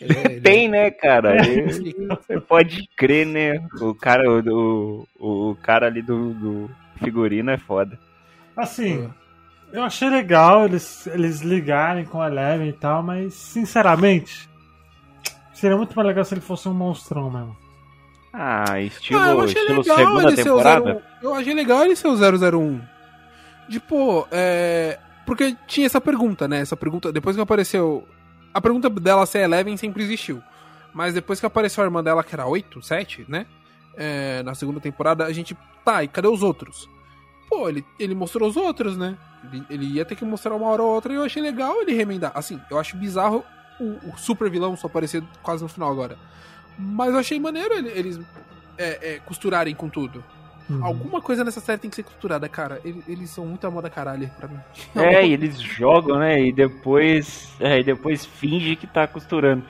É, 0.00 0.40
Tem, 0.40 0.68
né, 0.68 0.90
cara? 0.90 1.36
É. 1.36 1.62
Você 1.66 2.40
pode 2.40 2.86
crer, 2.96 3.26
né? 3.26 3.66
O 3.80 3.94
cara, 3.94 4.28
o, 4.30 5.06
o, 5.18 5.50
o 5.50 5.56
cara 5.56 5.86
ali 5.86 6.02
do, 6.02 6.34
do 6.34 6.70
figurino 7.02 7.50
é 7.50 7.56
foda. 7.56 7.98
Assim, 8.56 9.10
eu 9.72 9.82
achei 9.84 10.08
legal 10.10 10.64
eles, 10.64 11.06
eles 11.06 11.40
ligarem 11.40 12.04
com 12.04 12.20
a 12.20 12.28
Eleven 12.28 12.68
e 12.68 12.72
tal, 12.72 13.02
mas 13.02 13.34
sinceramente, 13.34 14.48
seria 15.52 15.76
muito 15.76 15.94
mais 15.94 16.08
legal 16.08 16.24
se 16.24 16.34
ele 16.34 16.40
fosse 16.40 16.68
um 16.68 16.74
monstrão 16.74 17.30
mesmo. 17.30 17.56
Ah, 18.32 18.80
estilo, 18.80 19.20
Ah, 19.20 19.30
eu 19.30 19.40
achei 19.40 19.60
estilo 19.60 19.80
legal 19.80 19.96
segunda 19.96 20.22
ele 20.28 20.36
ser 20.36 20.50
o 20.50 20.56
temporada? 20.56 21.02
01. 21.20 21.26
Eu 21.26 21.34
achei 21.34 21.54
legal 21.54 21.84
ele 21.84 21.96
ser 21.96 22.08
o 22.08 22.16
001. 22.16 22.80
Tipo, 23.68 24.26
é. 24.30 24.98
Porque 25.26 25.56
tinha 25.66 25.86
essa 25.86 26.00
pergunta, 26.00 26.48
né? 26.48 26.60
Essa 26.60 26.76
pergunta, 26.76 27.12
depois 27.12 27.36
que 27.36 27.42
apareceu. 27.42 28.06
A 28.52 28.60
pergunta 28.60 28.88
dela 28.90 29.26
ser 29.26 29.40
Eleven 29.40 29.76
sempre 29.76 30.02
existiu. 30.02 30.42
Mas 30.92 31.14
depois 31.14 31.38
que 31.38 31.46
apareceu 31.46 31.82
a 31.82 31.86
irmã 31.86 32.02
dela, 32.02 32.24
que 32.24 32.34
era 32.34 32.46
8, 32.46 32.82
7, 32.82 33.26
né? 33.28 33.46
É, 33.96 34.42
na 34.42 34.54
segunda 34.54 34.80
temporada, 34.80 35.24
a 35.24 35.32
gente. 35.32 35.56
Tá, 35.84 36.02
e 36.02 36.08
cadê 36.08 36.28
os 36.28 36.42
outros? 36.42 36.88
Pô, 37.48 37.68
ele, 37.68 37.84
ele 37.98 38.14
mostrou 38.14 38.48
os 38.48 38.56
outros, 38.56 38.96
né? 38.96 39.16
Ele, 39.44 39.64
ele 39.70 39.86
ia 39.86 40.04
ter 40.04 40.14
que 40.14 40.24
mostrar 40.24 40.54
uma 40.54 40.66
hora 40.66 40.82
ou 40.82 40.94
outra 40.94 41.12
e 41.12 41.16
eu 41.16 41.22
achei 41.24 41.42
legal 41.42 41.80
ele 41.82 41.94
remendar. 41.94 42.32
Assim, 42.34 42.60
eu 42.70 42.78
acho 42.78 42.96
bizarro 42.96 43.44
o, 43.80 43.98
o 44.12 44.14
super 44.16 44.50
vilão 44.50 44.76
só 44.76 44.86
aparecer 44.86 45.22
quase 45.42 45.62
no 45.62 45.68
final 45.68 45.90
agora. 45.90 46.16
Mas 46.78 47.12
eu 47.12 47.18
achei 47.18 47.38
maneiro 47.40 47.74
ele- 47.74 47.90
eles 47.90 48.20
é, 48.78 49.14
é, 49.14 49.18
costurarem 49.20 49.74
com 49.74 49.88
tudo. 49.88 50.22
Uhum. 50.68 50.84
Alguma 50.84 51.20
coisa 51.20 51.42
nessa 51.42 51.60
série 51.60 51.78
tem 51.80 51.90
que 51.90 51.96
ser 51.96 52.04
costurada, 52.04 52.48
cara. 52.48 52.80
Eles, 52.84 53.02
eles 53.08 53.30
são 53.30 53.44
muito 53.44 53.66
a 53.66 53.70
moda 53.70 53.90
caralho 53.90 54.30
pra 54.38 54.46
mim. 54.48 54.58
É, 54.94 55.26
e 55.26 55.32
eles 55.32 55.60
jogam, 55.60 56.18
né? 56.18 56.40
E 56.40 56.52
depois, 56.52 57.52
é, 57.58 57.80
e 57.80 57.84
depois 57.84 58.24
finge 58.24 58.76
que 58.76 58.86
tá 58.86 59.06
costurando. 59.06 59.64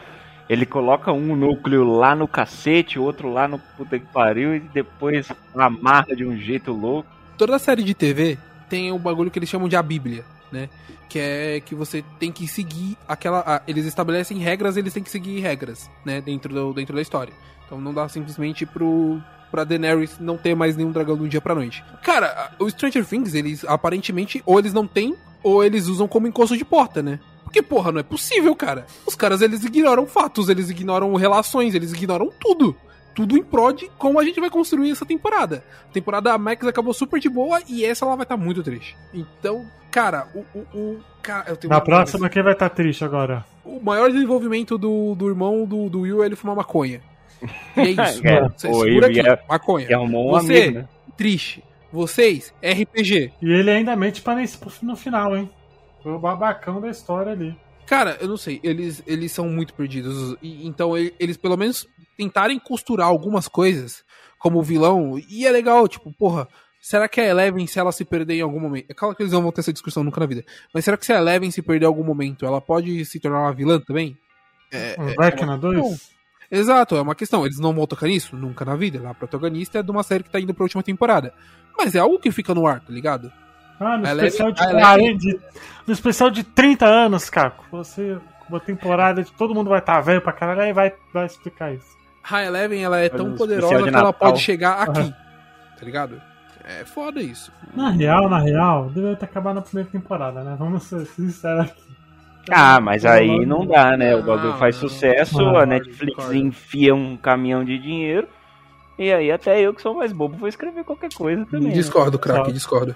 Ele 0.49 0.67
coloca 0.67 1.13
um 1.13 1.37
núcleo 1.37 1.85
lá 1.85 2.15
no 2.15 2.27
cacete, 2.27 2.99
outro 2.99 3.33
lá 3.33 3.47
no 3.47 3.59
puta 3.59 3.99
que 3.99 4.07
pariu, 4.07 4.55
e 4.57 4.61
depois 4.61 5.29
amarra 5.55 6.15
de 6.15 6.25
um 6.27 6.37
jeito 6.37 6.73
louco. 6.73 7.09
Toda 7.39 7.59
série 7.59 7.85
de 7.85 7.95
TV 7.95 8.37
tem 8.71 8.93
um 8.93 8.99
bagulho 8.99 9.31
que 9.31 9.39
eles 9.39 9.49
chamam 9.49 9.69
de 9.69 9.77
a 9.77 9.83
Bíblia, 9.83 10.25
né? 10.51 10.71
Que 11.09 11.19
é 11.19 11.61
que 11.61 11.75
você 11.75 12.03
tem 12.19 12.31
que 12.31 12.47
seguir 12.47 12.97
aquela. 13.07 13.43
ah, 13.45 13.63
eles 13.67 13.85
estabelecem 13.85 14.39
regras, 14.39 14.77
eles 14.77 14.95
têm 14.95 15.03
que 15.03 15.11
seguir 15.11 15.41
regras, 15.41 15.91
né? 16.05 16.21
Dentro, 16.21 16.55
do, 16.55 16.73
dentro 16.73 16.95
da 16.95 17.03
história. 17.03 17.35
Então 17.67 17.81
não 17.81 17.93
dá 17.93 18.09
simplesmente 18.09 18.65
pro. 18.65 19.21
Pra 19.51 19.65
Daenerys 19.65 20.17
não 20.21 20.39
ter 20.39 20.55
mais 20.55 20.77
nenhum 20.77 20.93
dragão 20.93 21.17
do 21.17 21.29
dia 21.29 21.41
pra 21.41 21.57
noite. 21.57 21.83
Cara, 22.05 22.53
o 22.57 22.71
Stranger 22.71 23.05
Things, 23.05 23.35
eles 23.35 23.65
aparentemente, 23.65 24.41
ou 24.47 24.61
eles 24.61 24.73
não 24.73 24.87
têm, 24.87 25.17
ou 25.43 25.65
eles 25.65 25.89
usam 25.89 26.07
como 26.07 26.29
encosto 26.29 26.57
de 26.57 26.65
porta, 26.65 27.03
né? 27.03 27.19
Porque, 27.43 27.61
porra, 27.61 27.91
não 27.91 27.99
é 27.99 28.05
possível, 28.05 28.55
cara. 28.55 28.87
Os 29.05 29.17
caras, 29.17 29.43
eles 29.43 29.65
ignoram 29.65 30.07
fatos, 30.07 30.49
eles 30.49 30.71
ignoram 30.71 31.13
relações, 31.17 31.75
eles 31.75 31.93
ignoram 31.93 32.31
tudo. 32.39 32.77
Tudo 33.21 33.37
em 33.37 33.43
prol 33.43 33.71
de 33.73 33.87
como 33.99 34.19
a 34.19 34.25
gente 34.25 34.41
vai 34.41 34.49
construir 34.49 34.91
essa 34.91 35.05
temporada. 35.05 35.63
A 35.91 35.93
temporada 35.93 36.39
Max 36.39 36.67
acabou 36.67 36.95
super 36.95 37.21
de 37.21 37.29
boa 37.29 37.61
e 37.69 37.85
essa 37.85 38.05
ela 38.07 38.17
vai 38.17 38.23
estar 38.25 38.37
muito 38.39 38.63
triste. 38.63 38.97
Então, 39.13 39.67
cara, 39.91 40.27
o. 40.35 40.39
o, 40.59 40.79
o 40.79 41.01
cara, 41.21 41.51
eu 41.51 41.57
tenho 41.59 41.71
Na 41.71 41.83
próxima, 41.83 42.31
quem 42.31 42.43
vai 42.43 42.55
estar 42.55 42.71
triste 42.71 43.05
agora? 43.05 43.45
O 43.63 43.79
maior 43.79 44.11
desenvolvimento 44.11 44.79
do, 44.79 45.15
do 45.15 45.29
irmão 45.29 45.67
do, 45.67 45.91
do 45.91 46.01
Will 46.01 46.23
é 46.23 46.27
ele 46.27 46.35
fumar 46.37 46.57
maconha. 46.57 47.03
E 47.77 47.81
é 47.81 47.91
isso. 48.09 48.27
É, 48.27 48.49
Você 48.57 48.69
pô, 48.69 48.85
segura 48.85 49.07
aqui, 49.09 49.21
e- 49.21 49.39
maconha. 49.49 49.97
Arrumou 49.97 50.29
um 50.29 50.31
Você- 50.41 50.63
amigo, 50.63 50.79
né? 50.79 50.89
Triste. 51.15 51.63
Vocês, 51.93 52.55
RPG. 52.63 53.33
E 53.43 53.51
ele 53.53 53.71
ainda 53.71 53.95
mente 53.97 54.23
pra 54.23 54.35
nesse, 54.35 54.59
no 54.83 54.97
final, 54.97 55.37
hein? 55.37 55.51
Foi 56.03 56.13
o 56.13 56.19
babacão 56.19 56.81
da 56.81 56.89
história 56.89 57.33
ali. 57.33 57.55
Cara, 57.85 58.17
eu 58.21 58.29
não 58.29 58.37
sei, 58.37 58.61
eles, 58.63 59.03
eles 59.07 59.33
são 59.33 59.49
muito 59.49 59.75
perdidos. 59.75 60.37
E, 60.41 60.67
então, 60.67 60.97
eles 60.97 61.37
pelo 61.37 61.57
menos 61.57 61.87
tentarem 62.21 62.59
costurar 62.59 63.07
algumas 63.09 63.49
coisas 63.49 64.05
como 64.39 64.63
vilão. 64.63 65.19
E 65.29 65.47
é 65.47 65.51
legal, 65.51 65.89
tipo, 65.89 66.13
porra, 66.13 66.47
será 66.81 67.09
que 67.09 67.19
a 67.21 67.25
Eleven, 67.27 67.67
se 67.67 67.79
ela 67.79 67.93
se 67.93 68.05
perder 68.05 68.35
em 68.35 68.41
algum 68.43 68.61
momento. 68.61 68.87
É 68.91 68.95
claro 68.95 69.15
que 69.15 69.23
eles 69.23 69.33
não 69.33 69.41
vão 69.43 69.51
ter 69.51 69.61
essa 69.61 69.73
discussão 69.73 70.05
nunca 70.05 70.21
na 70.21 70.27
vida. 70.27 70.45
Mas 70.75 70.85
será 70.85 70.97
que 70.99 71.07
se 71.07 71.13
a 71.13 71.19
Eleven 71.19 71.51
se 71.51 71.63
perder 71.63 71.85
em 71.87 71.89
algum 71.89 72.05
momento, 72.05 72.45
ela 72.45 72.61
pode 72.61 73.05
se 73.07 73.19
tornar 73.19 73.41
uma 73.41 73.53
vilã 73.55 73.81
também? 73.81 74.17
É, 74.71 74.97
Um 74.99 75.09
é 75.09 75.15
Vecna 75.15 75.53
uma 75.53 75.59
2? 75.59 75.81
questão. 75.81 76.11
Exato, 76.53 76.97
é 76.97 77.01
uma 77.01 77.15
questão. 77.15 77.45
Eles 77.47 77.59
não 77.59 77.73
vão 77.73 77.87
tocar 77.87 78.07
nisso? 78.07 78.37
Nunca 78.37 78.65
na 78.65 78.77
vida. 78.77 78.99
Ela 78.99 79.09
é 79.09 79.11
a 79.13 79.15
protagonista 79.15 79.79
é 79.79 79.83
de 79.83 79.91
uma 79.91 80.03
série 80.03 80.25
que 80.25 80.31
tá 80.31 80.39
indo 80.41 80.53
pra 80.53 80.65
última 80.65 80.83
temporada. 80.83 81.33
Mas 81.79 81.95
é 81.95 82.01
algo 82.01 82.19
que 82.19 82.31
fica 82.31 82.55
no 82.55 82.67
ar, 82.67 82.81
tá 82.81 82.93
ligado? 82.93 83.33
Ah, 83.79 83.97
no 83.97 84.07
A 84.07 84.13
especial, 84.13 84.53
de 84.53 84.61
Eleven- 84.63 84.83
a 84.83 84.87
40, 84.87 85.19
de- 85.19 85.41
no 85.87 85.93
especial 85.95 86.31
de 86.31 86.45
30 86.45 86.87
anos, 86.87 87.31
Caco. 87.31 87.65
Você, 87.71 88.19
uma 88.49 88.61
temporada 88.61 89.23
de 89.23 89.33
todo 89.33 89.55
mundo 89.55 89.71
vai 89.71 89.79
estar 89.79 90.01
velho 90.01 90.21
pra 90.21 90.33
caralho, 90.33 90.61
aí 90.63 90.73
vai, 90.73 90.93
vai 91.15 91.25
explicar 91.27 91.73
isso. 91.73 92.00
A 92.29 92.45
Eleven, 92.45 92.83
ela 92.83 92.99
é 92.99 93.09
Faz 93.09 93.23
tão 93.23 93.33
um 93.33 93.37
poderosa 93.37 93.83
que 93.83 93.89
ela 93.89 94.13
pode 94.13 94.41
chegar 94.41 94.89
aqui. 94.89 95.13
Tá 95.79 95.85
ligado? 95.85 96.21
É 96.65 96.85
foda 96.85 97.21
isso. 97.21 97.51
Na 97.75 97.91
real, 97.91 98.29
na 98.29 98.39
real, 98.39 98.91
deveria 98.91 99.17
ter 99.17 99.25
acabado 99.25 99.57
na 99.57 99.63
primeira 99.63 99.91
temporada, 99.91 100.45
né? 100.45 100.55
Vamos 100.59 100.85
ser 100.85 101.05
sinceros 101.07 101.63
aqui. 101.67 101.91
Ah, 102.51 102.81
mas 102.81 103.05
aí 103.05 103.45
não 103.45 103.67
dá, 103.67 103.97
né? 103.97 104.15
O 104.15 104.23
bagulho 104.23 104.55
faz 104.55 104.77
sucesso, 104.77 105.41
a 105.57 105.67
Netflix 105.67 106.31
enfia 106.33 106.95
um 106.95 107.17
caminhão 107.17 107.65
de 107.65 107.79
dinheiro. 107.79 108.29
E 108.99 109.11
aí 109.13 109.33
até 109.33 109.61
eu 109.61 109.73
que 109.73 109.81
sou 109.81 109.95
mais 109.95 110.13
bobo 110.13 110.37
vou 110.37 110.49
escrever 110.49 110.85
qualquer 110.85 111.13
coisa 111.15 111.47
também. 111.47 111.69
né? 111.69 111.75
discordo, 111.75 112.19
craque, 112.19 112.53
discordo. 112.53 112.95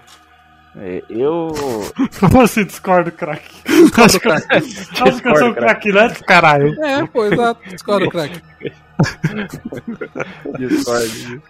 É, 0.76 1.02
Eu. 1.08 1.48
Como 2.18 2.40
assim 2.40 2.64
discordo, 2.64 3.12
craque? 3.12 3.54
Acho 3.96 4.18
que 4.20 4.28
eu- 5.28 5.36
sou 5.36 5.48
um 5.48 5.54
craque 5.54 5.88
elétrico, 5.90 6.24
caralho. 6.26 6.74
É, 6.84 7.06
pô, 7.06 7.24
exato. 7.26 7.60
Discordo, 7.68 8.06
discordo. 8.10 8.40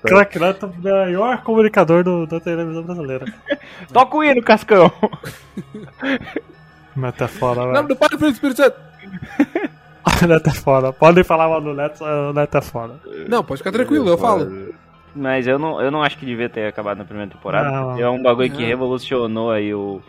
Craque 0.02 0.38
elétrico 0.38 0.74
é 0.86 0.90
o 0.90 0.94
maior 0.94 1.42
comunicador 1.42 2.02
do, 2.04 2.26
da 2.26 2.40
televisão 2.40 2.82
brasileira. 2.82 3.24
Toca 3.92 4.16
o 4.16 4.24
hino, 4.24 4.42
Cascão! 4.42 4.90
Neto 6.96 7.24
é 7.24 7.28
foda, 7.28 7.60
Em 7.62 7.64
nome 7.66 7.74
velho. 7.74 7.88
do 7.88 7.96
Pai, 7.96 8.08
do 8.10 8.28
Espírito 8.28 8.56
Santo. 8.62 8.76
Neto 10.28 10.48
é 10.48 10.52
foda. 10.54 10.92
Podem 10.92 11.24
falar 11.24 11.48
mal 11.48 11.60
do 11.60 11.74
Neto, 11.74 12.04
o 12.04 12.32
Neto 12.32 12.56
é 12.56 12.60
foda. 12.62 13.00
Não, 13.28 13.42
pode 13.44 13.58
ficar 13.58 13.72
tranquilo, 13.72 14.08
eu 14.08 14.18
falo. 14.18 14.74
Mas 15.14 15.46
eu 15.46 15.58
não, 15.58 15.80
eu 15.80 15.90
não 15.90 16.02
acho 16.02 16.18
que 16.18 16.26
devia 16.26 16.48
ter 16.48 16.66
acabado 16.66 16.98
na 16.98 17.04
primeira 17.04 17.30
temporada. 17.30 17.70
Não, 17.70 17.86
porque 17.88 18.02
É 18.02 18.08
um 18.08 18.22
bagulho 18.22 18.50
que 18.50 18.60
não. 18.62 18.66
revolucionou 18.66 19.50
aí 19.50 19.72
o. 19.74 20.00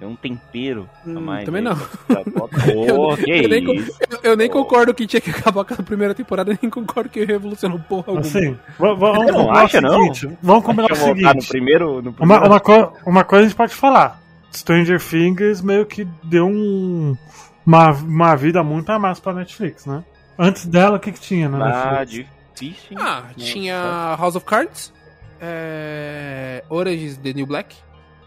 É 0.00 0.06
um 0.06 0.16
tempero 0.16 0.88
a 1.06 1.08
Hum, 1.08 1.20
mais. 1.20 1.44
também 1.44 1.60
aí 1.60 1.64
não. 1.68 1.76
pra- 1.76 2.22
Pô, 2.24 3.16
que 3.16 3.30
eu, 3.30 3.48
nem, 3.48 3.76
isso. 3.76 3.92
eu, 4.10 4.18
eu 4.32 4.36
nem 4.36 4.50
concordo 4.50 4.92
que 4.92 5.06
tinha 5.06 5.20
que 5.20 5.30
acabar 5.30 5.64
com 5.64 5.74
a 5.74 5.82
primeira 5.82 6.14
temporada, 6.14 6.56
nem 6.60 6.70
concordo 6.70 7.08
que 7.08 7.24
revolucionou 7.24 7.78
porra 7.78 8.04
alguma. 8.08 8.20
Assim, 8.20 8.56
vamos 8.78 8.98
Você 8.98 9.32
não 9.32 9.44
combinar 9.46 9.64
acha, 9.64 9.78
o 9.78 9.82
não? 9.82 10.00
seguinte. 10.14 10.38
Vamos 10.42 10.64
combinar 10.64 10.92
o 10.92 10.94
voltar 10.96 11.14
no 11.14 11.22
seguinte. 11.42 11.48
primeiro. 11.48 12.02
No 12.02 12.10
Uma, 12.10 12.12
primeiro 12.12 12.46
uma, 12.46 12.60
co- 12.60 12.92
uma 13.06 13.24
coisa 13.24 13.44
a 13.44 13.48
gente 13.48 13.56
pode 13.56 13.74
falar. 13.74 14.20
Stranger 14.52 15.00
Things 15.00 15.62
meio 15.62 15.86
que 15.86 16.06
deu 16.24 16.46
um, 16.46 17.16
uma, 17.64 17.90
uma 17.92 18.34
vida 18.36 18.62
muito 18.62 18.90
a 18.90 18.98
mais 18.98 19.18
pra 19.20 19.32
Netflix, 19.32 19.86
né? 19.86 20.04
Antes 20.38 20.66
dela, 20.66 20.96
o 20.96 21.00
que, 21.00 21.12
que 21.12 21.20
tinha 21.20 21.48
na 21.48 21.56
Ah, 21.58 21.70
Netflix? 22.00 22.10
difícil. 22.10 22.34
Hein? 22.62 22.76
Ah, 22.96 23.22
Nossa. 23.22 23.34
tinha 23.38 24.16
House 24.18 24.36
of 24.36 24.44
Cards, 24.46 24.92
é... 25.40 26.64
Orange 26.68 27.04
is 27.04 27.16
the 27.18 27.32
New 27.32 27.46
Black, 27.46 27.74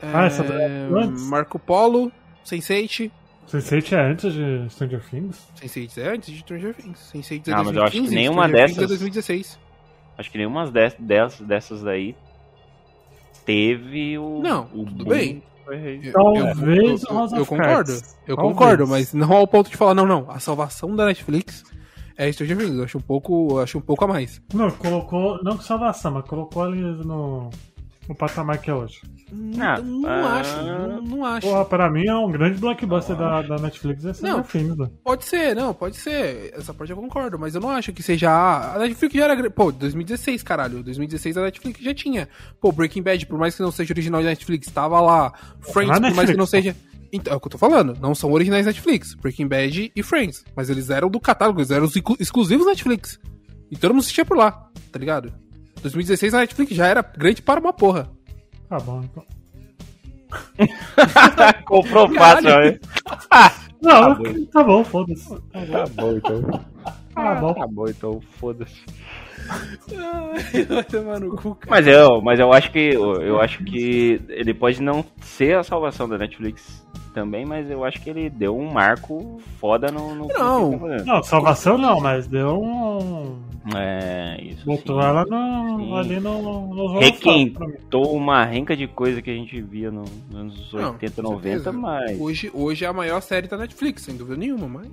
é... 0.01 0.07
Ah, 0.13 0.25
essa 0.25 0.43
da- 0.43 0.53
antes? 0.55 1.23
Marco 1.23 1.57
Polo, 1.59 2.11
Sense8. 2.45 3.11
Sense8 3.47 3.93
é 3.93 4.11
antes 4.11 4.33
de 4.33 4.67
Stranger 4.69 5.01
Things? 5.09 5.47
Sense8 5.61 5.97
é 5.99 6.09
antes 6.09 6.33
de 6.33 6.39
Stranger 6.39 6.73
Things. 6.75 6.99
Sense8 7.13 7.47
é 7.47 7.51
Ah, 7.53 7.63
mas 7.63 7.75
eu 7.75 7.83
acho 7.83 7.91
que 7.93 7.99
2015, 7.99 8.15
nenhuma 8.15 8.43
Stranger 8.47 8.63
é 8.63 8.67
dessas- 8.67 8.87
2016. 8.89 9.59
Acho 10.17 10.31
que 10.31 10.37
nenhuma 10.37 10.69
des- 10.71 10.95
dessas, 10.99 11.47
dessas 11.47 11.81
daí 11.83 12.15
teve 13.45 14.17
o. 14.17 14.41
Não, 14.41 14.63
o 14.73 14.85
tudo 14.85 15.05
boom 15.05 15.09
bem. 15.11 15.43
Eu- 15.69 16.13
Talvez 16.13 17.03
eu, 17.03 17.11
o 17.11 17.13
House 17.17 17.31
eu, 17.33 17.37
eu 17.37 17.41
of 17.43 17.49
concordo, 17.49 17.91
Cards. 17.91 18.17
eu 18.25 18.35
Talvez. 18.35 18.53
concordo, 18.57 18.87
mas 18.87 19.13
não 19.13 19.33
ao 19.33 19.45
ponto 19.47 19.69
de 19.69 19.75
falar, 19.75 19.93
não, 19.93 20.05
não, 20.05 20.29
a 20.31 20.39
salvação 20.39 20.95
da 20.95 21.05
Netflix 21.05 21.61
é 22.17 22.31
Stranger 22.31 22.57
Things, 22.57 22.77
eu 22.77 22.83
acho 22.83 22.97
um 22.97 23.01
pouco, 23.01 23.47
eu 23.51 23.59
acho 23.59 23.77
um 23.77 23.81
pouco 23.81 24.03
a 24.03 24.07
mais. 24.07 24.41
Não, 24.53 24.71
colocou. 24.71 25.39
Não 25.43 25.57
que 25.57 25.63
salvação, 25.63 26.11
mas 26.11 26.25
colocou 26.25 26.63
ali 26.63 26.81
no, 26.81 27.49
no 28.09 28.15
patamar 28.15 28.57
que 28.57 28.71
é 28.71 28.73
hoje. 28.73 29.01
Ah, 29.59 29.79
não 29.81 29.99
não 30.01 30.09
ah. 30.09 30.39
acho, 30.39 30.61
não, 30.63 31.01
não 31.01 31.25
acho. 31.25 31.47
Porra, 31.47 31.65
pra 31.65 31.89
mim 31.91 32.07
é 32.07 32.15
um 32.15 32.31
grande 32.31 32.57
blockbuster 32.57 33.15
da, 33.15 33.41
da 33.41 33.57
Netflix 33.57 34.05
é 34.05 34.13
Stranger 34.13 34.45
Não. 34.69 34.85
Né? 34.85 34.91
Pode 35.03 35.25
ser, 35.25 35.55
não, 35.55 35.73
pode 35.73 35.97
ser. 35.97 36.53
Essa 36.55 36.73
parte 36.73 36.91
eu 36.91 36.97
concordo, 36.97 37.37
mas 37.37 37.53
eu 37.53 37.61
não 37.61 37.69
acho 37.69 37.93
que 37.93 38.01
seja 38.01 38.31
a. 38.31 38.75
A 38.75 38.79
Netflix 38.79 39.13
já 39.13 39.25
era. 39.25 39.49
Pô, 39.51 39.71
2016, 39.71 40.41
caralho. 40.43 40.81
2016 40.81 41.37
a 41.37 41.41
Netflix 41.41 41.81
já 41.81 41.93
tinha. 41.93 42.27
Pô, 42.59 42.71
Breaking 42.71 43.03
Bad, 43.03 43.25
por 43.27 43.37
mais 43.37 43.55
que 43.55 43.61
não 43.61 43.71
seja 43.71 43.93
original 43.93 44.23
da 44.23 44.29
Netflix, 44.29 44.71
tava 44.71 44.99
lá. 45.01 45.33
Friends, 45.59 45.97
é 45.97 45.99
por 45.99 46.15
mais 46.15 46.31
que 46.31 46.37
não 46.37 46.45
pô. 46.45 46.75
Então, 47.11 47.33
é 47.33 47.35
o 47.35 47.39
que 47.39 47.47
eu 47.47 47.51
tô 47.51 47.57
falando. 47.57 47.97
Não 48.01 48.13
são 48.13 48.31
originais 48.31 48.65
Netflix. 48.65 49.13
Breaking 49.15 49.47
Bad 49.47 49.91
e 49.95 50.03
Friends. 50.03 50.43
Mas 50.55 50.69
eles 50.69 50.89
eram 50.89 51.09
do 51.09 51.19
catálogo, 51.19 51.59
eles 51.59 51.71
eram 51.71 51.85
os 51.85 51.95
exclu- 51.95 52.17
exclusivos 52.19 52.65
Netflix. 52.65 53.19
E 53.71 53.77
todo 53.77 53.91
mundo 53.93 54.01
assistia 54.01 54.25
por 54.25 54.37
lá, 54.37 54.69
tá 54.91 54.99
ligado? 54.99 55.33
2016 55.81 56.33
a 56.33 56.39
Netflix 56.39 56.73
já 56.75 56.87
era 56.87 57.01
grande 57.01 57.41
para 57.41 57.59
uma 57.59 57.71
porra. 57.73 58.09
Tá 58.69 58.77
bom, 58.79 59.01
então. 59.03 59.23
Comprou 61.65 62.09
fácil, 62.13 62.49
né? 62.49 62.79
Não, 63.81 64.15
bom. 64.15 64.45
tá 64.51 64.63
bom, 64.63 64.83
foda-se. 64.83 65.29
Tá 65.29 65.85
bom, 65.95 66.11
então. 66.17 66.41
Tá 67.13 67.35
bom. 67.35 67.53
Tá 67.53 67.67
bom, 67.67 67.87
então, 67.87 68.21
foda-se. 68.39 68.81
Vai 70.67 70.83
tomar 70.83 71.19
no 71.19 71.35
cu, 71.35 71.55
cara. 71.55 71.69
Mas 71.69 71.87
eu, 71.87 72.21
mas 72.21 72.39
eu 72.39 72.51
acho 72.51 72.71
que 72.71 72.79
eu, 72.79 73.21
eu 73.21 73.39
acho 73.39 73.63
que 73.63 74.19
ele 74.29 74.53
pode 74.53 74.81
não 74.81 75.05
ser 75.21 75.55
a 75.57 75.63
salvação 75.63 76.09
da 76.09 76.17
Netflix 76.17 76.85
também, 77.19 77.45
mas 77.45 77.67
eu 77.71 77.83
acho 77.83 77.99
que 77.99 78.09
ele 78.11 78.29
deu 78.29 78.55
um 78.55 78.71
marco 78.71 79.41
foda 79.59 79.91
no, 79.91 80.13
no 80.13 80.27
Não. 80.27 80.77
tá. 80.77 81.03
Não, 81.03 81.23
salvação 81.23 81.75
não, 81.77 81.99
mas 81.99 82.27
deu 82.27 82.61
um. 82.61 83.39
É, 83.75 84.37
isso. 84.41 84.63
Botou 84.65 85.01
sim. 85.01 85.07
ela 85.07 85.25
no, 85.25 85.77
Sim. 85.79 85.95
ali 85.97 86.19
no, 86.19 86.67
mim. 86.93 86.99
Requentou 86.99 88.15
uma 88.15 88.45
renca 88.45 88.77
de 88.77 88.87
coisa 88.87 89.21
que 89.21 89.29
a 89.31 89.33
gente 89.33 89.59
via 89.61 89.89
no- 89.89 90.05
nos 90.29 90.35
anos 90.35 90.73
Não, 90.73 90.91
80, 90.91 91.21
com 91.23 91.29
90, 91.29 91.41
certeza. 91.49 91.71
mas. 91.73 92.21
Hoje, 92.21 92.51
hoje 92.53 92.85
é 92.85 92.87
a 92.87 92.93
maior 92.93 93.19
série 93.21 93.47
da 93.47 93.57
Netflix, 93.57 94.03
sem 94.03 94.15
dúvida 94.15 94.37
nenhuma, 94.37 94.67
mas. 94.67 94.87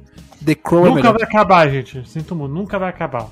The 0.44 0.54
Crow 0.54 0.80
é 0.86 0.88
Nunca 0.88 0.94
melhor. 1.02 1.12
vai 1.12 1.22
acabar, 1.22 1.68
gente. 1.68 2.08
Sinto 2.08 2.34
muito, 2.34 2.52
nunca 2.54 2.78
vai 2.78 2.88
acabar. 2.88 3.28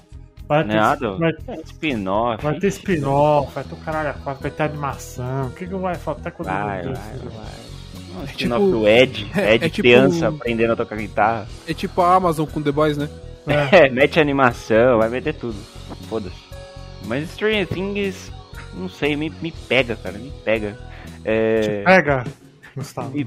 Vai 0.47 0.64
ter, 0.64 0.74
Nada. 0.74 1.12
vai, 1.12 1.32
Spin-off. 1.64 2.43
vai 2.45 2.59
ter 2.59 2.66
spin-off, 2.68 3.55
vai 3.55 3.64
ter 3.64 3.74
o 3.74 3.76
caralho 3.78 4.11
a 4.11 4.12
quatro, 4.12 4.43
vai 4.43 4.51
ter 4.51 4.62
animação. 4.64 5.47
O 5.47 5.51
que, 5.53 5.66
que 5.66 5.74
vai 5.74 5.95
faltar 5.95 6.30
quando 6.32 6.49
Vai, 6.49 6.80
eu 6.80 6.93
vai, 6.93 6.95
vai. 6.95 7.71
Um 8.16 8.22
É 8.22 8.26
spin-off 8.26 8.64
tipo- 8.64 8.78
do 8.78 8.88
Ed. 8.88 9.30
é- 9.36 9.54
Ed 9.54 9.64
é 9.64 9.68
tipo- 9.68 9.82
criança 9.88 10.28
aprendendo 10.28 10.72
a 10.72 10.76
tocar 10.76 10.96
guitarra. 10.96 11.48
É 11.66 11.74
tipo 11.74 12.00
a 12.02 12.14
Amazon 12.14 12.46
com 12.46 12.60
The 12.62 12.72
Boys, 12.72 12.96
né? 12.96 13.08
É. 13.46 13.86
É, 13.86 13.90
mete 13.90 14.20
animação, 14.20 14.98
vai 14.98 15.08
meter 15.08 15.34
tudo. 15.34 15.56
Foda-se. 16.08 16.36
Mas 17.06 17.30
Stranger 17.30 17.66
Things, 17.66 18.30
não 18.74 18.88
sei, 18.88 19.16
me, 19.16 19.30
me 19.42 19.50
pega, 19.68 19.96
cara, 19.96 20.16
me 20.18 20.32
pega. 20.44 20.78
É, 21.24 21.82
Pega, 21.84 22.24
Gustavo. 22.76 23.10
me, 23.10 23.26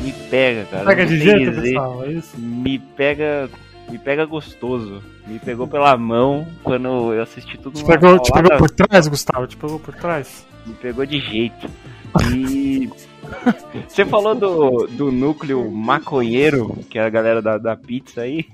me 0.00 0.12
pega, 0.30 0.64
cara. 0.64 0.84
Pega 0.84 1.06
de 1.06 1.18
jeito, 1.20 1.50
dizer. 1.52 1.74
Gustavo, 1.74 2.04
é 2.04 2.08
isso? 2.12 2.38
Me 2.40 2.78
pega. 2.78 3.48
Me 3.88 3.98
pega 3.98 4.24
gostoso. 4.24 5.02
Me 5.26 5.38
pegou 5.38 5.68
pela 5.68 5.96
mão 5.96 6.46
quando 6.64 7.12
eu 7.12 7.22
assisti 7.22 7.56
tudo 7.58 7.78
Te 7.78 7.84
pegou, 7.84 8.18
te 8.18 8.32
pegou 8.32 8.56
por 8.58 8.70
trás, 8.70 9.06
Gustavo? 9.06 9.46
Te 9.46 9.56
pegou 9.56 9.78
por 9.78 9.94
trás? 9.94 10.44
Me 10.66 10.74
pegou 10.74 11.04
de 11.06 11.20
jeito. 11.20 11.68
E. 12.34 12.71
Você 13.88 14.04
falou 14.04 14.34
do, 14.34 14.86
do 14.86 15.12
núcleo 15.12 15.70
maconheiro, 15.70 16.76
que 16.88 16.98
é 16.98 17.02
a 17.02 17.10
galera 17.10 17.40
da, 17.40 17.58
da 17.58 17.76
pizza 17.76 18.22
aí. 18.22 18.46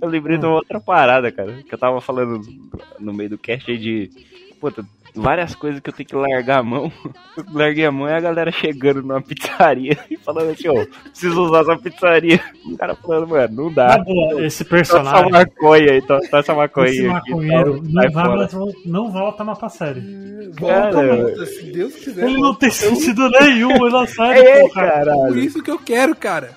Eu 0.00 0.08
lembrei 0.08 0.38
de 0.38 0.46
uma 0.46 0.56
outra 0.56 0.80
parada, 0.80 1.30
cara. 1.30 1.62
Que 1.62 1.74
eu 1.74 1.78
tava 1.78 2.00
falando 2.00 2.40
no 2.98 3.12
meio 3.12 3.30
do 3.30 3.38
cast 3.38 3.70
aí 3.70 3.78
de. 3.78 4.10
Puta, 4.60 4.84
várias 5.14 5.54
coisas 5.54 5.80
que 5.80 5.90
eu 5.90 5.92
tenho 5.94 6.08
que 6.08 6.16
largar 6.16 6.58
a 6.60 6.62
mão. 6.62 6.90
Eu 7.36 7.44
larguei 7.52 7.84
a 7.84 7.92
mão 7.92 8.08
e 8.08 8.12
a 8.12 8.20
galera 8.20 8.50
chegando 8.50 9.02
numa 9.02 9.20
pizzaria 9.20 9.98
e 10.10 10.16
falando 10.16 10.50
assim, 10.50 10.68
ó, 10.68 10.84
preciso 11.10 11.42
usar 11.44 11.60
essa 11.62 11.76
pizzaria. 11.76 12.40
O 12.64 12.76
cara 12.76 12.94
falando, 12.94 13.28
mano, 13.28 13.54
não 13.64 13.72
dá. 13.72 13.98
boa, 13.98 14.44
esse 14.44 14.64
Tá 14.64 14.76
essa 14.78 14.94
personagem, 14.94 15.30
maconha 15.32 15.92
aí, 15.92 16.02
tá, 16.02 16.18
tá 16.30 16.38
essa 16.38 16.54
maconha 16.54 16.88
esse 16.90 17.06
aqui. 17.06 17.30
maconheiro, 17.30 17.82
tá, 17.82 17.88
não, 17.88 18.12
vai 18.36 18.46
vol- 18.48 18.74
não 18.86 19.10
volta 19.10 19.44
mais 19.44 19.58
pra 19.58 19.68
série. 19.68 20.50
Cara, 20.58 20.90
volta, 21.16 21.46
se 21.46 21.62
Deus 21.72 21.94
quiser. 21.94 22.26
Ele 22.26 22.38
não 22.38 22.54
tem 22.54 22.70
sentido 22.70 23.28
nenhum 23.30 23.88
na 23.90 24.06
série, 24.06 24.40
É, 24.46 24.60
pô, 24.62 24.68
cara. 24.70 24.92
Por 24.92 25.04
caralho. 25.16 25.38
isso 25.38 25.62
que 25.62 25.70
eu 25.70 25.78
quero, 25.78 26.14
cara. 26.16 26.50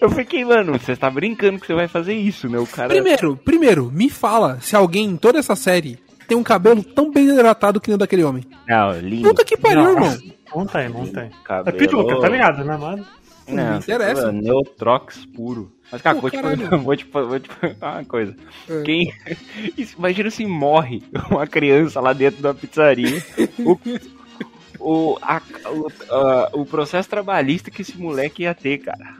Eu 0.00 0.10
fiquei, 0.10 0.44
mano, 0.44 0.72
você 0.78 0.94
tá 0.96 1.08
brincando 1.08 1.58
que 1.58 1.66
você 1.66 1.72
vai 1.74 1.88
fazer 1.88 2.14
isso, 2.14 2.48
né? 2.48 2.58
O 2.58 2.66
cara. 2.66 2.88
Primeiro, 2.88 3.36
primeiro, 3.36 3.90
me 3.92 4.10
fala 4.10 4.58
se 4.60 4.76
alguém 4.76 5.06
em 5.06 5.16
toda 5.16 5.38
essa 5.38 5.56
série 5.56 5.98
tem 6.26 6.36
um 6.36 6.42
cabelo 6.42 6.82
tão 6.82 7.10
bem 7.12 7.28
hidratado 7.28 7.80
que 7.80 7.88
nem 7.88 7.94
o 7.94 7.98
daquele 7.98 8.24
homem. 8.24 8.44
Não, 8.68 8.92
lindo. 8.98 9.28
Puta 9.28 9.44
que 9.44 9.56
pariu, 9.56 9.82
Não, 9.82 9.92
irmão. 9.92 10.18
Não 10.54 10.66
tem, 10.66 10.88
não 10.88 11.06
tem. 11.06 11.24
É 11.24 11.30
Cabelo... 11.42 11.76
peruca, 11.78 12.20
tá 12.20 12.28
ligado, 12.28 12.64
né, 12.64 12.76
mano? 12.76 13.04
Não 13.48 13.56
Não, 13.72 13.76
interessa. 13.78 14.26
mano, 14.26 14.40
Neutrox 14.40 15.26
puro. 15.26 15.70
Mas, 15.92 16.00
cara, 16.00 16.14
Pô, 16.14 16.22
vou, 16.22 16.30
te, 16.30 16.36
vou, 16.42 16.96
te, 16.96 17.04
vou 17.12 17.38
te 17.40 17.48
falar 17.48 17.98
uma 17.98 18.04
coisa. 18.04 18.34
É. 18.70 18.82
Quem... 18.82 19.12
Imagina 19.98 20.30
se 20.30 20.46
morre 20.46 21.02
uma 21.30 21.46
criança 21.46 22.00
lá 22.00 22.12
dentro 22.12 22.40
da 22.42 22.54
pizzaria. 22.54 23.22
o, 23.58 23.78
o, 24.78 25.18
a- 25.20 25.42
o, 25.70 25.88
a- 26.10 26.50
o 26.54 26.64
processo 26.64 27.08
trabalhista 27.08 27.70
que 27.70 27.82
esse 27.82 27.98
moleque 27.98 28.44
ia 28.44 28.54
ter, 28.54 28.78
cara. 28.78 29.14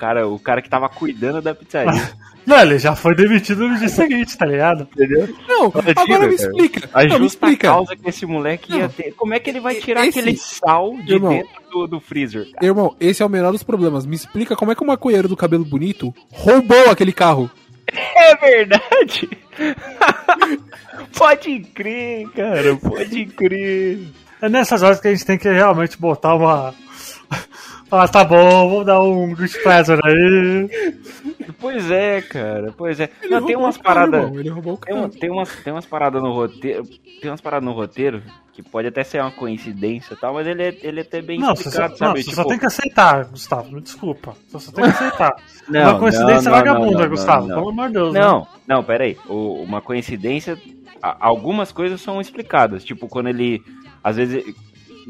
O 0.00 0.06
cara, 0.08 0.26
o 0.28 0.38
cara 0.38 0.62
que 0.62 0.70
tava 0.70 0.88
cuidando 0.88 1.42
da 1.42 1.54
pizzaria. 1.54 2.10
Não, 2.46 2.58
ele 2.58 2.78
já 2.78 2.96
foi 2.96 3.14
demitido 3.14 3.68
no 3.68 3.78
dia 3.78 3.88
seguinte, 3.90 4.36
tá 4.36 4.46
ligado? 4.46 4.88
entendeu? 4.90 5.28
Não, 5.46 5.66
Imagina, 5.68 5.92
agora 5.94 6.26
me 6.26 6.36
cara. 6.36 6.48
explica. 6.48 6.90
A 6.94 6.98
Não, 7.04 7.04
me 7.04 7.10
justa 7.24 7.26
explica. 7.46 7.68
causa 7.68 7.94
que 7.94 8.08
esse 8.08 8.24
moleque 8.24 8.72
ia 8.72 8.84
Não. 8.84 8.88
ter. 8.88 9.12
Como 9.12 9.34
é 9.34 9.38
que 9.38 9.50
ele 9.50 9.60
vai 9.60 9.74
tirar 9.74 10.06
Esse- 10.06 10.20
aquele 10.20 10.36
sal 10.38 10.96
de 11.04 11.12
Irmão. 11.12 11.32
dentro 11.34 11.50
do, 11.70 11.86
do 11.86 12.00
freezer, 12.00 12.50
cara? 12.50 12.64
Irmão, 12.66 12.96
esse 12.98 13.22
é 13.22 13.26
o 13.26 13.28
menor 13.28 13.52
dos 13.52 13.62
problemas. 13.62 14.06
Me 14.06 14.16
explica 14.16 14.56
como 14.56 14.72
é 14.72 14.74
que 14.74 14.82
o 14.82 14.86
maconheiro 14.86 15.28
do 15.28 15.36
cabelo 15.36 15.66
bonito 15.66 16.14
roubou 16.30 16.90
aquele 16.90 17.12
carro. 17.12 17.50
É 17.92 18.34
verdade! 18.36 19.28
pode 21.16 21.60
crer, 21.74 22.26
cara, 22.30 22.74
pode 22.76 23.26
crer. 23.26 23.98
É 24.40 24.48
nessas 24.48 24.82
horas 24.82 24.98
que 24.98 25.08
a 25.08 25.10
gente 25.12 25.26
tem 25.26 25.36
que 25.38 25.48
realmente 25.50 25.98
botar 25.98 26.34
uma. 26.34 26.74
Falar, 27.90 28.08
tá 28.08 28.24
bom, 28.24 28.70
vamos 28.70 28.86
dar 28.86 29.00
um 29.02 29.34
good 29.34 29.58
pleasure 29.64 30.00
aí. 30.04 30.70
Pois 31.58 31.90
é, 31.90 32.22
cara, 32.22 32.72
pois 32.76 33.00
é. 33.00 33.10
Ele 33.20 33.34
Não, 33.34 33.44
tem 33.44 33.56
umas 33.56 33.76
paradas. 33.76 34.30
Tem, 34.30 35.10
tem 35.10 35.30
umas, 35.30 35.56
tem 35.56 35.72
umas 35.72 35.84
paradas 35.86 36.22
no 36.22 36.32
roteiro. 36.32 36.84
Tem 37.20 37.28
umas 37.30 37.40
paradas 37.40 37.64
no 37.68 37.72
roteiro 37.74 38.22
que 38.52 38.62
pode 38.62 38.86
até 38.86 39.02
ser 39.02 39.20
uma 39.20 39.32
coincidência 39.32 40.14
e 40.14 40.16
tal, 40.16 40.34
mas 40.34 40.46
ele 40.46 40.62
é, 40.62 40.76
ele 40.82 41.00
é 41.00 41.02
até 41.02 41.20
bem 41.20 41.40
Não, 41.40 41.54
você, 41.56 41.64
só, 41.64 41.86
explicado, 41.86 41.92
não, 41.92 41.98
sabe? 41.98 42.22
você 42.22 42.30
Tipo, 42.30 42.36
só 42.42 42.44
tem 42.48 42.58
que 42.60 42.66
aceitar, 42.66 43.24
Gustavo. 43.24 43.72
Me 43.72 43.80
desculpa. 43.80 44.34
Você 44.48 44.66
só 44.66 44.72
tem 44.72 44.84
que 44.84 44.90
aceitar. 44.90 45.36
Não, 45.68 45.82
uma 45.90 45.98
coincidência 45.98 46.42
não, 46.42 46.50
não, 46.50 46.58
vagabunda, 46.58 46.92
não, 46.92 47.00
não, 47.00 47.08
Gustavo. 47.08 47.46
não. 47.48 47.56
Pelo 47.56 47.68
amor 47.70 47.86
de 47.88 47.92
Deus. 47.94 48.14
né? 48.14 48.20
Não, 48.20 48.46
não, 48.66 48.84
peraí. 48.84 49.16
O, 49.28 49.62
uma 49.62 49.80
coincidência. 49.80 50.56
Algumas 51.02 51.70
coisas 51.72 52.00
são 52.00 52.20
explicadas. 52.20 52.84
Tipo, 52.84 53.08
quando 53.08 53.28
ele. 53.28 53.62
Às 54.02 54.16
vezes. 54.16 54.44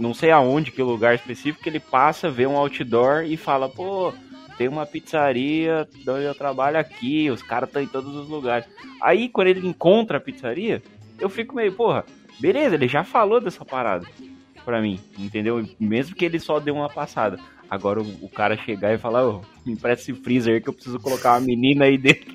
Não 0.00 0.14
sei 0.14 0.30
aonde, 0.30 0.70
que 0.72 0.82
lugar 0.82 1.14
específico, 1.14 1.68
ele 1.68 1.78
passa, 1.78 2.30
vê 2.30 2.46
um 2.46 2.56
outdoor 2.56 3.24
e 3.24 3.36
fala, 3.36 3.68
pô, 3.68 4.12
tem 4.56 4.66
uma 4.66 4.86
pizzaria 4.86 5.86
de 5.92 6.10
onde 6.10 6.24
eu 6.24 6.34
trabalho 6.34 6.78
aqui, 6.78 7.30
os 7.30 7.42
caras 7.42 7.68
estão 7.68 7.82
em 7.82 7.86
todos 7.86 8.14
os 8.16 8.28
lugares. 8.28 8.66
Aí, 9.02 9.28
quando 9.28 9.48
ele 9.48 9.66
encontra 9.66 10.16
a 10.16 10.20
pizzaria, 10.20 10.82
eu 11.18 11.28
fico 11.28 11.54
meio, 11.54 11.72
porra, 11.72 12.04
beleza, 12.40 12.74
ele 12.76 12.88
já 12.88 13.04
falou 13.04 13.40
dessa 13.40 13.64
parada 13.64 14.06
pra 14.64 14.80
mim, 14.80 14.98
entendeu? 15.18 15.64
Mesmo 15.78 16.14
que 16.16 16.24
ele 16.24 16.38
só 16.38 16.58
deu 16.58 16.74
uma 16.74 16.88
passada. 16.88 17.38
Agora 17.68 18.00
o, 18.00 18.06
o 18.22 18.28
cara 18.28 18.56
chegar 18.56 18.92
e 18.92 18.98
falar, 18.98 19.24
ô, 19.28 19.42
me 19.64 19.72
empresta 19.74 20.10
esse 20.10 20.20
freezer 20.20 20.54
aí 20.54 20.60
que 20.60 20.68
eu 20.68 20.72
preciso 20.72 20.98
colocar 20.98 21.34
uma 21.34 21.40
menina 21.46 21.84
aí 21.84 21.96
dentro 21.96 22.34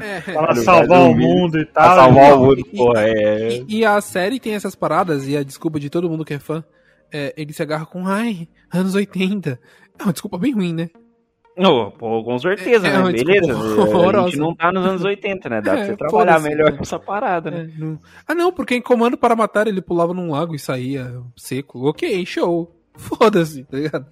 É. 0.00 0.20
Pra 0.32 0.54
salvar 0.56 1.00
o 1.02 1.14
mundo 1.14 1.58
e 1.58 1.66
pra 1.66 1.84
tal. 1.84 1.96
salvar 1.96 2.30
e- 2.30 2.32
o 2.32 2.38
mundo, 2.38 2.60
e- 2.60 2.76
porra, 2.76 3.02
é... 3.06 3.48
E, 3.68 3.78
e 3.80 3.84
a 3.84 4.00
série 4.00 4.40
tem 4.40 4.54
essas 4.54 4.74
paradas, 4.74 5.28
e 5.28 5.36
a 5.36 5.42
desculpa 5.42 5.78
de 5.78 5.90
todo 5.90 6.08
mundo 6.08 6.24
que 6.24 6.32
é 6.34 6.38
fã, 6.38 6.64
é, 7.12 7.34
ele 7.36 7.52
se 7.52 7.62
agarra 7.62 7.86
com, 7.86 8.06
ai, 8.06 8.48
anos 8.72 8.94
80. 8.94 9.60
É 9.98 10.02
uma 10.02 10.12
desculpa 10.12 10.38
bem 10.38 10.52
ruim, 10.52 10.72
né? 10.72 10.90
Não, 11.56 11.90
pô, 11.90 12.24
com 12.24 12.38
certeza, 12.38 12.86
É, 12.86 12.90
é 12.90 12.92
né? 12.94 12.98
uma 13.00 13.12
Beleza. 13.12 13.46
desculpa 13.52 13.82
A 13.82 13.84
gente 13.84 13.94
horrorosa. 13.94 14.36
não 14.38 14.54
tá 14.54 14.72
nos 14.72 14.86
anos 14.86 15.04
80, 15.04 15.48
né? 15.50 15.60
Dá 15.60 15.72
pra 15.72 15.80
É, 15.82 15.86
você 15.86 15.96
trabalhar 15.96 16.40
melhor 16.40 16.72
com 16.76 16.82
essa 16.82 16.98
parada, 16.98 17.50
né? 17.50 17.70
É, 17.74 17.78
não- 17.78 18.00
Ah, 18.26 18.34
não, 18.34 18.50
porque 18.50 18.74
em 18.74 18.80
Comando 18.80 19.18
para 19.18 19.36
Matar 19.36 19.66
ele 19.66 19.82
pulava 19.82 20.14
num 20.14 20.30
lago 20.30 20.54
e 20.54 20.58
saía 20.58 21.20
seco. 21.36 21.86
Ok, 21.88 22.24
show. 22.24 22.74
Foda-se, 22.96 23.64
tá 23.64 23.76
ligado? 23.76 24.06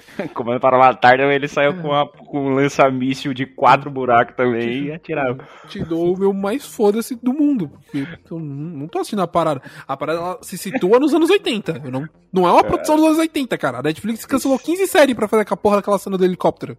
Comando 0.34 0.60
para 0.60 0.78
matar, 0.78 1.14
então 1.14 1.30
ele 1.30 1.48
saiu 1.48 1.74
com, 1.74 1.88
uma, 1.88 2.06
com 2.06 2.46
um 2.46 2.54
lança-míssil 2.54 3.32
de 3.32 3.46
quatro 3.46 3.90
buracos 3.90 4.34
também 4.36 4.84
e 4.84 4.92
atirava. 4.92 5.46
Te 5.68 5.82
dou 5.84 6.14
o 6.14 6.18
meu 6.18 6.32
mais 6.32 6.66
foda-se 6.66 7.14
do 7.14 7.32
mundo. 7.32 7.70
Porque 7.90 8.06
eu 8.30 8.38
não, 8.38 8.88
tô 8.88 8.98
assistindo 8.98 9.22
a 9.22 9.26
parada. 9.26 9.62
A 9.86 9.96
parada 9.96 10.38
se 10.42 10.56
situa 10.56 10.98
nos 10.98 11.14
anos 11.14 11.30
80. 11.30 11.82
Eu 11.84 11.90
não, 11.90 12.08
não 12.32 12.46
é 12.46 12.52
uma 12.52 12.64
produção 12.64 12.96
dos 12.96 13.06
anos 13.06 13.18
80, 13.18 13.56
cara. 13.58 13.78
A 13.78 13.82
Netflix 13.82 14.24
cancelou 14.24 14.58
15 14.58 14.86
séries 14.86 15.14
pra 15.14 15.28
fazer 15.28 15.42
aquela 15.42 15.56
porra 15.56 15.76
daquela 15.76 15.98
cena 15.98 16.18
do 16.18 16.24
helicóptero. 16.24 16.76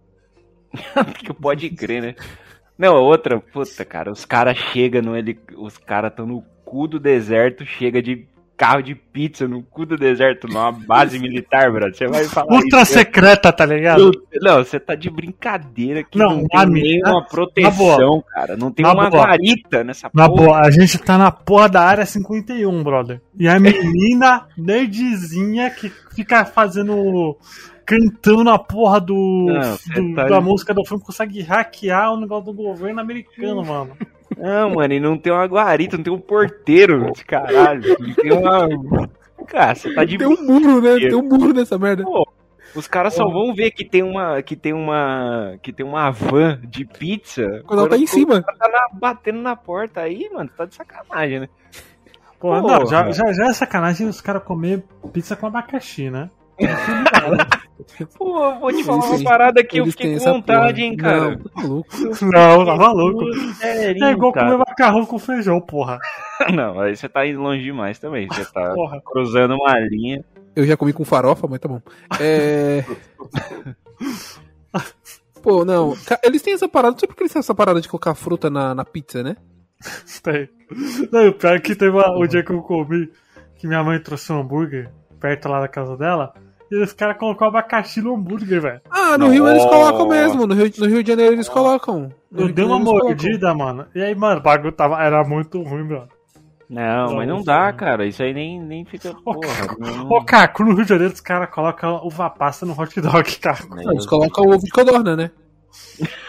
que 1.18 1.32
pode 1.32 1.70
crer, 1.70 2.02
né? 2.02 2.14
Não, 2.76 2.96
outra, 2.96 3.38
puta, 3.40 3.84
cara, 3.84 4.10
os 4.10 4.24
caras 4.24 4.56
chegam 4.56 5.00
no 5.00 5.16
heli... 5.16 5.38
Os 5.56 5.78
caras 5.78 6.10
estão 6.10 6.26
no 6.26 6.42
cu 6.64 6.88
do 6.88 6.98
deserto, 6.98 7.64
chega 7.64 8.02
de 8.02 8.26
carro 8.56 8.82
de 8.82 8.94
pizza 8.94 9.48
no 9.48 9.62
cu 9.62 9.84
do 9.84 9.96
deserto, 9.96 10.46
numa 10.46 10.70
base 10.70 11.18
militar, 11.18 11.72
brother. 11.72 11.94
Você 11.96 12.06
vai 12.06 12.24
falar 12.24 12.52
Ultra 12.54 12.82
isso, 12.82 12.92
secreta, 12.92 13.52
tá 13.52 13.66
ligado? 13.66 14.12
Não, 14.40 14.64
você 14.64 14.78
tá 14.78 14.94
de 14.94 15.10
brincadeira 15.10 16.04
que 16.04 16.16
Não, 16.18 16.36
não, 16.36 16.46
tem 16.46 16.66
nenhuma 16.66 17.24
proteção, 17.24 18.22
cara. 18.32 18.56
Não 18.56 18.70
tem 18.70 18.84
Na 18.84 18.92
uma 18.92 19.10
boa. 19.10 19.24
guarita 19.26 19.82
nessa 19.82 20.08
Na 20.14 20.28
porra. 20.28 20.42
boa, 20.46 20.60
a 20.60 20.70
gente 20.70 20.98
tá 20.98 21.18
na 21.18 21.30
porra 21.32 21.68
da 21.68 21.82
área 21.82 22.06
51, 22.06 22.82
brother. 22.84 23.20
E 23.38 23.48
a 23.48 23.58
menina 23.58 24.46
nerdzinha 24.56 25.70
que 25.70 25.90
fica 26.14 26.44
fazendo. 26.44 27.36
cantando 27.86 28.48
a 28.48 28.58
porra 28.58 28.98
do, 28.98 29.46
Não, 29.46 30.08
do- 30.08 30.14
tá- 30.14 30.24
da 30.24 30.40
música 30.40 30.72
do 30.72 30.82
filme, 30.86 31.02
consegue 31.04 31.42
hackear 31.42 32.14
o 32.14 32.20
negócio 32.20 32.46
do 32.46 32.54
governo 32.54 32.98
americano, 33.00 33.62
mano. 33.62 33.94
Não, 34.36 34.70
mano, 34.74 34.94
e 34.94 35.00
não 35.00 35.16
tem 35.18 35.32
uma 35.32 35.46
guarita, 35.46 35.96
não 35.96 36.04
tem 36.04 36.12
um 36.12 36.18
porteiro, 36.20 37.10
esse 37.14 37.24
caralho. 37.24 37.96
Não 37.98 38.14
tem 38.14 38.32
uma. 38.32 39.10
Cara, 39.46 39.74
você 39.74 39.92
tá 39.94 40.04
de 40.04 40.16
Tem 40.18 40.26
um 40.26 40.42
muro, 40.42 40.80
né? 40.80 40.98
Tem 40.98 41.14
um 41.14 41.22
muro 41.22 41.52
nessa 41.52 41.78
merda. 41.78 42.02
Pô, 42.02 42.26
os 42.74 42.86
caras 42.88 43.14
só 43.14 43.28
vão 43.28 43.54
ver 43.54 43.70
que 43.72 43.84
tem 43.84 44.02
uma 44.02 44.42
que 44.42 44.56
tem 44.56 44.72
uma 44.72 45.56
que 45.62 45.72
tem 45.72 45.84
uma 45.84 46.10
van 46.10 46.58
de 46.66 46.84
pizza 46.84 47.62
Quando 47.66 47.80
ela 47.80 47.88
tá 47.90 47.96
em 47.98 48.06
cima. 48.06 48.38
O 48.38 48.42
cara 48.44 48.58
tá 48.58 48.68
na- 48.68 48.98
batendo 48.98 49.40
na 49.40 49.54
porta 49.54 50.00
aí, 50.00 50.28
mano, 50.32 50.50
tá 50.56 50.64
de 50.64 50.74
sacanagem, 50.74 51.40
né? 51.40 51.48
Pô, 52.40 52.60
Porra. 52.60 52.78
não, 52.80 52.86
já, 52.86 53.10
já, 53.10 53.32
já 53.32 53.46
é 53.48 53.52
sacanagem 53.52 54.06
os 54.08 54.20
caras 54.20 54.42
comer 54.42 54.82
pizza 55.12 55.36
com 55.36 55.46
abacaxi, 55.46 56.10
né? 56.10 56.30
Pô, 58.16 58.54
vou 58.60 58.72
te 58.72 58.84
falar 58.84 59.06
Eles 59.06 59.20
uma 59.20 59.24
parada 59.30 59.64
que 59.64 59.78
eu 59.78 59.86
fiquei 59.86 60.16
com 60.18 60.24
vontade, 60.24 60.80
porra. 60.80 60.86
hein, 60.86 60.96
cara. 60.96 61.30
Não, 61.30 61.36
tá 61.36 61.50
maluco. 61.54 61.88
Não, 62.22 62.64
tá 62.66 62.76
maluco. 62.76 63.34
Sério, 63.54 64.04
É 64.04 64.10
igual 64.12 64.32
cara. 64.32 64.46
comer 64.52 64.58
macarrão 64.68 65.04
com 65.06 65.18
feijão, 65.18 65.60
porra. 65.60 65.98
Não, 66.54 66.80
aí 66.80 66.96
você 66.96 67.08
tá 67.08 67.26
indo 67.26 67.40
longe 67.40 67.62
demais 67.62 67.98
também. 67.98 68.26
Você 68.28 68.44
tá 68.52 68.72
Porra. 68.74 69.00
cruzando 69.04 69.54
uma 69.54 69.78
linha. 69.80 70.24
Eu 70.56 70.64
já 70.66 70.76
comi 70.76 70.92
com 70.92 71.04
farofa, 71.04 71.46
mas 71.48 71.58
tá 71.60 71.68
bom. 71.68 71.80
É. 72.20 72.84
Pô, 75.42 75.64
não. 75.64 75.94
Eles 76.22 76.42
têm 76.42 76.54
essa 76.54 76.68
parada. 76.68 76.92
Não 76.92 76.98
sei 76.98 77.06
porque 77.06 77.22
eles 77.22 77.32
têm 77.32 77.40
essa 77.40 77.54
parada 77.54 77.80
de 77.80 77.88
colocar 77.88 78.14
fruta 78.14 78.48
na, 78.48 78.74
na 78.74 78.84
pizza, 78.84 79.22
né? 79.22 79.36
Tem. 80.22 80.48
Não, 81.12 81.28
o 81.28 81.32
pior 81.34 81.56
é 81.56 81.60
que 81.60 81.74
teve 81.74 81.90
uma- 81.96 82.16
o 82.18 82.26
dia 82.26 82.42
que 82.42 82.50
eu 82.50 82.62
comi, 82.62 83.10
que 83.56 83.66
minha 83.66 83.82
mãe 83.84 83.98
trouxe 84.00 84.32
um 84.32 84.40
hambúrguer 84.40 84.90
perto 85.20 85.48
lá 85.48 85.60
da 85.60 85.68
casa 85.68 85.96
dela, 85.96 86.32
e 86.74 86.82
os 86.82 86.92
caras 86.92 87.16
colocaram 87.18 87.50
abacaxi 87.50 88.00
no 88.02 88.14
hambúrguer, 88.14 88.60
velho. 88.60 88.80
Ah, 88.90 89.16
no 89.18 89.28
Rio 89.28 89.48
eles 89.48 89.64
colocam 89.64 90.08
mesmo. 90.08 90.46
No 90.46 90.54
Rio, 90.54 90.70
no 90.78 90.86
Rio 90.86 91.02
de 91.02 91.10
Janeiro 91.10 91.34
eles 91.34 91.48
colocam. 91.48 92.10
No 92.30 92.42
Eu 92.48 92.52
dei 92.52 92.64
uma 92.64 92.78
colocam. 92.82 93.08
mordida, 93.08 93.54
mano. 93.54 93.86
E 93.94 94.02
aí, 94.02 94.14
mano, 94.14 94.40
o 94.40 94.42
bagulho 94.42 94.72
tava, 94.72 95.02
era 95.02 95.22
muito 95.24 95.62
ruim, 95.62 95.84
mano. 95.84 96.08
Não, 96.68 97.14
mas 97.16 97.28
não 97.28 97.42
dá, 97.42 97.66
mano. 97.66 97.76
cara. 97.76 98.06
Isso 98.06 98.22
aí 98.22 98.32
nem, 98.32 98.60
nem 98.60 98.84
fica. 98.84 99.14
Porra, 99.22 99.38
não- 99.78 100.08
Ô, 100.08 100.24
Caco, 100.24 100.64
no 100.64 100.74
Rio 100.74 100.82
de 100.84 100.88
Janeiro 100.88 101.12
os 101.12 101.20
caras 101.20 101.50
colocam 101.50 102.00
uva 102.04 102.30
passa 102.30 102.64
no 102.66 102.72
hot 102.78 103.00
dog, 103.00 103.36
Caco. 103.38 103.74
Não, 103.76 103.92
Eles 103.92 104.06
colocam 104.06 104.44
ovo 104.46 104.58
de 104.58 104.70
codorna, 104.70 105.14
né? 105.14 105.30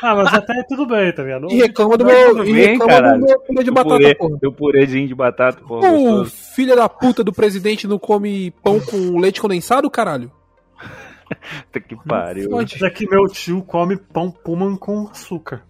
Ah, 0.01 0.15
mas 0.15 0.33
até 0.33 0.53
aí 0.53 0.63
tudo 0.67 0.85
bem, 0.85 1.11
tá 1.11 1.23
ligado? 1.23 1.51
E 1.51 1.55
reclama 1.55 1.97
do 1.97 2.05
Mas 2.05 2.33
meu. 2.33 2.45
E 2.45 2.51
reclama 2.51 3.17
do 3.17 3.25
meu 3.25 3.39
purê 3.39 3.63
de 3.63 3.71
batata, 3.71 3.95
purê, 3.95 4.15
porra. 4.15 4.37
do 4.37 4.53
purezinho 4.53 5.07
de 5.07 5.15
batata, 5.15 5.61
porra. 5.61 5.91
O 5.91 6.25
filho 6.25 6.75
da 6.75 6.87
puta 6.87 7.23
do 7.23 7.33
presidente 7.33 7.87
não 7.87 7.97
come 7.97 8.51
pão 8.63 8.79
com 8.79 9.19
leite 9.19 9.41
condensado, 9.41 9.89
caralho? 9.89 10.31
Puta 11.65 11.79
que 11.79 11.95
pariu. 11.95 12.51
Mas 12.51 12.79
é 12.81 12.89
que 12.89 13.09
meu 13.09 13.27
tio 13.27 13.63
come 13.63 13.97
pão 13.97 14.29
pullman 14.29 14.77
com 14.77 15.07
açúcar. 15.07 15.63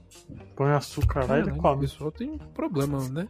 Põe 0.55 0.71
açúcar 0.71 1.26
lá 1.28 1.38
e 1.38 1.41
ele 1.41 1.51
come. 1.51 1.82
pessoal 1.82 2.11
tem 2.11 2.38
problema, 2.53 2.99
né? 3.09 3.28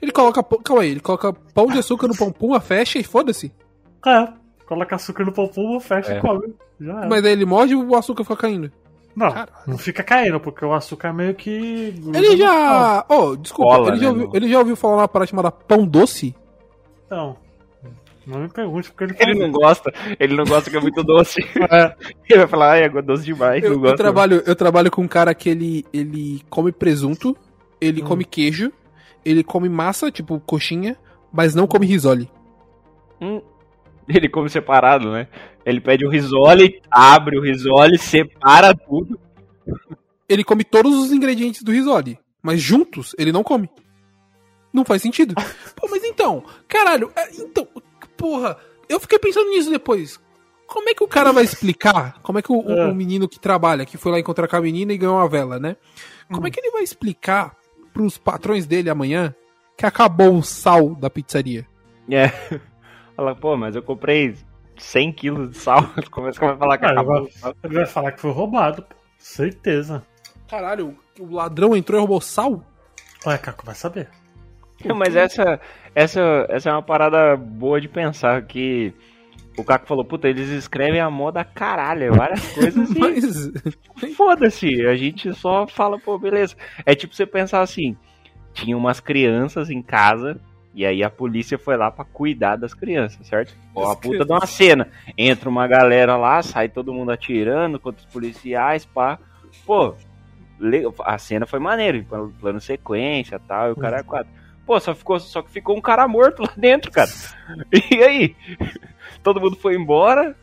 Ele 0.00 0.12
coloca. 0.12 0.42
Calma 0.42 0.82
aí, 0.82 0.90
ele 0.90 1.00
coloca 1.00 1.32
pão 1.32 1.66
de 1.66 1.78
açúcar 1.78 2.08
no 2.08 2.16
pão 2.16 2.32
puma, 2.32 2.60
fecha 2.60 2.98
e 2.98 3.04
foda-se. 3.04 3.52
É, 4.06 4.28
coloca 4.70 4.94
açúcar 4.96 5.24
no 5.26 5.32
pão 5.32 5.48
pullman, 5.48 5.80
fecha 5.80 6.14
É. 6.14 6.18
e 6.18 6.20
come. 6.20 6.54
Já 6.80 6.98
era. 6.98 7.08
Mas 7.08 7.24
aí 7.24 7.32
ele 7.32 7.44
morde 7.44 7.72
e 7.72 7.76
o 7.76 7.94
açúcar 7.96 8.22
fica 8.24 8.36
caindo. 8.36 8.72
Não, 9.14 9.28
Caralho. 9.28 9.50
não 9.66 9.76
fica 9.76 10.02
caindo, 10.04 10.38
porque 10.38 10.64
o 10.64 10.72
açúcar 10.72 11.12
meio 11.12 11.34
que. 11.34 11.92
Ele 12.14 12.36
já. 12.36 13.04
Oh, 13.08 13.36
desculpa, 13.36 13.74
Cola, 13.76 13.88
ele, 13.88 13.96
já 13.98 14.02
né, 14.04 14.08
ouviu, 14.10 14.28
no- 14.28 14.36
ele 14.36 14.48
já 14.48 14.58
ouviu 14.60 14.76
falar 14.76 14.96
uma 14.98 15.08
parada 15.08 15.28
chamada 15.28 15.50
pão 15.50 15.84
doce? 15.84 16.34
Então, 17.06 17.36
não 18.24 18.38
me 18.38 18.48
pergunte 18.48 18.88
porque 18.92 19.02
ele 19.04 19.16
Ele 19.18 19.40
não 19.40 19.50
gosta, 19.50 19.92
ele 20.18 20.36
não 20.36 20.44
gosta 20.44 20.70
que 20.70 20.76
é 20.76 20.80
muito 20.80 21.02
doce. 21.02 21.40
É, 21.72 21.94
Ele 22.28 22.38
vai 22.38 22.46
falar, 22.48 22.70
ai, 22.74 22.84
é 22.84 22.88
doce 23.02 23.24
demais, 23.24 23.62
Eu, 23.64 23.70
não 23.70 23.76
eu 23.78 23.82
gosto. 23.82 23.96
trabalho, 23.96 24.42
eu 24.46 24.54
trabalho 24.54 24.90
com 24.92 25.02
um 25.02 25.08
cara 25.08 25.34
que 25.34 25.48
ele, 25.50 25.84
ele 25.92 26.40
come 26.48 26.70
presunto, 26.70 27.36
ele 27.80 28.00
Hum. 28.02 28.06
come 28.06 28.24
queijo, 28.24 28.72
ele 29.24 29.42
come 29.42 29.68
massa, 29.68 30.10
tipo 30.10 30.38
coxinha, 30.46 30.96
mas 31.32 31.52
não 31.54 31.66
come 31.66 31.84
risole. 31.84 32.30
Hum, 33.20 33.42
ele 34.16 34.28
come 34.28 34.48
separado, 34.50 35.10
né? 35.12 35.28
Ele 35.64 35.80
pede 35.80 36.06
o 36.06 36.10
risole, 36.10 36.80
abre 36.90 37.38
o 37.38 37.42
risole, 37.42 37.98
separa 37.98 38.74
tudo. 38.74 39.18
Ele 40.28 40.44
come 40.44 40.64
todos 40.64 40.94
os 40.96 41.12
ingredientes 41.12 41.62
do 41.62 41.72
risole, 41.72 42.18
mas 42.42 42.60
juntos 42.60 43.14
ele 43.18 43.32
não 43.32 43.42
come. 43.42 43.68
Não 44.72 44.84
faz 44.84 45.02
sentido. 45.02 45.34
Pô, 45.76 45.88
mas 45.90 46.04
então, 46.04 46.44
caralho, 46.68 47.10
é, 47.16 47.30
então, 47.42 47.66
porra, 48.16 48.56
eu 48.88 49.00
fiquei 49.00 49.18
pensando 49.18 49.50
nisso 49.50 49.70
depois. 49.70 50.18
Como 50.66 50.88
é 50.88 50.94
que 50.94 51.02
o 51.02 51.08
cara 51.08 51.32
vai 51.32 51.42
explicar? 51.42 52.20
Como 52.22 52.38
é 52.38 52.42
que 52.42 52.52
o, 52.52 52.60
o- 52.64 52.70
É. 52.70 52.86
o 52.86 52.94
menino 52.94 53.28
que 53.28 53.40
trabalha, 53.40 53.84
que 53.84 53.96
foi 53.98 54.12
lá 54.12 54.20
encontrar 54.20 54.46
com 54.46 54.54
a 54.54 54.60
menina 54.60 54.92
e 54.92 54.98
ganhou 54.98 55.16
uma 55.16 55.28
vela, 55.28 55.58
né? 55.58 55.76
Como 56.28 56.42
Hum. 56.44 56.46
é 56.46 56.50
que 56.50 56.60
ele 56.60 56.70
vai 56.70 56.82
explicar 56.84 57.56
pros 57.92 58.16
patrões 58.16 58.66
dele 58.66 58.88
amanhã 58.88 59.34
que 59.76 59.84
acabou 59.84 60.36
o 60.36 60.42
sal 60.44 60.94
da 60.94 61.10
pizzaria? 61.10 61.66
É. 62.08 62.30
Fala, 63.20 63.34
pô, 63.34 63.54
mas 63.54 63.76
eu 63.76 63.82
comprei 63.82 64.34
100 64.78 65.12
quilos 65.12 65.50
de 65.50 65.58
sal. 65.58 65.82
Começa 66.10 66.42
a 66.42 66.56
falar 66.56 66.78
que 66.78 66.86
Ah, 66.86 66.92
acabou. 66.92 67.28
ele 67.62 67.74
vai 67.74 67.84
falar 67.84 68.12
que 68.12 68.20
foi 68.22 68.30
roubado, 68.30 68.80
pô. 68.82 68.94
Certeza. 69.18 70.02
Caralho, 70.48 70.96
o 71.18 71.34
ladrão 71.34 71.76
entrou 71.76 71.98
e 71.98 72.00
roubou 72.00 72.18
sal? 72.22 72.64
Ué, 73.26 73.36
Caco, 73.36 73.66
vai 73.66 73.74
saber. 73.74 74.08
Mas 74.96 75.14
essa, 75.14 75.60
essa, 75.94 76.46
essa 76.48 76.70
é 76.70 76.72
uma 76.72 76.82
parada 76.82 77.36
boa 77.36 77.78
de 77.78 77.88
pensar, 77.90 78.40
que 78.46 78.94
o 79.54 79.62
Caco 79.62 79.86
falou, 79.86 80.02
puta, 80.02 80.26
eles 80.26 80.48
escrevem 80.48 80.98
a 81.02 81.10
moda 81.10 81.44
caralho, 81.44 82.14
várias 82.14 82.40
coisas 82.56 82.88
e 82.90 82.98
Mas. 82.98 84.14
foda-se, 84.16 84.86
a 84.86 84.96
gente 84.96 85.30
só 85.34 85.66
fala, 85.66 85.98
pô, 85.98 86.18
beleza. 86.18 86.56
É 86.86 86.94
tipo 86.94 87.14
você 87.14 87.26
pensar 87.26 87.60
assim, 87.60 87.94
tinha 88.54 88.74
umas 88.74 88.98
crianças 88.98 89.68
em 89.68 89.82
casa, 89.82 90.40
e 90.72 90.86
aí 90.86 91.02
a 91.02 91.10
polícia 91.10 91.58
foi 91.58 91.76
lá 91.76 91.90
pra 91.90 92.04
cuidar 92.04 92.56
das 92.56 92.72
crianças, 92.72 93.26
certo? 93.26 93.54
Pô, 93.74 93.88
a 93.88 93.96
puta 93.96 94.24
de 94.24 94.32
uma 94.32 94.46
cena, 94.46 94.88
entra 95.18 95.48
uma 95.48 95.66
galera 95.66 96.16
lá, 96.16 96.42
sai 96.42 96.68
todo 96.68 96.94
mundo 96.94 97.10
atirando 97.10 97.80
contra 97.80 98.04
os 98.04 98.12
policiais, 98.12 98.84
pá. 98.84 99.18
Pô, 99.66 99.94
a 101.04 101.18
cena 101.18 101.46
foi 101.46 101.58
maneira, 101.58 102.02
plano, 102.08 102.34
plano 102.38 102.60
sequência 102.60 103.36
e 103.36 103.48
tal, 103.48 103.68
e 103.68 103.72
o 103.72 103.76
cara 103.76 103.98
é 103.98 104.02
quatro. 104.02 104.32
Pô, 104.64 104.78
só, 104.78 104.94
ficou, 104.94 105.18
só 105.18 105.42
que 105.42 105.50
ficou 105.50 105.76
um 105.76 105.80
cara 105.80 106.06
morto 106.06 106.42
lá 106.42 106.52
dentro, 106.56 106.92
cara. 106.92 107.10
E 107.90 108.02
aí? 108.02 108.36
Todo 109.22 109.40
mundo 109.40 109.56
foi 109.56 109.74
embora, 109.74 110.36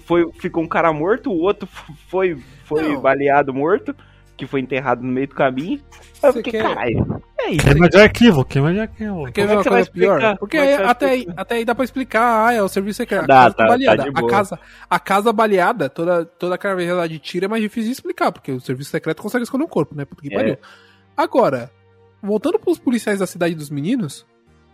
foi, 0.00 0.30
ficou 0.34 0.62
um 0.62 0.68
cara 0.68 0.92
morto, 0.92 1.30
o 1.30 1.40
outro 1.40 1.66
foi, 2.08 2.36
foi 2.64 2.82
Não. 2.82 3.00
baleado 3.00 3.54
morto, 3.54 3.96
que 4.44 4.50
foi 4.50 4.60
enterrado 4.60 5.02
no 5.02 5.12
meio 5.12 5.28
do 5.28 5.34
caminho. 5.36 5.80
Eu 6.22 6.32
Você 6.32 6.38
fiquei, 6.42 6.60
quer- 6.60 6.62
caralho, 6.62 7.22
é 7.38 7.50
isso. 7.50 7.64
Queima 7.66 7.88
de 7.88 7.96
arquivo, 7.98 8.44
queima 8.44 8.72
de 8.72 8.80
arquivo. 8.80 9.24
Quer 9.32 9.32
Como 9.32 9.46
ver 9.48 9.52
é 9.52 9.56
uma 9.56 9.64
coisa 9.64 9.90
pior? 9.90 10.38
Porque 10.38 10.56
é 10.56 10.76
aí- 10.76 10.84
até, 10.84 11.06
aí, 11.10 11.26
até 11.36 11.54
aí 11.56 11.64
dá 11.64 11.74
pra 11.74 11.84
explicar, 11.84 12.46
ah, 12.48 12.52
é 12.52 12.60
o 12.62 12.68
serviço 12.68 12.96
secreto. 12.96 13.26
Dá, 13.26 13.42
a 13.42 13.44
casa 13.44 13.54
tá- 13.56 13.62
tá 13.64 13.68
baleada. 13.70 14.02
de 14.02 14.08
a, 14.08 14.26
casa, 14.28 14.58
a 14.90 14.98
casa 14.98 15.32
baleada, 15.32 15.88
toda, 15.88 16.24
toda 16.24 16.58
carreira 16.58 17.08
de 17.08 17.18
tiro 17.20 17.44
é 17.44 17.48
mais 17.48 17.62
difícil 17.62 17.86
de 17.88 17.92
explicar, 17.92 18.32
porque 18.32 18.50
o 18.50 18.60
serviço 18.60 18.90
secreto 18.90 19.22
consegue 19.22 19.44
esconder 19.44 19.64
um 19.64 19.68
corpo, 19.68 19.94
né? 19.94 20.04
Puta 20.04 20.22
que 20.22 20.32
É. 20.32 20.36
pariu. 20.36 20.56
Agora, 21.16 21.70
voltando 22.22 22.58
pros 22.58 22.78
policiais 22.78 23.18
da 23.20 23.26
cidade 23.26 23.54
dos 23.54 23.70
meninos, 23.70 24.26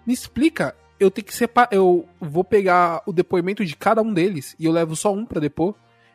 me 0.07 0.14
explica, 0.14 0.75
eu 0.99 1.11
tenho 1.11 1.27
que 1.27 1.35
separar, 1.35 1.69
eu 1.73 2.07
vou 2.21 2.43
pegar 2.45 3.03
o 3.07 3.12
depoimento 3.12 3.64
de 3.64 3.77
cada 3.77 4.01
um 4.03 4.12
deles, 4.12 4.55
e 4.59 4.64
eu 4.64 4.73
levo 4.73 4.97
só 4.97 5.12
um 5.12 5.25
pra 5.27 5.41
depor, 5.41 5.75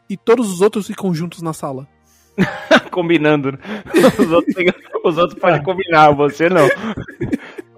e 0.09 0.17
todos 0.17 0.51
os 0.51 0.61
outros 0.61 0.87
ficam 0.87 1.13
juntos 1.13 1.41
na 1.41 1.53
sala. 1.53 1.87
combinando. 2.91 3.51
né? 3.51 3.57
Os 4.19 4.31
outros, 4.31 4.55
têm- 4.55 4.73
os 5.03 5.17
outros 5.17 5.39
podem 5.39 5.61
combinar, 5.63 6.11
você 6.11 6.49
não. 6.49 6.67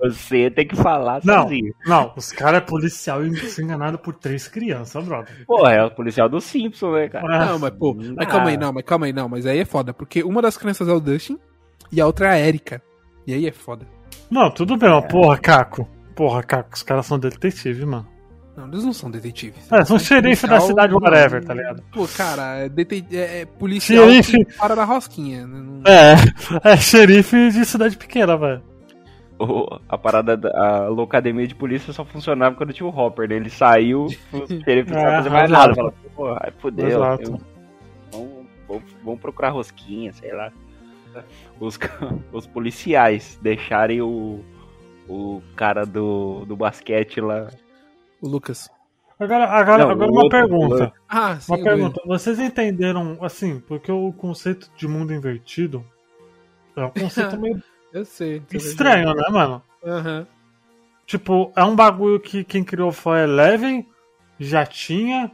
Você 0.01 0.49
tem 0.51 0.68
que 0.68 0.76
falar 0.76 1.22
Não, 1.24 1.43
sozinho. 1.43 1.74
não, 1.86 2.14
os 2.16 2.32
caras 2.32 2.58
é 2.62 2.66
policial 2.66 3.26
e 3.26 3.36
se 3.38 3.64
enganado 3.64 3.97
por 3.97 4.14
três 4.14 4.47
crianças, 4.47 5.03
brother. 5.06 5.34
Pô, 5.47 5.68
é 5.68 5.84
o 5.84 5.89
policial 5.91 6.30
do 6.30 6.39
Simpson, 6.41 6.91
né, 6.93 7.08
cara? 7.10 7.26
Ah, 7.43 7.45
Não, 7.47 7.60
mas 7.60 7.72
pô, 7.72 7.95
mas 8.16 8.28
calma 8.28 8.49
aí, 8.49 8.58
não, 8.58 8.74
mas 8.74 8.84
calma 8.84 9.06
aí, 9.08 9.14
não, 9.14 9.28
mas 9.30 9.45
aí 9.45 9.60
é 9.60 9.66
foda, 9.66 9.93
porque 9.93 10.22
uma 10.24 10.41
das 10.41 10.58
crianças 10.58 10.88
é 10.88 10.91
o 10.91 10.99
Dustin, 10.99 11.39
e 11.91 11.99
a 12.01 12.06
outra 12.06 12.28
é 12.38 12.43
a 12.43 12.47
Erika. 12.47 12.82
E 13.26 13.34
aí 13.34 13.47
é 13.47 13.51
foda. 13.51 13.88
Não, 14.30 14.51
tudo 14.51 14.78
bem, 14.78 14.89
mas 14.89 15.06
porra, 15.12 15.38
Caco. 15.38 15.88
Porra, 16.16 16.43
Caco, 16.43 16.70
os 16.76 16.84
caras 16.84 17.06
são 17.06 17.18
detetives, 17.18 17.84
mano. 17.84 18.08
Não, 18.56 18.68
eles 18.68 18.84
não 18.86 18.93
são 18.93 19.12
detetives. 19.12 19.70
É, 19.72 19.84
são 19.84 19.99
xerife 19.99 20.47
da 20.47 20.60
cidade, 20.62 20.93
whatever, 20.93 21.43
tá 21.43 21.53
ligado? 21.53 21.84
Pô, 21.91 22.08
cara, 22.08 22.60
é, 22.60 22.70
deten- 22.70 23.06
é- 23.12 23.41
é 23.41 23.45
policial 23.45 24.06
Xerife. 24.08 24.45
que 24.45 24.53
para 24.58 24.76
na 24.76 24.86
rosquinha. 24.86 25.45
né? 25.45 25.60
Não- 25.60 25.82
É, 25.86 26.16
é 26.74 26.78
xerife 26.78 27.49
de 27.51 27.66
cidade 27.66 27.97
pequena, 27.97 28.38
velho. 28.38 28.62
O- 29.38 29.68
a 29.89 29.97
parada 29.97 30.38
da 30.38 30.49
a 30.58 30.88
loucademia 30.88 31.45
de 31.45 31.53
polícia 31.53 31.91
só 31.91 32.06
funcionava 32.06 32.56
quando 32.56 32.72
tinha 32.72 32.88
o 32.88 32.97
Hopper, 32.97 33.28
né? 33.28 33.36
Ele 33.36 33.49
saiu, 33.49 34.06
o 34.32 34.47
xerife 34.64 34.89
não 34.91 34.99
É, 34.99 35.18
fazer 35.18 35.30
mais 35.30 35.49
nada. 35.51 35.76
Fala, 35.76 35.93
pô, 36.16 36.28
ai, 36.30 36.51
fudeu. 36.60 36.88
Eu- 36.88 37.39
Vamos, 38.14 38.45
vamos- 38.68 38.84
vamos 39.03 39.20
procurar 39.20 39.49
rosquinha, 39.49 40.14
sei 40.14 40.32
lá. 40.34 40.49
Os, 41.60 41.78
os 42.32 42.47
policiais 42.47 43.38
deixarem 43.41 44.01
o, 44.01 44.39
o 45.10 45.41
cara 45.58 45.86
do, 45.86 46.45
do 46.45 46.56
basquete 46.56 47.20
lá. 47.20 47.49
O 48.26 48.28
Lucas. 48.28 48.69
Agora, 49.19 49.45
agora, 49.45 49.84
Não, 49.86 49.91
agora 49.91 50.11
uma 50.11 50.23
outro- 50.23 50.30
pergunta. 50.39 50.93
Ah, 51.07 51.39
sim. 51.39 51.51
Uma 51.53 51.63
pergunta. 51.63 52.01
Vocês 52.05 52.39
entenderam, 52.39 53.17
assim, 53.21 53.59
porque 53.59 53.91
o 53.91 54.11
conceito 54.11 54.69
de 54.76 54.88
mundo 54.88 55.13
invertido 55.13 55.86
é 56.76 56.84
um 56.84 56.89
conceito 56.89 57.38
meio 57.39 57.61
Eu 57.93 58.03
sei. 58.03 58.41
estranho, 58.51 59.13
né, 59.13 59.23
mano? 59.32 59.61
Aham. 59.86 60.28
Tipo, 61.05 61.51
é 61.55 61.63
um 61.63 61.76
bagulho 61.76 62.19
que 62.19 62.43
quem 62.43 62.63
criou 62.63 62.91
foi 62.91 63.19
Eleven, 63.21 63.88
já 64.39 64.65
tinha, 64.65 65.32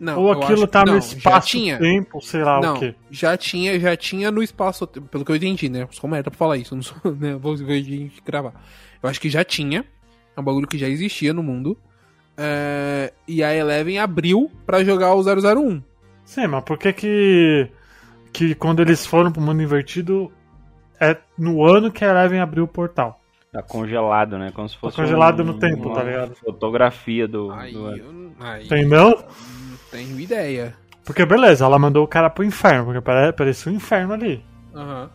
Não, 0.00 0.18
ou 0.22 0.32
aquilo 0.32 0.54
acho- 0.62 0.66
tá 0.66 0.82
no 0.84 0.92
não, 0.94 1.00
já 1.00 1.40
tinha. 1.42 1.74
espaço-tempo, 1.74 2.20
sei 2.22 2.42
lá 2.42 2.58
Não, 2.58 2.74
o 2.74 2.78
quê. 2.80 2.94
já 3.10 3.36
tinha, 3.36 3.78
já 3.78 3.94
tinha 3.98 4.30
no 4.30 4.42
espaço, 4.42 4.86
pelo 4.86 5.26
que 5.26 5.30
eu 5.30 5.36
entendi, 5.36 5.68
né? 5.68 5.86
Sou 5.90 6.08
merda 6.08 6.30
pra 6.30 6.38
falar 6.38 6.56
isso, 6.56 6.74
não 6.74 6.82
sou, 6.82 6.96
né? 7.20 7.36
Vou 7.36 7.54
ver 7.54 7.74
a 7.80 7.82
gente 7.82 8.20
gravar. 8.22 8.54
Eu 9.02 9.10
acho 9.10 9.20
que 9.20 9.28
já 9.28 9.44
tinha, 9.44 9.84
é 10.34 10.40
um 10.40 10.42
bagulho 10.42 10.66
que 10.66 10.78
já 10.78 10.88
existia 10.88 11.34
no 11.34 11.42
mundo. 11.42 11.76
É, 12.38 13.12
e 13.26 13.42
a 13.42 13.52
Eleven 13.54 13.98
abriu 13.98 14.50
pra 14.64 14.84
jogar 14.84 15.12
o 15.14 15.22
001. 15.22 15.82
Sim, 16.24 16.46
mas 16.46 16.62
por 16.62 16.78
que 16.78 16.92
que, 16.92 17.68
que 18.32 18.54
quando 18.54 18.80
eles 18.80 19.04
foram 19.04 19.32
pro 19.32 19.42
mundo 19.42 19.60
invertido 19.62 20.30
é 21.00 21.16
no 21.36 21.64
ano 21.64 21.90
que 21.90 22.04
a 22.04 22.10
Eleven 22.10 22.40
abriu 22.40 22.64
o 22.64 22.68
portal? 22.68 23.20
Tá 23.52 23.62
congelado, 23.62 24.38
né? 24.38 24.52
Como 24.54 24.68
se 24.68 24.76
fosse 24.76 24.96
congelado 24.96 25.40
um- 25.42 25.46
no 25.46 25.54
tempo, 25.58 25.86
uma 25.88 25.94
tá 25.94 26.02
ligado? 26.04 26.34
Fotografia 26.36 27.26
do. 27.26 27.50
Aí, 27.50 27.72
do- 27.72 27.96
eu, 27.96 28.32
aí 28.40 28.66
Entendeu? 28.66 29.10
não 29.10 29.76
tenho 29.90 30.20
ideia. 30.20 30.74
Porque 31.04 31.24
beleza, 31.24 31.64
ela 31.64 31.78
mandou 31.78 32.04
o 32.04 32.08
cara 32.08 32.28
pro 32.28 32.44
inferno, 32.44 32.84
porque 32.84 33.00
pare- 33.00 33.32
parecia 33.32 33.72
um 33.72 33.74
inferno 33.74 34.12
ali, 34.12 34.44
Aham. 34.74 35.08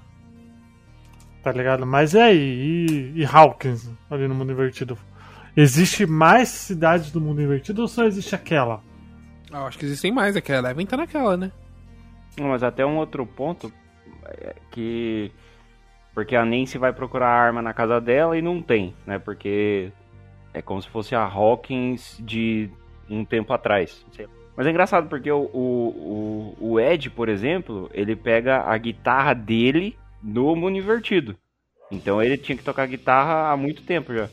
tá 1.43 1.51
ligado? 1.51 1.85
Mas 1.85 2.15
e 2.15 2.19
aí? 2.19 2.37
E, 3.15 3.21
e 3.21 3.25
Hawkins 3.25 3.87
ali 4.09 4.27
no 4.27 4.33
mundo 4.33 4.51
invertido? 4.51 4.97
Existe 5.55 6.05
mais 6.05 6.49
cidades 6.49 7.11
do 7.11 7.21
mundo 7.21 7.41
invertido 7.41 7.81
ou 7.83 7.87
só 7.87 8.05
existe 8.05 8.33
aquela? 8.33 8.81
Ah, 9.51 9.59
Eu 9.59 9.67
acho 9.67 9.77
que 9.77 9.85
existem 9.85 10.11
mais, 10.11 10.35
é 10.35 10.41
que 10.41 10.51
a 10.51 10.57
Eleven 10.57 10.85
tá 10.85 10.97
naquela, 10.97 11.37
né? 11.37 11.51
Não, 12.39 12.47
mas 12.47 12.63
até 12.63 12.85
um 12.85 12.97
outro 12.97 13.25
ponto 13.25 13.71
é 14.25 14.55
que. 14.71 15.31
Porque 16.13 16.35
a 16.35 16.45
Nancy 16.45 16.77
vai 16.77 16.93
procurar 16.93 17.27
arma 17.27 17.61
na 17.61 17.73
casa 17.73 17.99
dela 17.99 18.37
e 18.37 18.41
não 18.41 18.61
tem, 18.61 18.95
né? 19.05 19.19
Porque 19.19 19.91
é 20.53 20.61
como 20.61 20.81
se 20.81 20.89
fosse 20.89 21.15
a 21.15 21.23
Hawkins 21.23 22.17
de 22.19 22.69
um 23.09 23.25
tempo 23.25 23.53
atrás. 23.53 24.05
Mas 24.55 24.67
é 24.67 24.69
engraçado 24.69 25.09
porque 25.09 25.31
o, 25.31 25.49
o, 25.53 26.55
o, 26.59 26.71
o 26.73 26.79
Ed, 26.79 27.09
por 27.09 27.29
exemplo, 27.29 27.89
ele 27.93 28.15
pega 28.15 28.61
a 28.61 28.77
guitarra 28.77 29.33
dele 29.33 29.97
no 30.21 30.55
mundo 30.55 30.77
invertido. 30.77 31.35
Então 31.91 32.21
ele 32.21 32.37
tinha 32.37 32.55
que 32.57 32.63
tocar 32.63 32.87
guitarra 32.87 33.51
há 33.51 33.57
muito 33.57 33.83
tempo 33.83 34.13
já. 34.13 34.29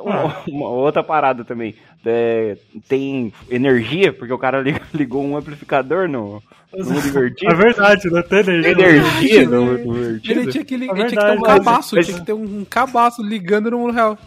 Então, 0.00 0.12
Ah. 0.28 0.42
Uma 0.48 0.68
outra 0.68 1.02
parada 1.02 1.44
também. 1.44 1.74
É, 2.04 2.56
tem 2.88 3.32
energia, 3.50 4.12
porque 4.12 4.32
o 4.32 4.38
cara 4.38 4.60
li- 4.62 4.74
ligou 4.94 5.22
um 5.24 5.36
amplificador 5.36 6.08
no, 6.08 6.42
no 6.74 6.84
mundo 6.84 7.06
invertido. 7.06 7.52
É 7.52 7.54
verdade, 7.54 8.10
né? 8.10 8.22
Tem 8.22 8.42
Tem 8.44 8.54
energia. 8.56 8.86
energia 8.86 9.48
no 9.48 9.62
mundo 9.64 9.98
invertido. 9.98 10.40
Ele 10.40 10.50
tinha 10.52 10.64
que, 10.64 10.76
li- 10.76 10.88
É 10.88 10.92
ele 10.92 11.04
tinha 11.06 11.20
que 11.20 11.26
ter 11.26 11.38
um 11.38 11.42
cabaço, 11.42 11.96
mas- 11.96 12.06
tinha 12.06 12.18
que 12.18 12.24
ter 12.26 12.32
um 12.32 12.64
cabaço 12.64 13.22
ligando 13.22 13.70
no 13.70 13.78
mundo 13.80 13.92
real. 13.92 14.18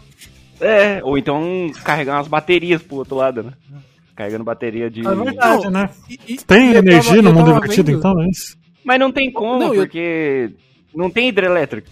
É, 0.60 1.00
ou 1.02 1.18
então 1.18 1.70
carregar 1.82 2.16
umas 2.16 2.28
baterias 2.28 2.80
pro 2.82 2.96
outro 2.98 3.16
lado, 3.16 3.42
né? 3.42 3.52
Carregando 4.14 4.44
bateria 4.44 4.88
de. 4.88 5.00
É 5.06 5.12
verdade, 5.14 5.64
Não, 5.64 5.70
né? 5.72 5.90
E- 6.08 6.18
e- 6.34 6.36
Tem 6.36 6.70
e 6.70 6.74
eu 6.74 6.78
energia 6.78 7.10
tava- 7.16 7.22
no 7.22 7.28
eu 7.30 7.34
mundo 7.34 7.50
invertido, 7.56 7.86
vendo- 7.90 7.98
então 7.98 8.22
é 8.22 8.28
isso? 8.28 8.56
Mas 8.84 9.00
não 9.00 9.10
tem 9.10 9.32
como, 9.32 9.58
Não, 9.58 9.74
eu- 9.74 9.80
porque 9.82 10.50
não 10.94 11.10
tem 11.10 11.28
hidrelétrica. 11.28 11.90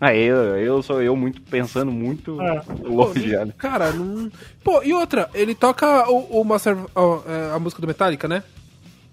Ah, 0.00 0.14
eu, 0.14 0.36
eu 0.58 0.82
sou 0.82 1.00
eu 1.02 1.16
muito 1.16 1.40
pensando 1.42 1.90
muito 1.90 2.40
É. 2.40 2.62
longe 2.84 3.30
já, 3.30 3.44
né? 3.46 3.52
Cara, 3.56 3.92
não. 3.92 4.30
Pô, 4.62 4.82
e 4.82 4.92
outra, 4.92 5.30
ele 5.32 5.54
toca 5.54 6.10
o, 6.10 6.40
o 6.40 6.44
Master. 6.44 6.76
ó, 6.94 7.20
é, 7.26 7.54
a 7.54 7.58
música 7.58 7.80
do 7.80 7.88
Metallica, 7.88 8.28
né? 8.28 8.42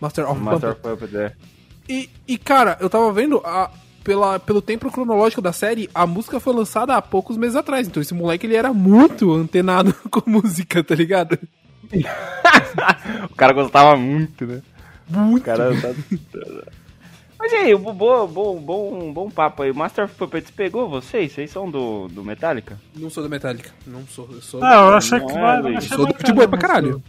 Master 0.01 0.29
of 0.29 0.39
Master 0.41 0.75
Puppets. 0.75 0.91
of 0.91 1.01
Puppets, 1.07 1.15
é. 1.15 1.33
E, 1.87 2.09
e, 2.27 2.37
cara, 2.37 2.77
eu 2.81 2.89
tava 2.89 3.11
vendo, 3.13 3.41
a, 3.45 3.71
pela, 4.03 4.37
pelo 4.39 4.61
tempo 4.61 4.91
cronológico 4.91 5.41
da 5.41 5.53
série, 5.53 5.89
a 5.95 6.05
música 6.05 6.39
foi 6.39 6.53
lançada 6.53 6.95
há 6.95 7.01
poucos 7.01 7.37
meses 7.37 7.55
atrás. 7.55 7.87
Então 7.87 8.01
esse 8.01 8.13
moleque 8.13 8.45
ele 8.45 8.55
era 8.55 8.73
muito 8.73 9.31
antenado 9.33 9.93
com 10.11 10.29
música, 10.29 10.83
tá 10.83 10.95
ligado? 10.95 11.39
O 13.29 13.35
cara 13.35 13.53
gostava 13.53 13.95
muito, 13.95 14.45
né? 14.45 14.61
Muito. 15.09 15.41
O 15.43 15.45
cara 15.45 15.69
tá... 15.79 15.93
Mas 17.43 17.51
e 17.51 17.55
aí, 17.57 17.75
bom, 17.75 17.93
bom, 17.93 18.57
bom, 18.57 19.11
bom 19.11 19.29
papo 19.29 19.63
aí. 19.63 19.71
O 19.71 19.75
Master 19.75 20.05
of 20.05 20.15
Puppets 20.15 20.49
pegou 20.49 20.87
vocês? 20.87 21.33
Vocês 21.33 21.51
são 21.51 21.69
do, 21.69 22.07
do 22.07 22.23
Metallica? 22.23 22.79
Não 22.95 23.09
sou 23.09 23.21
da 23.21 23.27
Metallica. 23.27 23.69
Não 23.85 24.07
sou. 24.07 24.29
Eu 24.31 24.41
sou, 24.41 24.63
Ah, 24.63 24.75
eu 24.75 24.93
achei 24.93 25.19
Não 25.19 25.27
que 25.27 25.33
é, 25.33 25.41
vai. 25.41 25.61
Luiz. 25.61 25.77
achei 25.79 25.89
sou 25.97 26.05
do 26.07 26.13
futebol 26.13 26.47
pra 26.47 26.57
caralho. 26.57 27.03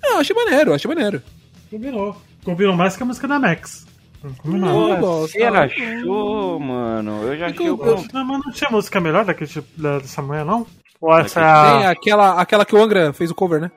Não, 0.00 0.20
achei 0.20 0.36
maneiro, 0.36 0.72
achei 0.72 0.88
maneiro. 0.88 1.20
Combinou. 1.68 2.16
Combinou 2.44 2.76
mais 2.76 2.96
que 2.96 3.02
a 3.02 3.06
música 3.06 3.26
da 3.26 3.40
Max. 3.40 3.84
Não 4.22 4.32
combinou. 4.34 4.68
Não, 4.70 4.88
né? 4.88 4.98
eu. 5.00 5.02
Você 5.22 5.42
achou, 5.42 6.60
mano? 6.60 7.22
Eu 7.24 7.36
já 7.36 7.46
achei 7.46 7.68
o 7.68 7.84
Eu- 7.84 8.04
Não, 8.12 8.24
mas 8.24 8.40
não 8.44 8.52
tinha 8.52 8.70
música 8.70 9.00
melhor 9.00 9.24
daquele 9.24 9.50
tipo, 9.50 9.66
dessa 9.82 10.22
manhã, 10.22 10.44
não? 10.44 10.64
Ou 11.00 11.18
essa 11.18 11.40
é 11.40 11.42
Tem 11.42 11.86
a. 11.86 11.90
aquela, 11.90 12.40
aquela 12.40 12.64
que 12.64 12.76
o 12.76 12.80
Angra 12.80 13.12
fez 13.12 13.32
o 13.32 13.34
cover, 13.34 13.60
né? 13.60 13.68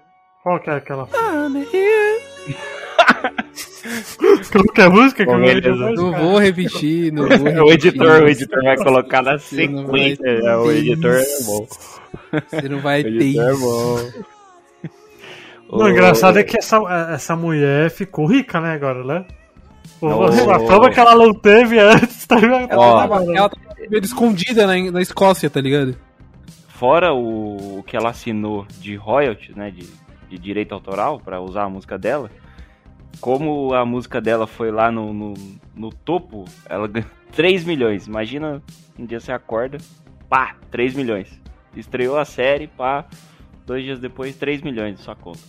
Qual 0.44 0.60
que 0.60 0.70
é 0.70 0.74
aquela? 0.76 1.10
I'm 1.16 1.58
here. 1.74 2.05
Como 4.52 4.72
que 4.72 4.82
é 4.82 4.86
a 4.86 4.90
música? 4.90 5.26
Que 5.26 5.32
eu 5.32 5.38
Beleza. 5.40 5.92
Não 5.92 6.12
vou 6.14 6.38
repetir, 6.40 7.12
não 7.12 7.28
vou 7.28 7.38
repetir. 7.38 7.62
O 7.64 7.72
editor, 7.72 8.22
o 8.24 8.28
editor 8.28 8.64
vai 8.64 8.78
colocar 8.78 9.22
na 9.22 9.32
vai 9.32 9.40
sequência. 9.40 10.28
é, 10.28 10.56
O 10.58 10.72
editor 10.72 11.16
é 11.16 11.44
bom. 11.46 11.68
Você 12.50 12.70
não 12.70 12.80
vai 12.80 13.04
ter 13.04 13.22
é 13.22 13.24
isso. 13.24 13.60
bom. 13.60 14.10
Não, 15.72 15.86
o 15.86 15.90
engraçado 15.90 16.38
é 16.40 16.44
que 16.44 16.58
essa, 16.58 16.78
essa 17.14 17.36
mulher 17.36 17.90
ficou 17.90 18.26
rica, 18.26 18.60
né, 18.62 18.74
agora, 18.74 19.04
né? 19.04 19.26
O- 20.02 20.10
Não. 20.10 20.24
A 20.52 20.60
fama 20.60 20.90
que 20.90 21.00
ela 21.00 21.16
não 21.16 21.34
teve 21.34 21.80
antes, 21.80 22.26
tá 22.26 22.36
ligado? 22.38 22.68
Ela 22.72 23.08
tava, 23.08 23.24
ela 23.36 23.50
tava 23.50 23.66
escondida 24.04 24.68
na, 24.68 24.92
na 24.92 25.02
Escócia, 25.02 25.50
tá 25.50 25.62
ligado? 25.62 25.96
Fora 26.68 27.14
o, 27.14 27.80
o 27.80 27.84
que 27.84 27.96
ela 27.96 28.10
assinou 28.10 28.66
de 28.80 28.96
royalties, 28.96 29.56
né, 29.56 29.72
de, 29.72 29.88
de 30.30 30.38
direito 30.38 30.74
autoral 30.74 31.22
pra 31.24 31.40
usar 31.40 31.64
a 31.64 31.70
música 31.70 31.98
dela, 31.98 32.30
como 33.20 33.74
a 33.74 33.86
música 33.86 34.20
dela 34.22 34.46
foi 34.48 34.72
lá 34.72 34.92
no, 34.92 35.14
no, 35.14 35.34
no 35.76 35.90
topo, 35.90 36.46
ela 36.68 36.88
ganhou 36.88 37.10
3 37.34 37.64
milhões. 37.64 38.08
Imagina, 38.08 38.62
um 38.98 39.06
dia 39.06 39.20
você 39.20 39.32
acorda, 39.32 39.78
pá, 40.30 40.56
3 40.72 40.94
milhões. 40.94 41.40
Estreou 41.76 42.18
a 42.18 42.26
série, 42.26 42.68
pá, 42.68 43.06
dois 43.66 43.84
dias 43.84 44.00
depois, 44.00 44.36
3 44.36 44.62
milhões 44.62 44.96
de 44.98 45.02
sua 45.02 45.16
conta. 45.16 45.40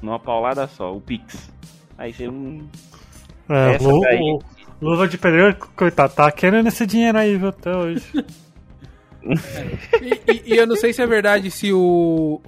Numa 0.00 0.18
paulada 0.18 0.66
só, 0.68 0.94
o 0.94 1.00
Pix. 1.00 1.50
Aí 1.98 2.12
você 2.12 2.26
não. 2.28 2.62
É, 3.48 3.74
Essa 3.74 3.88
Lu- 3.88 4.00
daí. 4.00 4.18
o- 4.20 4.38
Luva 4.80 5.06
de 5.06 5.16
pedreiro, 5.16 5.56
coitado, 5.76 6.12
tá 6.12 6.30
querendo 6.32 6.66
esse 6.66 6.84
dinheiro 6.86 7.16
aí, 7.16 7.36
viu, 7.36 7.48
até 7.48 7.74
hoje. 7.76 8.04
E, 10.00 10.32
e- 10.32 10.42
e 10.54 10.56
eu 10.56 10.66
não 10.66 10.74
sei 10.74 10.92
se 10.92 11.00
é 11.00 11.06
verdade 11.06 11.48
se 11.48 11.72
o. 11.72 12.40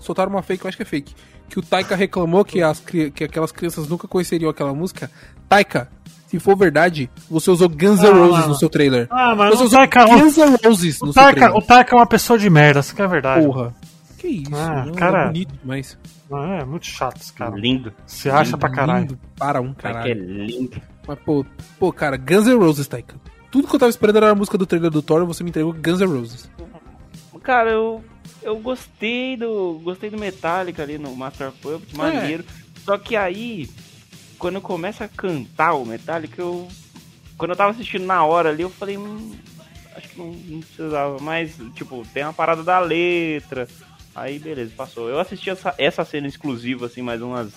Soltaram 0.00 0.30
uma 0.30 0.40
fake, 0.40 0.64
eu 0.64 0.68
acho 0.68 0.76
que 0.76 0.84
é 0.84 0.86
fake. 0.86 1.14
Que 1.50 1.58
o 1.58 1.62
Taika 1.62 1.94
reclamou 1.96 2.44
que, 2.44 2.62
as, 2.62 2.80
que 2.80 3.12
aquelas 3.24 3.52
crianças 3.52 3.86
nunca 3.88 4.06
conheceriam 4.08 4.48
aquela 4.50 4.72
música. 4.72 5.10
Taika, 5.48 5.88
se 6.28 6.38
for 6.38 6.56
verdade, 6.56 7.10
você 7.28 7.50
usou 7.50 7.68
Guns 7.68 8.00
N' 8.00 8.06
Ah, 8.06 8.12
Roses 8.12 8.46
no 8.46 8.54
seu 8.54 8.68
trailer. 8.70 9.08
Ah, 9.10 9.34
mas 9.34 9.50
Você 9.56 9.64
o 9.64 9.66
usou 9.66 9.78
Taika, 9.80 10.04
o, 10.04 10.08
Guns 10.20 10.36
N' 10.38 10.56
Roses 10.64 11.00
no 11.00 11.08
o, 11.08 11.12
seu 11.12 11.22
Taika, 11.22 11.40
trailer. 11.40 11.56
o 11.58 11.62
Taika 11.62 11.94
é 11.94 11.98
uma 11.98 12.06
pessoa 12.06 12.38
de 12.38 12.48
merda, 12.48 12.80
isso 12.80 12.94
que 12.94 13.02
é 13.02 13.06
verdade. 13.08 13.44
Porra. 13.44 13.74
Que 14.16 14.28
isso, 14.28 14.54
Ah, 14.54 14.84
não, 14.86 14.92
cara. 14.94 15.22
é 15.22 15.26
bonito 15.26 15.52
demais. 15.60 15.98
Ah, 16.32 16.58
É 16.60 16.64
muito 16.64 16.86
chato 16.86 17.20
esse 17.20 17.32
cara. 17.32 17.56
Lindo. 17.56 17.92
Se 18.06 18.30
acha 18.30 18.56
pra 18.56 18.70
caralho. 18.70 19.00
Lindo 19.00 19.18
para 19.36 19.60
um 19.60 19.74
Cara, 19.74 20.02
que 20.04 20.10
é 20.10 20.14
caralho. 20.14 20.44
lindo. 20.44 20.80
Mas, 21.08 21.18
pô, 21.18 21.44
pô, 21.80 21.92
cara, 21.92 22.16
Guns 22.16 22.46
N' 22.46 22.54
Roses, 22.58 22.86
Taika. 22.86 23.16
Tudo 23.50 23.66
que 23.66 23.74
eu 23.74 23.80
tava 23.80 23.90
esperando 23.90 24.18
era 24.18 24.30
a 24.30 24.34
música 24.36 24.56
do 24.56 24.64
trailer 24.66 24.90
do 24.92 25.02
Thor, 25.02 25.26
você 25.26 25.42
me 25.42 25.50
entregou 25.50 25.72
Guns 25.72 25.98
N' 26.00 26.06
Roses. 26.06 26.48
Cara, 27.42 27.70
eu, 27.70 28.04
eu 28.42 28.58
gostei 28.58 29.36
do. 29.36 29.80
Gostei 29.82 30.10
do 30.10 30.18
Metallica 30.18 30.82
ali 30.82 30.98
no 30.98 31.14
Master 31.14 31.48
of 31.48 31.58
Puppets, 31.58 31.92
maneiro. 31.92 32.44
Só 32.84 32.96
que 32.98 33.16
aí, 33.16 33.68
quando 34.38 34.60
começa 34.60 35.04
a 35.04 35.08
cantar 35.08 35.74
o 35.74 35.84
Metallica, 35.84 36.40
eu. 36.40 36.68
Quando 37.36 37.50
eu 37.50 37.56
tava 37.56 37.70
assistindo 37.70 38.04
na 38.04 38.24
hora 38.24 38.50
ali, 38.50 38.62
eu 38.62 38.70
falei, 38.70 38.98
hum, 38.98 39.34
acho 39.96 40.08
que 40.08 40.18
não, 40.18 40.32
não 40.32 40.60
precisava. 40.60 41.18
Mas, 41.20 41.56
tipo, 41.74 42.06
tem 42.12 42.22
uma 42.22 42.32
parada 42.32 42.62
da 42.62 42.78
letra. 42.78 43.66
Aí 44.14 44.38
beleza, 44.38 44.72
passou. 44.76 45.08
Eu 45.08 45.18
assisti 45.18 45.50
essa, 45.50 45.74
essa 45.78 46.04
cena 46.04 46.26
exclusiva, 46.26 46.86
assim, 46.86 47.00
mais 47.00 47.22
umas 47.22 47.52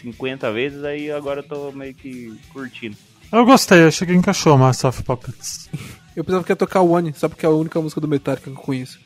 50 0.00 0.52
vezes, 0.52 0.84
aí 0.84 1.10
agora 1.10 1.40
eu 1.40 1.48
tô 1.48 1.72
meio 1.72 1.94
que 1.94 2.38
curtindo. 2.52 2.96
Eu 3.30 3.44
gostei, 3.44 3.86
achei 3.86 4.06
que 4.06 4.14
encaixou 4.14 4.56
Master 4.56 4.88
of 4.88 5.02
Puppets. 5.02 5.68
Eu 6.16 6.24
pensava 6.24 6.44
que 6.44 6.52
ia 6.52 6.56
tocar 6.56 6.80
One, 6.80 7.12
só 7.14 7.28
porque 7.28 7.44
é 7.44 7.48
a 7.48 7.52
única 7.52 7.80
música 7.80 8.00
do 8.00 8.08
Metallica 8.08 8.50
que 8.50 8.56
eu 8.56 8.62
conheço. 8.62 8.98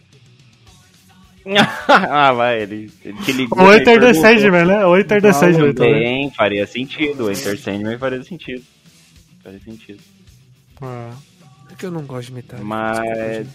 ah, 1.89 2.33
vai, 2.33 2.63
ele, 2.63 2.91
ele 3.05 3.23
te 3.23 3.33
ligou. 3.33 3.59
O 3.63 3.69
aí 3.69 3.81
Enter 3.81 4.01
the. 4.01 4.15
Sandman, 4.15 4.65
né? 4.65 4.87
O 4.87 4.97
Enter 4.97 5.21
the 5.21 5.33
Sandman 5.33 5.73
também. 5.75 5.93
Também 5.95 6.31
faria 6.31 6.67
sentido. 6.67 7.25
O 7.25 7.31
Enter 7.31 7.59
Sandman 7.59 7.99
faria 7.99 8.23
sentido. 8.23 8.63
Faria 9.43 9.61
sentido. 9.61 10.01
É. 10.83 11.11
É 11.73 11.75
que 11.77 11.87
eu 11.87 11.91
não 11.91 12.03
gosto 12.03 12.29
de 12.29 12.35
Metallica. 12.35 12.67
Mas. 12.67 13.47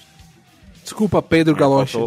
Desculpa, 0.83 1.21
Pedro 1.21 1.55
Galocha. 1.55 1.97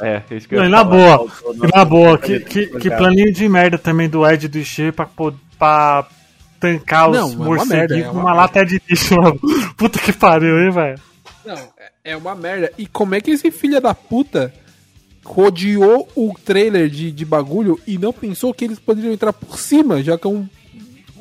É, 0.00 0.22
isso 0.30 0.48
que 0.48 0.54
eu 0.54 0.58
Não, 0.58 0.64
ia 0.64 0.68
e 0.68 0.72
na 0.72 0.84
falar, 0.84 1.16
boa, 1.18 1.30
na 1.74 1.84
boa, 1.84 2.18
que, 2.18 2.40
que, 2.40 2.66
que 2.66 2.90
planinho 2.90 3.32
de 3.32 3.48
merda 3.48 3.78
também 3.78 4.08
do 4.08 4.28
Ed 4.28 4.48
do 4.48 4.64
Steve 4.64 4.90
pra, 4.90 5.08
pra 5.58 6.08
tancar 6.58 7.10
os 7.10 7.16
Não, 7.16 7.32
é 7.32 7.36
morceguinhos 7.46 8.06
é 8.06 8.08
com 8.08 8.12
uma 8.12 8.22
uma 8.22 8.32
lata 8.34 8.64
de 8.64 8.82
lixo 8.88 9.14
lá. 9.14 9.32
Puta 9.76 9.98
que 10.00 10.12
pariu, 10.12 10.60
hein, 10.60 10.70
velho? 10.70 11.00
Não, 11.44 11.54
é- 11.54 11.92
é 12.04 12.16
uma 12.16 12.34
merda. 12.34 12.72
E 12.76 12.86
como 12.86 13.14
é 13.14 13.20
que 13.20 13.30
esse 13.30 13.50
filho 13.50 13.80
da 13.80 13.94
puta 13.94 14.52
rodeou 15.24 16.08
o 16.14 16.34
trailer 16.44 16.88
de, 16.88 17.12
de 17.12 17.24
bagulho 17.24 17.80
e 17.86 17.98
não 17.98 18.12
pensou 18.12 18.52
que 18.52 18.64
eles 18.64 18.78
poderiam 18.78 19.12
entrar 19.12 19.32
por 19.32 19.58
cima, 19.58 20.02
já 20.02 20.18
que 20.18 20.26
é 20.26 20.30
um 20.30 20.48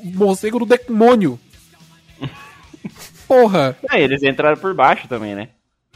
morcego 0.03 0.59
do 0.59 0.65
demônio? 0.65 1.39
Porra! 3.27 3.77
É, 3.91 4.01
eles 4.01 4.23
entraram 4.23 4.57
por 4.57 4.73
baixo 4.73 5.07
também, 5.07 5.35
né? 5.35 5.49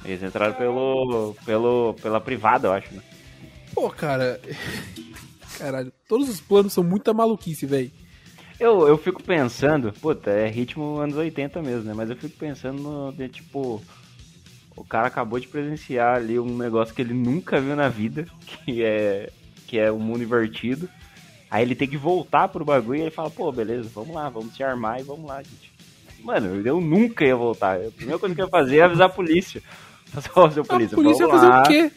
Eles 0.03 0.21
entraram 0.21 0.53
pelo, 0.53 1.35
pelo, 1.45 1.95
pela 2.01 2.21
privada, 2.21 2.67
eu 2.67 2.73
acho, 2.73 2.93
né? 2.93 3.01
Pô, 3.73 3.89
cara. 3.89 4.39
Caralho, 5.57 5.91
todos 6.07 6.29
os 6.29 6.39
planos 6.39 6.73
são 6.73 6.83
muita 6.83 7.13
maluquice, 7.13 7.65
velho. 7.65 7.91
Eu, 8.59 8.87
eu 8.87 8.97
fico 8.97 9.21
pensando, 9.21 9.91
puta, 9.93 10.29
é 10.29 10.47
ritmo 10.47 10.97
anos 10.97 11.17
80 11.17 11.61
mesmo, 11.61 11.83
né? 11.83 11.93
Mas 11.93 12.09
eu 12.09 12.15
fico 12.15 12.37
pensando 12.37 12.81
no, 12.81 13.11
de, 13.11 13.27
tipo, 13.27 13.81
o 14.75 14.83
cara 14.83 15.07
acabou 15.07 15.39
de 15.39 15.47
presenciar 15.47 16.15
ali 16.17 16.39
um 16.39 16.57
negócio 16.57 16.93
que 16.93 17.01
ele 17.01 17.13
nunca 17.13 17.59
viu 17.61 17.75
na 17.75 17.87
vida, 17.89 18.25
que 18.65 18.83
é, 18.83 19.29
que 19.67 19.77
é 19.79 19.91
o 19.91 19.99
mundo 19.99 20.23
invertido. 20.23 20.89
Aí 21.49 21.61
ele 21.63 21.75
tem 21.75 21.87
que 21.87 21.97
voltar 21.97 22.47
pro 22.47 22.65
bagulho 22.65 22.99
e 22.99 23.01
ele 23.03 23.11
fala, 23.11 23.29
pô, 23.29 23.51
beleza, 23.51 23.89
vamos 23.93 24.13
lá, 24.15 24.27
vamos 24.29 24.55
se 24.55 24.63
armar 24.63 24.99
e 24.99 25.03
vamos 25.03 25.25
lá, 25.25 25.37
gente. 25.41 25.71
Mano, 26.23 26.61
eu 26.65 26.81
nunca 26.81 27.23
ia 27.23 27.35
voltar. 27.35 27.77
A 27.77 27.91
primeira 27.91 28.19
coisa 28.19 28.33
que 28.33 28.41
eu 28.41 28.45
ia 28.45 28.49
fazer 28.51 28.77
é 28.77 28.81
avisar 28.83 29.05
a 29.07 29.09
polícia. 29.09 29.61
Ó, 30.35 30.49
seu 30.49 30.63
A 30.63 30.65
polícia, 30.65 30.95
polícia 30.95 31.27
vai 31.27 31.37
vamos 31.37 31.41
fazer 31.41 31.47
lá. 31.47 31.61
o 31.61 31.67
quê? 31.67 31.91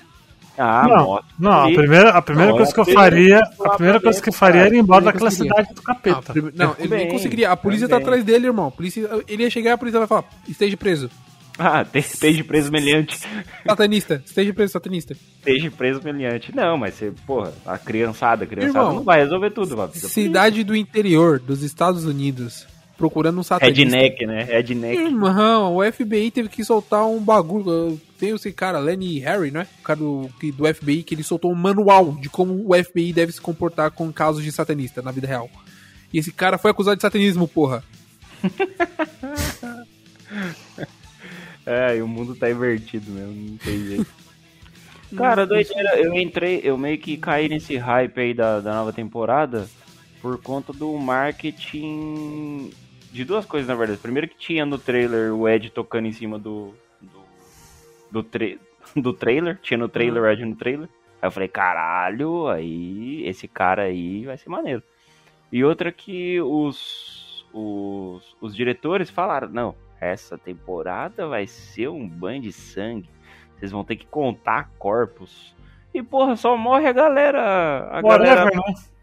Ah, 0.60 0.88
não, 0.88 1.04
mostra 1.06 1.24
não, 1.38 1.52
a 1.66 1.70
primeira, 1.72 2.10
a 2.10 2.20
primeira 2.22 2.50
Não, 2.50 2.56
coisa 2.56 2.72
é 2.72 2.74
que 2.74 2.80
eu 2.80 2.82
a 2.82 2.86
faria, 2.86 3.38
a 3.64 3.70
primeira 3.70 4.00
coisa 4.00 4.20
que 4.20 4.28
eu 4.28 4.32
faria 4.32 4.62
era 4.62 4.74
ir 4.74 4.78
embora 4.80 5.04
daquela 5.04 5.30
cidade 5.30 5.72
do 5.72 5.80
Ah, 5.80 5.84
capeta. 5.84 6.32
prime- 6.32 6.50
Não, 6.54 6.74
ele 6.78 6.96
nem 6.96 7.08
conseguiria. 7.08 7.52
A 7.52 7.56
polícia 7.56 7.88
tá 7.88 7.96
atrás 7.96 8.24
dele, 8.24 8.46
irmão. 8.48 8.66
A 8.66 8.70
polícia, 8.72 9.08
ele 9.28 9.44
ia 9.44 9.50
chegar 9.50 9.70
e 9.70 9.72
a 9.74 9.78
polícia 9.78 10.00
vai 10.00 10.08
falar: 10.08 10.24
esteja 10.48 10.76
preso. 10.76 11.08
Ah, 11.60 11.84
esteja 11.92 12.44
preso 12.44 12.70
meliante. 12.70 13.18
Satanista, 13.66 14.22
esteja 14.24 14.54
preso, 14.54 14.72
satanista. 14.72 15.16
Esteja 15.38 15.70
preso 15.70 16.00
meliante. 16.04 16.54
Não, 16.54 16.78
mas 16.78 16.94
você, 16.94 17.12
porra, 17.26 17.52
a 17.66 17.76
criançada, 17.76 18.44
a 18.44 18.46
criançada 18.46 18.78
Irmão, 18.78 18.94
não 18.94 19.02
vai 19.02 19.20
resolver 19.20 19.50
tudo, 19.50 19.76
mano. 19.76 19.92
Cidade 19.92 20.62
do 20.62 20.76
interior 20.76 21.40
dos 21.40 21.62
Estados 21.62 22.04
Unidos 22.04 22.66
procurando 22.96 23.40
um 23.40 23.42
satanista. 23.42 23.96
Redneck, 23.96 24.26
né? 24.26 24.42
Redneck. 24.42 25.00
Irmão, 25.00 25.76
o 25.76 25.92
FBI 25.92 26.30
teve 26.30 26.48
que 26.48 26.64
soltar 26.64 27.06
um 27.06 27.20
bagulho. 27.20 28.00
Tem 28.18 28.30
esse 28.30 28.52
cara, 28.52 28.78
Lenny 28.78 29.20
Harry, 29.20 29.50
né? 29.50 29.66
O 29.80 29.82
cara 29.82 29.98
do, 29.98 30.30
do 30.54 30.74
FBI, 30.74 31.04
que 31.04 31.14
ele 31.14 31.22
soltou 31.22 31.52
um 31.52 31.54
manual 31.54 32.12
de 32.12 32.28
como 32.28 32.68
o 32.68 32.84
FBI 32.84 33.12
deve 33.12 33.32
se 33.32 33.40
comportar 33.40 33.92
com 33.92 34.12
casos 34.12 34.42
de 34.42 34.50
satanista 34.50 35.00
na 35.00 35.12
vida 35.12 35.26
real. 35.26 35.48
E 36.12 36.18
esse 36.18 36.32
cara 36.32 36.58
foi 36.58 36.70
acusado 36.70 36.96
de 36.96 37.02
satanismo, 37.02 37.46
porra. 37.46 37.84
É, 41.68 41.96
e 41.98 42.02
o 42.02 42.08
mundo 42.08 42.34
tá 42.34 42.50
invertido 42.50 43.10
mesmo, 43.10 43.50
não 43.50 43.56
tem 43.58 43.78
jeito. 43.86 44.06
Cara, 45.16 45.46
doideira, 45.46 45.98
eu 45.98 46.14
entrei, 46.14 46.60
eu 46.64 46.76
meio 46.78 46.98
que 46.98 47.16
caí 47.16 47.48
nesse 47.48 47.76
hype 47.76 48.18
aí 48.20 48.34
da, 48.34 48.60
da 48.60 48.74
nova 48.74 48.92
temporada 48.92 49.68
por 50.20 50.40
conta 50.42 50.72
do 50.72 50.96
marketing 50.98 52.70
de 53.12 53.24
duas 53.24 53.46
coisas, 53.46 53.68
na 53.68 53.74
verdade. 53.74 54.00
Primeiro 54.00 54.28
que 54.28 54.36
tinha 54.36 54.66
no 54.66 54.78
trailer 54.78 55.32
o 55.34 55.48
Ed 55.48 55.70
tocando 55.70 56.06
em 56.06 56.12
cima 56.12 56.38
do 56.38 56.74
do, 57.00 57.20
do, 58.10 58.22
tra- 58.22 58.56
do 58.96 59.12
trailer, 59.12 59.58
tinha 59.62 59.78
no 59.78 59.88
trailer 59.88 60.22
o 60.22 60.26
Ed 60.26 60.44
no 60.44 60.56
trailer. 60.56 60.88
Aí 61.20 61.26
eu 61.26 61.32
falei, 61.32 61.48
caralho, 61.48 62.48
aí 62.48 63.26
esse 63.26 63.48
cara 63.48 63.82
aí 63.82 64.24
vai 64.24 64.36
ser 64.38 64.48
maneiro. 64.48 64.82
E 65.50 65.64
outra 65.64 65.90
que 65.90 66.40
os, 66.40 67.44
os, 67.52 68.36
os 68.40 68.54
diretores 68.54 69.10
falaram, 69.10 69.48
não, 69.48 69.74
essa 70.00 70.38
temporada 70.38 71.26
vai 71.26 71.46
ser 71.46 71.88
um 71.88 72.08
banho 72.08 72.42
de 72.42 72.52
sangue. 72.52 73.10
Vocês 73.56 73.72
vão 73.72 73.84
ter 73.84 73.96
que 73.96 74.06
contar 74.06 74.70
corpos. 74.78 75.54
E 75.92 76.02
porra, 76.02 76.36
só 76.36 76.56
morre 76.56 76.86
a 76.86 76.92
galera. 76.92 77.88
A 77.90 78.02
galera 78.02 78.44
né? 78.44 78.50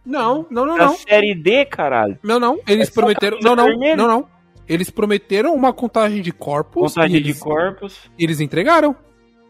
Não, 0.05 0.45
não, 0.49 0.65
não, 0.65 0.77
não. 0.77 0.95
série 0.95 1.33
D, 1.33 1.65
caralho. 1.65 2.17
Não, 2.21 2.39
não. 2.39 2.59
Eles 2.67 2.89
É 2.89 2.93
prometeram. 2.93 3.39
Não, 3.41 3.55
não. 3.55 3.65
vermelha? 3.65 3.95
Não, 3.95 4.07
não. 4.07 4.27
Eles 4.67 4.89
prometeram 4.89 5.53
uma 5.53 5.73
contagem 5.73 6.21
de 6.21 6.31
corpos. 6.31 6.93
Contagem 6.93 7.17
e 7.17 7.21
de 7.21 7.29
eles, 7.29 7.39
corpos. 7.39 8.09
Eles 8.17 8.39
entregaram. 8.39 8.95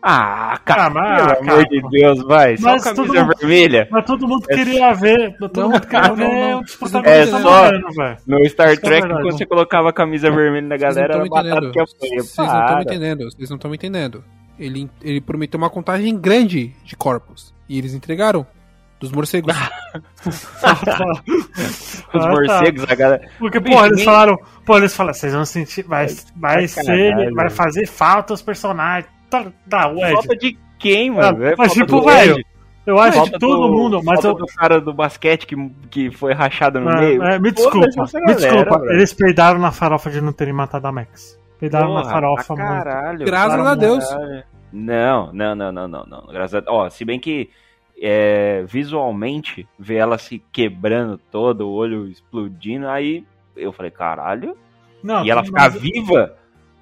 Ah, 0.07 0.59
cara, 0.63 0.85
Ah, 0.85 0.89
mas- 0.91 1.33
pelo 1.39 1.51
amor 1.51 1.67
de 1.67 1.81
Deus, 1.89 2.23
vai. 2.25 2.57
Só 2.57 2.67
Mas 2.73 2.83
camisa 2.83 3.03
todo 3.03 3.15
mundo- 3.25 3.33
vermelha. 3.39 3.87
Mas 3.89 4.05
todo 4.05 4.27
mundo 4.27 4.45
É- 4.49 4.55
queria 4.55 4.93
ver. 4.93 5.35
Todo 5.39 5.59
Não, 5.61 5.69
mundo 5.71 5.81
queria 5.87 6.07
não, 6.09 6.15
ver 6.15 6.27
não. 6.51 6.59
os 6.61 6.73
É 6.73 6.77
protagonistas 6.77 7.41
só- 7.41 7.61
velho. 7.63 7.81
No 8.27 8.45
Star 8.45 8.45
Isso 8.45 8.61
é 8.61 8.75
Trek, 8.75 8.81
verdade. 8.89 9.13
quando 9.23 9.31
você 9.37 9.45
colocava 9.47 9.89
a 9.89 9.93
camisa 9.93 10.29
vermelha 10.29 10.67
na 10.67 10.77
galera, 10.77 11.15
era 11.15 11.23
estão 11.23 11.27
batata 11.29 11.47
entendendo. 11.57 11.71
que 11.73 11.79
apanha. 11.79 12.21
Vocês 12.23 12.37
não 12.37 12.59
estão 12.61 12.81
entendendo. 12.81 13.23
Vocês 13.31 13.49
não 13.49 13.55
estão 13.57 13.73
entendendo. 13.73 14.23
Ele, 14.59 14.89
ele 15.01 15.19
prometeu 15.21 15.57
uma 15.57 15.71
contagem 15.71 16.15
grande 16.15 16.71
de 16.83 16.95
corpos. 16.95 17.51
E 17.67 17.77
eles 17.79 17.95
entregaram. 17.95 18.45
Dos 18.99 19.11
morcegos. 19.11 19.53
Os 20.25 20.63
Ah, 20.63 20.75
tá. 20.75 22.29
morcegos, 22.29 22.85
a 22.89 22.95
galera. 22.95 23.27
Porque, 23.39 23.59
porra, 23.59 23.87
eles 23.87 24.03
falaram, 24.03 24.37
pô, 24.65 24.77
eles 24.77 24.95
falaram, 24.95 25.13
vocês 25.13 25.33
vão 25.33 25.45
sentir, 25.45 25.83
vai, 25.83 26.07
vai 26.35 26.67
Sacanagem, 26.67 27.09
ser, 27.09 27.15
vai 27.33 27.45
velho. 27.45 27.51
fazer 27.51 27.87
falta 27.87 28.33
os 28.33 28.41
personagens. 28.41 29.11
Tá, 29.29 29.45
tá 29.69 29.87
o 29.91 29.97
Ed. 30.05 30.13
Falta 30.13 30.35
de 30.35 30.57
quem, 30.79 31.09
Ah, 31.09 31.13
mano? 31.13 31.43
É 31.43 31.55
mas 31.57 31.73
falta 31.73 31.85
tipo, 31.85 32.01
velho, 32.03 32.43
eu 32.85 32.99
acho 32.99 33.17
Falta 33.17 33.31
que 33.31 33.39
todo 33.39 33.67
do- 33.67 33.73
mundo, 33.73 34.01
mas 34.03 34.23
eu, 34.23 34.33
do 34.33 34.45
cara 34.45 34.79
do 34.79 34.93
basquete 34.93 35.47
que, 35.47 35.55
que 35.89 36.11
foi 36.11 36.33
rachado 36.33 36.79
no 36.79 36.89
Ah, 36.89 36.97
meio. 36.99 37.23
é, 37.23 37.39
me 37.39 37.51
desculpa, 37.51 37.87
me 37.87 37.95
galera, 37.95 38.35
desculpa, 38.35 38.79
velho. 38.79 38.91
eles 38.91 39.13
peidaram 39.13 39.59
na 39.59 39.71
farofa 39.71 40.09
de 40.11 40.21
não 40.21 40.31
terem 40.33 40.53
matado 40.53 40.87
a 40.87 40.91
Max. 40.91 41.39
Peidaram 41.59 41.93
na 41.93 42.01
Porra, 42.01 42.11
farofa, 42.13 42.53
pra 42.55 42.63
mano. 42.65 42.83
caralho. 42.83 43.25
Graças 43.25 43.65
a 43.67 43.75
Deus. 43.75 44.07
caralho. 44.07 44.43
Não, 44.73 45.31
não, 45.33 45.55
não, 45.55 45.71
não, 45.71 45.87
não, 45.87 46.05
não. 46.05 46.27
Graças 46.27 46.61
a 46.67 46.71
Ó, 46.71 46.89
se 46.89 47.05
bem 47.05 47.17
que 47.19 47.49
é, 47.99 48.63
visualmente 48.67 49.65
ver 49.79 49.95
ela 49.95 50.17
se 50.17 50.39
quebrando 50.51 51.17
toda, 51.31 51.63
o 51.65 51.71
olho 51.71 52.07
explodindo, 52.07 52.87
aí 52.87 53.23
eu 53.55 53.71
falei, 53.71 53.89
caralho. 53.89 54.55
Não, 55.01 55.23
e 55.25 55.29
ela 55.31 55.41
mas- 55.41 55.47
ficar 55.49 55.69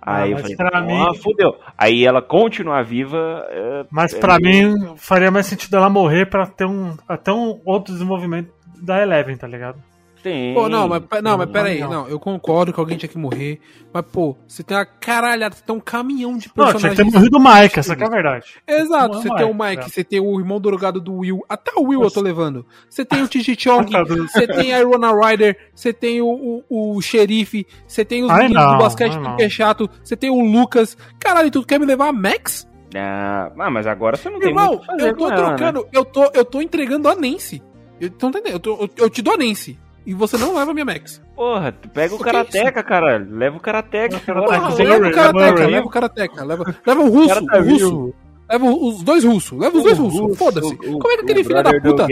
Ah, 0.05 0.17
Aí 0.23 0.31
eu 0.31 0.33
mas 0.33 0.41
falei, 0.41 0.57
pra 0.57 0.79
ah, 0.79 0.81
mim- 0.81 1.17
fudeu. 1.21 1.55
Aí 1.77 2.05
ela 2.05 2.21
continuar 2.21 2.83
viva. 2.83 3.45
é, 3.49 3.85
Mas 3.91 4.13
é 4.13 4.19
pra 4.19 4.37
meio- 4.39 4.73
mim 4.77 4.93
faria 4.97 5.31
mais 5.31 5.45
sentido 5.45 5.75
ela 5.77 5.89
morrer 5.89 6.25
pra 6.29 6.45
ter 6.45 6.65
um, 6.65 6.95
até 7.07 7.31
um 7.31 7.61
outro 7.65 7.93
desenvolvimento 7.93 8.51
da 8.81 9.01
Eleven, 9.01 9.37
tá 9.37 9.47
ligado? 9.47 9.77
Tem. 10.23 10.53
Pô, 10.53 10.69
não, 10.69 10.87
mas, 10.87 11.01
não, 11.21 11.37
mas 11.37 11.45
Não, 11.47 11.53
pera 11.53 11.67
aí. 11.67 11.81
não. 11.81 11.89
Não, 11.89 12.07
eu 12.07 12.17
concordo 12.17 12.71
que 12.71 12.79
alguém 12.79 12.97
tinha 12.97 13.09
que 13.09 13.17
morrer. 13.17 13.59
Mas, 13.93 14.05
pô, 14.05 14.37
você 14.47 14.63
tem 14.63 14.77
uma 14.77 14.85
caralhada, 14.85 15.53
você 15.53 15.61
tem 15.63 15.75
um 15.75 15.81
caminhão 15.81 16.37
de 16.37 16.47
Não, 16.47 16.65
personagens. 16.65 16.95
tinha 16.95 17.05
que 17.05 17.11
ter 17.11 17.17
morrido 17.17 17.37
o 17.37 17.43
Mike, 17.43 17.77
essa 17.79 17.93
que 17.95 18.03
é 18.03 18.07
a 18.07 18.09
verdade. 18.09 18.45
Exato, 18.65 19.09
Não 19.15 19.19
é 19.19 19.21
você 19.21 19.35
tem 19.35 19.45
o 19.45 19.53
Mike, 19.53 19.83
é. 19.83 19.89
você 19.89 20.03
tem 20.03 20.19
o 20.21 20.39
irmão 20.39 20.61
drogado 20.61 21.01
do 21.01 21.13
Will, 21.17 21.41
até 21.49 21.71
o 21.75 21.83
Will 21.89 22.01
eu 22.01 22.09
tô 22.09 22.21
levando. 22.21 22.65
Você 22.89 23.03
tem 23.03 23.21
o 23.21 23.27
Tiji 23.27 23.55
Chong, 23.59 23.91
Tá 23.91 24.03
você 24.05 24.47
tem 24.47 24.73
a 24.73 24.79
Irona 24.79 25.11
Ryder, 25.13 25.57
você 25.75 25.91
tem 25.91 26.21
o, 26.21 26.63
o, 26.69 26.95
o 26.95 27.01
xerife, 27.01 27.67
você 27.85 28.05
tem 28.05 28.23
os 28.23 28.31
Ai, 28.31 28.43
meninos 28.43 28.63
não, 28.63 28.71
do 28.77 28.77
basquete 28.83 29.15
ai, 29.17 29.19
não. 29.21 29.35
que 29.35 29.43
é 29.43 29.49
chato, 29.49 29.89
você 30.01 30.15
tem 30.15 30.29
o 30.29 30.41
Lucas. 30.41 30.95
Caralho, 31.19 31.51
tu 31.51 31.63
quer 31.65 31.79
me 31.79 31.85
levar 31.85 32.07
a 32.07 32.13
Max? 32.13 32.65
Ah, 32.95 33.51
mas 33.71 33.85
agora 33.87 34.15
você 34.15 34.29
não 34.29 34.39
tem 34.39 34.49
Irmão, 34.49 34.81
muito 34.87 35.03
eu 35.03 35.15
tô 35.17 35.29
ela, 35.29 35.35
né? 35.51 35.57
trocando, 35.57 35.87
eu, 35.91 36.05
tô, 36.05 36.31
eu 36.33 36.45
tô 36.45 36.61
entregando 36.61 37.09
a 37.09 37.15
Nancy. 37.15 37.61
Eu, 37.99 38.09
tô 38.09 38.29
entendendo, 38.29 38.53
eu, 38.53 38.59
tô- 38.59 38.75
eu, 38.83 38.89
eu 38.97 39.09
te 39.09 39.21
dou 39.21 39.33
a 39.33 39.37
Nancy. 39.37 39.79
E 40.05 40.13
você 40.13 40.37
não 40.37 40.55
leva 40.55 40.71
a 40.71 40.73
minha 40.73 40.85
Max. 40.85 41.21
Porra, 41.35 41.71
tu 41.71 41.87
pega 41.89 42.13
o, 42.13 42.17
O 42.17 42.23
que 42.23 42.29
é 42.29 42.31
Karateca, 42.31 42.83
caralho. 42.83 43.27
Leva 43.35 43.57
o. 43.57 43.59
Porra, 43.59 44.59
você 44.59 44.83
leva 44.83 45.07
o 45.07 45.11
Karateka, 45.11 45.67
leva 45.67 45.87
o 45.87 45.89
Karateka, 45.89 46.43
leva, 46.43 46.75
leva 46.85 47.01
o 47.01 47.09
russo, 47.09 47.27
cara 47.29 47.45
tá 47.45 47.57
o 47.59 47.63
russo. 47.63 48.13
Leva 48.51 48.65
os 48.65 49.01
dois 49.03 49.23
russos, 49.23 49.57
leva 49.57 49.77
os 49.77 49.83
dois 49.83 49.97
russos, 49.97 50.19
russo, 50.19 50.35
foda-se. 50.35 50.75
Como 50.75 51.11
é 51.11 51.15
que 51.17 51.23
aquele 51.23 51.43
filho 51.43 51.63
da 51.63 51.73
puta. 51.79 52.07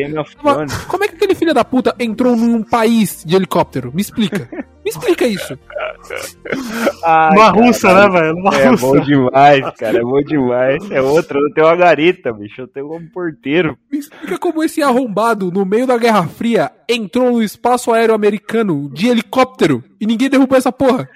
Como 0.88 1.04
é 1.04 1.08
que 1.08 1.16
aquele 1.16 1.36
filho 1.36 1.54
da 1.54 1.64
puta 1.66 1.96
entrou 2.00 2.36
num 2.36 2.64
país 2.64 3.24
de 3.26 3.36
helicóptero? 3.36 3.92
Me 3.94 4.02
explica. 4.02 4.50
Me 4.84 4.90
explica 4.90 5.28
isso. 5.28 5.58
Ai, 7.04 7.32
Uma 7.38 7.50
russa, 7.50 7.94
né, 7.94 8.10
velho? 8.10 8.36
Uma 8.36 8.56
É 8.56 8.70
russa. 8.70 8.86
bom 8.88 9.00
demais, 9.00 9.66
cara. 9.78 9.98
É 9.98 10.02
bom 10.02 10.22
demais. 10.24 10.92
É 10.92 11.02
outra, 11.02 11.38
eu 11.40 11.54
tenho 11.54 11.68
uma 11.68 11.76
garita, 11.76 12.34
bicho. 12.34 12.62
Eu 12.62 12.68
tenho 12.68 12.92
um 12.96 13.08
porteiro. 13.10 13.78
Me 13.92 14.00
explica 14.00 14.38
como 14.40 14.64
esse 14.64 14.82
arrombado, 14.82 15.52
no 15.52 15.66
meio 15.66 15.86
da 15.86 15.98
Guerra 15.98 16.26
Fria, 16.28 16.72
entrou 16.90 17.32
no 17.34 17.44
espaço 17.44 17.92
aéreo 17.92 18.16
americano 18.16 18.90
de 18.92 19.08
helicóptero 19.08 19.84
e 20.00 20.06
ninguém 20.08 20.30
derrubou 20.30 20.58
essa 20.58 20.72
porra. 20.72 21.08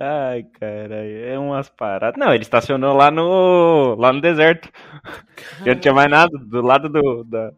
Ai, 0.00 0.44
caralho. 0.58 1.24
É 1.26 1.38
umas 1.38 1.68
paradas. 1.68 2.18
Não, 2.18 2.32
ele 2.32 2.42
estacionou 2.42 2.96
lá 2.96 3.10
no. 3.10 3.94
lá 3.98 4.12
no 4.12 4.20
deserto. 4.20 4.68
Já 5.64 5.74
não 5.74 5.80
tinha 5.80 5.94
mais 5.94 6.10
nada. 6.10 6.30
Do 6.38 6.62
lado 6.62 6.88
do. 6.88 7.24
Da, 7.24 7.50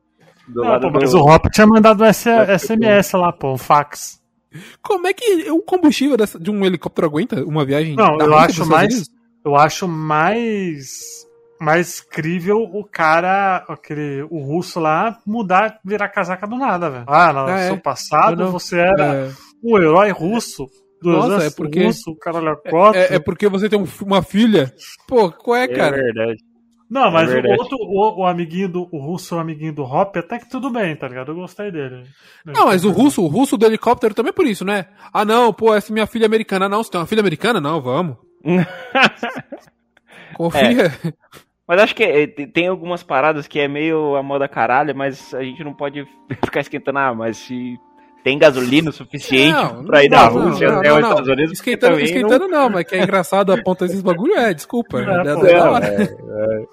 do 0.48 0.62
Não, 0.62 0.64
lado 0.70 0.90
pô, 0.90 0.98
mas 1.00 1.12
do. 1.12 1.18
o 1.20 1.30
Hop 1.30 1.46
tinha 1.52 1.66
mandado 1.66 2.04
S- 2.04 2.28
SMS 2.58 3.12
lá, 3.12 3.32
pô, 3.32 3.52
um 3.52 3.58
fax. 3.58 4.20
Como 4.82 5.06
é 5.06 5.12
que 5.12 5.50
o 5.50 5.62
combustível 5.62 6.16
dessa- 6.16 6.38
de 6.38 6.50
um 6.50 6.64
helicóptero 6.64 7.06
aguenta 7.06 7.44
uma 7.44 7.64
viagem? 7.64 7.94
Não, 7.96 8.18
eu 8.18 8.36
acho 8.36 8.66
mais. 8.66 9.08
Eu 9.44 9.56
acho 9.56 9.86
mais. 9.88 11.24
Mais 11.60 12.00
crível 12.00 12.58
o 12.62 12.84
cara, 12.84 13.64
aquele, 13.68 14.22
o 14.28 14.38
russo 14.40 14.80
lá, 14.80 15.18
mudar, 15.24 15.78
virar 15.84 16.08
casaca 16.08 16.46
do 16.48 16.56
nada, 16.56 16.90
velho. 16.90 17.04
Ah, 17.06 17.32
no 17.32 17.46
Ah, 17.46 17.60
é. 17.60 17.66
seu 17.68 17.78
passado 17.78 18.42
Eu 18.42 18.46
não- 18.46 18.52
você 18.52 18.80
era 18.80 19.04
É, 19.14 19.30
um 19.62 19.78
herói 19.78 20.10
russo. 20.10 20.66
Nossa, 21.12 21.46
é 21.46 21.50
porque- 21.50 21.84
russo, 21.84 22.16
quatro. 22.16 22.98
É, 23.00 23.14
é 23.14 23.18
porque 23.18 23.48
você 23.48 23.68
tem 23.68 23.78
um- 23.78 23.86
uma 24.02 24.22
filha? 24.22 24.72
Pô, 25.08 25.30
qual 25.30 25.56
é, 25.56 25.64
É 25.64 25.68
cara? 25.68 25.96
verdade. 25.96 26.38
Não, 26.90 27.10
mas 27.10 27.32
É 27.32 27.40
o 27.40 27.50
outro, 27.58 27.76
o, 27.80 28.20
o 28.20 28.26
amiguinho 28.26 28.68
do 28.68 28.88
o 28.92 28.98
russo, 28.98 29.34
o 29.34 29.38
amiguinho 29.38 29.72
do 29.74 29.82
Hop, 29.82 30.16
até 30.16 30.38
que 30.38 30.48
tudo 30.48 30.70
bem, 30.70 30.94
tá 30.94 31.08
ligado? 31.08 31.32
Eu 31.32 31.36
gostei 31.36 31.72
dele. 31.72 32.04
Não, 32.44 32.66
mas 32.66 32.84
o 32.84 32.90
russo, 32.90 33.22
o 33.22 33.26
russo 33.26 33.56
do 33.56 33.64
helicóptero 33.66 34.14
também 34.14 34.30
é 34.30 34.34
por 34.34 34.46
isso, 34.46 34.64
né? 34.64 34.86
Ah, 35.12 35.24
não, 35.24 35.52
pô, 35.52 35.74
essa 35.74 35.90
é 35.90 35.94
minha 35.94 36.06
filha 36.06 36.26
americana. 36.26 36.68
Não, 36.68 36.82
você 36.84 36.90
tem 36.90 37.00
uma 37.00 37.06
filha 37.06 37.20
americana? 37.20 37.60
Não, 37.60 37.80
vamos. 37.80 38.16
Confia. 40.34 40.92
Mas 41.66 41.80
acho 41.80 41.94
que 41.94 42.04
é, 42.04 42.26
te- 42.26 42.46
tem 42.46 42.68
algumas 42.68 43.02
paradas 43.02 43.46
que 43.48 43.58
é 43.58 43.66
meio 43.66 44.16
a 44.16 44.22
moda 44.22 44.46
caralho, 44.46 44.94
mas 44.94 45.32
a 45.34 45.42
gente 45.42 45.64
não 45.64 45.72
pode 45.72 46.06
ficar 46.44 46.60
esquentando, 46.60 46.98
ah, 46.98 47.14
mas 47.14 47.38
se 47.38 47.76
tem 48.24 48.38
gasolina 48.38 48.90
o 48.90 48.92
suficiente 48.92 49.52
Não, 49.52 49.84
pra 49.84 50.02
ir 50.02 50.08
não, 50.10 50.18
da 50.18 50.30
não, 50.30 50.48
Rússia 50.48 50.68
não, 50.72 50.78
até 50.78 50.88
não, 50.88 50.96
os 50.96 51.02
não. 51.02 51.08
Estados 51.10 51.28
Unidos. 51.30 51.52
Esquentando, 51.52 52.00
esquentando 52.00 52.48
não, 52.48 52.70
mas 52.70 52.84
que 52.86 52.94
é 52.96 53.02
engraçado 53.04 53.52
apontar 53.52 53.86
esses 53.86 54.00
bagulho, 54.02 54.34
é, 54.34 54.52
desculpa. 54.54 54.98
É, 54.98 55.02
É, 55.04 55.04
é, 55.04 55.34
pô, 55.34 55.42
da 55.42 55.52
Não, 55.64 55.72
hora. 55.72 55.86
é, 55.86 56.02
é, 56.02 56.64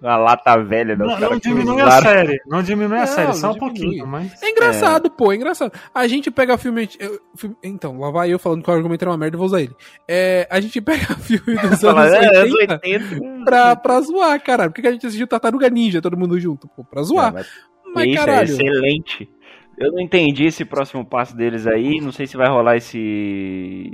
a 0.00 0.16
lata 0.16 0.56
velha 0.62 0.96
dos 0.96 1.06
Não, 1.08 1.18
não 1.30 1.38
diminui 1.38 1.80
a 1.80 1.90
série. 2.00 2.40
Não 2.46 2.62
diminui 2.62 2.96
a 2.98 3.00
Não, 3.00 3.06
série, 3.06 3.34
só 3.34 3.48
não 3.48 3.54
um 3.54 3.58
pouquinho, 3.58 4.06
mas. 4.06 4.42
É 4.42 4.50
engraçado, 4.50 5.10
pô, 5.10 5.32
é 5.32 5.36
engraçado. 5.36 5.72
A 5.94 6.06
gente 6.06 6.30
pega 6.30 6.56
filme. 6.58 6.88
eu- 7.00 7.18
filme- 7.36 7.56
então, 7.64 7.98
lá 7.98 8.10
vai 8.10 8.32
eu 8.32 8.38
falando 8.38 8.62
que 8.62 8.70
o 8.70 8.74
argumento 8.74 9.02
era 9.02 9.10
uma 9.10 9.18
merda, 9.18 9.34
eu 9.36 9.38
vou 9.38 9.46
usar 9.46 9.60
ele. 9.62 9.74
É, 10.08 10.46
a 10.50 10.60
gente 10.60 10.80
pega 10.80 11.04
filme 11.18 11.56
dos 11.58 11.82
anos 11.84 12.12
é, 12.12 12.36
anos 12.38 12.52
80 12.54 12.74
80. 12.74 13.44
pra, 13.44 13.74
pra 13.76 14.00
zoar, 14.00 14.40
caralho. 14.42 14.70
Por 14.72 14.80
que 14.82 14.86
a 14.88 14.92
gente 14.92 15.06
assistiu 15.06 15.26
Tartaruga 15.26 15.68
Ninja, 15.68 16.00
todo 16.02 16.16
mundo 16.16 16.38
junto? 16.38 16.68
Pô, 16.68 16.84
pra 16.84 17.02
zoar. 17.02 17.30
É, 17.30 17.32
mas 17.34 17.46
mas, 17.94 18.04
isso 18.06 18.12
é 18.14 18.24
caralho. 18.26 18.50
excelente. 18.52 19.30
Eu 19.80 19.92
não 19.92 20.00
entendi 20.00 20.44
esse 20.46 20.64
próximo 20.64 21.04
passo 21.04 21.36
deles 21.36 21.66
aí. 21.66 22.00
Não 22.00 22.10
sei 22.12 22.26
se 22.26 22.36
vai 22.36 22.48
rolar 22.48 22.76
esse. 22.76 23.90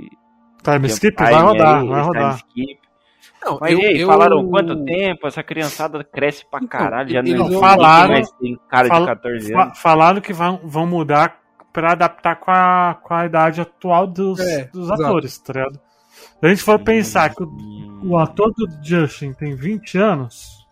Time 0.63 0.87
skip 0.87 1.15
time 1.15 1.29
vai 1.31 1.41
rodar, 1.41 1.81
aí, 1.81 1.87
vai 1.87 2.01
rodar. 2.01 2.35
skip. 2.37 2.79
Não, 3.43 3.57
Mas 3.61 3.71
eu- 3.73 3.79
e 3.79 3.85
aí, 3.85 4.01
eu- 4.01 4.07
falaram 4.07 4.49
quanto 4.49 4.83
tempo? 4.83 5.27
Essa 5.27 5.43
criançada 5.43 6.03
cresce 6.03 6.43
pra 6.49 6.57
Então, 6.63 6.67
caralho. 6.79 7.09
Já 7.09 7.19
eles 7.19 7.35
não 7.35 7.49
vão- 7.49 7.59
falaram- 7.59 8.13
mais 8.13 8.31
tem 8.31 8.57
cara 8.67 8.87
fala- 8.87 8.99
de 9.01 9.05
14 9.05 9.53
Fa- 9.53 9.63
anos. 9.63 9.79
Falaram 9.79 10.21
que 10.21 10.33
vão, 10.33 10.59
vão 10.63 10.87
mudar 10.87 11.37
pra 11.71 11.91
adaptar 11.91 12.35
com 12.37 12.49
a, 12.49 12.97
com 13.03 13.13
a 13.13 13.25
idade 13.25 13.61
atual 13.61 14.07
dos, 14.07 14.39
É, 14.39 14.65
dos 14.65 14.85
exato. 14.85 15.03
atores, 15.03 15.37
tá 15.37 15.53
ligado? 15.53 15.79
Se 16.39 16.45
a 16.45 16.47
gente 16.47 16.63
for 16.63 16.79
pensar 16.79 17.35
que 17.35 17.43
o, 17.43 17.47
Hum, 17.47 18.01
o 18.05 18.17
ator 18.17 18.51
do 18.53 18.67
Justin 18.81 19.33
tem 19.33 19.53
20 19.55 19.97
anos, 19.97 20.65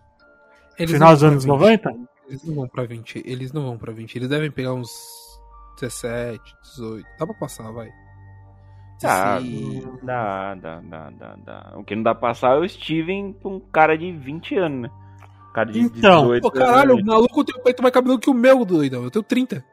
eles 0.80 0.92
final 0.94 1.10
não 1.10 1.14
dos 1.16 1.24
anos 1.24 1.46
pra 1.46 1.54
90, 1.54 1.92
Eles 2.28 2.44
não 2.44 2.56
vão 2.56 2.68
pra 2.68 2.84
20. 2.86 3.22
Eles 3.26 3.52
não 3.52 3.64
vão 3.64 3.78
pra 3.78 3.92
20. 3.92 4.16
Eles 4.16 4.30
devem 4.30 4.50
pegar 4.52 4.74
uns 4.74 4.90
17, 5.80 6.42
18. 6.76 7.06
Dá 7.20 7.26
pra 7.26 7.36
passar, 7.36 7.72
vai. 7.72 7.90
Tá, 9.02 9.40
16. 9.40 9.84
dá, 10.04 10.56
dá, 10.56 10.80
dá, 10.82 11.10
dá, 11.10 11.36
dá. 11.46 11.74
O 11.78 11.84
que 11.84 11.96
não 11.96 12.04
dá 12.04 12.16
pra 12.16 12.30
passar 12.30 12.56
é 12.56 12.60
o 12.60 12.68
Steven 12.70 13.34
com 13.34 13.56
um 13.56 13.60
cara 13.60 13.98
de 13.98 14.12
20 14.12 14.56
anos, 14.58 14.82
né? 14.84 14.90
Cara 15.54 15.72
de 15.72 15.80
Então. 15.80 16.24
18 16.24 16.42
Pô, 16.42 16.52
caralho, 16.52 16.96
o 16.96 17.06
maluco 17.06 17.44
tem 17.44 17.56
o 17.60 17.64
peito 17.64 17.82
mais 17.84 17.94
cabeludo 17.94 18.22
que 18.22 18.30
o 18.30 18.34
meu, 18.34 18.64
doidão. 18.64 19.04
Eu 19.04 19.12
tenho 19.12 19.24
30. 19.24 19.64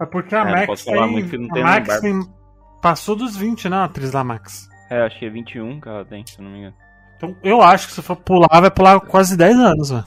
é 0.00 0.06
porque 0.06 0.34
a 0.34 0.40
É, 0.40 0.52
Max 0.52 0.66
posso 0.66 0.84
falar 0.84 1.06
muito 1.06 1.30
que 1.30 1.38
não 1.38 1.48
tem 1.48 1.62
Max 1.62 2.00
passou 2.82 3.16
dos 3.16 3.36
20, 3.36 3.68
né, 3.68 3.76
a 3.78 3.84
atriz 3.84 4.10
da 4.12 4.22
Max. 4.22 4.68
É, 4.90 5.02
acho 5.06 5.18
que 5.18 5.24
é 5.26 5.30
21 5.30 5.80
que 5.80 5.88
ela 5.88 6.04
tem, 6.04 6.24
se 6.26 6.38
eu 6.38 6.44
não 6.44 6.52
me 6.52 6.58
engano. 6.58 6.74
Então 7.16 7.36
eu 7.42 7.62
acho 7.62 7.88
que 7.88 7.94
se 7.94 8.02
for 8.02 8.16
pular, 8.16 8.60
vai 8.60 8.70
pular 8.70 9.00
quase 9.00 9.36
10 9.36 9.56
anos, 9.56 9.90
velho. 9.90 10.04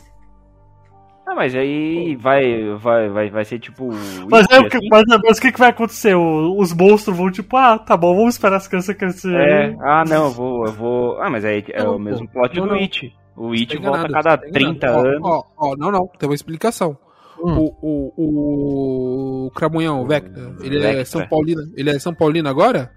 Ah, 1.31 1.35
mas 1.35 1.53
aí 1.53 2.15
vai, 2.15 2.73
vai, 2.77 3.07
vai, 3.09 3.29
vai 3.29 3.45
ser 3.45 3.59
tipo. 3.59 3.89
Mas, 4.29 4.47
é, 4.49 4.55
Wiki, 4.57 4.65
o 4.65 4.69
que- 4.69 4.77
assim? 4.77 4.87
mas, 4.89 5.03
mas 5.23 5.37
o 5.37 5.41
que, 5.41 5.51
que 5.51 5.59
vai 5.59 5.69
acontecer? 5.69 6.15
Os 6.15 6.73
monstros 6.73 7.15
vão 7.15 7.29
tipo, 7.31 7.55
ah, 7.55 7.77
tá 7.77 7.95
bom, 7.95 8.15
vamos 8.15 8.33
esperar 8.35 8.57
as 8.57 8.67
crianças 8.67 8.95
crescerem. 8.95 9.37
É, 9.37 9.77
ah, 9.81 10.03
não, 10.07 10.25
eu 10.25 10.31
vou, 10.31 10.65
eu 10.65 10.73
vou. 10.73 11.21
Ah, 11.21 11.29
mas 11.29 11.45
aí 11.45 11.63
é 11.69 11.83
Não, 11.83 11.91
o 11.91 11.93
pô. 11.93 11.99
mesmo 11.99 12.27
plot 12.27 12.55
Não, 12.57 12.63
do 12.67 12.73
não. 12.73 12.79
It. 12.79 13.13
O 13.37 13.51
It 13.53 13.77
Tá 13.79 13.83
volta 13.89 14.05
a 14.07 14.11
cada 14.11 14.37
tá 14.37 14.47
30 14.51 14.87
enganado. 14.87 14.97
Ó, 14.97 15.07
anos. 15.07 15.21
Ó, 15.23 15.43
ó, 15.57 15.75
não, 15.77 15.91
não. 15.91 16.07
Tem 16.17 16.27
uma 16.27 16.35
explicação. 16.35 16.97
Hum. 17.41 17.57
O, 17.57 17.75
o, 18.17 19.45
o, 19.47 19.51
Cramunhão, 19.51 20.01
o 20.01 20.05
Vecta, 20.07 20.55
ele 20.61 20.77
é 20.77 20.81
Vectra. 20.81 21.05
São 21.05 21.27
Paulino. 21.27 21.61
Ele 21.77 21.89
é 21.89 21.99
São 21.99 22.13
Paulino 22.13 22.49
agora? 22.49 22.91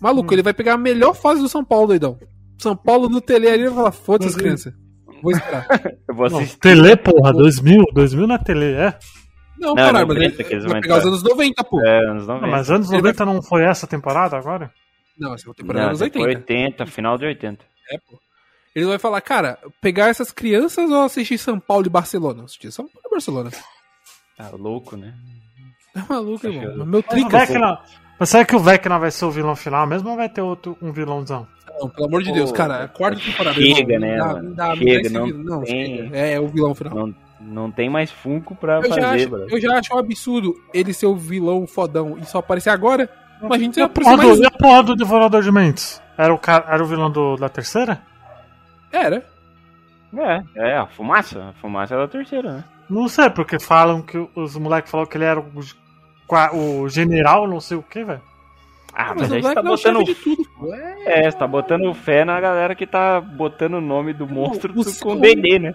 Maluco, 0.00 0.30
Hum. 0.30 0.34
ele 0.34 0.42
vai 0.42 0.52
pegar 0.54 0.74
a 0.74 0.78
melhor 0.78 1.14
fase 1.14 1.40
do 1.40 1.48
São 1.48 1.64
Paulo, 1.64 1.88
doidão. 1.88 2.18
São 2.56 2.74
Paulo 2.74 3.08
no 3.08 3.20
tele 3.20 3.48
ali 3.48 3.64
vai 3.66 3.74
falar, 3.74 3.92
foda-se 3.92 4.28
as 4.30 4.34
Mas 4.34 4.42
crianças. 4.42 4.72
Vou 5.22 5.32
esperar. 5.32 5.66
Eu 6.08 6.14
vou 6.14 6.28
Não, 6.30 6.38
assistir. 6.38 6.58
Tele, 6.58 6.96
porra, 6.96 7.32
2000, 7.32 7.84
2000 7.92 8.26
na 8.26 8.38
Tele, 8.38 8.72
é. 8.72 8.98
Não, 9.58 9.70
Não, 9.70 9.74
caralho, 9.76 10.06
mas 10.06 10.16
90 10.16 10.42
ele 10.42 10.68
vai 10.68 10.80
pegar 10.80 10.94
os 10.94 11.00
entrar. 11.00 11.08
anos 11.08 11.22
90, 11.24 11.64
pô. 11.64 11.80
É, 11.84 11.98
anos 12.10 12.26
Não, 12.26 12.34
90. 12.36 12.50
mas 12.52 12.70
anos 12.70 12.88
Ele 12.90 12.96
90 12.98 13.24
não 13.24 13.42
foi 13.42 13.64
essa 13.64 13.86
temporada 13.86 14.36
agora? 14.36 14.72
Não, 15.18 15.34
essa 15.34 15.52
temporada 15.52 15.80
é 15.80 15.82
Não, 15.82 15.88
anos 15.88 16.00
essa 16.02 16.12
foi 16.12 16.22
80. 16.22 16.38
80, 16.52 16.86
final 16.86 17.18
de 17.18 17.26
80. 17.26 17.64
É, 17.90 17.98
pô. 18.08 18.18
Ele 18.74 18.86
vai 18.86 18.98
falar, 18.98 19.20
cara, 19.20 19.58
pegar 19.80 20.08
essas 20.08 20.30
crianças 20.30 20.88
ou 20.90 21.02
assistir 21.02 21.36
São 21.38 21.58
Paulo 21.58 21.86
e 21.86 21.90
Barcelona? 21.90 22.44
Assistir 22.44 22.70
São 22.70 22.86
Paulo 22.86 23.00
e 23.06 23.10
Barcelona. 23.10 23.50
Tá 24.36 24.50
louco, 24.52 24.96
né? 24.96 25.12
Tá 25.92 26.06
maluco, 26.08 26.46
Acho 26.46 26.56
irmão. 26.56 26.86
Meu 26.86 27.02
trica. 27.02 27.38
Vecna, 27.40 27.80
mas 28.20 28.28
será 28.28 28.44
que 28.44 28.54
o 28.54 28.60
Vecna 28.60 28.98
vai 29.00 29.10
ser 29.10 29.24
o 29.24 29.30
vilão 29.32 29.56
final 29.56 29.84
mesmo 29.88 30.10
ou 30.10 30.16
vai 30.16 30.28
ter 30.28 30.42
outro, 30.42 30.78
um 30.80 30.92
vilãozão? 30.92 31.48
Não, 31.80 31.88
pelo 31.88 32.06
amor 32.06 32.22
de 32.22 32.28
Pô, 32.30 32.34
Deus, 32.34 32.52
cara. 32.52 32.76
É 32.78 32.84
a 32.84 32.88
quarta 32.88 33.20
temporada. 33.20 33.54
chega, 33.60 33.92
irmão. 33.94 34.08
né, 34.08 34.16
Não 34.16 34.26
dá- 34.26 34.32
mano? 34.34 34.54
Dá, 34.54 34.68
não, 34.68 34.76
Chega, 34.76 35.10
não 35.10 35.26
não 35.28 35.62
tem- 35.62 35.96
chega. 35.96 36.16
É, 36.16 36.32
é 36.34 36.40
o 36.40 36.48
vilão 36.48 36.74
final. 36.74 36.94
Não, 36.94 37.14
não 37.40 37.70
tem 37.70 37.88
mais 37.88 38.10
Funko 38.10 38.54
pra 38.54 38.76
Eu 38.76 38.88
fazer, 38.88 39.04
acho, 39.04 39.28
bro. 39.28 39.46
eu 39.48 39.60
já 39.60 39.78
acho 39.78 39.94
um 39.94 39.98
absurdo 39.98 40.54
ele 40.74 40.92
ser 40.92 41.06
o 41.06 41.16
vilão 41.16 41.66
fodão 41.66 42.16
e 42.20 42.24
só 42.26 42.38
aparecer 42.38 42.70
agora. 42.70 43.08
Imagina 43.42 43.72
se 43.72 43.80
E 43.80 43.82
a 43.82 43.86
aparecer 43.86 44.10
porra, 44.10 44.16
mais 44.26 44.36
do, 44.36 44.40
um. 44.40 44.44
e 44.44 44.46
a 44.46 44.50
porra 44.50 44.82
do 44.82 44.96
Devorador 44.96 45.42
de 45.42 45.52
Mentes? 45.52 46.02
Era 46.16 46.34
o, 46.34 46.38
cara, 46.38 46.64
era 46.68 46.82
o 46.82 46.86
vilão 46.86 47.10
do- 47.10 47.36
da 47.36 47.48
terceira? 47.48 48.00
Era. 48.90 49.24
É, 50.16 50.70
é, 50.70 50.76
a 50.76 50.86
fumaça. 50.86 51.50
A 51.50 51.52
fumaça 51.60 51.94
é 51.94 51.98
da 51.98 52.08
terceira, 52.08 52.52
né? 52.52 52.64
Não 52.90 53.06
sei, 53.08 53.28
porque 53.30 53.60
falam 53.60 54.00
que 54.02 54.16
os 54.34 54.56
moleques 54.56 54.90
falaram 54.90 55.08
que 55.10 55.16
ele 55.18 55.24
era 55.24 55.38
o, 55.38 55.44
o 56.82 56.88
general, 56.88 57.46
não 57.46 57.60
sei 57.60 57.76
o 57.76 57.82
que, 57.82 58.02
velho. 58.02 58.20
Ah, 59.00 59.14
Mas 59.16 59.20
mas, 59.20 59.30
o 59.30 59.34
aí 59.36 59.42
você 59.42 59.54
tá 59.54 59.62
Vecna 59.62 59.70
é 59.70 59.72
o 59.72 59.76
chefe 59.76 59.92
botando. 59.94 60.06
de 60.06 60.14
tudo. 60.16 60.74
É, 60.74 61.20
É, 61.26 61.30
você 61.30 61.38
tá 61.38 61.46
botando 61.46 61.94
fé 61.94 62.24
na 62.24 62.40
galera 62.40 62.74
que 62.74 62.84
tá 62.84 63.20
botando 63.20 63.74
o 63.74 63.80
nome 63.80 64.12
do 64.12 64.26
monstro 64.26 64.72
o- 64.76 64.82
do- 64.82 64.98
com 64.98 65.12
o- 65.12 65.20
D&D, 65.20 65.58
né? 65.60 65.74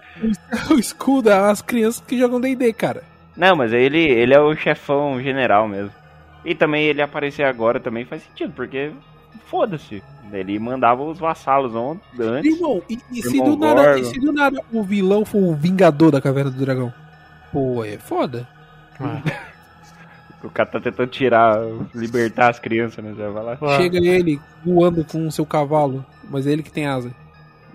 o 0.70 0.74
escudo 0.78 1.30
as 1.32 1.62
crianças 1.62 2.04
que 2.06 2.18
jogam 2.18 2.38
D&D, 2.40 2.70
cara. 2.74 3.02
Não, 3.34 3.56
mas 3.56 3.72
ele, 3.72 3.98
ele 3.98 4.34
é 4.34 4.40
o 4.40 4.54
chefão 4.54 5.18
general 5.22 5.66
mesmo. 5.66 5.90
E 6.44 6.54
também 6.54 6.84
ele 6.84 7.00
aparecer 7.00 7.44
agora 7.44 7.80
também 7.80 8.04
faz 8.04 8.22
sentido, 8.24 8.52
porque 8.54 8.92
foda-se. 9.46 10.02
Ele 10.32 10.58
mandava 10.58 11.02
os 11.02 11.18
vassalos 11.18 11.74
antes. 11.74 12.06
Irmão, 12.44 12.82
e, 12.90 12.98
e 13.10 13.22
se 13.22 13.40
do 13.42 13.56
nada, 13.56 13.98
e 13.98 14.04
se 14.04 14.20
do 14.20 14.32
nada 14.32 14.60
o 14.72 14.82
vilão 14.82 15.24
for 15.24 15.38
o 15.38 15.54
Vingador 15.54 16.10
da 16.10 16.20
Caverna 16.20 16.50
do 16.50 16.58
Dragão? 16.62 16.92
Pô, 17.52 17.82
é 17.84 17.96
foda. 17.96 18.46
O 20.44 20.50
cara 20.50 20.68
tá 20.68 20.80
tentando 20.80 21.08
tirar, 21.08 21.58
libertar 21.94 22.50
as 22.50 22.58
crianças, 22.58 23.02
né? 23.02 23.14
Já 23.16 23.30
vai 23.30 23.42
lá. 23.42 23.76
Chega 23.76 23.98
ele 23.98 24.38
voando 24.64 25.04
com 25.04 25.26
o 25.26 25.32
seu 25.32 25.46
cavalo, 25.46 26.04
mas 26.30 26.46
é 26.46 26.52
ele 26.52 26.62
que 26.62 26.72
tem 26.72 26.86
asa. 26.86 27.10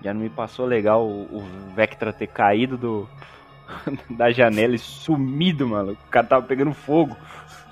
Já 0.02 0.14
não 0.14 0.20
me 0.20 0.30
passou 0.30 0.66
legal 0.66 1.04
o, 1.04 1.22
o 1.38 1.44
Vectra 1.74 2.12
ter 2.12 2.28
caído 2.28 2.78
do 2.78 3.08
da 4.10 4.30
janela 4.30 4.74
e 4.74 4.78
sumido, 4.78 5.66
mano. 5.66 5.92
O 5.92 6.10
cara 6.10 6.26
tava 6.26 6.46
pegando 6.46 6.72
fogo. 6.72 7.16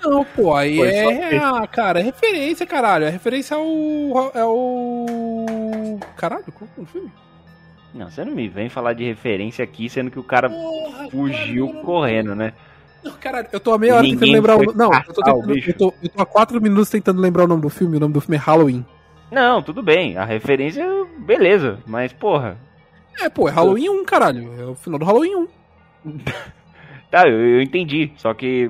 Não, 0.03 0.23
pô, 0.23 0.55
aí 0.55 0.77
Foi 0.77 0.91
só 0.91 1.11
é. 1.11 1.37
Ah, 1.37 1.67
cara, 1.67 1.99
é 1.99 2.03
referência, 2.03 2.65
caralho. 2.65 3.05
É 3.05 3.09
referência 3.09 3.57
ao. 3.57 4.31
É 4.33 4.45
o. 4.45 5.99
Caralho, 6.15 6.45
qual 6.53 6.69
é 6.77 6.81
o 6.81 6.85
filme? 6.85 7.11
Não, 7.93 8.09
você 8.09 8.23
não 8.23 8.33
me 8.33 8.47
vem 8.47 8.69
falar 8.69 8.93
de 8.93 9.03
referência 9.03 9.63
aqui, 9.63 9.89
sendo 9.89 10.11
que 10.11 10.19
o 10.19 10.23
cara 10.23 10.49
Porra, 10.49 11.09
fugiu 11.09 11.67
caralho, 11.67 11.85
correndo, 11.85 12.35
né? 12.35 12.53
Não, 13.03 13.11
caralho, 13.13 13.47
eu 13.51 13.59
tô 13.59 13.73
há 13.73 13.77
meia 13.77 13.95
hora 13.95 14.03
tentando 14.03 14.31
lembrar 14.31 14.55
o 14.55 14.63
foi. 14.63 14.73
Não, 14.75 14.93
eu 14.93 15.13
tô, 15.13 15.21
tentando, 15.21 15.57
eu, 15.57 15.73
tô, 15.73 15.93
eu 16.03 16.09
tô 16.09 16.21
há 16.21 16.25
quatro 16.25 16.61
minutos 16.61 16.89
tentando 16.89 17.21
lembrar 17.21 17.45
o 17.45 17.47
nome 17.47 17.61
do 17.61 17.69
filme. 17.69 17.97
O 17.97 17.99
nome 17.99 18.13
do 18.13 18.21
filme 18.21 18.37
é 18.37 18.39
Halloween. 18.39 18.85
Não, 19.31 19.61
tudo 19.61 19.81
bem. 19.81 20.17
A 20.17 20.25
referência, 20.25 20.85
beleza. 21.19 21.79
Mas, 21.85 22.11
porra. 22.11 22.57
É, 23.21 23.29
pô, 23.29 23.47
é 23.47 23.51
Halloween 23.51 23.89
1, 23.89 24.05
caralho. 24.05 24.53
É 24.59 24.65
o 24.65 24.75
final 24.75 24.99
do 24.99 25.05
Halloween 25.05 25.35
1. 25.35 25.47
Tá, 27.11 27.27
eu, 27.27 27.39
eu 27.39 27.61
entendi. 27.63 28.11
Só 28.17 28.31
que 28.35 28.69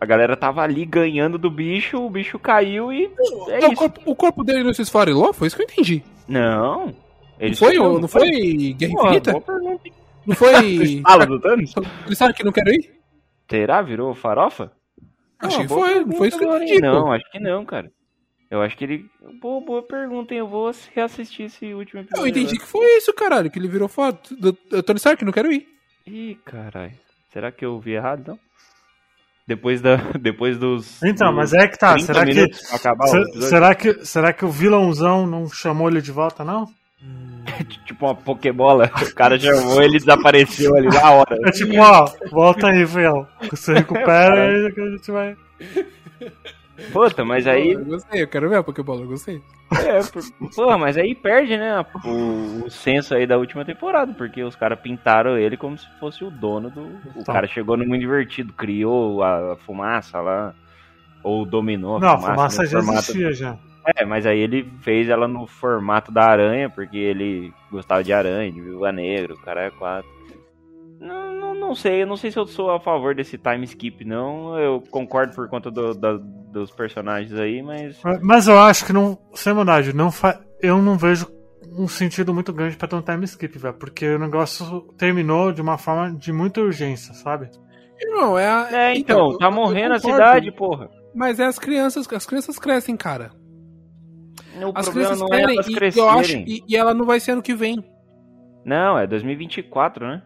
a 0.00 0.06
galera 0.06 0.36
tava 0.36 0.62
ali 0.62 0.84
ganhando 0.84 1.36
do 1.38 1.50
bicho, 1.50 1.98
o 1.98 2.08
bicho 2.08 2.38
caiu 2.38 2.92
e. 2.92 3.10
É 3.48 3.60
Não, 3.60 3.70
o, 3.70 3.74
corpo, 3.74 4.00
o 4.04 4.14
corpo 4.14 4.44
dele 4.44 4.62
não 4.62 4.72
se 4.72 4.82
esfarelou? 4.82 5.32
Foi 5.32 5.48
isso 5.48 5.56
que 5.56 5.62
eu 5.62 5.66
entendi. 5.66 6.02
Não. 6.28 6.94
Ele 7.38 7.50
Não 7.50 7.56
foi, 7.56 7.74
sumiu, 7.74 8.00
não 8.00 8.08
foi 8.08 8.74
Guerra 8.74 8.92
Porra, 8.92 9.08
Infinita? 9.08 9.42
Não 10.24 10.36
foi. 10.36 11.00
Fala 11.02 11.26
do 11.26 11.40
Thanos? 11.40 11.74
Ele 12.06 12.14
sabe 12.14 12.34
que 12.34 12.44
não 12.44 12.52
quero 12.52 12.70
ir? 12.70 12.94
Será? 13.50 13.82
Virou 13.82 14.14
farofa? 14.14 14.72
Acho 15.38 15.60
que 15.60 15.66
boa 15.66 15.86
foi, 15.88 16.04
não 16.04 16.12
foi 16.16 16.28
isso 16.28 16.38
que 16.38 16.44
eu 16.44 16.56
entendi? 16.56 16.80
Não, 16.80 17.12
acho 17.12 17.30
que 17.30 17.38
não, 17.40 17.64
cara. 17.64 17.90
Eu 18.50 18.62
acho 18.62 18.76
que 18.76 18.84
ele. 18.84 19.06
Boa, 19.40 19.60
boa 19.60 19.82
pergunta, 19.82 20.32
hein? 20.32 20.40
Eu 20.40 20.46
vou 20.48 20.70
reassistir 20.94 21.46
esse 21.46 21.74
último 21.74 22.00
episódio. 22.00 22.22
Eu 22.24 22.28
entendi 22.28 22.56
que 22.58 22.64
foi 22.66 22.86
isso, 22.96 23.12
caralho, 23.12 23.50
que 23.50 23.58
ele 23.58 23.68
virou 23.68 23.88
foto. 23.88 24.34
Do, 24.36 24.52
do 24.70 24.82
Tony 24.82 24.96
Stark, 24.98 25.24
não 25.24 25.32
quero 25.32 25.52
ir. 25.52 25.66
Ih, 26.06 26.36
caralho. 26.44 26.92
Será 27.32 27.50
que 27.50 27.64
eu 27.64 27.78
vi 27.80 27.92
errado, 27.92 28.20
então? 28.20 28.38
Depois, 29.46 29.80
da, 29.82 29.96
depois 30.20 30.56
dos. 30.56 31.02
Então, 31.02 31.28
dos 31.28 31.36
mas 31.36 31.52
é 31.52 31.66
que 31.66 31.78
tá. 31.78 31.94
30 31.94 32.06
Será 32.12 32.24
que, 32.24 32.34
minutos 32.34 32.60
pra 32.68 32.76
acabar 32.76 33.04
o 33.04 33.08
se- 33.08 33.16
episódio. 33.18 33.48
será, 33.48 33.74
que, 33.74 34.06
será 34.06 34.32
que 34.32 34.44
o 34.44 34.48
vilãozão 34.50 35.26
não 35.26 35.48
chamou 35.48 35.88
ele 35.90 36.00
de 36.00 36.12
volta, 36.12 36.44
não? 36.44 36.66
Tipo 37.86 38.06
uma 38.06 38.14
Pokébola. 38.14 38.90
O 39.02 39.14
cara 39.14 39.38
chamou 39.38 39.82
ele 39.82 39.98
desapareceu 39.98 40.74
ali 40.76 40.88
na 40.88 41.10
hora. 41.10 41.36
É 41.46 41.50
tipo, 41.50 41.78
ó, 41.78 42.06
volta 42.30 42.68
aí, 42.68 42.86
fiel. 42.86 43.26
Você 43.50 43.74
recupera 43.74 44.36
e 44.52 44.66
aí 44.66 44.72
a 44.76 44.90
gente 44.90 45.10
vai. 45.10 45.36
Puta, 46.92 47.24
mas 47.24 47.46
aí. 47.46 47.72
Eu 47.72 47.84
gostei, 47.84 48.22
eu 48.22 48.28
quero 48.28 48.48
ver 48.48 48.56
a 48.56 48.62
Pokébola, 48.62 49.02
eu 49.02 49.06
gostei. 49.08 49.40
É, 49.72 50.00
por- 50.02 50.50
porra, 50.54 50.76
mas 50.78 50.96
aí 50.96 51.14
perde, 51.14 51.56
né? 51.56 51.84
O, 52.04 52.64
o 52.66 52.70
senso 52.70 53.14
aí 53.14 53.26
da 53.26 53.36
última 53.38 53.64
temporada, 53.64 54.12
porque 54.12 54.42
os 54.42 54.54
caras 54.56 54.78
pintaram 54.80 55.38
ele 55.38 55.56
como 55.56 55.78
se 55.78 55.86
fosse 55.98 56.24
o 56.24 56.30
dono 56.30 56.70
do. 56.70 56.80
O 56.82 57.00
Então. 57.16 57.34
cara 57.34 57.46
chegou 57.46 57.76
no 57.76 57.84
mundo 57.86 57.98
divertido, 58.00 58.52
criou 58.52 59.22
a, 59.22 59.52
a 59.52 59.56
fumaça 59.56 60.20
lá. 60.20 60.52
Ou 61.22 61.46
dominou 61.46 61.96
a 61.96 62.00
Não, 62.00 62.08
a 62.08 62.18
fumaça. 62.18 62.34
fumaça 62.34 62.62
no 62.62 62.68
já 62.68 62.78
formato- 62.78 62.98
existia 62.98 63.32
já. 63.32 63.56
É, 63.96 64.04
mas 64.04 64.24
aí 64.26 64.38
ele 64.38 64.70
fez 64.80 65.08
ela 65.08 65.28
no 65.28 65.46
formato 65.46 66.10
da 66.10 66.24
aranha, 66.24 66.70
porque 66.70 66.96
ele 66.96 67.52
gostava 67.70 68.02
de 68.02 68.12
aranha, 68.12 68.50
de 68.50 68.60
viúva 68.60 68.90
negra, 68.92 69.34
o 69.34 69.40
cara 69.40 69.62
é 69.66 69.70
quatro. 69.70 70.10
Não, 71.00 71.34
não, 71.34 71.54
não 71.54 71.74
sei, 71.74 72.02
eu 72.02 72.06
não 72.06 72.16
sei 72.16 72.30
se 72.30 72.38
eu 72.38 72.46
sou 72.46 72.70
a 72.70 72.80
favor 72.80 73.14
desse 73.14 73.36
time 73.36 73.64
skip, 73.64 74.04
não. 74.04 74.58
Eu 74.58 74.82
concordo 74.90 75.34
por 75.34 75.48
conta 75.48 75.70
do- 75.70 75.92
da- 75.94 76.18
dos 76.18 76.70
personagens 76.70 77.34
aí, 77.38 77.62
mas. 77.62 78.00
Mas- 78.22 78.46
eu 78.46 78.58
acho 78.58 78.86
que 78.86 78.92
não. 78.92 79.18
Sem 79.34 79.52
maldade, 79.52 79.94
não 79.94 80.10
fa... 80.10 80.40
eu 80.62 80.80
não 80.80 80.96
vejo 80.96 81.26
um 81.76 81.88
sentido 81.88 82.32
muito 82.32 82.52
grande 82.52 82.76
pra 82.76 82.88
ter 82.88 82.96
um 82.96 83.02
time 83.02 83.24
skip, 83.24 83.58
velho. 83.58 83.74
Porque 83.74 84.06
o 84.14 84.18
negócio 84.18 84.82
terminou 84.96 85.52
de 85.52 85.60
uma 85.60 85.76
forma 85.76 86.10
de 86.16 86.32
muita 86.32 86.60
urgência, 86.62 87.12
sabe? 87.12 87.50
Não, 88.04 88.38
é 88.38 88.48
a. 88.48 88.68
É, 88.72 88.96
então, 88.96 89.32
eu- 89.32 89.38
tá 89.38 89.50
morrendo 89.50 89.94
a 89.94 89.98
cidade, 89.98 90.50
porra. 90.52 90.88
Mas 91.14 91.38
é 91.38 91.44
as 91.44 91.58
crianças, 91.58 92.10
as 92.12 92.24
crianças 92.26 92.58
crescem, 92.58 92.96
cara. 92.96 93.30
O 94.62 94.72
As 94.74 94.84
problema 94.86 95.10
crianças 95.10 95.20
não 95.20 95.28
é 95.34 95.42
elas 95.42 95.66
e, 95.68 95.72
crescerem. 95.74 96.08
eu 96.08 96.18
acho, 96.18 96.36
e, 96.36 96.62
e 96.68 96.76
ela 96.76 96.94
não 96.94 97.04
vai 97.04 97.18
ser 97.20 97.32
ano 97.32 97.42
que 97.42 97.54
vem. 97.54 97.82
Não, 98.64 98.98
é 98.98 99.06
2024, 99.06 100.06
né? 100.06 100.22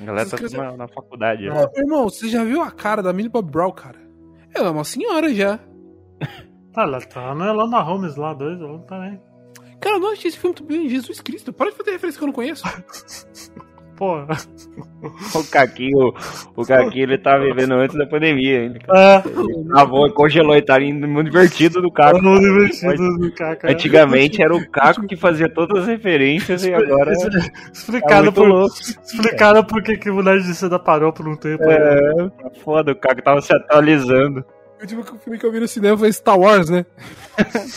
A 0.00 0.04
galera 0.04 0.28
tá 0.28 0.36
Essas 0.36 0.50
tudo 0.50 0.62
na, 0.62 0.76
na 0.76 0.88
faculdade. 0.88 1.48
né? 1.48 1.54
Ô, 1.64 1.78
Irmão, 1.78 2.04
você 2.04 2.28
já 2.28 2.42
viu 2.42 2.60
a 2.62 2.70
cara 2.70 3.02
da 3.02 3.12
Millie 3.12 3.30
Bob 3.30 3.50
Brown, 3.50 3.70
cara? 3.70 3.98
Ela 4.54 4.68
é 4.68 4.70
uma 4.70 4.84
senhora 4.84 5.32
já. 5.32 5.58
Tá, 6.72 6.82
ela 6.82 7.00
tá 7.00 7.34
na 7.34 7.48
Elana 7.50 7.80
Holmes 7.80 8.16
lá, 8.16 8.34
dois, 8.34 8.60
ela 8.60 8.78
tá 8.80 8.98
bem. 8.98 9.20
Cara, 9.80 9.96
eu 9.96 10.00
não 10.00 10.08
assisti 10.08 10.28
esse 10.28 10.38
filme 10.38 10.56
muito 10.58 10.64
bem, 10.64 10.88
Jesus 10.88 11.20
Cristo. 11.20 11.52
Para 11.52 11.70
de 11.70 11.76
fazer 11.76 11.90
referência 11.92 12.18
que 12.18 12.24
eu 12.24 12.28
não 12.28 12.32
conheço. 12.34 12.64
Pô, 13.96 14.16
O 15.34 15.44
Caquinho, 15.50 16.12
o 16.56 16.64
Caquinho, 16.64 17.04
ele 17.04 17.18
tá 17.18 17.36
vivendo 17.38 17.74
antes 17.74 17.96
da 17.96 18.06
pandemia 18.06 18.60
ainda. 18.62 18.78
é. 18.92 19.22
A 19.74 19.82
avó 19.82 20.08
congelou 20.10 20.56
e 20.56 20.62
tá 20.62 20.80
indo 20.80 21.06
muito 21.06 21.30
divertido 21.30 21.80
do 21.82 21.92
Caco. 21.92 22.20
Não 22.22 22.38
divertido 22.40 23.18
do 23.18 23.32
Caca. 23.32 23.70
Antigamente 23.70 24.42
era 24.42 24.54
o 24.54 24.68
Caco 24.70 25.06
que 25.06 25.14
fazia 25.16 25.48
todas 25.48 25.82
as 25.82 25.86
referências 25.88 26.64
e 26.64 26.72
agora 26.72 27.12
tá 27.16 27.28
Explicado 27.72 28.22
muito 28.24 28.34
por, 28.34 28.48
louco. 28.48 28.74
explicado 28.74 29.64
por 29.64 29.82
que 29.82 29.96
que 29.96 30.10
o 30.10 30.14
Mulher 30.14 30.38
de 30.40 30.54
Seda 30.54 30.78
parou 30.78 31.12
por 31.12 31.28
um 31.28 31.36
tempo. 31.36 31.62
né? 31.64 31.76
É, 31.76 32.28
tá 32.42 32.50
foda, 32.64 32.92
o 32.92 32.96
Caco 32.96 33.22
tava 33.22 33.40
se 33.42 33.54
atualizando. 33.54 34.44
O 34.78 34.82
último 34.82 35.04
filme 35.18 35.38
que 35.38 35.46
eu 35.46 35.52
vi 35.52 35.60
no 35.60 35.68
cinema 35.68 35.96
foi 35.96 36.12
Star 36.12 36.38
Wars, 36.38 36.68
né? 36.68 36.84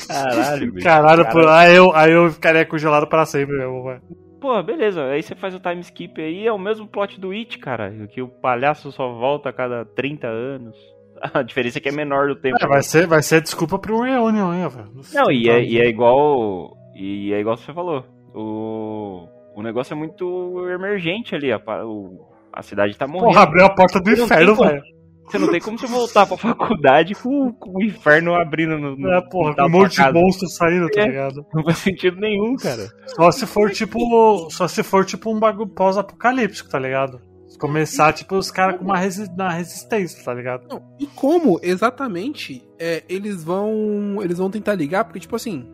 Caralho, 0.07 0.71
bicho. 0.71 0.85
Caralho, 0.85 1.25
pô, 1.29 1.47
aí, 1.47 1.75
eu, 1.75 1.93
aí 1.95 2.11
eu 2.11 2.31
ficaria 2.31 2.65
congelado 2.65 3.07
pra 3.07 3.25
sempre, 3.25 3.55
meu, 3.57 3.83
velho. 3.83 4.01
Pô, 4.39 4.61
beleza, 4.61 5.03
aí 5.05 5.21
você 5.23 5.33
faz 5.35 5.55
o 5.55 5.59
time 5.59 5.81
skip 5.81 6.21
aí, 6.21 6.45
é 6.45 6.51
o 6.51 6.59
mesmo 6.59 6.87
plot 6.87 7.19
do 7.19 7.31
It, 7.31 7.57
cara. 7.59 7.91
Que 8.07 8.21
o 8.21 8.27
palhaço 8.27 8.91
só 8.91 9.11
volta 9.13 9.49
a 9.49 9.53
cada 9.53 9.83
30 9.85 10.27
anos. 10.27 10.75
A 11.33 11.41
diferença 11.41 11.79
é 11.79 11.81
que 11.81 11.89
é 11.89 11.91
menor 11.91 12.27
do 12.27 12.35
tempo. 12.35 12.57
É, 12.61 12.67
vai 12.67 12.83
ser, 12.83 13.07
vai 13.07 13.23
ser 13.23 13.41
desculpa 13.41 13.79
pro 13.79 14.01
Reunion, 14.01 14.53
hein, 14.53 14.67
velho. 14.69 14.91
Não, 15.13 15.31
e 15.31 15.49
é, 15.49 15.63
e 15.63 15.79
é 15.81 15.87
igual. 15.87 16.77
E 16.95 17.33
é 17.33 17.39
igual 17.39 17.57
você 17.57 17.73
falou. 17.73 18.05
O, 18.35 19.27
o 19.55 19.63
negócio 19.63 19.93
é 19.93 19.97
muito 19.97 20.69
emergente 20.69 21.33
ali. 21.33 21.51
A, 21.51 21.59
o- 21.83 22.27
a 22.53 22.61
cidade 22.61 22.95
tá 22.95 23.07
morrendo. 23.07 23.29
Porra, 23.33 23.43
abriu 23.43 23.65
a 23.65 23.73
porta 23.73 23.99
do 23.99 24.11
inferno, 24.11 24.55
velho. 24.55 24.81
Você 25.27 25.37
não 25.37 25.49
tem 25.49 25.59
como 25.59 25.77
você 25.77 25.87
voltar 25.87 26.25
pra 26.25 26.37
faculdade 26.37 27.13
com, 27.15 27.51
com 27.53 27.77
o 27.77 27.83
inferno 27.83 28.33
abrindo 28.33 28.77
no. 28.77 28.95
no 28.95 29.11
É, 29.11 29.21
porra, 29.29 29.53
com 29.55 29.63
um 29.63 29.69
monte 29.69 30.01
de 30.01 30.11
monstro 30.13 30.47
saindo, 30.47 30.89
tá 30.89 31.01
É. 31.01 31.07
ligado? 31.07 31.45
Não 31.53 31.63
faz 31.63 31.77
sentido 31.79 32.17
nenhum, 32.17 32.55
cara. 32.55 32.87
Só 33.07 33.31
se 33.31 33.45
for 33.45 33.69
tipo. 33.71 34.49
Só 34.49 34.67
se 34.67 34.83
for 34.83 35.05
tipo 35.05 35.33
um 35.33 35.39
bagulho 35.39 35.67
pós-apocalíptico, 35.69 36.69
tá 36.69 36.79
ligado? 36.79 37.21
Se 37.47 37.57
Começar, 37.57 38.13
tipo, 38.13 38.35
os 38.35 38.51
caras 38.51 38.77
com 38.77 38.83
uma 38.85 38.97
resi 38.97 39.29
na 39.35 39.49
resistência, 39.49 40.23
tá 40.23 40.33
ligado? 40.33 40.67
Não, 40.69 40.81
e 40.99 41.05
como 41.07 41.59
exatamente 41.63 42.61
é, 42.79 43.03
eles 43.09 43.43
vão 43.43 44.19
eles 44.21 44.37
vão 44.37 44.49
tentar 44.49 44.75
ligar? 44.75 45.05
Porque, 45.05 45.19
tipo 45.19 45.35
assim, 45.35 45.65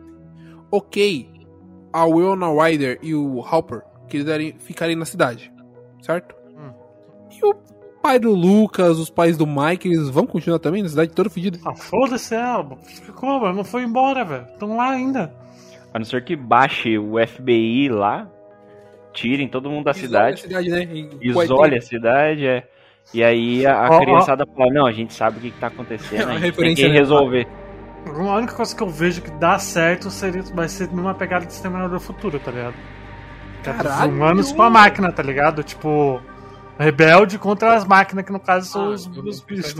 ok, 0.70 1.28
a 1.92 2.04
Winona 2.06 2.46
Ryder 2.50 2.98
e 3.02 3.14
o 3.14 3.38
Hopper 3.40 3.82
quiserem 4.08 4.54
ficarem 4.58 4.96
na 4.96 5.04
cidade, 5.04 5.52
certo? 6.02 6.34
Hum. 6.56 6.72
E 7.30 7.44
o 7.44 7.54
pai 8.04 8.18
do 8.18 8.34
Lucas, 8.34 8.98
os 8.98 9.08
pais 9.08 9.34
do 9.34 9.46
Mike, 9.46 9.88
eles 9.88 10.10
vão 10.10 10.26
continuar 10.26 10.58
também 10.58 10.82
na 10.82 10.90
cidade 10.90 11.10
toda 11.12 11.30
fedida? 11.30 11.58
Ah, 11.64 11.74
foda-se 11.74 12.34
ela. 12.34 12.76
Ficou, 12.84 13.40
mano. 13.40 13.56
Não 13.56 13.64
foi 13.64 13.82
embora, 13.82 14.22
velho. 14.26 14.44
Estão 14.52 14.76
lá 14.76 14.90
ainda. 14.90 15.32
A 15.94 15.98
não 15.98 16.04
ser 16.04 16.22
que 16.22 16.36
baixe 16.36 16.98
o 16.98 17.14
FBI 17.26 17.88
lá, 17.88 18.28
tirem 19.14 19.48
todo 19.48 19.70
mundo 19.70 19.84
da 19.86 19.92
Isole 19.92 20.06
cidade. 20.06 20.34
a 20.34 20.36
cidade, 20.36 20.68
né? 20.70 20.82
E- 20.92 21.28
isole 21.30 21.78
a 21.78 21.80
cidade, 21.80 22.46
é. 22.46 22.68
E 23.14 23.24
aí 23.24 23.66
a, 23.66 23.86
a 23.86 23.88
ó. 23.90 24.00
criançada 24.00 24.44
fala, 24.54 24.70
não, 24.70 24.84
a 24.86 24.92
gente 24.92 25.14
sabe 25.14 25.38
o 25.38 25.40
que, 25.40 25.50
que 25.50 25.58
tá 25.58 25.68
acontecendo, 25.68 26.28
É 26.30 26.34
a 26.34 26.38
gente 26.38 26.56
tem 26.56 26.74
que 26.74 26.86
né? 26.88 26.94
resolver. 26.94 27.48
A 28.06 28.36
única 28.36 28.54
coisa 28.54 28.76
que 28.76 28.82
eu 28.82 28.88
vejo 28.90 29.22
que 29.22 29.30
dá 29.30 29.58
certo 29.58 30.10
seria, 30.10 30.42
vai 30.54 30.68
ser 30.68 30.90
numa 30.92 31.14
pegada 31.14 31.46
de 31.46 31.52
Exterminador 31.52 31.98
do 31.98 32.00
Futuro, 32.00 32.38
tá 32.38 32.50
ligado? 32.50 32.74
É 33.64 33.72
dos 33.72 33.82
Caralho! 33.82 34.12
humanos 34.12 34.52
com 34.52 34.62
a 34.62 34.68
máquina, 34.68 35.10
tá 35.10 35.22
ligado? 35.22 35.62
Tipo, 35.62 36.20
rebelde 36.78 37.38
contra 37.38 37.74
as 37.74 37.84
máquinas, 37.84 38.24
que 38.24 38.32
no 38.32 38.40
caso 38.40 38.70
são 38.70 38.84
Ah, 38.86 38.88
os, 38.90 39.06
bichos. 39.06 39.74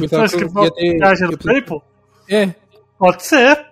eu 0.00 0.08
Você 0.08 0.16
acha 0.16 0.36
que 0.38 0.52
pode 0.52 0.74
ter- 0.74 0.96
viagem 0.96 1.26
no 1.26 1.32
eu 1.34 1.38
pensava- 1.38 1.54
tempo? 1.60 1.82
É. 2.30 2.54
Pode 2.98 3.22
ser. 3.22 3.66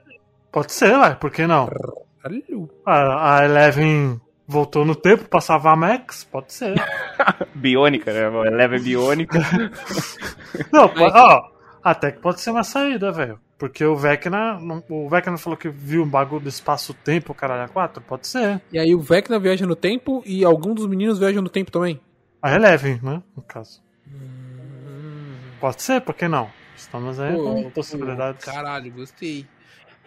Pode 0.53 0.73
ser, 0.73 0.97
ué. 0.97 1.15
Por 1.15 1.31
que 1.31 1.47
não? 1.47 1.67
Caralho. 1.67 2.71
A, 2.85 3.39
a 3.41 3.45
Eleven 3.45 4.21
voltou 4.49 4.85
no 4.85 4.95
tempo 4.95 5.29
pra 5.29 5.41
salvar 5.41 5.75
a 5.75 5.77
Max? 5.77 6.25
Pode 6.25 6.53
ser. 6.53 6.75
Biônica, 7.55 8.13
né? 8.13 8.47
Eleva 8.47 8.77
é 8.77 8.79
biônica. 8.79 9.39
Não, 10.73 10.91
ó, 10.97 11.43
até 11.83 12.11
que 12.13 12.21
pode 12.21 12.41
ser 12.41 12.51
uma 12.51 12.65
saída, 12.65 13.11
velho. 13.13 13.39
Porque 13.59 13.85
o 13.85 13.97
Vecna, 13.97 14.59
o 14.91 15.09
Vecna 15.09 15.39
falou 15.39 15.57
que 15.57 15.69
viu 15.71 16.03
um 16.03 16.09
bagulho 16.09 16.43
do 16.43 16.49
espaço-tempo, 16.49 17.33
caralho, 17.33 17.65
a 17.65 17.69
4, 17.69 18.03
pode 18.03 18.27
ser. 18.27 18.61
E 18.71 18.79
aí 18.79 18.95
o 18.95 19.01
Vecna 19.01 19.39
viaja 19.39 19.67
no 19.67 19.75
tempo 19.75 20.23
e 20.27 20.45
algum 20.45 20.75
dos 20.75 20.87
meninos 20.87 21.19
viajam 21.19 21.43
no 21.43 21.49
tempo 21.49 21.71
também. 21.71 21.99
A 22.43 22.55
Eleven, 22.55 23.01
né, 23.03 23.23
no 23.37 23.43
caso. 23.43 23.83
Pode 25.61 25.83
ser, 25.83 26.01
por 26.01 26.15
que 26.15 26.29
não? 26.29 26.51
Estamos 26.77 27.19
aí 27.19 27.35
Pô, 27.35 27.43
com 27.43 27.71
possibilidades. 27.71 28.45
Caralho, 28.45 28.93
gostei. 28.93 29.47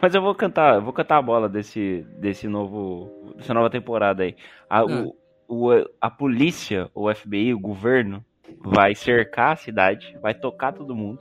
Mas 0.02 0.16
eu 0.16 0.22
vou 0.22 0.34
cantar, 0.36 0.76
eu 0.76 0.82
vou 0.82 0.94
cantar 0.94 1.18
a 1.18 1.22
bola 1.22 1.50
desse, 1.50 2.06
desse 2.18 2.48
novo, 2.48 3.34
dessa 3.36 3.54
nova 3.54 3.70
temporada 3.70 4.24
aí. 4.24 4.36
A, 4.70 4.86
o, 4.86 5.16
o- 5.48 5.86
a 6.00 6.10
polícia, 6.10 6.90
o 6.94 7.10
FBI, 7.14 7.54
o 7.54 7.60
governo, 7.60 8.24
vai 8.60 8.96
cercar 8.96 9.54
a 9.54 9.58
cidade, 9.58 10.16
vai 10.22 10.34
tocar 10.34 10.72
todo 10.72 10.96
mundo. 10.96 11.20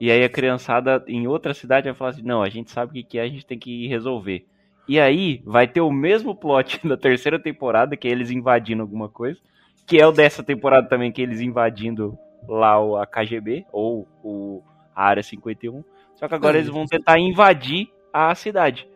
E 0.00 0.10
aí 0.10 0.24
a 0.24 0.28
criançada 0.28 1.04
em 1.06 1.26
outra 1.26 1.52
cidade 1.52 1.86
vai 1.88 1.94
falar 1.94 2.10
assim, 2.10 2.22
não, 2.22 2.42
a 2.42 2.48
gente 2.48 2.70
sabe 2.70 2.90
o 2.90 2.94
que 2.94 3.02
que 3.02 3.18
é, 3.18 3.22
a 3.22 3.28
gente 3.28 3.44
tem 3.44 3.58
que 3.58 3.86
resolver. 3.88 4.46
E 4.88 4.98
aí 4.98 5.42
vai 5.44 5.68
ter 5.68 5.80
o 5.80 5.92
mesmo 5.92 6.34
plot 6.34 6.80
da 6.86 6.96
terceira 6.96 7.38
temporada, 7.38 7.96
que 7.96 8.08
é 8.08 8.10
eles 8.10 8.30
invadindo 8.30 8.82
alguma 8.82 9.08
coisa, 9.08 9.38
que 9.86 10.00
é 10.00 10.06
o 10.06 10.12
dessa 10.12 10.42
temporada 10.42 10.88
também, 10.88 11.10
que 11.12 11.20
eles 11.22 11.40
invadindo 11.40 12.16
lá 12.48 12.80
o, 12.80 12.96
a 12.96 13.06
KGB, 13.06 13.66
ou 13.72 14.06
o, 14.22 14.62
a 14.94 15.04
Área 15.06 15.22
51. 15.22 15.82
Só 16.14 16.28
que 16.28 16.34
agora 16.34 16.56
É, 16.56 16.60
eles 16.60 16.70
vão 16.70 16.86
tentar 16.86 17.18
invadir 17.18 17.88
a 18.12 18.34
cidade. 18.34 18.88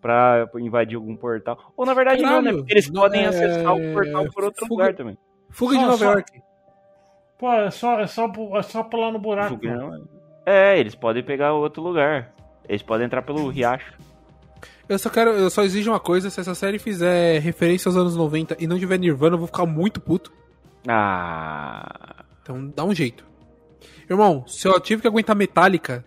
Pra 0.00 0.48
invadir 0.56 0.94
algum 0.96 1.16
portal. 1.16 1.72
Ou 1.76 1.84
na 1.84 1.92
verdade 1.92 2.22
não, 2.22 2.40
né? 2.40 2.52
Porque 2.52 2.72
eles 2.72 2.88
não 2.88 3.02
podem 3.02 3.24
é- 3.24 3.26
acessar 3.28 3.74
o 3.74 3.92
portal 3.92 4.24
por 4.32 4.44
outro 4.44 4.66
fuga- 4.66 4.82
lugar 4.84 4.94
também. 4.94 5.18
Fuga 5.50 5.74
de 5.74 5.80
Só- 5.80 5.86
Nova 5.86 5.98
só- 5.98 6.12
York. 6.12 6.42
Pô, 7.38 7.52
é 7.52 7.70
só, 7.70 8.00
é, 8.00 8.06
só, 8.06 8.32
é 8.56 8.62
só 8.62 8.82
pular 8.84 9.10
no 9.12 9.18
buraco. 9.18 9.54
Fuga 9.56 9.70
mano. 9.76 9.88
não 9.90 9.94
é. 10.46 10.74
É, 10.74 10.78
eles 10.78 10.94
podem 10.94 11.22
pegar 11.22 11.52
outro 11.52 11.82
lugar. 11.82 12.32
Eles 12.68 12.82
podem 12.82 13.06
entrar 13.06 13.22
pelo 13.22 13.48
riacho. 13.48 13.92
Eu 14.88 14.98
só 14.98 15.10
quero, 15.10 15.30
eu 15.30 15.50
só 15.50 15.62
exijo 15.62 15.90
uma 15.90 16.00
coisa, 16.00 16.30
se 16.30 16.40
essa 16.40 16.54
série 16.54 16.78
fizer 16.78 17.40
referência 17.40 17.88
aos 17.88 17.96
anos 17.96 18.16
90 18.16 18.56
e 18.58 18.66
não 18.66 18.78
tiver 18.78 18.98
Nirvana, 18.98 19.34
eu 19.34 19.38
vou 19.38 19.46
ficar 19.46 19.66
muito 19.66 20.00
puto. 20.00 20.32
Ah. 20.86 22.24
Então 22.42 22.72
dá 22.74 22.84
um 22.84 22.94
jeito. 22.94 23.26
Irmão, 24.08 24.44
se 24.46 24.66
eu 24.66 24.80
tive 24.80 25.02
que 25.02 25.08
aguentar 25.08 25.36
Metallica 25.36 26.02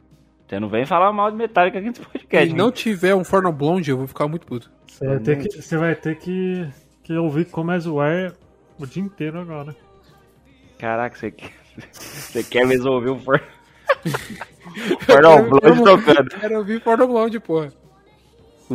Você 0.48 0.60
não 0.60 0.68
vem 0.68 0.86
falar 0.88 1.14
mal 1.14 1.30
de 1.30 1.38
Metallica 1.38 1.78
aqui 1.78 1.90
nesse 1.90 2.02
podcast. 2.02 2.50
e 2.50 2.52
né? 2.52 2.58
não 2.58 2.72
tiver 2.72 3.14
um 3.14 3.24
Forno 3.24 3.52
Blonde, 3.52 3.92
eu 3.92 3.98
vou 3.98 4.08
ficar 4.08 4.28
muito 4.28 4.48
puto. 4.48 4.72
Você 4.88 5.06
vai 5.06 5.20
ter, 5.20 5.38
que, 5.38 5.62
você 5.62 5.78
vai 5.78 5.96
ter 5.96 6.18
que, 6.18 6.68
que 7.04 7.14
ouvir 7.16 7.46
como 7.46 7.72
é 7.72 7.80
zoar 7.80 8.34
o 8.80 8.88
dia 8.88 9.04
inteiro 9.04 9.40
agora. 9.40 9.76
Caraca, 10.80 11.16
você, 11.16 11.32
Você 11.94 12.44
quer 12.44 12.66
mesmo 12.66 12.90
ouvir 12.90 13.12
o 13.12 13.20
For... 13.20 13.40
Porno 15.06 15.50
Blonde 15.60 15.84
tocando. 15.84 16.30
Quero 16.32 16.58
ouvir 16.58 16.82
Porno 16.82 17.08
Blonde, 17.08 17.40
porra. 17.40 17.72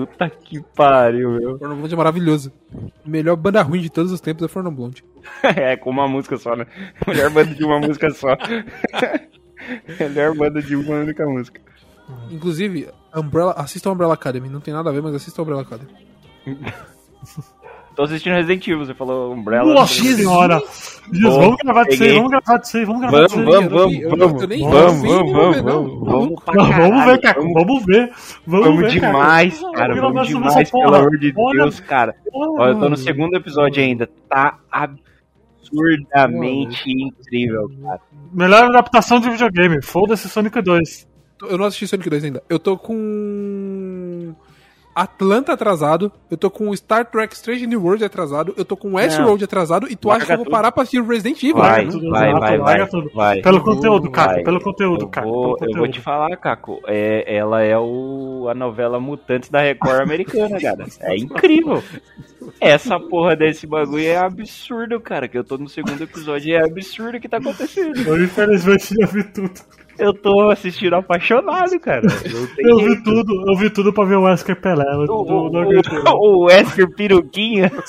Puta 0.04 0.28
que 0.28 0.60
pariu, 0.74 1.30
meu. 1.30 1.58
Porno 1.58 1.76
Blonde 1.76 1.94
é 1.94 1.96
maravilhoso. 1.96 2.52
Melhor 3.04 3.36
banda 3.36 3.62
ruim 3.62 3.80
de 3.80 3.88
todos 3.88 4.12
os 4.12 4.20
tempos 4.20 4.44
é 4.44 4.48
Porno 4.48 4.70
Blonde. 4.70 5.04
É, 5.42 5.76
com 5.76 5.90
uma 5.90 6.06
música 6.06 6.36
só, 6.36 6.54
né? 6.54 6.66
Melhor 7.06 7.30
banda 7.30 7.52
de 7.52 7.64
uma 7.64 7.80
música 7.80 8.10
só. 8.10 8.28
Melhor 9.98 10.36
banda 10.36 10.62
de 10.62 10.76
uma 10.76 10.96
única 10.96 11.26
música. 11.26 11.60
Inclusive, 12.30 12.88
Umbrella, 13.14 13.52
assista 13.52 13.90
Umbrella 13.90 14.14
Academy. 14.14 14.48
Não 14.48 14.60
tem 14.60 14.72
nada 14.72 14.90
a 14.90 14.92
ver, 14.92 15.02
mas 15.02 15.14
assista 15.14 15.42
Umbrella 15.42 15.62
Academy. 15.62 15.90
Tô 17.96 18.02
assistindo 18.02 18.34
Resident 18.34 18.66
Evil, 18.68 18.84
você 18.84 18.92
falou 18.94 19.32
Umbrella. 19.32 19.72
Nossa 19.74 19.94
senhora! 19.94 20.60
Jesus, 21.12 21.34
Pô, 21.34 21.40
vamos 21.40 21.56
gravar 21.56 21.84
disso 21.84 22.02
aí, 22.02 22.08
peguei. 22.10 22.14
vamos 22.16 22.30
gravar 22.30 22.58
disso 22.58 22.76
aí, 22.76 22.84
vamos 22.84 23.00
gravar 23.00 23.16
Vamos, 23.16 23.32
disso 23.32 23.40
aí. 23.40 23.46
vamos, 23.46 23.72
vamos, 23.72 23.94
eu- 23.96 24.10
vamos. 24.10 24.42
eu 24.42 24.48
Vamos, 24.70 25.02
vamos, 25.32 25.62
vamos, 25.62 26.00
vamos. 26.04 26.42
pra 26.44 26.54
Não, 26.54 26.70
vamos 26.72 27.04
ver, 27.06 27.18
Caco, 27.20 27.40
vamos. 27.40 27.54
vamos 27.54 27.84
ver. 27.86 28.10
Vamos, 28.46 28.66
Vamos 28.66 28.80
ver, 28.82 28.90
demais, 28.90 29.58
Caco. 29.60 29.72
cara. 29.72 29.94
Vamos 29.94 30.12
Vamos 30.12 30.28
demais, 30.28 30.70
pelo 30.70 30.94
amor 30.94 31.18
de 31.18 31.32
Olha, 31.36 31.62
Deus, 31.62 31.80
cara. 31.80 32.14
Ó, 32.34 32.66
eu 32.68 32.78
tô 32.78 32.88
no 32.90 32.96
segundo 32.98 33.34
episódio 33.34 33.82
ainda. 33.82 34.06
Tá 34.28 34.58
absurdamente 34.70 36.90
incrível, 36.90 37.70
cara. 37.82 38.00
Melhor 38.32 38.64
adaptação 38.64 39.20
de 39.20 39.30
videogame, 39.30 39.80
foda-se 39.82 40.28
Sonic 40.28 40.60
2. 40.60 41.08
Eu 41.48 41.56
não 41.58 41.66
assisti 41.66 41.86
Sonic 41.86 42.08
2 42.10 42.24
ainda. 42.24 42.42
Eu 42.48 42.58
tô 42.58 42.76
com. 42.76 42.94
Atlanta 44.96 45.52
atrasado. 45.52 46.10
Eu 46.30 46.38
tô 46.38 46.50
com 46.50 46.74
Star 46.74 47.04
Trek 47.04 47.34
Strange 47.34 47.66
New 47.66 47.82
World 47.82 48.02
atrasado. 48.02 48.54
Eu 48.56 48.64
tô 48.64 48.78
com 48.78 48.94
Westworld 48.94 49.44
atrasado. 49.44 49.86
E 49.90 49.94
tu 49.94 50.10
acha 50.10 50.24
que 50.24 50.32
eu 50.32 50.38
vou 50.38 50.46
parar 50.46 50.72
pra 50.72 50.84
assistir 50.84 51.02
Resident 51.02 51.42
Evil? 51.42 51.56
Vai, 51.56 51.84
né? 51.84 51.90
tudo, 51.90 52.10
vai, 52.10 52.32
vai, 52.32 52.56
larga 52.56 52.62
vai. 52.62 52.88
tudo. 52.88 53.10
vai. 53.14 53.42
Pelo 53.42 53.62
conteúdo, 53.62 54.10
Caco, 54.10 54.42
pelo 54.42 54.58
conteúdo, 54.58 55.06
Caco. 55.08 55.58
eu 55.60 55.76
vou 55.76 55.86
te 55.86 56.00
falar, 56.00 56.34
Caco. 56.38 56.80
É, 56.86 57.36
ela 57.36 57.62
é 57.62 57.76
o, 57.76 58.46
a 58.48 58.54
novela 58.54 58.98
Mutantes 58.98 59.50
da 59.50 59.60
Record 59.60 60.00
americana, 60.00 60.58
cara. 60.58 60.86
É 61.02 61.14
incrível. 61.14 61.82
Essa 62.58 62.98
porra 62.98 63.36
desse 63.36 63.66
bagulho 63.66 64.06
é 64.06 64.16
absurdo, 64.16 64.98
cara. 64.98 65.28
Que 65.28 65.36
eu 65.36 65.44
tô 65.44 65.58
no 65.58 65.68
segundo 65.68 66.00
episódio 66.02 66.48
e 66.48 66.54
é 66.54 66.64
absurdo 66.64 67.18
o 67.18 67.20
que 67.20 67.28
tá 67.28 67.36
acontecendo. 67.36 68.00
Eu 68.00 68.24
infelizmente 68.24 68.94
já 68.94 69.06
vi 69.06 69.24
tudo. 69.24 69.60
Eu 69.98 70.12
tô 70.14 70.50
assistindo 70.50 70.94
apaixonado, 70.94 71.78
cara. 71.80 72.06
Eu 72.56 72.78
jeito. 72.80 72.96
vi 72.96 73.02
tudo, 73.04 73.50
eu 73.50 73.56
vi 73.56 73.70
tudo 73.70 73.92
pra 73.92 74.04
ver 74.04 74.16
o 74.16 74.22
Wesker 74.24 74.56
Pelé. 74.60 74.84
Eu, 74.92 75.00
O, 75.10 75.50
não 75.50 75.62
o, 75.62 76.40
o, 76.42 76.44
Wesker 76.46 76.88
Peruquinha. 76.94 77.70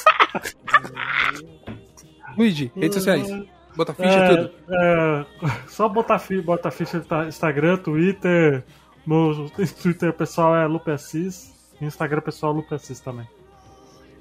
Luigi, 2.38 2.71
redes 2.75 2.95
sociais. 2.95 3.27
Bota 3.75 3.93
ficha, 3.93 4.09
É, 4.09 4.35
tudo. 4.35 4.51
é, 4.71 5.25
só 5.67 5.88
botar, 5.88 6.17
fi, 6.19 6.41
botar 6.41 6.71
ficha 6.71 7.03
no 7.09 7.27
Instagram, 7.27 7.77
Twitter. 7.77 8.63
No 9.05 9.49
Twitter 9.81 10.13
pessoal 10.13 10.55
é 10.55 10.65
Lupe 10.65 10.91
Assis. 10.91 11.53
No 11.79 11.88
Instagram 11.88 12.21
pessoal 12.21 12.53
é 12.53 12.55
Lupe 12.55 12.73
Assis 12.73 12.99
também. 12.99 13.27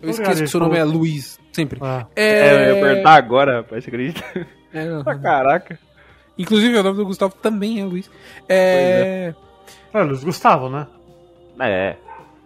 Eu 0.02 0.10
esqueço 0.10 0.42
que 0.42 0.48
seu 0.48 0.60
nome 0.60 0.76
é 0.76 0.84
Luiz. 0.84 1.40
Sempre. 1.52 1.78
Ah, 1.82 2.06
É, 2.14 2.70
eu 2.70 2.76
ia 2.76 2.82
perguntar 2.82 3.14
agora, 3.14 3.56
rapaz, 3.58 3.82
você 3.82 3.88
acredita? 3.90 4.22
É, 4.72 4.84
não, 4.84 5.00
Ah, 5.06 5.14
não. 5.14 5.22
caraca. 5.22 5.78
Inclusive, 6.38 6.76
o 6.78 6.82
nome 6.82 6.96
do 6.98 7.06
Gustavo 7.06 7.34
também 7.40 7.80
é 7.80 7.84
Luiz. 7.84 8.10
É. 8.48 9.34
é 9.92 10.02
Luiz 10.02 10.22
Gustavo, 10.22 10.68
né? 10.68 10.86
É, 11.58 11.96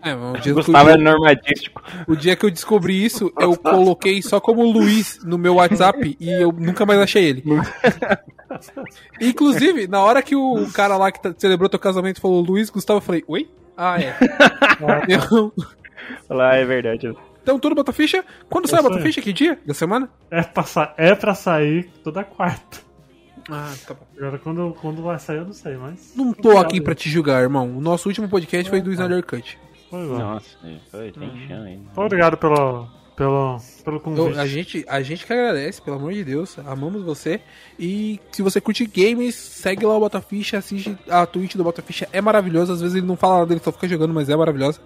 É, 0.02 0.14
mas 0.14 0.38
o 0.38 0.42
dia, 0.42 0.54
Gustavo 0.54 0.84
que 0.86 0.90
é 0.90 0.94
eu, 0.94 0.98
normatístico. 0.98 1.82
o 2.06 2.14
dia 2.16 2.36
que 2.36 2.46
eu 2.46 2.50
descobri 2.50 3.04
isso, 3.04 3.32
eu 3.38 3.56
coloquei 3.56 4.22
só 4.22 4.40
como 4.40 4.62
Luiz 4.62 5.18
no 5.24 5.36
meu 5.36 5.56
WhatsApp 5.56 6.16
e 6.20 6.30
eu 6.30 6.52
nunca 6.52 6.86
mais 6.86 7.00
achei 7.00 7.24
ele. 7.24 7.44
Inclusive, 9.20 9.86
na 9.86 10.00
hora 10.02 10.22
que 10.22 10.34
o 10.36 10.70
cara 10.72 10.96
lá 10.96 11.10
que 11.12 11.20
tá- 11.22 11.34
celebrou 11.36 11.68
teu 11.68 11.78
casamento 11.78 12.20
falou 12.20 12.40
Luiz 12.40 12.70
Gustavo, 12.70 12.98
eu 12.98 13.02
falei, 13.02 13.24
oi? 13.26 13.50
Ah, 13.76 13.98
é. 14.00 14.14
Eu- 15.08 15.52
Lá 16.28 16.54
é 16.56 16.64
verdade. 16.64 17.14
Então, 17.42 17.58
tudo 17.58 17.74
bota 17.74 17.92
ficha. 17.92 18.24
Quando 18.48 18.68
sai 18.68 18.80
a 18.80 18.82
bota 18.82 19.00
ficha? 19.00 19.20
Que 19.22 19.32
dia? 19.32 19.58
Da 19.64 19.72
semana? 19.74 20.08
É 20.30 20.42
pra, 20.42 20.62
sa- 20.64 20.94
é 20.96 21.14
pra 21.14 21.34
sair 21.34 21.90
toda 22.04 22.22
quarta. 22.24 22.78
Ah, 23.48 23.74
tá 23.86 23.94
bom. 23.94 24.06
Agora 24.18 24.38
quando, 24.38 24.76
quando 24.80 25.02
vai 25.02 25.18
sair 25.18 25.38
eu 25.38 25.44
não 25.46 25.52
sei, 25.52 25.76
mas. 25.76 26.12
Não 26.16 26.32
tô 26.32 26.58
aqui 26.58 26.80
pra 26.80 26.94
te 26.94 27.08
julgar, 27.08 27.42
irmão. 27.42 27.76
O 27.76 27.80
nosso 27.80 28.08
último 28.08 28.28
podcast 28.28 28.68
foi 28.68 28.80
do 28.80 28.92
Snyder 28.92 29.24
Cut. 29.24 29.58
Pois 29.90 30.04
é. 30.10 30.12
Nossa, 30.12 30.46
foi, 30.90 31.10
tem 31.12 31.46
chão 31.48 31.62
ainda. 31.62 31.82
Muito 31.82 32.00
obrigado 32.00 32.36
pelo, 32.36 32.86
pelo, 33.16 33.58
pelo 33.84 33.96
Eu- 33.96 34.00
convite. 34.00 34.38
a, 34.38 34.46
gente, 34.46 34.84
a 34.88 35.02
gente 35.02 35.26
que 35.26 35.32
agradece, 35.32 35.82
pelo 35.82 35.96
amor 35.96 36.12
de 36.12 36.22
Deus. 36.24 36.56
Amamos 36.60 37.02
você. 37.02 37.40
E 37.78 38.20
se 38.30 38.40
você 38.42 38.60
curte 38.60 38.86
games, 38.86 39.34
segue 39.34 39.84
lá 39.84 39.96
o 39.96 40.00
Botaficha, 40.00 40.58
assiste 40.58 40.96
a 41.08 41.26
Twitch 41.26 41.56
do 41.56 41.64
Botaficha. 41.64 42.08
É 42.12 42.20
maravilhosa. 42.20 42.72
Às 42.74 42.80
vezes 42.80 42.96
ele 42.96 43.06
não 43.06 43.16
fala 43.16 43.40
nada, 43.40 43.52
ele 43.52 43.60
só 43.62 43.72
fica 43.72 43.88
jogando, 43.88 44.14
mas 44.14 44.28
é 44.28 44.36
maravilhosa. 44.36 44.80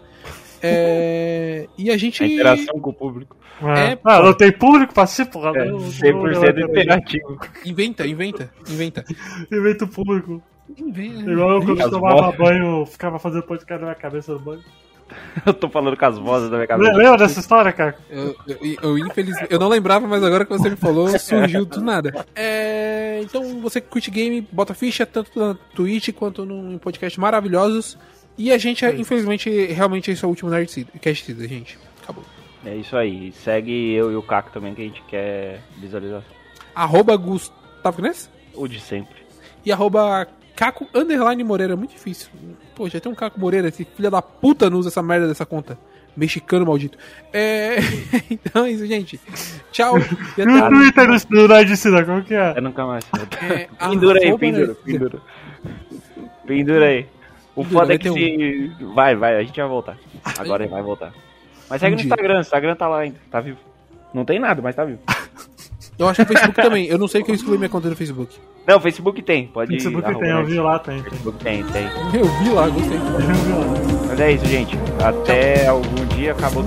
É, 0.66 1.66
E 1.78 1.90
a 1.90 1.96
gente. 1.96 2.22
A 2.22 2.26
interação 2.26 2.78
com 2.80 2.90
o 2.90 2.94
público. 2.94 3.36
É. 3.62 3.92
é, 3.92 3.98
ah, 4.04 4.20
não 4.20 4.34
tem 4.34 4.50
público 4.52 4.92
participar. 4.92 5.54
É, 5.56 5.68
eu- 5.68 5.78
100% 5.78 6.58
eu- 6.58 6.68
interativo. 6.68 7.38
Inventa, 7.64 8.06
inventa, 8.06 8.50
inventa. 8.68 9.04
Evento 9.50 9.86
público. 9.86 10.42
Inventa. 10.76 11.30
Igual 11.30 11.50
eu 11.52 11.62
quando 11.64 11.80
As 11.82 11.90
tomava 11.90 12.22
vozes. 12.22 12.38
banho, 12.38 12.86
ficava 12.86 13.18
fazendo 13.18 13.42
podcast 13.44 13.80
na 13.80 13.86
minha 13.90 13.94
cabeça 14.00 14.32
do 14.32 14.40
banho. 14.40 14.62
Eu 15.44 15.52
tô 15.52 15.68
falando 15.68 15.98
com 15.98 16.04
as 16.06 16.16
vozes 16.18 16.48
da 16.48 16.56
minha 16.56 16.66
cabeça. 16.66 16.92
Lembra 16.94 17.18
dessa 17.18 17.38
história, 17.38 17.70
cara? 17.72 17.94
Eu, 18.08 18.34
eu, 18.48 18.58
eu, 18.82 18.98
infelizmente, 18.98 19.48
eu 19.50 19.58
não 19.58 19.68
lembrava, 19.68 20.06
mas 20.08 20.24
agora 20.24 20.46
que 20.46 20.50
você 20.50 20.70
me 20.70 20.76
falou, 20.76 21.06
surgiu 21.20 21.66
do 21.66 21.78
nada. 21.82 22.24
É, 22.34 23.20
então, 23.22 23.60
você 23.60 23.82
que 23.82 23.88
curte 23.88 24.10
game, 24.10 24.40
bota 24.50 24.72
ficha 24.72 25.04
tanto 25.04 25.38
na 25.38 25.54
Twitch 25.74 26.08
quanto 26.14 26.46
no, 26.46 26.72
em 26.72 26.78
podcasts 26.78 27.18
maravilhosos. 27.18 27.98
E 28.36 28.52
a 28.52 28.58
gente, 28.58 28.84
infelizmente, 28.86 29.48
realmente 29.66 30.10
esse 30.10 30.24
é 30.24 30.26
o 30.26 30.30
último 30.30 30.50
Nerdcast, 30.50 31.34
gente. 31.46 31.78
Acabou. 32.02 32.24
É 32.64 32.74
isso 32.74 32.96
aí. 32.96 33.32
Segue 33.32 33.92
eu 33.92 34.10
e 34.10 34.16
o 34.16 34.22
Caco 34.22 34.50
também 34.50 34.74
que 34.74 34.82
a 34.82 34.84
gente 34.84 35.02
quer 35.02 35.60
visualização. 35.78 36.24
Arroba 36.74 37.16
Gustavo 37.16 38.02
Kness 38.02 38.28
O 38.54 38.66
de 38.66 38.80
sempre. 38.80 39.14
e 39.64 39.70
arroba 39.70 40.26
Caco 40.56 40.88
Underline 40.94 41.44
Moreira. 41.44 41.76
Muito 41.76 41.92
difícil. 41.92 42.28
Pô, 42.74 42.88
já 42.88 42.98
tem 42.98 43.10
um 43.10 43.14
Caco 43.14 43.38
Moreira, 43.38 43.68
esse 43.68 43.84
filho 43.84 44.10
da 44.10 44.20
puta 44.22 44.68
não 44.68 44.78
usa 44.78 44.88
essa 44.88 45.02
merda 45.02 45.28
dessa 45.28 45.46
conta. 45.46 45.78
Mexicano 46.16 46.64
maldito. 46.66 46.96
É... 47.32 47.76
então 48.30 48.64
é 48.64 48.70
isso, 48.70 48.86
gente. 48.86 49.20
Tchau. 49.72 49.98
E 49.98 50.42
o 50.42 50.68
Twitter 50.68 51.06
do, 51.06 51.26
do 51.28 51.48
Nerd 51.48 51.76
Cida, 51.76 52.04
como 52.04 52.22
que 52.22 52.34
é? 52.34 52.54
Eu 52.56 52.62
nunca 52.62 52.86
mais. 52.86 53.04
É, 53.42 53.68
Pendura 53.88 54.20
aí, 54.20 54.38
pendura, 54.38 54.74
pendura. 54.76 55.18
Pendura 56.46 56.86
aí. 56.86 57.06
O 57.56 57.64
foda 57.64 57.94
é 57.94 57.98
que 57.98 58.10
se. 58.10 58.72
Vai, 58.94 59.14
vai, 59.14 59.36
a 59.36 59.42
gente 59.42 59.58
vai 59.58 59.68
voltar. 59.68 59.96
Agora 60.38 60.64
ele 60.64 60.72
vai 60.72 60.82
voltar. 60.82 61.12
Mas 61.68 61.80
segue 61.80 61.94
Um 61.94 61.98
no. 61.98 62.02
Instagram, 62.04 62.38
o 62.38 62.40
Instagram 62.40 62.74
tá 62.76 62.88
lá 62.88 63.00
ainda, 63.00 63.18
tá 63.30 63.40
vivo. 63.40 63.58
Não 64.12 64.24
tem 64.24 64.38
nada, 64.38 64.60
mas 64.60 64.74
tá 64.74 64.84
vivo. 64.84 65.00
Eu 65.98 66.08
acho 66.08 66.24
que 66.24 66.32
o 66.32 66.36
Facebook 66.36 66.60
também. 66.60 66.86
Eu 66.86 66.98
não 66.98 67.06
sei 67.06 67.22
que 67.22 67.30
eu 67.30 67.34
excluí 67.34 67.56
minha 67.56 67.68
conta 67.68 67.88
do 67.88 67.94
Facebook. 67.94 68.36
Não, 68.66 68.78
o 68.78 68.80
Facebook 68.80 69.22
tem, 69.22 69.46
pode 69.46 69.70
Facebook 69.70 70.04
arroba 70.04 70.24
tem, 70.24 70.30
eu 70.30 70.44
vi 70.44 70.58
lá, 70.58 70.78
tem. 70.78 71.00
tem. 71.00 71.10
Facebook 71.10 71.44
tem, 71.44 71.62
tem. 71.64 71.84
Eu 72.12 72.24
vi 72.24 72.50
lá, 72.50 72.68
gostei. 72.68 72.96
Eu 72.96 73.20
vi 73.20 73.52
lá. 73.52 74.06
Mas 74.08 74.20
é 74.20 74.32
isso, 74.32 74.46
gente. 74.46 74.76
Até 75.04 75.68
algum 75.68 76.04
dia 76.06 76.32
acabou. 76.32 76.64